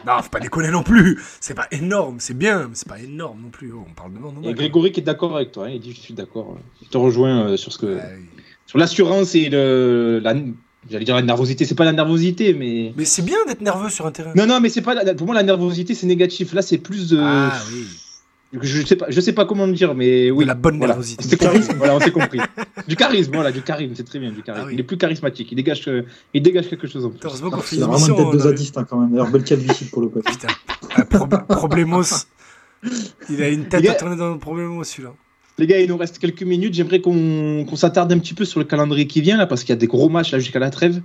Non, 0.06 0.22
faut 0.22 0.30
pas 0.30 0.40
déconner 0.40 0.70
non 0.70 0.84
plus. 0.84 1.22
C'est 1.40 1.54
pas 1.54 1.68
énorme, 1.72 2.18
c'est 2.20 2.38
bien, 2.38 2.68
mais 2.70 2.76
c'est 2.76 2.88
pas 2.88 3.00
énorme 3.00 3.42
non 3.44 3.50
plus. 3.50 3.74
On 3.74 3.94
parle 3.94 4.14
de 4.14 4.20
monde. 4.20 4.36
Y 4.44 4.50
a 4.50 4.54
Grégory 4.54 4.92
qui 4.92 5.00
est 5.00 5.04
d'accord 5.04 5.36
avec 5.36 5.52
toi. 5.52 5.66
Hein. 5.66 5.72
Il 5.74 5.80
dit 5.80 5.94
Je 5.94 6.00
suis 6.00 6.14
d'accord. 6.14 6.58
Je 6.84 6.90
te 6.90 6.98
rejoins 6.98 7.48
euh, 7.48 7.58
sur 7.58 7.74
ce 7.74 7.78
que. 7.78 7.88
Ouais. 7.88 8.20
Sur 8.68 8.80
l'assurance 8.80 9.36
et 9.36 9.50
le, 9.50 10.20
la, 10.24 10.34
J'allais 10.90 11.06
dire 11.06 11.16
la 11.16 11.24
nervosité, 11.24 11.66
c'est 11.66 11.76
pas 11.76 11.86
la 11.86 11.94
nervosité, 11.94 12.54
mais. 12.54 12.94
Mais 12.96 13.06
c'est 13.06 13.24
bien 13.24 13.38
d'être 13.48 13.62
nerveux 13.62 13.90
sur 13.90 14.06
un 14.06 14.12
terrain. 14.12 14.34
Non, 14.36 14.46
non, 14.46 14.60
mais 14.60 14.70
c'est 14.70 14.82
pas. 14.82 14.94
La, 14.94 15.16
pour 15.16 15.26
moi, 15.26 15.36
la 15.36 15.44
nervosité, 15.44 15.96
c'est 15.96 16.06
négatif. 16.06 16.54
Là, 16.54 16.62
c'est 16.62 16.78
plus 16.78 17.10
de. 17.10 17.18
Ah 17.20 17.52
oui. 17.72 17.86
Je 18.62 18.86
sais 18.86 18.96
pas, 18.96 19.08
je 19.10 19.20
sais 19.22 19.34
pas 19.34 19.46
comment 19.46 19.68
me 19.68 19.74
dire, 19.74 19.96
mais 19.96 20.32
oui. 20.32 20.44
De 20.44 20.48
la 20.48 20.56
bonne 20.56 20.78
voilà. 20.78 20.94
nervosité. 20.94 21.24
C'est 21.28 21.38
charisme, 21.38 21.74
voilà, 21.78 21.96
on 21.96 22.00
s'est 22.00 22.12
compris. 22.12 22.40
Du 22.88 22.96
charisme, 22.96 23.32
voilà, 23.34 23.52
du 23.52 23.62
charisme, 23.62 23.94
c'est 23.96 24.06
très 24.06 24.20
bien, 24.20 24.32
du 24.32 24.44
charisme. 24.44 24.66
Ah 24.66 24.68
oui. 24.68 24.76
Il 24.76 24.80
est 24.80 24.84
plus 24.84 24.98
charismatique, 24.98 25.52
il 25.52 25.56
dégage, 25.56 25.84
euh, 25.88 26.04
il 26.34 26.42
dégage 26.42 26.70
quelque 26.70 26.88
chose 26.88 27.06
en 27.06 27.10
plus. 27.10 27.20
Heureusement 27.24 27.50
qu'on 27.50 27.62
fait 27.62 27.76
une 27.78 27.84
vraiment 27.84 28.08
une 28.08 28.16
tête 28.16 28.34
de 28.34 28.40
zadiste 28.40 28.78
hein, 28.78 28.86
quand 28.90 29.00
même. 29.00 29.12
D'ailleurs, 29.12 29.32
belle 29.32 29.44
calvitie 29.44 29.86
pour 29.86 30.02
le 30.02 30.10
coup. 30.10 30.22
Putain, 30.22 30.48
un 30.96 31.06
pro 31.06 31.28
Problemos. 31.28 32.26
Il 33.30 33.42
a 33.42 33.50
une 33.50 33.66
tête 33.66 33.82
gars, 33.82 33.94
à 33.94 33.96
tourner 33.96 34.16
dans 34.16 34.34
le 34.34 34.40
Problemos 34.40 34.84
celui-là. 34.84 35.14
Les 35.58 35.68
gars, 35.68 35.80
il 35.80 35.88
nous 35.88 35.96
reste 35.96 36.20
quelques 36.20 36.44
minutes. 36.44 36.74
J'aimerais 36.74 37.00
qu'on 37.00 37.66
qu 37.68 37.78
s'attarde 37.78 38.12
un 38.12 38.20
petit 38.20 38.34
peu 38.34 38.44
sur 38.44 38.60
le 38.60 38.66
calendrier 38.66 39.08
qui 39.08 39.22
vient 39.22 39.38
là, 39.38 39.48
parce 39.48 39.62
qu'il 39.62 39.70
y 39.70 39.74
a 39.74 39.78
des 39.78 39.88
gros 39.88 40.10
matchs 40.10 40.32
là 40.32 40.40
jusqu'à 40.40 40.60
la 40.60 40.70
trêve. 40.70 41.02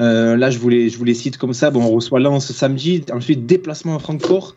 Euh, 0.00 0.36
là, 0.36 0.50
je 0.50 0.58
vous 0.58 0.68
les, 0.68 0.88
je 0.88 0.96
vous 0.96 1.04
les 1.04 1.14
cite 1.14 1.36
comme 1.36 1.52
ça. 1.52 1.70
Bon, 1.70 1.82
on 1.82 1.90
reçoit 1.90 2.20
Lens 2.20 2.52
samedi, 2.52 3.04
ensuite 3.12 3.44
déplacement 3.44 3.96
à 3.96 3.98
Francfort, 3.98 4.54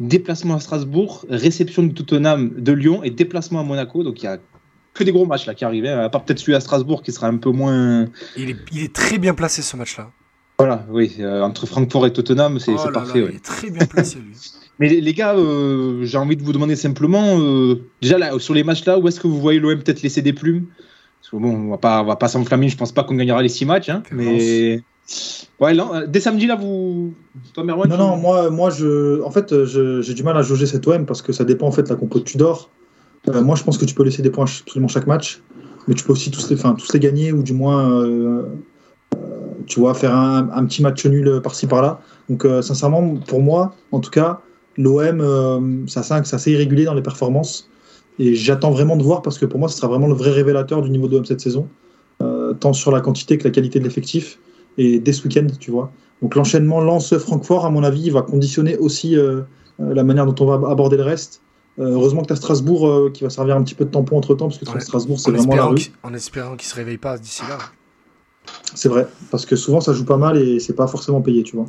déplacement 0.00 0.54
à 0.54 0.60
Strasbourg, 0.60 1.24
réception 1.28 1.82
de 1.84 1.92
Tottenham 1.92 2.54
de 2.56 2.72
Lyon 2.72 3.02
et 3.02 3.10
déplacement 3.10 3.60
à 3.60 3.62
Monaco. 3.62 4.02
Donc 4.02 4.22
il 4.22 4.26
y 4.26 4.28
a 4.28 4.38
que 4.92 5.04
des 5.04 5.12
gros 5.12 5.26
matchs 5.26 5.46
là 5.46 5.54
qui 5.54 5.64
arrivent, 5.64 5.86
à 5.86 6.08
part 6.08 6.24
peut-être 6.24 6.38
celui 6.38 6.54
à 6.54 6.60
Strasbourg 6.60 7.02
qui 7.02 7.12
sera 7.12 7.26
un 7.26 7.36
peu 7.36 7.50
moins. 7.50 8.06
Il 8.36 8.50
est, 8.50 8.56
il 8.72 8.84
est 8.84 8.94
très 8.94 9.18
bien 9.18 9.34
placé 9.34 9.62
ce 9.62 9.76
match-là. 9.76 10.10
Voilà, 10.58 10.86
oui, 10.88 11.16
euh, 11.18 11.42
entre 11.42 11.66
Francfort 11.66 12.06
et 12.06 12.12
Tottenham, 12.12 12.60
c'est 12.60 12.72
oh 12.72 12.92
parfait. 12.92 13.20
Là, 13.20 13.24
ouais. 13.24 13.30
Il 13.32 13.36
est 13.36 13.44
très 13.44 13.70
bien 13.70 13.86
placé 13.86 14.18
lui. 14.18 14.36
Mais 14.80 14.88
les, 14.88 15.00
les 15.00 15.14
gars, 15.14 15.34
euh, 15.34 16.04
j'ai 16.04 16.18
envie 16.18 16.36
de 16.36 16.42
vous 16.42 16.52
demander 16.52 16.74
simplement, 16.74 17.38
euh, 17.38 17.86
déjà 18.02 18.18
là, 18.18 18.36
sur 18.40 18.54
les 18.54 18.64
matchs 18.64 18.84
là, 18.84 18.98
où 18.98 19.06
est-ce 19.06 19.20
que 19.20 19.28
vous 19.28 19.40
voyez 19.40 19.60
l'OM 19.60 19.80
peut-être 19.80 20.02
laisser 20.02 20.20
des 20.20 20.32
plumes? 20.32 20.66
Parce 21.20 21.30
que 21.30 21.36
bon, 21.36 21.54
on 21.54 21.70
va 21.70 21.78
pas, 21.78 22.02
on 22.02 22.06
va 22.06 22.16
pas 22.16 22.28
s'enflammer. 22.28 22.68
Je 22.68 22.76
pense 22.76 22.92
pas 22.92 23.04
qu'on 23.04 23.14
gagnera 23.14 23.40
les 23.40 23.48
six 23.48 23.64
matchs, 23.64 23.88
hein, 23.88 24.02
mais 24.10 24.82
ouais, 25.60 25.74
non, 25.74 25.90
dès 26.06 26.20
samedi 26.20 26.46
là, 26.46 26.56
vous, 26.56 27.14
toi, 27.52 27.64
Merwan, 27.64 27.88
Non, 27.88 27.96
tu... 27.96 28.02
non, 28.02 28.16
moi, 28.16 28.50
moi, 28.50 28.70
je, 28.70 29.22
en 29.22 29.30
fait, 29.30 29.64
j'ai 29.64 30.14
du 30.14 30.22
mal 30.22 30.36
à 30.36 30.42
jauger 30.42 30.66
cet 30.66 30.86
OM 30.86 31.06
parce 31.06 31.22
que 31.22 31.32
ça 31.32 31.44
dépend 31.44 31.66
en 31.66 31.72
fait 31.72 31.82
de 31.82 31.88
la 31.88 31.96
compo 31.96 32.18
de 32.18 32.24
Tudor. 32.24 32.70
Euh, 33.28 33.42
moi, 33.42 33.56
je 33.56 33.64
pense 33.64 33.78
que 33.78 33.84
tu 33.84 33.94
peux 33.94 34.04
laisser 34.04 34.22
des 34.22 34.30
points 34.30 34.44
absolument 34.44 34.88
chaque 34.88 35.06
match, 35.06 35.42
mais 35.88 35.94
tu 35.94 36.04
peux 36.04 36.12
aussi 36.12 36.30
tous 36.30 36.50
les, 36.50 36.56
enfin, 36.56 36.74
tous 36.74 36.92
les 36.92 37.00
gagner 37.00 37.32
ou 37.32 37.42
du 37.42 37.52
moins, 37.52 37.90
euh, 37.90 38.42
euh, 39.14 39.18
tu 39.66 39.80
vois, 39.80 39.94
faire 39.94 40.14
un, 40.14 40.50
un, 40.52 40.64
petit 40.66 40.82
match 40.82 41.04
nul 41.06 41.40
par-ci 41.42 41.66
par-là. 41.66 42.00
Donc, 42.28 42.44
euh, 42.44 42.62
sincèrement, 42.62 43.16
pour 43.16 43.40
moi, 43.40 43.74
en 43.92 44.00
tout 44.00 44.10
cas, 44.10 44.40
l'OM, 44.76 45.20
euh, 45.20 45.60
c'est 45.86 46.00
assez 46.00 46.52
irrégulier 46.52 46.84
dans 46.84 46.94
les 46.94 47.02
performances. 47.02 47.68
Et 48.18 48.34
j'attends 48.34 48.70
vraiment 48.70 48.96
de 48.96 49.02
voir 49.02 49.22
parce 49.22 49.38
que 49.38 49.46
pour 49.46 49.58
moi, 49.58 49.68
ce 49.68 49.76
sera 49.76 49.88
vraiment 49.88 50.06
le 50.06 50.14
vrai 50.14 50.30
révélateur 50.30 50.82
du 50.82 50.90
niveau 50.90 51.08
de 51.08 51.16
l'OM 51.16 51.24
cette 51.24 51.40
saison, 51.40 51.68
euh, 52.22 52.54
tant 52.54 52.72
sur 52.72 52.90
la 52.92 53.00
quantité 53.00 53.38
que 53.38 53.44
la 53.44 53.50
qualité 53.50 53.78
de 53.78 53.84
l'effectif. 53.84 54.38
Et 54.78 54.98
dès 54.98 55.12
ce 55.12 55.22
week-end, 55.26 55.46
tu 55.60 55.70
vois. 55.70 55.92
Donc 56.22 56.34
l'enchaînement 56.34 56.80
Lance-Francfort, 56.80 57.66
à 57.66 57.70
mon 57.70 57.82
avis, 57.84 58.10
va 58.10 58.22
conditionner 58.22 58.76
aussi 58.78 59.16
euh, 59.16 59.42
euh, 59.80 59.94
la 59.94 60.04
manière 60.04 60.26
dont 60.26 60.34
on 60.44 60.46
va 60.58 60.70
aborder 60.70 60.96
le 60.96 61.02
reste. 61.02 61.40
Euh, 61.78 61.90
heureusement 61.90 62.22
que 62.22 62.28
tu 62.28 62.32
as 62.32 62.36
Strasbourg 62.36 62.86
euh, 62.88 63.10
qui 63.12 63.24
va 63.24 63.30
servir 63.30 63.56
un 63.56 63.62
petit 63.64 63.74
peu 63.74 63.84
de 63.84 63.90
tampon 63.90 64.16
entre 64.16 64.34
temps, 64.34 64.46
parce 64.48 64.58
que 64.58 64.68
Ouais. 64.70 64.80
Strasbourg, 64.80 65.18
c'est 65.18 65.30
En 65.30 65.34
vraiment 65.34 65.48
la 65.48 65.54
espérant 65.54 65.70
rue. 65.70 65.76
qu'il- 65.76 65.92
en 66.04 66.14
espérant 66.14 66.56
qu'il 66.56 66.68
se 66.68 66.74
réveille 66.76 66.98
pas 66.98 67.18
d'ici 67.18 67.42
là. 67.48 67.58
C'est 68.74 68.88
vrai, 68.88 69.06
parce 69.30 69.44
que 69.46 69.56
souvent 69.56 69.80
ça 69.80 69.92
joue 69.92 70.04
pas 70.04 70.16
mal 70.18 70.36
et 70.38 70.60
c'est 70.60 70.74
pas 70.74 70.86
forcément 70.86 71.20
payé, 71.20 71.42
tu 71.42 71.56
vois. 71.56 71.66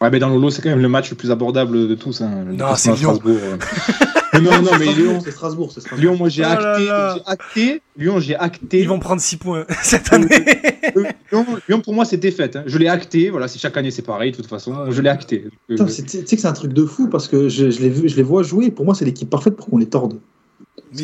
Ouais, 0.00 0.10
mais 0.10 0.18
dans 0.18 0.30
le 0.30 0.38
lot, 0.38 0.50
c'est 0.50 0.62
quand 0.62 0.70
même 0.70 0.80
le 0.80 0.88
match 0.88 1.10
le 1.10 1.16
plus 1.16 1.30
abordable 1.30 1.86
de 1.88 1.94
tous. 1.94 2.20
Hein, 2.22 2.44
Non, 2.52 2.74
c'est. 2.74 2.94
Strasbourg, 2.96 3.22
euh. 3.26 3.56
non, 4.34 4.62
non, 4.62 4.70
mais 4.78 4.86
Lyon, 4.92 5.20
c'est 5.24 5.30
Strasbourg, 5.32 5.70
c'est 5.74 5.80
Strasbourg. 5.80 6.00
Lyon, 6.02 6.16
moi 6.16 6.28
j'ai 6.28 6.44
Oh 6.44 6.48
acté, 6.48 6.84
j'ai 6.84 7.22
acté. 7.26 7.82
Lyon, 7.96 8.20
j'ai 8.20 8.36
acté. 8.36 8.80
Ils 8.80 8.88
vont 8.88 8.98
prendre 8.98 9.20
6 9.20 9.36
points 9.38 9.64
cette 9.82 10.12
année. 10.12 10.28
Lyon, 11.32 11.46
Lyon, 11.68 11.80
pour 11.80 11.94
moi, 11.94 12.04
c'est 12.04 12.16
défaite. 12.16 12.56
hein. 12.56 12.62
Je 12.66 12.78
l'ai 12.78 12.88
acté. 12.88 13.30
Voilà, 13.30 13.48
c'est 13.48 13.58
chaque 13.58 13.76
année, 13.76 13.90
c'est 13.90 14.02
pareil. 14.02 14.30
De 14.32 14.36
toute 14.36 14.46
façon, 14.46 14.90
je 14.90 15.00
l'ai 15.02 15.08
acté. 15.10 15.46
Euh, 15.70 15.76
Tu 15.76 15.88
sais 15.88 16.02
que 16.36 16.40
c'est 16.40 16.46
un 16.46 16.52
truc 16.52 16.72
de 16.72 16.84
fou 16.84 17.08
parce 17.08 17.28
que 17.28 17.48
je, 17.48 17.70
je 17.70 17.80
les, 17.80 17.88
vu- 17.88 18.08
je 18.08 18.16
les 18.16 18.22
vois 18.22 18.42
jouer. 18.42 18.70
Pour 18.70 18.84
moi, 18.84 18.94
c'est 18.94 19.04
l'équipe 19.04 19.28
parfaite 19.28 19.56
pour 19.56 19.66
qu'on 19.66 19.78
les 19.78 19.88
torde. 19.88 20.18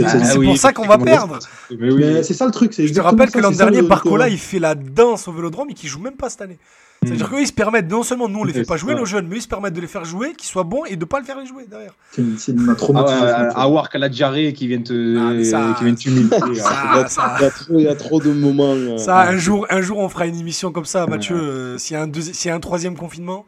Ah, 0.05 0.25
c'est 0.25 0.37
oui, 0.39 0.47
pour 0.47 0.57
ça 0.59 0.73
qu'on 0.73 0.87
va 0.87 0.99
perdre. 0.99 1.39
Oui. 1.71 2.05
C'est 2.25 2.35
ça 2.35 2.45
le 2.47 2.51
truc. 2.53 2.73
Je 2.77 2.93
te 2.93 3.01
rappelle 3.01 3.31
ça, 3.31 3.39
que 3.39 3.43
l'an 3.43 3.51
dernier, 3.53 3.83
Barcola, 3.83 4.29
il 4.29 4.39
fait 4.39 4.59
la 4.59 4.75
danse 4.75 5.29
au 5.29 5.33
vélodrome 5.33 5.71
et 5.71 5.75
qu'il 5.75 5.89
joue 5.89 6.01
même 6.01 6.17
pas 6.17 6.29
cette 6.29 6.43
année. 6.43 6.59
Hmm. 7.03 7.09
C'est-à-dire 7.09 7.29
qu'eux, 7.31 7.41
ils 7.41 7.47
se 7.47 7.53
permettent, 7.53 7.91
non 7.91 8.03
seulement 8.03 8.29
nous, 8.29 8.41
on 8.41 8.45
les 8.45 8.53
fait 8.53 8.65
pas 8.65 8.77
jouer, 8.77 8.95
nos 8.95 9.05
jeunes, 9.05 9.27
mais 9.29 9.37
ils 9.37 9.43
se 9.43 9.49
permettent 9.49 9.75
de 9.75 9.81
les 9.81 9.87
faire 9.87 10.05
jouer, 10.05 10.33
qu'ils 10.35 10.49
soient 10.49 10.65
bons 10.65 10.85
et 10.87 10.97
de 10.97 11.05
pas 11.05 11.19
le 11.21 11.27
faire 11.27 11.39
les 11.39 11.47
jouer 11.47 11.67
derrière. 11.69 11.93
C'est 12.13 12.23
une, 12.23 12.37
une 12.49 12.75
Ah 12.97 13.67
tu 13.85 13.89
qu'à 13.91 13.99
la 13.99 14.09
diarrhée 14.09 14.53
qui 14.55 14.67
vient 14.67 14.81
te, 14.81 15.17
Ah, 15.19 15.75
t'humilier. 15.95 16.29
Ça, 16.59 17.37
Il 17.39 17.43
y, 17.43 17.45
a, 17.45 17.51
trop, 17.51 17.79
il 17.79 17.85
y 17.85 17.89
a 17.89 17.95
trop 17.95 18.19
de 18.21 18.31
moments. 18.33 18.73
euh, 18.75 18.97
Ça, 18.99 19.21
un 19.21 19.37
jour, 19.37 19.67
un 19.71 19.83
jour, 19.83 19.99
on 19.99 20.09
fera 20.09 20.27
une 20.27 20.39
émission 20.41 20.73
comme 20.73 20.85
ça, 20.87 21.07
Mathieu. 21.07 21.37
Euh, 21.37 21.79
S'il 21.79 21.97
y, 21.97 22.49
a 22.51 22.55
un 22.55 22.61
troisième 22.61 22.97
confinement, 22.97 23.45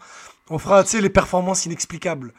on 0.51 0.59
fera, 0.59 0.85
tu 0.85 0.91
sais, 0.91 1.01
les 1.01 1.09
performances 1.11 1.65
inexplicables. 1.67 2.33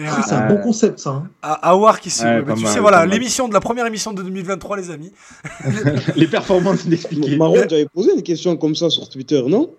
Ah, 0.00 0.22
c'est 0.24 0.34
un 0.34 0.42
Ouais. 0.48 0.54
bon 0.56 0.62
concept, 0.62 1.00
ça. 1.00 1.10
hein. 1.10 1.28
à, 1.42 1.54
à 1.70 1.74
voir 1.74 1.98
qui 1.98 2.10
se. 2.10 2.22
Ouais, 2.24 2.40
tu 2.54 2.62
mal, 2.62 2.72
sais, 2.72 2.78
voilà, 2.78 3.04
l'émission 3.04 3.48
de 3.48 3.52
la 3.54 3.58
première 3.60 3.84
émission 3.86 4.12
de 4.12 4.22
2023, 4.22 4.76
les 4.76 4.90
amis. 4.92 5.12
Les 6.14 6.28
performances 6.28 6.84
inexpliquées. 6.84 7.36
Marwan, 7.36 7.66
j'avais 7.68 7.86
posé 7.86 8.12
une 8.14 8.22
question 8.22 8.56
comme 8.56 8.76
ça 8.76 8.90
sur 8.90 9.08
Twitter, 9.08 9.42
non? 9.48 9.70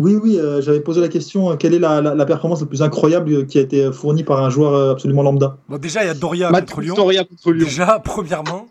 Oui, 0.00 0.14
oui, 0.14 0.38
euh, 0.38 0.60
j'avais 0.62 0.80
posé 0.80 1.00
la 1.00 1.08
question 1.08 1.50
euh, 1.50 1.56
quelle 1.56 1.74
est 1.74 1.78
la, 1.80 2.00
la- 2.00 2.14
la 2.14 2.24
performance 2.24 2.60
la 2.60 2.66
plus 2.66 2.82
incroyable 2.82 3.32
euh, 3.32 3.44
qui 3.44 3.58
a 3.58 3.60
été 3.62 3.90
fournie 3.92 4.22
par 4.22 4.42
un 4.42 4.50
joueur 4.50 4.72
euh, 4.74 4.92
absolument 4.92 5.22
lambda? 5.22 5.58
Bon, 5.68 5.76
déjà, 5.78 6.04
il 6.04 6.06
y 6.06 6.10
a 6.10 6.14
Doria 6.14 6.50
contre 6.52 6.80
Lyon. 6.80 6.94
Victoria 6.94 7.24
contre 7.24 7.52
Lyon. 7.52 7.64
Déjà, 7.66 7.98
premièrement, 8.04 8.66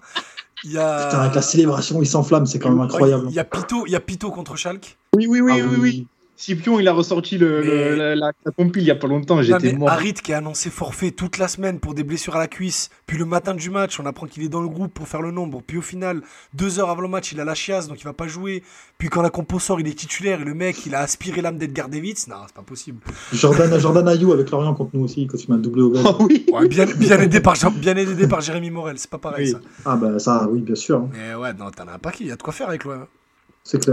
il 0.64 0.72
y 0.72 0.78
a. 0.78 1.06
Putain, 1.06 1.20
avec 1.22 1.36
la 1.36 1.42
célébration, 1.42 2.02
il 2.02 2.06
s'enflamme, 2.08 2.46
c'est 2.46 2.60
quand 2.60 2.70
même 2.70 2.80
incroyable. 2.80 3.26
Il 3.30 3.36
y 3.36 3.40
a 3.40 3.44
Pito, 3.44 3.86
il 3.88 3.92
y 3.92 3.96
a 3.96 4.00
Pito 4.00 4.32
contre 4.32 4.56
Schalke. 4.56 4.98
Oui, 5.16 5.28
oui, 5.28 5.42
oui, 5.42 5.52
Ah 5.56 5.68
oui, 5.70 5.78
oui. 5.82 6.08
Scipion, 6.40 6.80
il 6.80 6.88
a 6.88 6.94
ressorti 6.94 7.40
le, 7.40 7.62
la, 7.96 8.16
la, 8.16 8.32
la 8.46 8.52
compile 8.56 8.84
il 8.84 8.88
y 8.88 8.92
a 8.92 8.96
pas 8.96 9.08
longtemps. 9.08 9.42
J'étais 9.42 9.74
mort. 9.74 9.90
Harit 9.90 10.14
qui 10.14 10.34
a 10.34 10.38
annoncé 10.38 10.70
forfait 10.70 11.10
toute 11.10 11.40
la 11.40 11.48
semaine 11.48 11.80
pour 11.80 11.96
des 11.96 12.04
blessures 12.04 12.36
à 12.36 12.40
la 12.40 12.48
cuisse. 12.48 12.92
Puis 13.08 13.18
le 13.18 13.26
matin 13.26 13.56
du 13.56 13.72
match, 13.72 14.00
on 14.00 14.06
apprend 14.06 14.28
qu'il 14.28 14.44
est 14.44 14.48
dans 14.48 14.62
le 14.62 14.70
groupe 14.70 14.94
pour 14.94 15.08
faire 15.08 15.24
le 15.24 15.32
nombre. 15.32 15.64
Puis 15.66 15.80
au 15.80 15.82
final, 15.82 16.22
deux 16.54 16.80
heures 16.80 16.92
avant 16.92 17.02
le 17.02 17.08
match, 17.08 17.32
il 17.32 17.40
a 17.40 17.44
la 17.44 17.56
chiasse, 17.56 17.88
donc 17.88 18.00
il 18.00 18.04
va 18.04 18.14
pas 18.14 18.28
jouer. 18.28 18.62
Puis 19.00 19.10
quand 19.10 19.24
la 19.24 19.32
compo 19.32 19.58
sort, 19.58 19.80
il 19.80 19.88
est 19.88 19.98
titulaire 19.98 20.40
et 20.42 20.46
le 20.46 20.54
mec, 20.54 20.86
il 20.86 20.94
a 20.94 21.00
aspiré 21.00 21.42
l'âme 21.42 21.58
d'Edgar 21.58 21.90
Davids. 21.90 22.26
Non, 22.30 22.36
c'est 22.46 22.56
pas 22.56 22.62
possible. 22.62 23.00
Jordan, 23.34 23.80
Jordan 23.80 24.08
Ayou 24.08 24.32
avec 24.32 24.52
Lorient 24.52 24.76
contre 24.76 24.92
nous 24.94 25.06
aussi, 25.06 25.26
quand 25.26 25.44
il 25.44 25.50
m'a 25.52 25.58
doublé 25.58 25.82
au 25.82 25.90
gars. 25.90 26.02
Oh 26.20 26.28
oui. 26.30 26.46
Ouais, 26.54 26.68
bien, 26.68 26.86
bien, 26.86 27.20
aidé 27.20 27.42
par, 27.42 27.56
bien 27.72 27.96
aidé 27.98 28.28
par 28.28 28.42
Jérémy 28.42 28.70
Morel, 28.70 29.00
c'est 29.00 29.10
pas 29.10 29.18
pareil 29.18 29.48
Oui. 29.48 29.52
ça. 29.54 29.60
Ah 29.86 29.96
bah 29.96 30.20
ça, 30.20 30.48
oui, 30.52 30.62
bien 30.62 30.76
sûr, 30.76 30.98
hein, 31.00 31.10
Mais 31.14 31.34
ouais, 31.36 31.54
non, 31.54 31.72
t'en 31.72 31.88
as 31.88 31.98
pas 31.98 32.12
qui, 32.12 32.24
il 32.26 32.30
y 32.30 32.32
a 32.32 32.36
de 32.36 32.42
quoi 32.44 32.54
faire 32.54 32.70
avec 32.70 32.84
l'OM. 32.86 33.06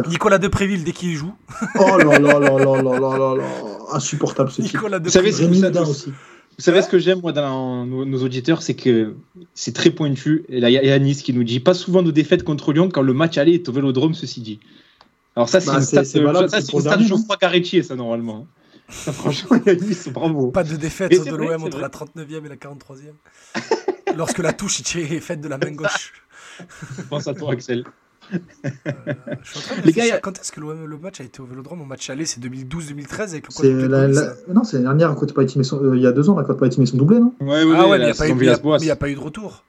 Nicolas 0.08 0.38
Depréville, 0.38 0.84
dès 0.84 0.92
qu'il 0.92 1.14
joue. 1.14 1.34
oh 1.78 1.98
là 1.98 2.18
là 2.18 2.38
là 2.38 2.38
là 2.38 2.58
là 2.58 2.82
là 2.82 3.18
là 3.18 3.34
là. 3.36 3.44
Insupportable 3.92 4.50
ce 4.50 4.62
type. 4.62 4.74
Nicolas 4.74 4.98
Vous 4.98 5.10
savez, 5.10 5.30
aussi. 5.30 6.12
Vous 6.56 6.62
savez 6.62 6.82
ce 6.82 6.88
que 6.88 6.98
j'aime, 6.98 7.20
moi, 7.20 7.32
dans 7.32 7.84
nos, 7.84 8.22
auditeurs, 8.22 8.62
c'est 8.62 8.74
que 8.74 9.14
c'est 9.54 9.74
très 9.74 9.90
pointu. 9.90 10.44
Et 10.48 10.60
là, 10.60 10.70
il 10.70 10.74
y 10.74 10.90
a 10.90 10.94
Anis 10.94 11.22
qui 11.22 11.32
nous 11.32 11.44
dit 11.44 11.60
pas 11.60 11.74
souvent 11.74 12.02
nos 12.02 12.12
défaites 12.12 12.44
contre 12.44 12.72
Lyon 12.72 12.88
quand 12.92 13.02
le 13.02 13.12
match 13.12 13.38
aller 13.38 13.54
est 13.54 13.68
au 13.68 13.72
vélodrome, 13.72 14.14
ceci 14.14 14.40
dit. 14.40 14.60
Alors, 15.36 15.48
ça, 15.48 15.60
c'est 15.60 15.66
bah, 15.66 15.78
une 15.78 15.82
ça, 15.82 16.04
ça, 16.04 16.20
normalement. 17.96 18.46
Franchement, 18.88 19.58
Yanis, 19.66 20.10
bravo. 20.12 20.50
Pas 20.50 20.62
de 20.62 20.76
défaite 20.76 21.10
de 21.24 21.34
l'OM 21.34 21.64
entre 21.64 21.80
la 21.80 21.88
39e 21.88 22.44
et 22.44 22.48
la 22.48 22.56
43e. 22.56 23.14
Lorsque 24.16 24.38
la 24.38 24.52
touche 24.52 24.80
est 24.94 25.20
faite 25.20 25.40
de 25.40 25.48
la 25.48 25.58
main 25.58 25.72
gauche. 25.72 26.12
Pense 27.10 27.26
à 27.26 27.34
toi, 27.34 27.52
Axel. 27.52 27.84
Euh, 28.32 28.38
je 29.42 29.50
suis 29.50 29.58
en 29.58 29.62
train 29.62 29.76
de 29.80 29.86
Les 29.86 29.92
gars, 29.92 30.18
quand 30.20 30.38
est-ce 30.40 30.52
que 30.52 30.60
le 30.60 30.98
match 30.98 31.20
a 31.20 31.24
été 31.24 31.40
au 31.40 31.44
Vélodrome 31.46 31.82
Au 31.82 31.84
match 31.84 32.08
aller, 32.10 32.24
c'est 32.26 32.40
2012-2013 32.40 33.20
avec 33.20 33.46
le 33.48 33.54
Quadruple 33.54 33.86
la. 33.88 34.34
Non, 34.52 34.64
c'est 34.64 34.76
la 34.78 34.82
dernière 34.82 35.14
côte 35.14 35.32
pas 35.34 35.46
son... 35.46 35.82
euh, 35.84 35.96
il 35.96 36.02
y 36.02 36.06
a 36.06 36.12
deux 36.12 36.28
ans, 36.30 36.36
la 36.36 36.44
côte 36.44 36.58
pas 36.58 36.70
son 36.70 36.96
doublé, 36.96 37.18
non? 37.18 37.34
Ouais, 37.40 37.64
ouais, 37.64 37.74
Ah 37.76 37.84
ouais, 37.84 37.90
ouais, 37.90 37.98
mais 37.98 38.04
il 38.04 38.06
n'y 38.06 38.10
a, 38.90 38.92
a- 38.92 38.96
pas 38.96 39.08
eu 39.08 39.14
de 39.14 39.20
retour. 39.20 39.64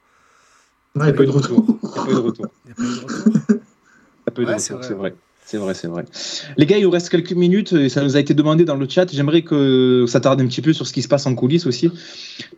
Non, 0.94 1.04
il 1.04 1.08
n'y 1.08 1.12
a 1.12 1.14
pas 1.14 1.22
eu 1.22 1.26
de 1.26 1.30
retour. 1.32 1.64
Il 1.82 1.88
n'y 1.88 1.92
a 1.92 2.04
pas 2.04 2.10
eu 2.10 2.14
de 2.14 2.20
retour. 2.20 2.46
Il 2.66 2.68
y 2.68 2.72
a 2.72 2.74
pas 2.74 4.42
eu 4.42 4.44
de 4.44 4.50
de 4.50 4.54
retour, 4.56 4.84
c'est 4.84 4.94
vrai. 4.94 5.14
C'est 5.46 5.56
vrai. 5.58 5.74
C'est 5.74 5.86
vrai. 5.86 6.04
Les 6.56 6.66
gars, 6.66 6.76
il 6.76 6.82
nous 6.82 6.90
reste 6.90 7.08
quelques 7.08 7.32
minutes 7.32 7.72
et 7.72 7.88
ça 7.88 8.02
nous 8.02 8.16
a 8.16 8.20
été 8.20 8.34
demandé 8.34 8.64
dans 8.64 8.74
le 8.74 8.86
chat. 8.88 9.06
J'aimerais 9.12 9.42
que 9.42 10.04
ça 10.08 10.20
tarde 10.20 10.40
un 10.40 10.46
petit 10.46 10.60
peu 10.60 10.72
sur 10.72 10.86
ce 10.86 10.92
qui 10.92 11.02
se 11.02 11.08
passe 11.08 11.24
en 11.26 11.34
coulisses 11.36 11.66
aussi, 11.66 11.88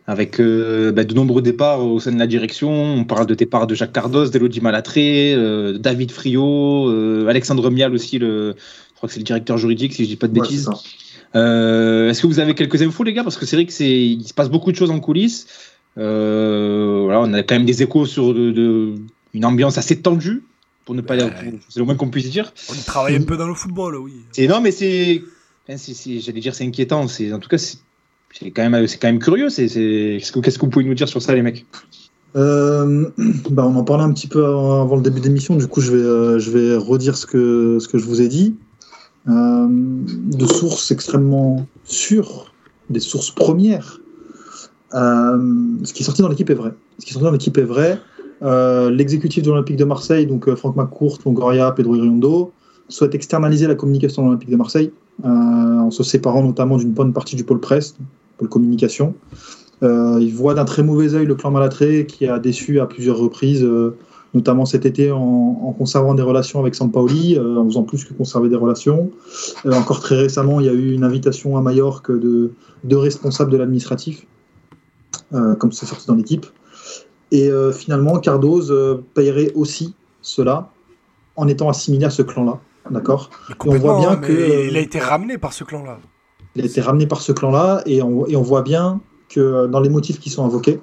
avec 0.07 0.39
euh, 0.41 0.91
bah, 0.91 1.03
de 1.03 1.13
nombreux 1.13 1.41
départs 1.43 1.85
au 1.85 1.99
sein 1.99 2.11
de 2.11 2.19
la 2.19 2.25
direction. 2.27 2.71
On 2.71 3.03
parle 3.05 3.27
de 3.27 3.35
départ 3.35 3.67
de 3.67 3.75
Jacques 3.75 3.93
Cardos, 3.93 4.29
d'Elodie 4.29 4.59
Malatré, 4.61 5.33
euh, 5.35 5.77
David 5.77 6.11
Friot, 6.11 6.89
euh, 6.89 7.27
Alexandre 7.27 7.69
Mial 7.69 7.93
aussi, 7.93 8.17
le, 8.17 8.55
je 8.57 8.95
crois 8.95 9.07
que 9.07 9.13
c'est 9.13 9.19
le 9.19 9.25
directeur 9.25 9.57
juridique, 9.57 9.93
si 9.93 10.03
je 10.05 10.09
dis 10.09 10.15
pas 10.15 10.27
de 10.27 10.33
Ouais, 10.33 10.41
bêtises. 10.41 10.67
Est-ce 11.35 12.21
que 12.21 12.27
vous 12.27 12.39
avez 12.39 12.55
quelques 12.55 12.81
infos, 12.81 13.03
les 13.03 13.13
gars? 13.13 13.23
Parce 13.23 13.37
que 13.37 13.45
c'est 13.45 13.55
vrai 13.55 13.65
que 13.67 13.73
c'est, 13.73 13.87
il 13.97 14.23
se 14.27 14.33
passe 14.33 14.49
beaucoup 14.49 14.71
de 14.71 14.75
choses 14.75 14.89
en 14.91 14.99
coulisses. 14.99 15.45
Voilà, 15.95 17.21
on 17.21 17.33
a 17.33 17.43
quand 17.43 17.55
même 17.55 17.65
des 17.65 17.83
échos 17.83 18.05
sur 18.07 18.33
de, 18.33 18.51
de- 18.51 18.95
une 19.35 19.45
ambiance 19.45 19.77
assez 19.77 20.01
tendue, 20.01 20.41
pour 20.89 20.95
ne 20.95 21.01
pas 21.01 21.15
dire, 21.15 21.27
Ouais. 21.27 21.53
c'est 21.69 21.77
le 21.77 21.85
moins 21.85 21.93
qu'on 21.93 22.09
puisse 22.09 22.31
dire. 22.31 22.51
On 22.67 22.73
travaille 22.83 23.15
un 23.15 23.21
peu 23.21 23.37
dans 23.37 23.47
le 23.47 23.53
football, 23.53 23.95
oui. 23.97 24.11
C'est 24.31 24.47
non, 24.47 24.59
mais 24.59 24.71
c'est, 24.71 25.21
enfin, 25.67 25.77
c'est- 25.77 25.93
c'est- 25.93 26.19
j'allais 26.19 26.39
dire, 26.39 26.55
c'est 26.55 26.65
inquiétant. 26.65 27.07
C'est 27.07 27.31
en 27.31 27.37
tout 27.37 27.47
cas, 27.47 27.59
c'est 27.59 27.77
c'est 28.33 28.49
quand 28.49 28.67
même, 28.67 28.87
c'est 28.87 28.97
quand 28.97 29.07
même 29.07 29.19
curieux. 29.19 29.49
C'est, 29.49 29.67
c'est- 29.67 30.17
qu'est-ce 30.19 30.31
que, 30.31 30.39
qu'est-ce 30.39 30.57
que 30.57 30.65
vous 30.65 30.71
pouvez 30.71 30.85
nous 30.85 30.95
dire 30.95 31.07
sur 31.07 31.21
ça, 31.21 31.35
les 31.35 31.43
mecs? 31.43 31.63
Euh, 32.35 33.07
bah, 33.51 33.67
on 33.67 33.75
en 33.75 33.83
parlait 33.83 34.03
un 34.03 34.11
petit 34.11 34.25
peu 34.25 34.43
avant, 34.43 34.95
le 34.95 35.03
début 35.03 35.19
d'émission, 35.19 35.55
du 35.57 35.67
coup 35.67 35.79
je 35.81 35.91
vais, 35.91 36.01
euh, 36.03 36.39
je 36.39 36.49
vais 36.49 36.75
redire 36.75 37.15
ce 37.15 37.27
que, 37.27 37.77
ce 37.79 37.87
que 37.87 37.99
je 37.99 38.05
vous 38.05 38.21
ai 38.21 38.27
dit. 38.27 38.55
Euh, 39.27 39.67
de 39.69 40.45
sources 40.47 40.89
extrêmement 40.89 41.67
sûres, 41.83 42.51
des 42.89 42.99
sources 42.99 43.29
premières, 43.29 43.99
euh, 44.95 45.37
ce 45.83 45.93
qui 45.93 46.01
est 46.01 46.05
sorti 46.05 46.23
dans 46.23 46.29
l'équipe 46.29 46.49
est 46.49 46.55
vrai. 46.55 46.71
Ce 46.97 47.05
qui 47.05 47.11
est 47.11 47.13
sorti 47.13 47.25
dans 47.25 47.31
l'équipe 47.31 47.55
est 47.59 47.63
vrai. 47.63 47.99
Euh, 48.41 48.89
L'exécutif 48.89 49.43
de 49.43 49.49
l'Olympique 49.49 49.77
de 49.77 49.85
Marseille, 49.85 50.25
donc 50.25 50.47
euh, 50.47 50.55
Franck 50.55 50.75
McCourt, 50.75 51.19
Longoria, 51.25 51.71
Pedro 51.71 51.95
Iriondo, 51.95 52.51
souhaite 52.87 53.15
externaliser 53.15 53.67
la 53.67 53.75
communication 53.75 54.23
de 54.23 54.27
l'Olympique 54.27 54.49
de 54.49 54.55
Marseille, 54.55 54.91
euh, 55.23 55.27
en 55.27 55.91
se 55.91 56.03
séparant 56.03 56.43
notamment 56.43 56.77
d'une 56.77 56.91
bonne 56.91 57.13
partie 57.13 57.35
du 57.35 57.43
pôle 57.43 57.59
presse, 57.59 57.95
pôle 58.37 58.49
communication. 58.49 59.13
Il 59.81 60.33
voit 60.33 60.55
d'un 60.55 60.65
très 60.65 60.83
mauvais 60.83 61.13
œil 61.15 61.25
le 61.25 61.35
clan 61.35 61.51
Malatré 61.51 62.05
qui 62.05 62.27
a 62.27 62.37
déçu 62.37 62.81
à 62.81 62.85
plusieurs 62.85 63.17
reprises, 63.17 63.65
notamment 64.33 64.65
cet 64.65 64.85
été 64.85 65.11
en, 65.11 65.19
en 65.19 65.71
conservant 65.73 66.13
des 66.13 66.21
relations 66.21 66.59
avec 66.59 66.75
Sampaoli, 66.75 67.37
euh, 67.37 67.57
en 67.57 67.65
faisant 67.65 67.83
plus 67.83 68.03
que 68.03 68.13
conserver 68.13 68.49
des 68.49 68.55
relations. 68.55 69.11
Euh, 69.65 69.73
encore 69.73 69.99
très 69.99 70.15
récemment, 70.15 70.59
il 70.59 70.65
y 70.65 70.69
a 70.69 70.73
eu 70.73 70.93
une 70.93 71.03
invitation 71.03 71.57
à 71.57 71.61
Majorque 71.61 72.11
de 72.11 72.51
deux 72.83 72.97
responsables 72.97 73.51
de 73.51 73.57
l'administratif, 73.57 74.25
euh, 75.33 75.55
comme 75.55 75.71
c'est 75.71 75.85
sorti 75.85 76.07
dans 76.07 76.15
l'équipe. 76.15 76.45
Et 77.31 77.47
euh, 77.49 77.71
finalement, 77.71 78.19
Cardoz 78.19 78.71
euh, 78.71 79.03
payerait 79.13 79.51
aussi 79.55 79.93
cela 80.21 80.69
en 81.35 81.47
étant 81.47 81.69
assimilé 81.69 82.05
à 82.05 82.09
ce 82.09 82.21
clan-là. 82.21 82.59
D'accord? 82.89 83.29
On 83.65 83.75
voit 83.77 83.97
bien 83.99 84.11
hein, 84.11 84.15
que, 84.17 84.31
euh, 84.33 84.67
il 84.67 84.77
a 84.77 84.79
été 84.79 84.99
ramené 84.99 85.37
par 85.37 85.53
ce 85.53 85.63
clan-là. 85.63 85.99
il 86.55 86.63
a 86.63 86.65
été 86.65 86.81
ramené 86.81 87.05
par 87.07 87.21
ce 87.21 87.31
clan-là 87.31 87.81
et 87.85 88.01
on, 88.01 88.25
et 88.25 88.35
on 88.35 88.41
voit 88.41 88.63
bien 88.63 88.99
que 89.29 89.39
euh, 89.39 89.67
dans 89.67 89.79
les 89.79 89.89
motifs 89.89 90.19
qui 90.19 90.29
sont 90.31 90.43
invoqués, 90.43 90.79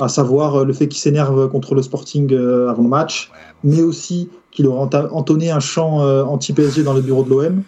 à 0.00 0.08
savoir 0.08 0.64
le 0.64 0.72
fait 0.72 0.88
qu'il 0.88 1.00
s'énerve 1.00 1.48
contre 1.48 1.74
le 1.74 1.82
Sporting 1.82 2.32
avant 2.68 2.82
le 2.82 2.88
match, 2.88 3.30
mais 3.64 3.82
aussi 3.82 4.30
qu'il 4.50 4.66
aurait 4.66 4.88
entonné 5.10 5.50
un 5.50 5.60
chant 5.60 5.98
anti-PSG 6.26 6.82
dans 6.82 6.92
le 6.94 7.00
bureau 7.00 7.22
de 7.24 7.30
l'OM. 7.30 7.62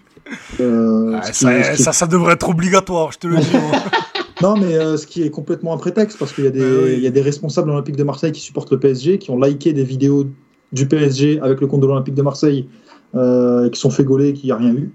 euh, 0.60 1.18
ça, 1.22 1.72
qui- 1.74 1.82
ça, 1.82 1.92
ça 1.92 2.06
devrait 2.06 2.32
être 2.34 2.48
obligatoire, 2.48 3.12
je 3.12 3.18
te 3.18 3.26
le 3.26 3.36
dis. 3.38 3.46
Non, 4.44 4.56
mais 4.56 4.74
euh, 4.74 4.96
ce 4.96 5.06
qui 5.06 5.22
est 5.22 5.30
complètement 5.30 5.72
un 5.72 5.76
prétexte, 5.78 6.18
parce 6.18 6.32
qu'il 6.32 6.44
y, 6.44 6.46
a 6.46 6.50
des- 6.50 6.60
Ouais, 6.60 6.82
oui. 6.84 6.94
il 6.98 7.02
y 7.02 7.06
a 7.06 7.10
des 7.10 7.22
responsables 7.22 7.70
olympiques 7.70 7.96
de 7.96 8.04
Marseille 8.04 8.32
qui 8.32 8.40
supportent 8.40 8.70
le 8.70 8.78
PSG, 8.78 9.18
qui 9.18 9.30
ont 9.30 9.40
liké 9.40 9.72
des 9.72 9.84
vidéos 9.84 10.26
du 10.72 10.86
PSG 10.86 11.40
avec 11.40 11.60
le 11.60 11.66
compte 11.66 11.80
de 11.80 11.86
l'Olympique 11.86 12.14
de 12.14 12.22
Marseille, 12.22 12.68
euh, 13.14 13.66
et 13.66 13.70
qui 13.70 13.80
sont 13.80 13.90
fait 13.90 14.04
gauler, 14.04 14.28
et 14.28 14.32
qu'il 14.34 14.46
n'y 14.46 14.52
a 14.52 14.56
rien 14.56 14.74
eu. 14.74 14.90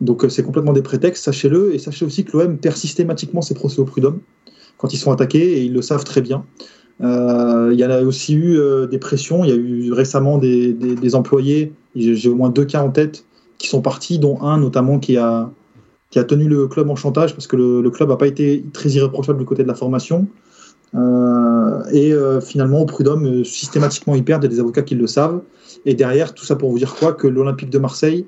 Donc 0.00 0.24
euh, 0.24 0.28
c'est 0.28 0.42
complètement 0.44 0.72
des 0.72 0.82
prétextes, 0.82 1.24
sachez-le, 1.24 1.74
et 1.74 1.78
sachez 1.78 2.04
aussi 2.04 2.24
que 2.24 2.36
l'OM 2.36 2.56
perd 2.56 2.76
systématiquement 2.76 3.42
ses 3.42 3.54
procès 3.54 3.80
au 3.80 3.84
prud'homme 3.84 4.20
quand 4.76 4.92
ils 4.94 4.98
sont 4.98 5.10
attaqués, 5.12 5.58
et 5.58 5.64
ils 5.64 5.72
le 5.72 5.82
savent 5.82 6.04
très 6.04 6.20
bien. 6.22 6.44
Euh, 7.00 7.70
Il 7.72 7.78
y 7.80 7.84
en 7.84 7.90
a 7.90 8.00
aussi 8.02 8.34
eu 8.34 8.58
euh, 8.58 8.86
des 8.86 8.98
pressions, 8.98 9.44
il 9.44 9.50
y 9.50 9.52
a 9.52 9.56
eu 9.56 9.92
récemment 9.92 10.38
des, 10.38 10.72
des- 10.72 10.94
des 10.94 11.14
employés, 11.14 11.72
j'ai 11.96 12.28
au 12.28 12.34
moins 12.36 12.50
deux 12.50 12.64
cas 12.64 12.82
en 12.82 12.90
tête, 12.90 13.24
qui 13.58 13.66
sont 13.68 13.82
partis, 13.82 14.18
dont 14.20 14.40
un 14.40 14.58
notamment 14.58 14.98
qui 15.00 15.16
a, 15.16 15.50
qui 16.10 16.18
a 16.18 16.24
tenu 16.24 16.48
le 16.48 16.68
club 16.68 16.88
en 16.90 16.96
chantage 16.96 17.34
parce 17.34 17.46
que 17.46 17.56
le, 17.56 17.90
club 17.90 18.08
n'a 18.08 18.16
pas 18.16 18.26
été 18.26 18.64
très 18.72 18.90
irréprochable 18.90 19.38
du 19.38 19.44
côté 19.44 19.62
de 19.62 19.68
la 19.68 19.74
formation. 19.74 20.26
Euh, 20.94 21.82
et 21.92 22.12
euh, 22.12 22.40
finalement, 22.40 22.80
au 22.80 22.86
prud'homme, 22.86 23.26
euh, 23.26 23.44
systématiquement, 23.44 24.14
ils 24.14 24.24
perdent, 24.24 24.46
des 24.46 24.60
avocats 24.60 24.82
qui 24.82 24.94
le 24.94 25.06
savent. 25.06 25.42
Et 25.84 25.94
derrière, 25.94 26.34
tout 26.34 26.44
ça 26.44 26.56
pour 26.56 26.70
vous 26.70 26.78
dire 26.78 26.94
quoi 26.94 27.12
Que 27.12 27.26
l'Olympique 27.26 27.70
de 27.70 27.78
Marseille 27.78 28.26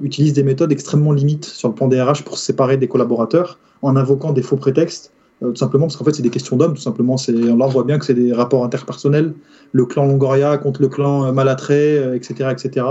utilise 0.00 0.32
des 0.32 0.42
méthodes 0.42 0.72
extrêmement 0.72 1.12
limites 1.12 1.44
sur 1.44 1.68
le 1.68 1.74
plan 1.74 1.86
des 1.86 2.00
RH 2.00 2.22
pour 2.24 2.38
se 2.38 2.46
séparer 2.46 2.78
des 2.78 2.88
collaborateurs 2.88 3.58
en 3.82 3.94
invoquant 3.94 4.32
des 4.32 4.40
faux 4.40 4.56
prétextes. 4.56 5.12
Tout 5.42 5.54
simplement 5.54 5.84
parce 5.84 5.98
qu'en 5.98 6.04
fait, 6.06 6.14
c'est 6.14 6.22
des 6.22 6.30
questions 6.30 6.56
d'hommes. 6.56 6.72
Tout 6.72 6.80
simplement, 6.80 7.18
c'est 7.18 7.32
là, 7.32 7.52
on 7.52 7.68
voit 7.68 7.84
bien 7.84 7.98
que 7.98 8.06
c'est 8.06 8.14
des 8.14 8.32
rapports 8.32 8.64
interpersonnels. 8.64 9.34
Le 9.72 9.84
clan 9.84 10.06
Longoria 10.06 10.56
contre 10.56 10.80
le 10.80 10.88
clan 10.88 11.30
Malatré, 11.30 12.16
etc., 12.16 12.48
etc. 12.52 12.86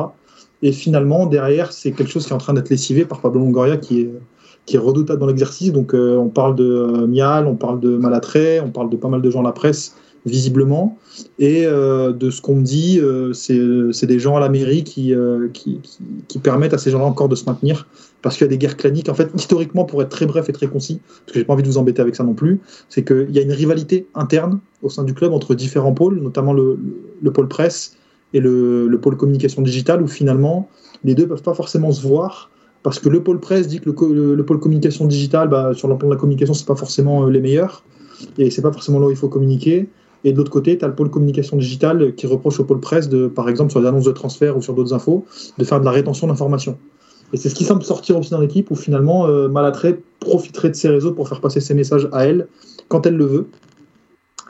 Et 0.61 0.71
finalement, 0.71 1.25
derrière, 1.25 1.71
c'est 1.71 1.91
quelque 1.91 2.09
chose 2.09 2.25
qui 2.25 2.31
est 2.31 2.35
en 2.35 2.39
train 2.39 2.53
d'être 2.53 2.69
lessivé 2.69 3.05
par 3.05 3.21
Pablo 3.21 3.39
Longoria, 3.39 3.77
qui 3.77 4.09
est 4.73 4.77
redoutable 4.77 5.19
dans 5.19 5.27
l'exercice. 5.27 5.71
Donc, 5.71 5.93
euh, 5.93 6.17
on 6.17 6.29
parle 6.29 6.55
de 6.55 6.63
euh, 6.63 7.07
Mial, 7.07 7.45
on 7.47 7.55
parle 7.55 7.79
de 7.79 7.97
Malatré, 7.97 8.59
on 8.61 8.69
parle 8.69 8.89
de 8.89 8.97
pas 8.97 9.09
mal 9.09 9.21
de 9.21 9.29
gens 9.29 9.41
à 9.41 9.43
la 9.43 9.51
presse, 9.51 9.95
visiblement. 10.25 10.97
Et 11.39 11.65
euh, 11.65 12.13
de 12.13 12.29
ce 12.29 12.41
qu'on 12.41 12.55
me 12.55 12.63
dit, 12.63 12.99
c'est 13.33 14.07
des 14.07 14.19
gens 14.19 14.37
à 14.37 14.39
la 14.39 14.49
mairie 14.49 14.83
qui, 14.83 15.13
permettent 16.41 16.73
à 16.73 16.77
ces 16.77 16.89
gens-là 16.91 17.05
encore 17.05 17.29
de 17.29 17.35
se 17.35 17.45
maintenir. 17.45 17.87
Parce 18.21 18.37
qu'il 18.37 18.45
y 18.45 18.47
a 18.47 18.49
des 18.49 18.57
guerres 18.57 18.77
claniques. 18.77 19.07
En 19.07 19.13
fait, 19.13 19.29
historiquement, 19.35 19.85
pour 19.85 20.01
être 20.01 20.09
très 20.09 20.25
bref 20.25 20.49
et 20.49 20.51
très 20.51 20.65
concis, 20.65 20.99
parce 21.05 21.33
que 21.33 21.39
j'ai 21.39 21.45
pas 21.45 21.53
envie 21.53 21.61
de 21.61 21.67
vous 21.67 21.77
embêter 21.77 22.01
avec 22.01 22.15
ça 22.15 22.23
non 22.23 22.33
plus, 22.33 22.59
c'est 22.89 23.05
qu'il 23.05 23.29
y 23.29 23.37
a 23.37 23.43
une 23.43 23.51
rivalité 23.51 24.07
interne 24.15 24.61
au 24.81 24.89
sein 24.89 25.03
du 25.03 25.13
club 25.13 25.31
entre 25.31 25.53
différents 25.53 25.93
pôles, 25.93 26.19
notamment 26.19 26.53
le 26.53 27.31
pôle 27.31 27.47
presse 27.47 27.95
et 28.35 28.39
le, 28.39 28.87
le 28.87 28.97
pôle 28.99 29.17
communication 29.17 29.63
digitale, 29.63 30.03
où 30.03 30.07
finalement, 30.07 30.69
les 31.03 31.15
deux 31.15 31.27
peuvent 31.27 31.41
pas 31.41 31.55
forcément 31.55 31.91
se 31.91 32.05
voir 32.05 32.51
parce 32.85 32.99
que 32.99 33.09
le 33.09 33.23
pôle 33.23 33.39
presse 33.39 33.67
dit 33.67 33.79
que 33.79 33.89
le 33.89 34.45
pôle 34.45 34.59
communication 34.59 35.07
digitale, 35.07 35.47
bah, 35.47 35.73
sur 35.73 35.87
le 35.87 35.97
plan 35.97 36.07
de 36.07 36.13
la 36.13 36.19
communication, 36.19 36.53
c'est 36.53 36.67
pas 36.67 36.75
forcément 36.75 37.25
euh, 37.25 37.31
les 37.31 37.41
meilleurs, 37.41 37.83
et 38.37 38.51
c'est 38.51 38.61
pas 38.61 38.71
forcément 38.71 38.99
là 38.99 39.07
où 39.07 39.09
il 39.09 39.17
faut 39.17 39.27
communiquer. 39.27 39.89
Et 40.23 40.31
de 40.31 40.37
l'autre 40.37 40.51
côté, 40.51 40.77
tu 40.77 40.85
as 40.85 40.87
le 40.87 40.93
pôle 40.93 41.09
communication 41.09 41.57
digitale 41.57 42.13
qui 42.13 42.27
reproche 42.27 42.59
au 42.59 42.63
pôle 42.63 42.79
presse, 42.79 43.09
de, 43.09 43.25
par 43.25 43.49
exemple 43.49 43.71
sur 43.71 43.79
les 43.79 43.87
annonces 43.87 44.05
de 44.05 44.11
transfert 44.11 44.55
ou 44.55 44.61
sur 44.61 44.75
d'autres 44.75 44.93
infos, 44.93 45.25
de 45.57 45.63
faire 45.63 45.79
de 45.79 45.85
la 45.85 45.89
rétention 45.89 46.27
d'informations. 46.27 46.77
Et 47.33 47.37
c'est 47.37 47.49
ce 47.49 47.55
qui 47.55 47.63
semble 47.63 47.81
sortir 47.81 48.19
aussi 48.19 48.29
dans 48.29 48.39
l'équipe, 48.39 48.69
où 48.69 48.75
finalement 48.75 49.25
euh, 49.25 49.47
Malatré 49.47 49.99
profiterait 50.19 50.69
de 50.69 50.75
ses 50.75 50.89
réseaux 50.89 51.11
pour 51.11 51.27
faire 51.27 51.41
passer 51.41 51.61
ses 51.61 51.73
messages 51.73 52.07
à 52.11 52.27
elle 52.27 52.47
quand 52.87 53.07
elle 53.07 53.17
le 53.17 53.25
veut. 53.25 53.47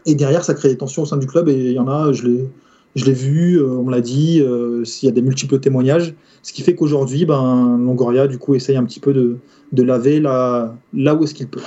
Et 0.06 0.14
derrière, 0.14 0.44
ça 0.44 0.56
crée 0.56 0.68
des 0.68 0.78
tensions 0.78 1.03
au 1.03 1.06
sein 1.06 1.16
du 1.16 1.26
club, 1.26 1.48
et 1.48 1.56
il 1.56 1.72
y 1.72 1.80
en 1.80 1.88
a, 1.88 2.12
je 2.12 2.24
l'ai 2.28 2.49
je 2.96 3.06
l'ai 3.06 3.14
vu, 3.14 3.58
euh, 3.58 3.68
on 3.68 3.90
l'a 3.90 4.02
dit, 4.02 4.42
euh, 4.42 4.86
s'il 4.86 5.08
y 5.08 5.12
a 5.12 5.14
des 5.14 5.22
multiples 5.22 5.60
témoignages. 5.60 6.16
Ce 6.44 6.54
qui 6.54 6.62
fait 6.62 6.76
qu'aujourd'hui, 6.76 7.26
ben, 7.26 7.78
Longoria, 7.78 8.28
du 8.28 8.38
coup, 8.38 8.56
essaye 8.56 8.78
un 8.78 8.86
petit 8.86 9.00
peu 9.00 9.14
de, 9.14 9.84
laver 9.84 10.20
là, 10.20 10.76
là 10.94 11.16
où 11.16 11.24
est-ce 11.24 11.34
qu'il 11.34 11.48
peut. 11.48 11.62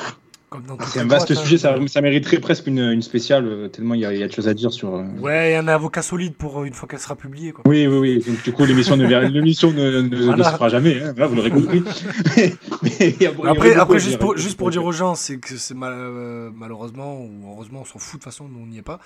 Dans 0.51 0.79
C'est 0.87 1.01
un 1.01 1.07
vaste 1.07 1.35
sujet, 1.35 1.57
hein. 1.67 1.77
ça, 1.79 1.89
ça 1.89 2.01
mériterait 2.01 2.39
presque 2.39 2.67
une, 2.69 2.79
une 2.79 3.03
spéciale, 3.03 3.47
euh, 3.47 3.69
tellement 3.69 3.93
il 3.93 4.01
y, 4.01 4.07
a, 4.07 4.15
il 4.15 4.19
y 4.19 4.23
a 4.23 4.29
de 4.29 4.33
choses 4.33 4.49
à 4.49 4.55
dire 4.55 4.73
sur. 4.73 4.95
euh, 4.95 5.05
Ouais, 5.21 5.51
il 5.51 5.53
y 5.53 5.55
a 5.57 5.61
un 5.61 5.69
avocat 5.69 6.01
solide 6.01 6.35
pour 6.37 6.61
euh, 6.61 6.65
une 6.65 6.73
fois 6.73 6.89
qu'elle 6.89 7.01
sera 7.01 7.17
publiée. 7.17 7.53
Quoi. 7.53 7.65
Oui, 7.67 7.87
oui, 7.87 7.99
oui. 7.99 8.25
Donc, 8.27 8.43
du 8.43 8.53
coup, 8.53 8.65
l'émission 8.65 8.97
ne, 8.97 9.05
ne, 9.07 10.01
ne, 10.01 10.17
Voilà. 10.25 10.37
ne 10.39 10.43
se 10.45 10.49
fera 10.51 10.69
jamais, 10.71 11.03
hein, 11.03 11.13
voilà, 11.15 11.27
vous 11.27 11.35
l'aurez 11.37 11.51
compris. 11.51 11.83
Mais 12.83 12.97
il 12.99 13.23
y 13.23 13.27
a- 13.27 13.31
il 13.31 13.45
y 13.45 13.49
aurait 13.59 13.75
Après, 13.77 13.99
juste, 13.99 14.19
pour, 14.19 14.37
juste 14.39 14.57
pour 14.57 14.71
dire 14.71 14.85
aux 14.85 14.93
gens, 14.93 15.15
c'est 15.15 15.39
que 15.39 15.57
c'est 15.57 15.75
mal- 15.75 15.93
euh, 15.95 16.51
malheureusement 16.55 17.21
ou 17.21 17.31
heureusement, 17.53 17.81
on 17.83 17.85
s'en 17.85 17.99
fout 17.99 18.19
de 18.21 18.25
toute 18.25 18.25
façon, 18.25 18.49
nous 18.49 18.61
on 18.63 18.67
n'y 18.67 18.79
est 18.79 18.83
pas. 18.83 19.01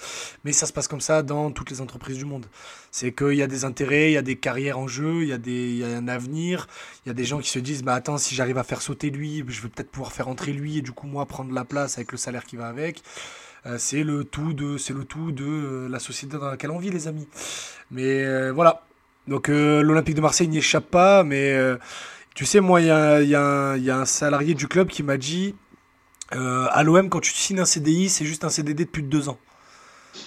Mais 0.45 0.53
ça 0.53 0.67
se 0.67 0.73
passe 0.73 0.87
comme 0.87 1.01
ça 1.01 1.23
dans 1.23 1.51
toutes 1.51 1.71
les 1.71 1.81
entreprises 1.81 2.19
du 2.19 2.25
monde. 2.25 2.47
C'est 2.95 3.13
qu'il 3.13 3.33
y 3.35 3.43
a 3.43 3.47
des 3.47 3.65
intérêts, 3.65 4.11
il 4.11 4.15
y 4.15 4.19
a 4.19 4.23
des 4.23 4.37
carrières 4.37 4.79
en 4.79 4.87
jeu, 4.87 5.23
il 5.23 5.29
y, 5.29 5.33
a 5.33 5.39
des, 5.39 5.51
il 5.71 5.77
y 5.79 5.85
a 5.85 5.89
un 5.97 6.09
avenir. 6.09 6.69
Il 7.05 7.09
y 7.09 7.11
a 7.11 7.15
des 7.15 7.25
gens 7.25 7.39
qui 7.41 7.49
se 7.49 7.59
disent, 7.59 7.83
bah 7.83 7.95
attends, 7.95 8.19
si 8.19 8.35
j'arrive 8.35 8.59
à 8.59 8.65
faire 8.65 8.83
sauter 8.83 9.11
lui, 9.11 9.43
je 9.49 9.63
vais 9.63 9.69
peut-être 9.71 9.91
pouvoir 9.91 10.13
faire 10.13 10.29
entrer 10.29 10.53
lui 10.53 10.79
et 10.79 10.83
du 10.83 10.93
coup 10.93 11.07
moi 11.07 11.25
prendre 11.27 11.53
la 11.55 11.65
place 11.65 11.97
avec 11.99 12.13
le 12.13 12.19
salaire 12.19 12.45
qui 12.45 12.57
va 12.57 12.69
avec. 12.69 13.03
Euh, 13.67 13.77
c'est 13.79 14.03
le 14.05 14.25
tout 14.25 14.53
de, 14.55 14.77
c'est 14.79 14.93
le 14.95 15.05
tout 15.05 15.33
de 15.33 15.45
euh, 15.45 15.89
la 15.89 15.99
société 16.01 16.37
dans 16.39 16.49
laquelle 16.51 16.71
on 16.71 16.79
vit, 16.79 16.91
les 16.91 17.09
amis. 17.09 17.29
Mais 17.91 18.25
euh, 18.25 18.53
voilà. 18.53 18.83
Donc 19.29 19.49
l'Olympique 19.49 20.17
de 20.17 20.21
Marseille 20.21 20.49
n'y 20.49 20.59
échappe 20.59 20.91
pas, 20.91 21.23
mais 21.25 21.57
tu 22.35 22.45
sais, 22.45 22.61
moi, 22.61 22.81
il 22.81 22.89
y 22.89 22.91
a, 22.91 23.23
y 23.23 23.35
a 23.37 23.97
un- 23.99 24.05
salarié 24.05 24.55
du 24.55 24.67
club 24.69 24.89
qui 24.89 25.03
m'a 25.05 25.17
dit 25.17 25.55
à 26.33 26.83
l'OM, 26.85 27.09
quand 27.11 27.21
tu 27.21 27.33
signes 27.33 27.61
un 27.61 27.65
CDI, 27.65 28.09
c'est 28.09 28.25
juste 28.25 28.45
un 28.45 28.51
CDD 28.51 28.85
de 28.85 28.91
plus 28.91 29.03
de 29.03 29.09
deux 29.09 29.29
ans. 29.29 29.39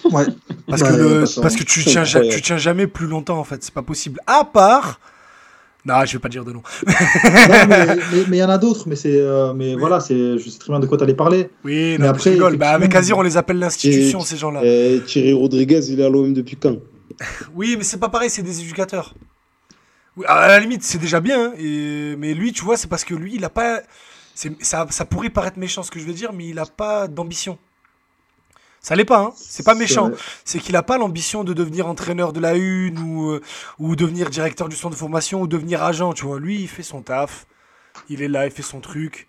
Ouais. 0.04 0.24
Parce, 0.68 0.82
Ouais, 0.82 0.88
que, 0.90 0.94
le- 0.96 1.40
parce 1.42 1.56
que 1.56 1.62
tu 1.64 1.84
tiens, 1.84 2.02
tu 2.04 2.42
tiens 2.42 2.56
jamais 2.58 2.86
plus 2.86 3.06
longtemps, 3.06 3.38
en 3.38 3.44
fait. 3.44 3.62
C'est 3.62 3.74
pas 3.74 3.82
possible. 3.82 4.20
À 4.26 4.44
part. 4.44 5.00
Non, 5.84 6.04
je 6.04 6.14
vais 6.14 6.18
pas 6.18 6.28
dire 6.28 6.44
de 6.44 6.52
nom. 6.52 6.62
Non, 6.84 6.92
mais 7.68 7.96
il 8.28 8.34
y 8.36 8.42
en 8.42 8.48
a 8.50 8.58
d'autres, 8.58 8.88
mais, 8.88 8.96
c'est, 8.96 9.20
euh, 9.20 9.52
mais 9.54 9.74
Oui. 9.74 9.78
voilà, 9.80 10.00
c'est, 10.00 10.36
je 10.36 10.50
sais 10.50 10.58
très 10.58 10.72
bien 10.72 10.80
de 10.80 10.86
quoi 10.86 10.98
tu 10.98 11.04
allais 11.04 11.14
parler. 11.14 11.48
Oui, 11.64 11.74
Mais 11.92 11.98
non, 11.98 12.02
mais 12.04 12.08
après, 12.08 12.30
je 12.30 12.34
rigole. 12.34 12.56
Bah, 12.56 12.70
avec 12.70 12.92
Azir, 12.94 13.16
on 13.16 13.22
les 13.22 13.36
appelle 13.36 13.58
l'institution, 13.60 14.20
ces 14.20 14.36
gens-là. 14.36 14.62
Euh, 14.64 14.98
Thierry 15.00 15.32
Rodriguez, 15.32 15.80
il 15.88 16.00
est 16.00 16.04
à 16.04 16.08
l'OM 16.08 16.34
depuis 16.34 16.56
quand? 16.56 16.76
Oui, 17.54 17.76
mais 17.78 17.84
c'est 17.84 17.98
pas 17.98 18.08
pareil, 18.08 18.30
c'est 18.30 18.42
des 18.42 18.60
éducateurs. 18.60 19.14
Oui, 20.16 20.24
à 20.26 20.48
la 20.48 20.58
limite, 20.58 20.82
c'est 20.82 20.98
déjà 20.98 21.20
bien. 21.20 21.46
hein, 21.46 21.52
et... 21.58 22.16
Mais 22.18 22.34
lui, 22.34 22.52
tu 22.52 22.64
vois, 22.64 22.76
c'est 22.76 22.88
parce 22.88 23.04
que 23.04 23.14
lui, 23.14 23.34
il 23.36 23.44
a 23.44 23.50
pas. 23.50 23.80
Ça, 24.34 24.86
ça 24.90 25.04
pourrait 25.04 25.30
paraître 25.30 25.58
méchant 25.58 25.82
ce 25.84 25.90
que 25.92 26.00
je 26.00 26.04
veux 26.04 26.12
dire, 26.14 26.32
mais 26.32 26.48
il 26.48 26.58
a 26.58 26.66
pas 26.66 27.06
d'ambition. 27.06 27.58
Ça 28.86 28.94
l'est 28.94 29.04
pas, 29.04 29.18
hein. 29.18 29.32
C'est 29.34 29.64
pas 29.64 29.74
méchant. 29.74 30.12
C'est 30.44 30.60
qu'il 30.60 30.76
a 30.76 30.82
pas 30.84 30.96
l'ambition 30.96 31.42
de 31.42 31.52
devenir 31.52 31.88
entraîneur 31.88 32.32
de 32.32 32.38
la 32.38 32.54
une 32.54 32.96
ou, 33.00 33.32
euh, 33.32 33.40
ou 33.80 33.96
devenir 33.96 34.30
directeur 34.30 34.68
du 34.68 34.76
centre 34.76 34.94
de 34.94 34.96
formation 34.96 35.40
ou 35.42 35.48
devenir 35.48 35.82
agent, 35.82 36.12
tu 36.12 36.24
vois. 36.24 36.38
Lui, 36.38 36.60
il 36.60 36.68
fait 36.68 36.84
son 36.84 37.02
taf. 37.02 37.48
Il 38.08 38.22
est 38.22 38.28
là, 38.28 38.46
il 38.46 38.52
fait 38.52 38.62
son 38.62 38.78
truc. 38.78 39.26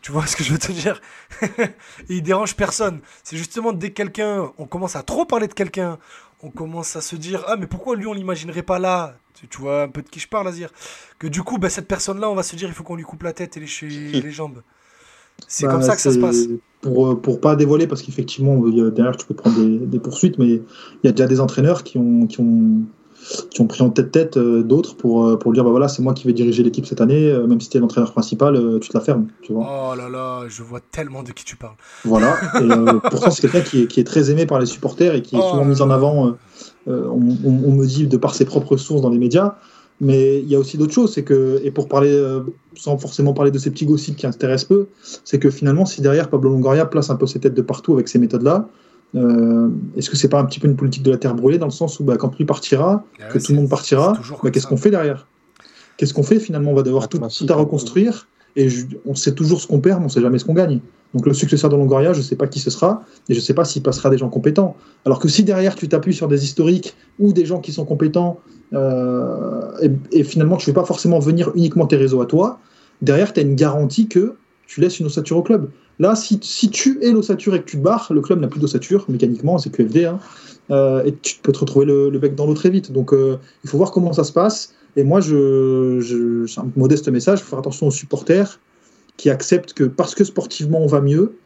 Tu 0.00 0.10
vois 0.10 0.26
ce 0.26 0.36
que 0.36 0.42
je 0.42 0.52
veux 0.52 0.58
te 0.58 0.72
dire? 0.72 1.02
Et 1.42 2.14
il 2.14 2.22
dérange 2.22 2.56
personne. 2.56 3.00
C'est 3.24 3.36
justement 3.36 3.74
dès 3.74 3.90
que 3.90 3.94
quelqu'un, 3.96 4.50
on 4.56 4.64
commence 4.64 4.96
à 4.96 5.02
trop 5.02 5.26
parler 5.26 5.48
de 5.48 5.54
quelqu'un, 5.54 5.98
on 6.42 6.48
commence 6.48 6.96
à 6.96 7.02
se 7.02 7.14
dire 7.14 7.44
ah 7.46 7.56
mais 7.56 7.66
pourquoi 7.66 7.96
lui 7.96 8.06
on 8.06 8.14
l'imaginerait 8.14 8.62
pas 8.62 8.78
là? 8.78 9.18
Tu, 9.34 9.46
tu 9.48 9.58
vois 9.58 9.82
un 9.82 9.88
peu 9.88 10.00
de 10.00 10.08
qui 10.08 10.18
je 10.18 10.28
parle 10.28 10.48
Azir 10.48 10.70
que 11.18 11.26
du 11.26 11.42
coup 11.42 11.58
bah, 11.58 11.68
cette 11.68 11.88
personne 11.88 12.20
là 12.20 12.30
on 12.30 12.34
va 12.34 12.42
se 12.42 12.56
dire 12.56 12.68
il 12.68 12.74
faut 12.74 12.84
qu'on 12.84 12.96
lui 12.96 13.04
coupe 13.04 13.24
la 13.24 13.34
tête 13.34 13.58
et 13.58 13.60
les, 13.60 13.68
les 14.22 14.30
jambes 14.30 14.62
c'est 15.48 15.66
Bah, 15.66 15.72
comme 15.72 15.82
ça 15.82 15.96
que 15.96 16.02
ça 16.02 16.12
se 16.12 16.18
passe 16.18 16.46
Pour, 16.80 17.08
euh, 17.08 17.14
pour 17.14 17.40
pas 17.40 17.56
dévoiler, 17.56 17.86
parce 17.86 18.02
qu'effectivement, 18.02 18.62
a- 18.64 18.90
derrière, 18.90 19.16
tu 19.16 19.26
peux 19.26 19.34
prendre 19.34 19.56
des, 19.56 19.78
des 19.78 19.98
poursuites, 19.98 20.38
mais 20.38 20.48
il 20.48 20.62
y 21.04 21.08
a 21.08 21.12
déjà 21.12 21.26
des 21.26 21.40
entraîneurs 21.40 21.82
qui 21.82 21.96
ont, 21.98 22.26
qui 22.26 22.40
ont, 22.40 22.82
qui 23.50 23.62
ont 23.62 23.66
pris 23.66 23.82
en 23.82 23.88
tête-tête 23.88 24.36
euh, 24.36 24.62
d'autres 24.62 24.96
pour, 24.96 25.24
euh, 25.26 25.38
pour 25.38 25.52
dire 25.54 25.64
bah 25.64 25.70
voilà, 25.70 25.88
c'est 25.88 26.02
moi 26.02 26.12
qui 26.12 26.26
vais 26.26 26.34
diriger 26.34 26.62
l'équipe 26.62 26.84
cette 26.84 27.00
année, 27.00 27.30
euh, 27.30 27.46
même 27.46 27.58
si 27.60 27.70
tu 27.70 27.78
es 27.78 27.80
l'entraîneur 27.80 28.12
principal, 28.12 28.54
euh, 28.54 28.78
tu 28.78 28.90
te 28.90 28.96
la 28.98 29.02
fermes. 29.02 29.28
Tu 29.40 29.54
vois. 29.54 29.66
oh 29.66 29.96
là 29.96 30.10
là 30.10 30.42
je 30.48 30.62
vois 30.62 30.80
tellement 30.80 31.22
de 31.22 31.32
qui 31.32 31.44
tu 31.46 31.56
parles 31.56 31.76
Voilà. 32.04 32.38
Et, 32.60 32.62
euh, 32.70 32.98
pourtant, 33.10 33.30
c'est 33.30 33.40
quelqu'un 33.40 33.62
qui 33.62 33.82
est, 33.82 33.86
qui 33.86 34.00
est 34.00 34.04
très 34.04 34.30
aimé 34.30 34.44
par 34.44 34.58
les 34.60 34.66
supporters 34.66 35.14
et 35.14 35.22
qui 35.22 35.36
est 35.36 35.40
Oh 35.42 35.48
souvent 35.52 35.64
mis 35.64 35.80
en 35.80 35.88
avant, 35.90 36.26
euh, 36.28 36.30
euh, 36.88 37.06
on, 37.08 37.28
on- 37.48 37.62
on 37.68 37.72
me 37.72 37.86
dit, 37.86 38.06
de 38.06 38.16
par 38.18 38.34
ses 38.34 38.44
propres 38.44 38.76
sources 38.76 39.00
dans 39.00 39.08
les 39.10 39.18
médias. 39.18 39.54
Mais 40.00 40.40
il 40.40 40.48
y 40.48 40.56
a 40.56 40.58
aussi 40.58 40.76
d'autres 40.76 40.92
choses, 40.92 41.14
c'est 41.14 41.22
que, 41.22 41.60
et 41.62 41.70
pour 41.70 41.88
parler, 41.88 42.10
euh, 42.12 42.40
sans 42.74 42.98
forcément 42.98 43.32
parler 43.32 43.50
de 43.50 43.58
ces 43.58 43.70
petits 43.70 43.86
gossips 43.86 44.16
qui 44.16 44.26
intéressent 44.26 44.68
peu, 44.68 44.86
c'est 45.24 45.38
que 45.38 45.50
finalement, 45.50 45.86
si 45.86 46.00
derrière 46.00 46.28
Pablo 46.30 46.50
Longoria 46.50 46.86
place 46.86 47.10
un 47.10 47.16
peu 47.16 47.26
ses 47.26 47.38
têtes 47.38 47.54
de 47.54 47.62
partout 47.62 47.94
avec 47.94 48.08
ces 48.08 48.18
méthodes-là, 48.18 48.68
euh, 49.14 49.68
est-ce 49.96 50.10
que 50.10 50.16
c'est 50.16 50.28
pas 50.28 50.40
un 50.40 50.44
petit 50.44 50.58
peu 50.58 50.66
une 50.66 50.76
politique 50.76 51.04
de 51.04 51.12
la 51.12 51.16
terre 51.16 51.34
brûlée 51.34 51.58
dans 51.58 51.66
le 51.66 51.72
sens 51.72 52.00
où 52.00 52.04
bah, 52.04 52.16
quand 52.16 52.36
lui 52.36 52.44
partira, 52.44 53.04
Ah 53.20 53.28
que 53.28 53.38
ouais, 53.38 53.44
tout 53.44 53.52
le 53.52 53.58
monde 53.58 53.68
partira, 53.68 54.14
bah, 54.42 54.50
qu'est-ce 54.50 54.66
qu'on 54.66 54.76
fait 54.76 54.90
derrière? 54.90 55.28
Qu'est-ce 55.96 56.12
qu'on 56.12 56.24
fait 56.24 56.40
finalement? 56.40 56.72
On 56.72 56.74
va 56.74 56.82
devoir 56.82 57.04
Ah, 57.04 57.08
tout, 57.08 57.18
classique, 57.18 57.46
tout 57.46 57.52
à 57.52 57.56
reconstruire 57.56 58.26
et 58.56 58.68
on 59.06 59.14
sait 59.14 59.34
toujours 59.34 59.60
ce 59.60 59.66
qu'on 59.66 59.80
perd, 59.80 60.00
mais 60.00 60.06
on 60.06 60.08
sait 60.08 60.20
jamais 60.20 60.38
ce 60.38 60.44
qu'on 60.44 60.54
gagne. 60.54 60.80
Donc 61.14 61.26
le 61.26 61.34
successeur 61.34 61.70
de 61.70 61.76
Longoria, 61.76 62.12
je 62.12 62.22
sais 62.22 62.36
pas 62.36 62.46
qui 62.46 62.58
ce 62.58 62.70
sera 62.70 63.04
et 63.28 63.34
je 63.34 63.40
sais 63.40 63.54
pas 63.54 63.64
s'il 63.64 63.82
passera 63.82 64.10
des 64.10 64.18
gens 64.18 64.28
compétents. 64.28 64.76
Alors 65.04 65.18
que 65.20 65.28
si 65.28 65.44
derrière 65.44 65.74
tu 65.74 65.88
t'appuies 65.88 66.14
sur 66.14 66.28
des 66.28 66.44
historiques 66.44 66.96
ou 67.18 67.32
des 67.32 67.46
gens 67.46 67.60
qui 67.60 67.72
sont 67.72 67.84
compétents 67.84 68.40
euh, 68.72 69.60
et, 69.80 69.90
et 70.10 70.24
finalement 70.24 70.56
tu 70.56 70.68
ne 70.68 70.74
fais 70.74 70.80
pas 70.80 70.86
forcément 70.86 71.20
venir 71.20 71.52
uniquement 71.54 71.86
tes 71.86 71.96
réseaux 71.96 72.20
à 72.20 72.26
toi, 72.26 72.58
derrière 73.00 73.32
tu 73.32 73.40
as 73.40 73.42
une 73.44 73.54
garantie 73.54 74.08
que 74.08 74.34
tu 74.66 74.80
laisses 74.80 74.98
une 74.98 75.06
ossature 75.06 75.36
au 75.36 75.42
club. 75.42 75.70
Là, 75.98 76.16
si, 76.16 76.40
si 76.42 76.70
tu 76.70 76.98
es 77.02 77.12
l'ossature 77.12 77.54
et 77.54 77.60
que 77.60 77.66
tu 77.66 77.76
te 77.76 77.82
barres, 77.82 78.08
le 78.12 78.20
club 78.20 78.40
n'a 78.40 78.48
plus 78.48 78.60
d'ossature 78.60 79.04
mécaniquement, 79.08 79.58
c'est 79.58 79.70
QFD, 79.70 80.06
hein, 80.06 80.18
euh, 80.70 81.04
et 81.04 81.14
tu 81.14 81.36
peux 81.42 81.52
te 81.52 81.58
retrouver 81.58 81.86
le, 81.86 82.10
le 82.10 82.18
bec 82.18 82.34
dans 82.34 82.46
l'eau 82.46 82.54
très 82.54 82.70
vite. 82.70 82.90
Donc 82.90 83.12
euh, 83.12 83.38
il 83.62 83.70
faut 83.70 83.76
voir 83.76 83.92
comment 83.92 84.12
ça 84.12 84.24
se 84.24 84.32
passe. 84.32 84.74
Et 84.96 85.04
moi, 85.04 85.20
je, 85.20 86.00
je, 86.00 86.46
c'est 86.46 86.60
un 86.60 86.70
modeste 86.76 87.08
message, 87.08 87.40
faut 87.40 87.50
faire 87.50 87.58
attention 87.58 87.88
aux 87.88 87.92
supporters 87.92 88.60
qui 89.16 89.30
acceptent 89.30 89.72
que 89.72 89.84
parce 89.84 90.14
que 90.14 90.24
sportivement 90.24 90.80
on 90.80 90.86
va 90.86 91.00
mieux, 91.00 91.36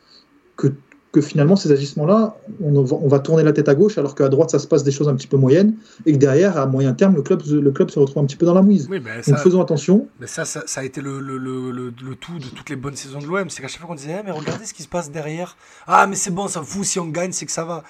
que 0.57 0.69
que 1.10 1.20
finalement, 1.22 1.56
ces 1.56 1.72
agissements-là, 1.72 2.36
on, 2.62 2.82
va- 3.09 3.18
tourner 3.18 3.43
la 3.43 3.52
tête 3.52 3.68
à 3.68 3.74
gauche, 3.74 3.97
alors 3.97 4.14
qu'à 4.14 4.28
droite, 4.28 4.51
ça 4.51 4.59
se 4.59 4.66
passe 4.66 4.85
des 4.85 4.90
choses 4.90 5.09
un 5.09 5.14
petit 5.14 5.26
peu 5.26 5.36
moyennes, 5.39 5.74
et 6.05 6.12
que 6.12 6.18
derrière, 6.18 6.59
à 6.59 6.66
moyen 6.66 6.93
terme, 6.93 7.14
le 7.14 7.22
club, 7.22 7.43
le 7.47 7.70
club 7.70 7.90
se 7.90 7.98
retrouve 7.98 8.22
un 8.22 8.26
petit 8.26 8.36
peu 8.36 8.44
dans 8.44 8.52
la 8.55 8.60
mouise. 8.62 8.89
Oui, 8.90 9.01
Donc 9.01 9.39
faisons 9.39 9.62
attention. 9.62 10.06
mais 10.20 10.26
ça, 10.26 10.44
ça, 10.44 10.64
ça 10.66 10.82
a 10.82 10.85
été 10.85 11.01
le, 11.01 11.18
le, 11.20 11.39
le, 11.39 11.70
le, 11.70 11.93
le 12.02 12.14
tout 12.14 12.39
de 12.39 12.44
toutes 12.44 12.68
les 12.68 12.76
bonnes 12.76 12.94
saisons 12.97 13.20
de 13.20 13.26
l'OM. 13.26 13.48
C'est 13.48 13.62
qu'à 13.62 13.68
chaque 13.68 13.80
fois 13.80 13.89
qu'on 13.89 13.94
disait, 13.94 14.16
Ah, 14.18 14.22
mais 14.24 14.30
regardez 14.32 14.66
ce 14.66 14.74
qui 14.74 14.82
se 14.82 14.89
passe 14.89 15.10
derrière. 15.10 15.56
Ah, 15.86 16.06
mais 16.06 16.14
c'est 16.16 16.30
bon, 16.30 16.47
ça 16.47 16.62
fout, 16.62 16.85
si 16.85 16.98
on 17.01 17.06
gagne, 17.09 17.32
c'est 17.32 17.47
que 17.47 17.52
ça 17.52 17.64
va. 17.64 17.85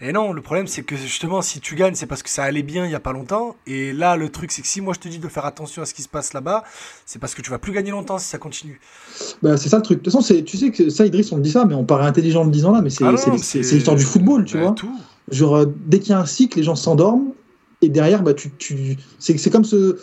Et 0.00 0.12
non, 0.12 0.32
le 0.32 0.42
problème, 0.42 0.66
c'est 0.66 0.82
que 0.82 0.94
justement, 0.94 1.42
si 1.42 1.60
tu 1.60 1.74
gagnes, 1.74 1.94
c'est 1.94 2.06
parce 2.06 2.22
que 2.22 2.30
ça 2.30 2.44
allait 2.44 2.62
bien 2.62 2.84
il 2.84 2.92
y 2.92 2.94
a 2.94 3.00
pas 3.00 3.12
longtemps. 3.12 3.56
Et 3.66 3.92
là, 3.92 4.16
le 4.16 4.28
truc, 4.28 4.52
c'est 4.52 4.62
que 4.62 4.68
si 4.68 4.80
moi 4.80 4.92
je 4.94 5.00
te 5.00 5.08
dis 5.08 5.18
de 5.18 5.26
faire 5.28 5.44
attention 5.46 5.82
à 5.82 5.86
ce 5.86 5.94
qui 5.94 6.02
se 6.02 6.08
passe 6.08 6.34
là-bas, 6.34 6.62
c'est 7.06 7.18
parce 7.18 7.34
que 7.34 7.42
tu 7.42 7.50
vas 7.50 7.58
plus 7.58 7.72
gagner 7.72 7.90
longtemps 7.90 8.18
si 8.18 8.28
ça 8.28 8.38
continue. 8.38 8.78
Bah, 9.42 9.56
c'est 9.56 9.68
ça 9.70 9.76
le 9.78 9.82
truc. 9.82 9.98
De 9.98 10.02
toute 10.04 10.12
façon, 10.12 10.34
tu 10.44 10.56
sais 10.56 10.70
que 10.70 10.90
ça, 10.90 11.04
Idriss, 11.06 11.32
on 11.32 11.36
le 11.36 11.42
dit 11.42 11.50
ça, 11.50 11.64
mais 11.64 11.74
on 11.74 11.84
paraît 11.84 12.06
intelligent 12.06 12.42
en 12.42 12.44
le 12.44 12.50
disant 12.58 12.72
là, 12.72 12.82
mais 12.82 12.90
c'est 12.90 13.04
Ah 13.04 13.12
l'histoire 13.12 13.96
du 13.96 14.04
football, 14.04 14.44
tu 14.44 14.56
bah, 14.56 14.64
vois. 14.64 14.72
Tout. 14.72 14.90
Genre, 15.30 15.56
euh, 15.56 15.66
dès 15.86 15.98
qu'il 15.98 16.10
y 16.10 16.12
a 16.12 16.20
un 16.20 16.26
cycle, 16.26 16.58
les 16.58 16.64
gens 16.64 16.74
s'endorment, 16.74 17.32
et 17.82 17.88
derrière, 17.88 18.22
bah, 18.22 18.34
tu, 18.34 18.50
tu... 18.58 18.96
c'est 19.18 19.50
comme 19.50 19.64
ce, 19.64 19.98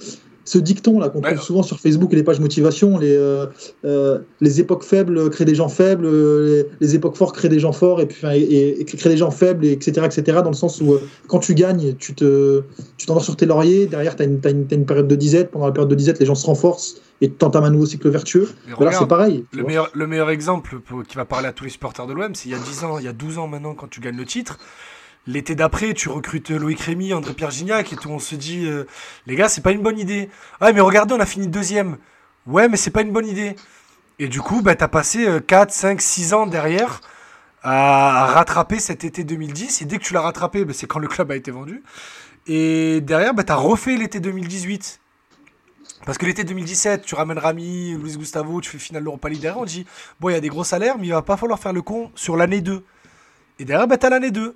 ce 0.45 0.57
dicton 0.59 0.99
là 0.99 1.09
qu'on 1.09 1.19
Ouais. 1.21 1.33
trouve 1.33 1.43
souvent 1.45 1.63
sur 1.63 1.79
Facebook 1.79 2.13
et 2.13 2.15
les 2.15 2.23
pages 2.23 2.39
motivation 2.39 2.97
les, 2.97 3.15
euh, 3.15 3.47
euh, 3.83 4.19
les 4.41 4.59
époques 4.61 4.83
faibles 4.83 5.29
créent 5.31 5.43
des 5.45 5.55
gens 5.55 5.69
faibles, 5.69 6.05
euh, 6.05 6.63
les, 6.79 6.87
les 6.87 6.95
époques 6.95 7.15
fortes 7.17 7.35
créent 7.35 7.49
des 7.49 7.59
gens 7.59 7.71
forts, 7.71 7.99
et 7.99 8.05
puis 8.05 8.25
et, 8.27 8.39
et- 8.41 8.81
et 8.81 8.85
créent 8.85 9.09
des 9.09 9.17
gens 9.17 9.31
faibles, 9.31 9.65
et 9.65 9.71
etc., 9.71 10.01
etc., 10.05 10.39
dans 10.43 10.51
le 10.51 10.55
sens 10.55 10.79
où 10.81 10.93
euh, 10.93 11.01
quand 11.27 11.39
tu 11.39 11.53
gagnes, 11.55 11.95
tu 11.95 12.13
te 12.13 12.61
tu 12.97 13.05
t'endors 13.07 13.23
sur 13.23 13.35
tes 13.35 13.45
lauriers, 13.45 13.87
derrière, 13.87 14.15
tu 14.15 14.21
as, 14.21 14.25
une 14.25 14.39
t'as 14.39 14.51
une- 14.51 14.85
période 14.85 15.07
de 15.07 15.15
disette, 15.15 15.51
pendant 15.51 15.65
la 15.65 15.71
période 15.71 15.89
de 15.89 15.95
disette, 15.95 16.19
les 16.19 16.25
gens 16.25 16.35
se 16.35 16.45
renforcent, 16.45 17.01
et 17.21 17.31
tu 17.31 17.43
entames 17.45 17.63
un 17.63 17.71
nouveau 17.71 17.85
cycle 17.87 18.09
vertueux. 18.09 18.47
Voilà, 18.77 18.91
c'est 18.91 19.07
pareil. 19.07 19.45
Le 19.51 19.63
meilleur, 19.63 19.89
le 19.93 20.05
meilleur 20.05 20.29
exemple 20.29 20.79
pour- 20.85 21.03
qui 21.03 21.15
va 21.15 21.25
parler 21.25 21.47
à 21.47 21.53
tous 21.53 21.63
les 21.63 21.69
supporters 21.71 22.05
de 22.07 22.13
l'OM, 22.13 22.35
c'est 22.35 22.49
il 22.49 22.51
y 22.51 22.55
a 22.55 22.59
10 22.59 22.83
ans, 22.83 22.99
il 22.99 23.05
y 23.05 23.07
a 23.07 23.13
12 23.13 23.37
ans 23.39 23.47
maintenant, 23.47 23.73
quand 23.73 23.87
tu 23.89 23.99
gagnes 23.99 24.17
le 24.17 24.25
titre. 24.25 24.59
L'été 25.27 25.55
d'après, 25.55 25.93
tu 25.93 26.09
recrutes 26.09 26.51
Loïc 26.51 26.79
Rémy, 26.79 27.13
André-Pierre 27.13 27.49
Gignac, 27.49 27.91
et 27.91 27.95
tout, 27.95 28.09
on 28.09 28.19
se 28.19 28.35
dit, 28.35 28.65
euh, 28.67 28.85
les 29.25 29.35
gars, 29.35 29.49
c'est 29.49 29.61
pas 29.61 29.71
une 29.71 29.81
bonne 29.81 29.97
idée. 29.97 30.29
Ouais, 30.61 30.71
mais 30.71 30.81
regardez, 30.81 31.15
on 31.15 31.19
a 31.19 31.25
fini 31.25 31.47
deuxième. 31.47 31.97
Ouais, 32.45 32.69
mais 32.69 32.77
c'est 32.77 32.91
pas 32.91 33.01
une 33.01 33.11
bonne 33.11 33.27
idée. 33.27 33.55
Et 34.19 34.27
du 34.27 34.39
coup, 34.41 34.61
bah, 34.61 34.75
t'as 34.75 34.87
passé 34.87 35.27
euh, 35.27 35.39
4, 35.39 35.71
5, 35.71 35.99
6 35.99 36.33
ans 36.33 36.45
derrière 36.45 37.01
à, 37.63 38.27
rattraper 38.27 38.79
cet 38.79 39.03
été 39.03 39.23
2010. 39.23 39.81
Et 39.81 39.85
dès 39.85 39.97
que 39.97 40.03
tu 40.03 40.13
l'as 40.13 40.21
rattrapé, 40.21 40.63
bah, 40.63 40.73
c'est 40.75 40.85
quand 40.85 40.99
le 40.99 41.07
club 41.07 41.31
a 41.31 41.35
été 41.35 41.49
vendu. 41.49 41.83
Et 42.45 43.01
derrière, 43.01 43.33
bah, 43.33 43.43
t'as 43.43 43.55
refait 43.55 43.97
l'été 43.97 44.19
2018. 44.19 44.99
Parce 46.05 46.19
que 46.19 46.25
l'été 46.27 46.43
2017, 46.43 47.01
tu 47.03 47.15
ramènes 47.15 47.39
Rami, 47.39 47.95
Luis 47.95 48.15
Gustavo, 48.15 48.61
tu 48.61 48.69
fais 48.69 48.77
finale 48.77 49.03
l'Europa 49.03 49.27
League 49.27 49.41
derrière, 49.41 49.59
on 49.59 49.65
dit, 49.65 49.85
bon, 50.19 50.29
il 50.29 50.33
y 50.33 50.35
a 50.35 50.39
des 50.39 50.49
gros 50.49 50.63
salaires, 50.63 50.97
mais 50.99 51.07
il 51.07 51.11
va 51.11 51.23
pas 51.23 51.37
falloir 51.37 51.59
faire 51.59 51.73
le 51.73 51.81
con 51.81 52.11
sur 52.13 52.37
l'année 52.37 52.61
2. 52.61 52.83
Et 53.57 53.65
derrière, 53.65 53.87
bah, 53.87 53.97
t'as 53.97 54.09
l'année 54.09 54.31
2. 54.31 54.53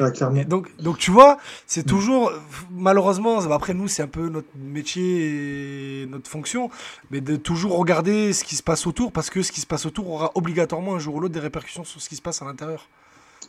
Ah, 0.00 0.10
clairement. 0.10 0.40
Et 0.40 0.44
donc, 0.44 0.68
donc, 0.80 0.98
tu 0.98 1.10
vois, 1.10 1.38
c'est 1.66 1.86
toujours, 1.86 2.32
malheureusement, 2.72 3.38
après 3.52 3.72
nous, 3.72 3.86
c'est 3.86 4.02
un 4.02 4.08
peu 4.08 4.28
notre 4.28 4.48
métier 4.56 6.02
et 6.02 6.06
notre 6.06 6.28
fonction, 6.28 6.70
mais 7.10 7.20
de 7.20 7.36
toujours 7.36 7.78
regarder 7.78 8.32
ce 8.32 8.42
qui 8.42 8.56
se 8.56 8.62
passe 8.62 8.86
autour, 8.86 9.12
parce 9.12 9.30
que 9.30 9.42
ce 9.42 9.52
qui 9.52 9.60
se 9.60 9.66
passe 9.66 9.86
autour 9.86 10.10
aura 10.10 10.32
obligatoirement 10.34 10.94
un 10.96 10.98
jour 10.98 11.14
ou 11.14 11.20
l'autre 11.20 11.34
des 11.34 11.40
répercussions 11.40 11.84
sur 11.84 12.02
ce 12.02 12.08
qui 12.08 12.16
se 12.16 12.22
passe 12.22 12.42
à 12.42 12.44
l'intérieur. 12.44 12.88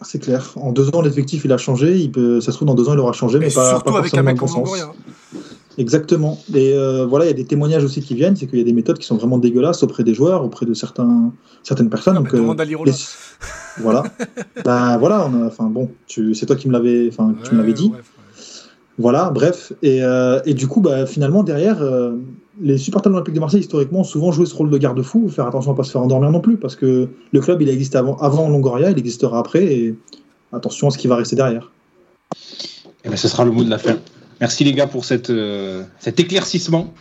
C'est 0.01 0.19
clair. 0.19 0.51
En 0.57 0.71
deux 0.71 0.93
ans, 0.93 1.01
l'effectif, 1.01 1.45
il 1.45 1.51
a 1.51 1.57
changé. 1.57 1.97
Il 1.97 2.11
peut, 2.11 2.41
ça 2.41 2.51
se 2.51 2.57
trouve, 2.57 2.67
dans 2.67 2.75
deux 2.75 2.89
ans, 2.89 2.93
il 2.93 2.99
aura 2.99 3.13
changé, 3.13 3.39
mais 3.39 3.49
pas, 3.49 3.69
surtout 3.69 3.93
pas 3.93 3.99
avec 3.99 4.13
un 4.13 4.23
mec 4.23 4.37
dans 4.37 4.45
le 4.45 4.51
comme 4.51 4.93
Exactement. 5.77 6.39
Et 6.53 6.73
euh, 6.73 7.05
voilà, 7.05 7.25
il 7.25 7.27
y 7.27 7.31
a 7.31 7.35
des 7.35 7.45
témoignages 7.45 7.83
aussi 7.83 8.01
qui 8.01 8.15
viennent, 8.15 8.35
c'est 8.35 8.47
qu'il 8.47 8.59
y 8.59 8.61
a 8.61 8.65
des 8.65 8.73
méthodes 8.73 8.97
qui 8.97 9.05
sont 9.05 9.17
vraiment 9.17 9.37
dégueulasses 9.37 9.83
auprès 9.83 10.03
des 10.03 10.13
joueurs, 10.13 10.43
auprès 10.43 10.65
de 10.65 10.73
certains, 10.73 11.31
certaines 11.63 11.89
personnes. 11.89 12.15
Ah, 12.17 12.21
donc, 12.21 12.33
euh, 12.33 12.37
demande 12.37 12.61
à 12.61 12.65
Lirola. 12.65 12.91
les- 12.91 13.83
voilà. 13.83 14.03
ben 14.65 14.97
voilà, 14.97 15.27
on 15.29 15.43
a, 15.43 15.47
enfin 15.47 15.65
bon, 15.65 15.89
tu, 16.07 16.33
c'est 16.33 16.45
toi 16.45 16.55
qui 16.55 16.67
me 16.67 16.73
l'avais, 16.73 17.09
enfin, 17.09 17.35
tu 17.43 17.53
me 17.53 17.59
l'avais 17.59 17.73
dit. 17.73 17.89
bref, 17.89 18.01
ouais. 18.17 18.23
Voilà, 18.97 19.29
bref. 19.29 19.73
Et, 19.83 20.01
euh, 20.01 20.39
et 20.45 20.53
du 20.53 20.67
coup, 20.67 20.79
bah, 20.79 21.05
finalement, 21.05 21.43
derrière, 21.43 21.81
euh, 21.81 22.13
les 22.61 22.77
supporters 22.77 23.09
de 23.11 23.15
l'Olympique 23.15 23.35
de 23.35 23.41
Marseille, 23.41 23.59
historiquement, 23.59 23.99
ont 23.99 24.03
souvent 24.05 24.31
joué 24.31 24.45
ce 24.45 24.55
rôle 24.55 24.69
de 24.69 24.77
garde-fou, 24.77 25.27
faire 25.27 25.45
attention 25.47 25.73
à 25.73 25.75
pas 25.75 25.83
se 25.83 25.91
faire 25.91 26.01
endormir 26.01 26.31
non 26.31 26.39
plus, 26.39 26.55
parce 26.55 26.77
que 26.77 27.09
le 27.33 27.39
club, 27.41 27.61
il 27.61 27.67
a 27.69 27.73
existé 27.73 27.97
avant, 27.97 28.15
avant 28.17 28.47
Longoria, 28.47 28.91
il 28.91 28.97
existera 28.97 29.37
après, 29.39 29.65
et 29.65 29.95
attention 30.53 30.87
à 30.87 30.91
ce 30.91 30.97
qui 30.97 31.07
va 31.09 31.17
rester 31.17 31.35
derrière. 31.35 31.69
Eh 33.03 33.09
ben, 33.09 33.17
ce 33.17 33.27
sera 33.27 33.43
le 33.43 33.51
mot 33.51 33.65
de 33.65 33.69
la 33.69 33.77
fin. 33.77 33.97
Merci 34.41 34.63
les 34.63 34.73
gars 34.73 34.87
pour 34.87 35.05
cette, 35.05 35.29
euh, 35.29 35.83
cet 35.99 36.19
éclaircissement 36.19 36.93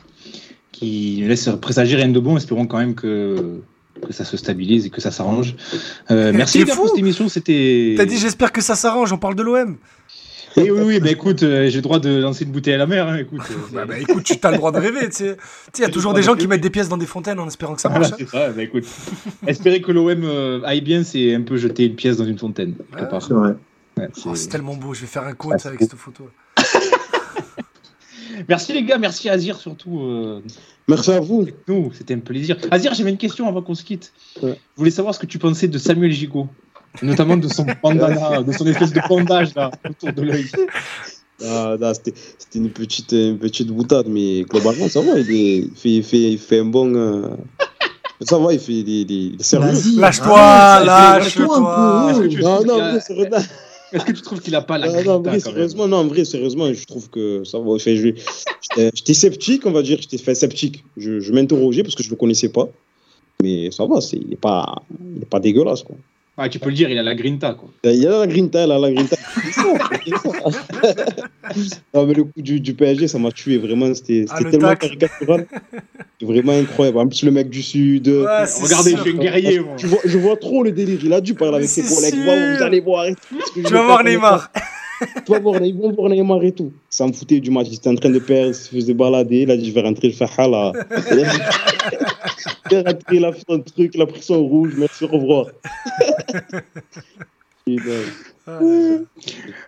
qui 0.72 1.18
nous 1.22 1.28
laisse 1.28 1.48
présager 1.60 1.96
rien 1.96 2.08
de 2.08 2.20
bon. 2.20 2.36
Espérons 2.36 2.66
quand 2.66 2.78
même 2.78 2.94
que, 2.94 3.60
que 4.06 4.12
ça 4.12 4.24
se 4.24 4.36
stabilise 4.36 4.86
et 4.86 4.90
que 4.90 5.00
ça 5.00 5.10
s'arrange. 5.10 5.54
Euh, 6.10 6.32
merci 6.34 6.58
les 6.58 6.64
gars 6.64 6.74
pour 6.76 6.88
cette 6.88 6.98
émission. 6.98 7.28
C'était. 7.28 7.94
T'as 7.96 8.04
dit, 8.04 8.18
j'espère 8.18 8.52
que 8.52 8.60
ça 8.60 8.74
s'arrange, 8.74 9.12
on 9.12 9.18
parle 9.18 9.34
de 9.34 9.42
l'OM. 9.42 9.76
Oui, 10.56 10.70
oui, 10.70 10.82
oui. 10.84 11.00
Bah, 11.00 11.10
écoute, 11.10 11.42
euh, 11.42 11.68
j'ai 11.68 11.76
le 11.78 11.82
droit 11.82 11.98
de 11.98 12.20
lancer 12.20 12.44
une 12.44 12.52
bouteille 12.52 12.74
à 12.74 12.78
la 12.78 12.86
mer. 12.86 13.08
hein, 13.08 13.16
écoute, 13.16 13.40
euh, 13.50 13.54
Bah, 13.72 13.84
bah, 13.86 13.98
écoute, 13.98 14.22
tu 14.22 14.38
as 14.40 14.50
le 14.52 14.56
droit 14.58 14.70
de 14.70 14.78
rêver. 14.78 15.08
Tu 15.08 15.16
sais, 15.16 15.36
il 15.76 15.80
y 15.80 15.84
a 15.84 15.88
toujours 15.88 16.14
des 16.14 16.22
gens 16.22 16.36
qui 16.36 16.46
mettent 16.46 16.60
des 16.60 16.70
pièces 16.70 16.88
dans 16.88 16.96
des 16.96 17.06
fontaines 17.06 17.40
en 17.40 17.48
espérant 17.48 17.74
que 17.74 17.80
ça 17.80 17.88
marche. 17.88 18.10
Voilà, 18.10 18.16
c'est 18.18 18.28
ça. 18.28 18.50
Bah, 18.50 18.62
écoute, 18.62 18.84
espérer 19.48 19.80
que 19.80 19.90
l'OM 19.90 20.22
euh, 20.22 20.60
aille 20.64 20.80
bien, 20.80 21.02
c'est 21.02 21.34
un 21.34 21.40
peu 21.42 21.56
jeter 21.56 21.86
une 21.86 21.96
pièce 21.96 22.16
dans 22.18 22.24
une 22.24 22.38
fontaine. 22.38 22.74
quelque 22.96 23.14
Ouais. 23.96 24.08
C'est 24.12 24.22
Oh, 24.26 24.34
c'est- 24.36 24.48
tellement 24.48 24.74
beau, 24.74 24.94
je 24.94 25.00
vais 25.02 25.06
faire 25.08 25.22
un 25.24 25.30
Ah, 25.30 25.34
quote 25.34 25.66
avec 25.66 25.80
cette 25.80 25.94
photo. 25.94 26.28
Merci 28.48 28.72
les 28.72 28.82
gars, 28.84 28.98
merci 28.98 29.28
Azir 29.28 29.56
surtout. 29.58 30.00
euh, 30.00 30.40
Merci 30.88 31.10
à 31.12 31.20
vous. 31.20 31.46
nous, 31.68 31.90
c'était 31.96 32.14
un 32.14 32.18
plaisir. 32.20 32.56
Azir, 32.70 32.92
j'avais 32.94 33.10
une 33.10 33.16
question 33.16 33.48
avant 33.48 33.62
qu'on 33.62 33.74
se 33.74 33.84
quitte. 33.84 34.12
Ouais. 34.42 34.52
Je 34.74 34.78
voulais 34.78 34.90
savoir 34.90 35.14
ce 35.14 35.18
que 35.20 35.26
tu 35.26 35.38
pensais 35.38 35.68
de 35.68 35.78
Samuel 35.78 36.12
Gigot, 36.12 36.48
notamment 37.02 37.36
de 37.36 37.48
son 37.48 37.64
bandana, 37.82 38.42
de 38.42 38.52
son 38.52 38.66
espèce 38.66 38.92
de 38.92 39.00
bandage 39.08 39.54
là 39.54 39.70
autour 39.88 40.12
de 40.12 40.22
l'œil. 40.22 40.46
Ah, 41.44 41.76
c'était 41.94 42.14
c'était 42.38 42.58
une 42.58 42.70
petite, 42.70 43.12
une 43.12 43.38
petite 43.38 43.68
boutade, 43.68 44.06
mais 44.08 44.42
globalement, 44.42 44.88
ça 44.88 45.00
va. 45.00 45.18
Il, 45.18 45.30
est- 45.30 45.56
il 45.58 45.72
fait, 45.74 45.90
il 45.90 46.02
fait, 46.04 46.32
il 46.32 46.38
fait 46.38 46.60
un 46.60 46.64
bon. 46.66 46.94
euh, 46.94 47.28
Ça 48.20 48.38
va, 48.38 48.52
il 48.52 48.60
fait 48.60 48.72
est 48.80 49.42
sérieux. 49.42 49.66
Vas-y, 49.72 49.96
Lâche-toi, 49.96 50.84
lâche-toi. 50.84 52.22
tu 52.28 52.40
Non, 52.40 52.64
non, 52.64 53.00
sérieusement, 53.00 53.38
Est-ce 53.94 54.04
que 54.04 54.12
tu 54.12 54.22
trouves 54.22 54.40
qu'il 54.40 54.54
a 54.54 54.60
pas 54.60 54.76
la 54.78 54.88
non, 54.88 54.92
non, 54.92 55.20
grinta, 55.20 55.30
vrai, 55.30 55.40
sérieusement, 55.40 55.86
non, 55.88 55.98
en 55.98 56.06
vrai, 56.06 56.24
sérieusement, 56.24 56.72
je 56.72 56.84
trouve 56.84 57.08
que 57.10 57.44
ça 57.44 57.58
va. 57.58 57.70
Enfin, 57.70 57.94
J'étais 57.94 59.14
sceptique, 59.14 59.64
on 59.66 59.70
va 59.72 59.82
dire, 59.82 59.98
j'étais 60.00 60.18
fait 60.18 60.34
sceptique. 60.34 60.84
Je, 60.96 61.20
je 61.20 61.32
m'interrogeais 61.32 61.82
parce 61.82 61.94
que 61.94 62.02
je 62.02 62.10
le 62.10 62.16
connaissais 62.16 62.48
pas. 62.48 62.68
Mais 63.42 63.70
ça 63.70 63.86
va, 63.86 64.00
c'est- 64.00 64.16
il 64.16 64.28
n'est 64.28 64.36
pas, 64.36 64.82
il 65.16 65.22
est 65.22 65.26
pas 65.26 65.40
dégueulasse, 65.40 65.82
quoi. 65.82 65.96
Ah, 66.36 66.48
tu 66.48 66.58
peux 66.58 66.68
le 66.70 66.74
dire, 66.74 66.90
il 66.90 66.98
a 66.98 67.02
la 67.04 67.14
grinta 67.14 67.54
quoi. 67.54 67.68
Il 67.84 68.04
a 68.08 68.18
la 68.18 68.26
grinta, 68.26 68.66
là, 68.66 68.76
la 68.78 68.90
grinta. 68.92 69.16
non, 71.94 72.06
mais 72.06 72.14
le 72.14 72.24
coup 72.24 72.32
du, 72.42 72.60
du 72.60 72.74
PSG, 72.74 73.06
ça 73.08 73.18
m'a 73.18 73.30
tué, 73.30 73.58
vraiment. 73.58 73.92
C'était 73.94 74.24
Ah, 74.28 74.32
c'était 74.38 74.44
le 74.44 74.50
tellement 74.50 74.68
tac. 74.70 74.80
caricatural. 74.80 75.46
Vraiment 76.20 76.52
incroyable. 76.52 76.98
En 76.98 77.06
plus, 77.08 77.22
le 77.22 77.30
mec 77.30 77.50
du 77.50 77.62
Sud. 77.62 78.08
euh, 78.08 78.24
Ouais, 78.24 78.44
Regardez, 78.62 78.90
sûr. 78.90 78.98
je 78.98 79.02
suis 79.10 79.16
un 79.18 79.20
guerrier. 79.22 79.60
moi. 79.60 79.74
je, 79.78 79.86
vois, 79.86 80.00
je 80.04 80.18
vois 80.18 80.36
trop 80.36 80.62
le 80.64 80.72
délire. 80.72 80.98
Il 81.04 81.12
a 81.12 81.20
dû 81.20 81.34
parler 81.34 81.56
avec 81.56 81.68
ses 81.68 81.82
collègues. 81.82 82.14
vous 82.16 82.62
allez 82.62 82.80
voir 82.80 83.06
je 83.06 83.14
Tu 83.52 83.60
vais 83.62 83.70
vas 83.70 83.82
voir 83.84 84.02
Neymar. 84.04 84.50
Tu 85.26 85.32
vas 85.32 85.38
voir, 85.38 85.62
ils 85.62 85.74
vont 85.76 85.92
voir 85.92 86.08
Neymar 86.08 86.42
et 86.44 86.52
tout. 86.52 86.72
Ça 86.90 87.06
me 87.06 87.12
foutait 87.12 87.40
du 87.40 87.50
match. 87.50 87.66
Il 87.70 87.74
était 87.74 87.88
en 87.90 87.94
train 87.94 88.10
de 88.10 88.18
perdre, 88.18 88.48
il 88.48 88.54
se 88.54 88.68
faisait 88.70 88.94
balader. 88.94 89.42
Il 89.42 89.50
a 89.50 89.56
dit 89.56 89.66
Je 89.68 89.72
vais 89.74 89.82
rentrer, 89.82 90.10
je 90.10 90.18
vais 90.18 90.26
faire 90.26 90.40
hala. 90.40 90.72
Il 93.12 93.24
a 93.24 93.32
fait 93.32 93.42
son 93.48 93.60
truc, 93.60 93.92
il 93.94 94.02
a 94.02 94.06
pris 94.06 94.22
son 94.22 94.42
rouge. 94.44 94.74
Merci, 94.76 95.04
au 95.04 95.08
revoir. 95.08 95.46
Ah, 98.46 98.58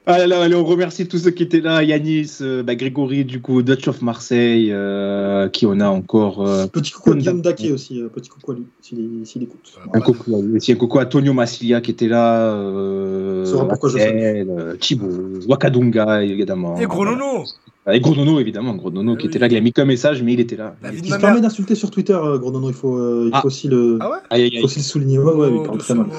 Ah 0.04 0.18
là 0.18 0.26
là, 0.26 0.42
allez, 0.42 0.54
on 0.54 0.64
remercie 0.66 1.08
tous 1.08 1.16
ceux 1.16 1.30
qui 1.30 1.44
étaient 1.44 1.60
là, 1.62 1.82
Yanis, 1.82 2.38
euh, 2.42 2.62
bah, 2.62 2.74
Grégory, 2.74 3.24
du 3.24 3.40
coup, 3.40 3.62
Dutch 3.62 3.88
of 3.88 4.02
Marseille, 4.02 4.68
euh, 4.70 5.48
qui 5.48 5.64
on 5.64 5.80
a 5.80 5.88
encore. 5.88 6.46
euh, 6.46 6.66
Petit 6.66 6.92
coucou 6.92 7.12
à. 7.12 7.16
Guillaume 7.16 7.40
Daquet 7.40 7.70
aussi, 7.72 8.02
euh, 8.02 8.08
petit 8.10 8.28
coucou 8.28 8.52
à 8.52 8.54
lui, 8.56 8.66
s'il 8.82 9.42
écoute. 9.42 9.72
un 9.94 10.00
coucou, 10.00 10.36
à 10.36 10.42
lui 10.42 10.56
aussi, 10.58 10.72
un 10.72 10.76
coucou 10.76 10.98
à 10.98 11.06
Tonio 11.06 11.32
Massilia 11.32 11.80
qui 11.80 11.90
était 11.92 12.08
là, 12.08 12.52
euh, 12.52 13.46
Saura 13.46 13.66
pourquoi 13.66 13.88
je 13.88 13.96
Axel, 13.96 14.46
euh, 14.50 14.76
Thibaut, 14.76 15.40
Wakadunga 15.48 16.22
évidemment. 16.22 16.78
Et 16.78 16.84
gros 16.84 17.06
nono. 17.06 17.44
Et 17.92 18.00
Gros 18.00 18.14
Nono 18.16 18.40
évidemment, 18.40 18.74
Gros 18.74 18.90
Nono 18.90 19.12
Ah 19.12 19.16
qui 19.16 19.26
oui. 19.26 19.28
était 19.30 19.38
là, 19.38 19.46
il 19.46 19.56
a 19.56 19.60
mis 19.60 19.72
qu'un 19.72 19.84
message 19.84 20.22
mais 20.22 20.32
il 20.32 20.40
était 20.40 20.56
là. 20.56 20.74
De 20.82 20.88
Il 20.92 21.08
se 21.12 21.18
permet 21.18 21.40
d'insulter 21.40 21.74
sur 21.76 21.90
Twitter, 21.90 22.14
euh, 22.14 22.36
gros 22.38 22.50
nono, 22.50 22.68
il 22.68 22.74
faut, 22.74 22.96
euh, 22.96 23.26
il 23.28 23.30
Ah. 23.32 23.40
faut 23.42 23.46
aussi 23.48 23.68
le, 23.68 23.98
Ah 24.00 24.10
ouais 24.10 24.16
Aïe, 24.30 24.42
aïe, 24.42 24.48
il 24.52 24.54
aïe. 24.56 24.60
faut 24.60 24.66
aussi 24.66 24.78
le 24.80 24.84
souligner. 24.84 25.18
Ouais, 25.18 25.32
ouais, 25.32 25.48
il 25.50 25.56
Oh, 25.58 25.62
parle 25.62 25.78
très 25.78 25.94
mal. 25.94 26.06
nono. 26.06 26.18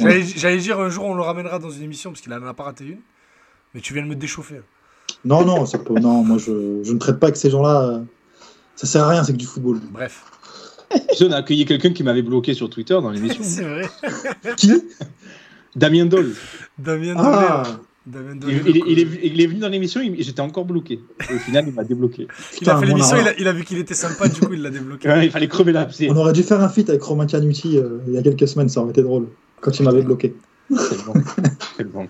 J'allais 0.00 0.22
j'allais 0.22 0.58
dire 0.58 0.78
un 0.80 0.88
jour 0.90 1.04
on 1.06 1.14
le 1.14 1.22
ramènera 1.22 1.58
dans 1.58 1.70
une 1.70 1.82
émission 1.82 2.10
parce 2.10 2.20
qu'il 2.20 2.32
en 2.32 2.44
a 2.46 2.54
pas 2.54 2.64
raté 2.64 2.84
une. 2.84 2.98
Mais 3.74 3.80
tu 3.80 3.92
viens 3.94 4.02
de 4.02 4.08
me 4.08 4.14
déchauffer. 4.14 4.60
Non, 5.24 5.44
non, 5.44 5.66
ça 5.66 5.78
peut, 5.78 5.94
non, 5.94 6.22
moi 6.24 6.38
je, 6.38 6.82
je 6.84 6.92
ne 6.92 6.98
traite 6.98 7.18
pas 7.18 7.26
avec 7.26 7.36
ces 7.36 7.50
gens-là. 7.50 7.82
euh, 7.82 8.00
Ça 8.76 8.86
sert 8.86 9.04
à 9.04 9.08
rien, 9.08 9.24
c'est 9.24 9.32
que 9.32 9.38
du 9.38 9.46
football. 9.46 9.80
Bref. 9.90 10.22
On 11.20 11.32
a 11.32 11.36
accueilli 11.36 11.64
quelqu'un 11.66 11.92
qui 11.92 12.02
m'avait 12.02 12.22
bloqué 12.22 12.54
sur 12.54 12.70
Twitter 12.70 12.94
dans 12.94 13.10
l'émission. 13.10 13.42
C'est 13.44 13.64
vrai. 13.64 13.88
Qui? 14.56 14.72
Damien 15.76 16.06
Doll. 16.06 16.32
Damien 16.78 17.14
Ah, 17.18 17.62
Dolé. 17.64 17.76
Il, 18.46 18.98
est, 18.98 19.04
il 19.22 19.40
est 19.40 19.46
venu 19.46 19.60
dans 19.60 19.68
l'émission, 19.68 20.00
il- 20.00 20.22
j'étais 20.22 20.40
encore 20.40 20.64
bloqué. 20.64 21.00
Et 21.30 21.34
au 21.34 21.38
final, 21.38 21.64
il 21.68 21.74
m'a 21.74 21.84
débloqué. 21.84 22.22
Il 22.22 22.26
a 22.26 22.58
Putain, 22.58 22.80
fait 22.80 22.86
l'émission, 22.86 23.16
il 23.20 23.28
a, 23.28 23.38
il 23.38 23.48
a 23.48 23.52
vu 23.52 23.64
qu'il 23.64 23.78
était 23.78 23.94
sympa, 23.94 24.28
du 24.28 24.40
coup 24.40 24.52
il 24.52 24.62
l'a 24.62 24.70
débloqué. 24.70 25.08
Ouais, 25.08 25.26
il 25.26 25.30
fallait 25.30 25.48
crever 25.48 25.72
l'abcès. 25.72 26.08
On 26.10 26.16
aurait 26.16 26.32
dû 26.32 26.42
faire 26.42 26.60
un 26.62 26.68
feat 26.68 26.88
avec 26.90 27.02
Romain 27.02 27.26
Canuti 27.26 27.76
euh, 27.78 27.98
il 28.06 28.14
y 28.14 28.18
a 28.18 28.22
quelques 28.22 28.48
semaines, 28.48 28.68
ça 28.68 28.80
aurait 28.80 28.90
été 28.90 29.02
drôle. 29.02 29.28
Quand 29.60 29.78
il 29.78 29.84
m'avait 29.84 30.02
bloqué. 30.02 30.34
C'est 30.70 31.04
bon. 31.04 31.14
C'est 31.76 31.90
bon. 31.92 32.06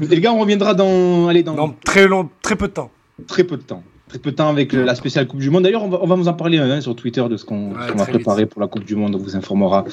Et 0.00 0.06
les 0.06 0.20
gars, 0.20 0.32
on 0.32 0.38
reviendra 0.40 0.74
dans, 0.74 1.28
allez, 1.28 1.42
dans 1.42 1.54
Non, 1.54 1.74
très 1.84 2.06
long, 2.08 2.28
très 2.42 2.56
peu 2.56 2.68
de 2.68 2.72
temps. 2.72 2.90
très 3.26 3.44
peu 3.44 3.56
de 3.56 3.62
temps. 3.62 3.82
Très 4.08 4.18
peu 4.18 4.30
de 4.30 4.36
temps 4.36 4.48
avec 4.48 4.72
la 4.72 4.94
spéciale 4.94 5.26
Coupe 5.26 5.40
du 5.40 5.50
Monde. 5.50 5.64
D'ailleurs, 5.64 5.82
on 5.84 5.88
va, 5.88 5.98
on 6.02 6.06
va 6.06 6.14
vous 6.14 6.28
en 6.28 6.32
parler 6.32 6.56
hein, 6.58 6.80
sur 6.80 6.96
Twitter 6.96 7.22
de 7.28 7.36
ce 7.36 7.44
qu'on 7.44 7.72
Ouais, 7.72 7.92
va 7.94 8.06
préparer 8.06 8.46
pour 8.46 8.60
la 8.60 8.66
Coupe 8.66 8.84
du 8.84 8.96
Monde. 8.96 9.14
On 9.14 9.18
vous 9.18 9.36
informera. 9.36 9.84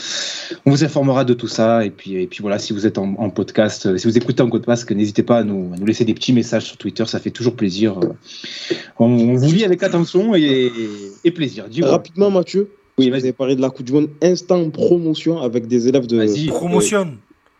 On 0.65 0.71
vous 0.71 0.83
informera 0.85 1.25
de 1.25 1.33
tout 1.33 1.47
ça. 1.49 1.83
Et 1.85 1.89
puis, 1.89 2.15
et 2.15 2.27
puis 2.27 2.39
voilà, 2.41 2.57
si 2.57 2.71
vous 2.71 2.87
êtes 2.87 2.97
en, 2.97 3.13
en 3.17 3.29
podcast, 3.29 3.85
euh, 3.87 3.97
si 3.97 4.07
vous 4.07 4.17
écoutez 4.17 4.41
en 4.41 4.49
podcast, 4.49 4.89
n'hésitez 4.91 5.23
pas 5.23 5.39
à 5.39 5.43
nous, 5.43 5.73
à 5.73 5.77
nous 5.77 5.85
laisser 5.85 6.05
des 6.05 6.13
petits 6.13 6.31
messages 6.33 6.63
sur 6.65 6.77
Twitter. 6.77 7.05
Ça 7.05 7.19
fait 7.19 7.31
toujours 7.31 7.55
plaisir. 7.55 7.97
Euh, 7.99 8.07
On, 8.99 9.05
on 9.05 9.35
vous 9.35 9.51
lit 9.51 9.65
avec 9.65 9.83
attention 9.83 10.33
et, 10.35 10.71
et 11.25 11.31
plaisir. 11.31 11.65
Dis-moi. 11.69 11.89
Rapidement, 11.91 12.31
Mathieu, 12.31 12.69
Oui, 12.97 13.09
vous 13.09 13.15
avez 13.15 13.33
parlé 13.33 13.55
de 13.57 13.61
la 13.61 13.69
Coupe 13.69 13.85
du 13.85 13.91
Monde 13.91 14.09
instant 14.21 14.69
promotion 14.69 15.41
avec 15.41 15.67
des 15.67 15.89
élèves 15.89 16.07
de, 16.07 16.15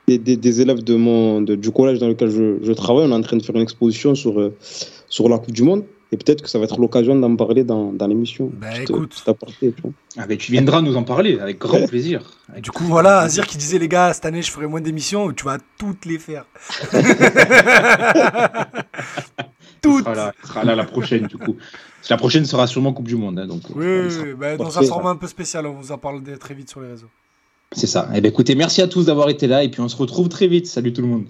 des, 0.08 0.18
des- 0.18 0.38
des 0.38 0.62
élèves 0.62 0.84
de 0.84 0.96
mon, 0.96 1.42
de- 1.42 1.56
du 1.56 1.72
collège 1.72 2.00
dans 2.00 2.08
lequel 2.08 2.30
je, 2.30 2.58
je 2.64 2.72
travaille. 2.72 3.06
On 3.06 3.10
est 3.12 3.14
en 3.14 3.22
train 3.22 3.36
de 3.38 3.44
faire 3.44 3.56
une 3.56 3.62
exposition 3.64 4.16
sur, 4.16 4.40
euh, 4.40 4.54
sur 5.10 5.28
la 5.28 5.38
Coupe 5.40 5.52
du 5.54 5.64
Monde. 5.64 5.84
Et 6.12 6.18
peut-être 6.18 6.44
que 6.44 6.50
ça 6.50 6.60
va 6.60 6.66
être 6.66 6.80
l'occasion 6.80 7.16
d'en 7.16 7.36
parler 7.36 7.64
dans, 7.64 7.92
dans 7.92 8.08
l'émission. 8.08 8.52
Bah, 8.54 8.68
écoute. 8.80 9.24
vois. 9.26 9.92
Ah, 10.18 10.28
tu 10.36 10.52
viendras 10.52 10.82
nous 10.82 10.96
en 10.96 11.04
parler 11.04 11.40
avec 11.40 11.58
grand 11.60 11.86
plaisir. 11.88 12.22
Avec 12.50 12.64
Du 12.64 12.72
coup, 12.72 12.84
voilà, 12.86 13.20
Azir 13.20 13.48
qui 13.48 13.58
disait 13.58 13.80
les 13.80 13.88
gars, 13.88 14.14
cette 14.14 14.26
année 14.26 14.42
je 14.42 14.52
ferai 14.52 14.68
moins 14.68 14.82
d'émissions, 14.82 15.32
tu 15.34 15.46
vas 15.46 15.58
toutes 15.78 16.06
les 16.06 16.20
faire. 16.20 16.46
Il 19.88 19.92
toutes. 19.92 20.04
sera 20.04 20.16
là, 20.16 20.34
il 20.44 20.48
sera 20.48 20.64
là 20.64 20.76
la 20.76 20.84
prochaine, 20.84 21.28
du 21.28 21.38
coup. 21.38 21.58
La 22.10 22.18
prochaine 22.18 22.46
sera 22.46 22.66
sûrement 22.66 22.92
Coupe 22.94 23.08
du 23.08 23.16
Monde. 23.16 23.38
hein, 23.38 23.46
donc, 23.46 23.62
Oui, 23.76 23.86
euh, 23.86 24.06
oui, 24.08 24.12
sera- 24.12 24.26
bah, 24.36 24.58
dans 24.58 24.66
un 24.66 24.72
parfait, 24.72 24.88
format 24.88 25.10
un 25.12 25.16
peu 25.16 25.28
spécial, 25.28 25.68
on 25.68 25.74
vous 25.74 25.92
en 25.92 25.98
parle 26.00 26.24
très 26.40 26.56
vite 26.56 26.70
sur 26.72 26.82
les 26.82 26.88
réseaux. 26.90 27.10
C'est 27.72 27.86
ça. 27.88 28.10
Eh 28.16 28.22
ben, 28.22 28.30
écoutez, 28.30 28.56
merci 28.56 28.82
à 28.82 28.88
tous 28.88 29.06
d'avoir 29.06 29.30
été 29.30 29.46
là 29.48 29.64
et 29.64 29.70
puis 29.70 29.82
on 29.82 29.88
se 29.90 29.96
retrouve 29.96 30.28
très 30.30 30.48
vite. 30.48 30.66
Salut 30.66 30.92
tout 30.94 31.02
le 31.02 31.08
monde. 31.08 31.26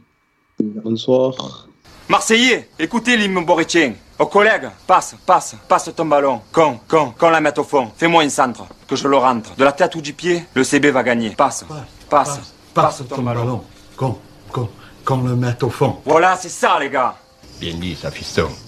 Bonsoir. 0.62 1.68
Marseillais, 2.08 2.70
écoutez 2.78 3.18
l'hymne 3.18 3.44
boritien. 3.44 3.94
Aux 4.20 4.28
collègues, 4.28 4.70
passe, 4.86 5.16
passe, 5.26 5.56
passe 5.68 5.90
ton 5.96 6.06
ballon. 6.06 6.40
Con, 6.52 6.80
con, 6.88 7.14
qu'on 7.18 7.30
la 7.32 7.42
mette 7.42 7.58
au 7.58 7.64
fond. 7.64 7.92
Fais-moi 7.98 8.24
une 8.24 8.30
centre, 8.30 8.66
que 8.88 8.96
je 8.96 9.08
le 9.08 9.18
rentre. 9.18 9.56
De 9.56 9.64
la 9.64 9.72
tête 9.72 9.96
ou 9.96 10.02
du 10.02 10.14
pied, 10.14 10.46
le 10.54 10.64
CB 10.64 10.92
va 10.92 11.02
gagner. 11.02 11.32
Passe, 11.32 11.66
passe, 12.08 12.40
passe, 12.76 13.02
ton, 13.10 13.24
ballon. 13.24 13.64
Qu'on, 13.98 14.20
qu'on, 14.52 14.70
qu'on 15.04 15.24
le 15.24 15.36
mette 15.36 15.64
au 15.64 15.70
fond. 15.72 15.98
Voilà, 16.06 16.38
c'est 16.40 16.50
ça, 16.50 16.78
les 16.80 16.92
gars. 16.92 17.16
Bien 17.60 17.74
dit, 17.74 17.96
ça, 17.96 18.12
fiston. 18.12 18.50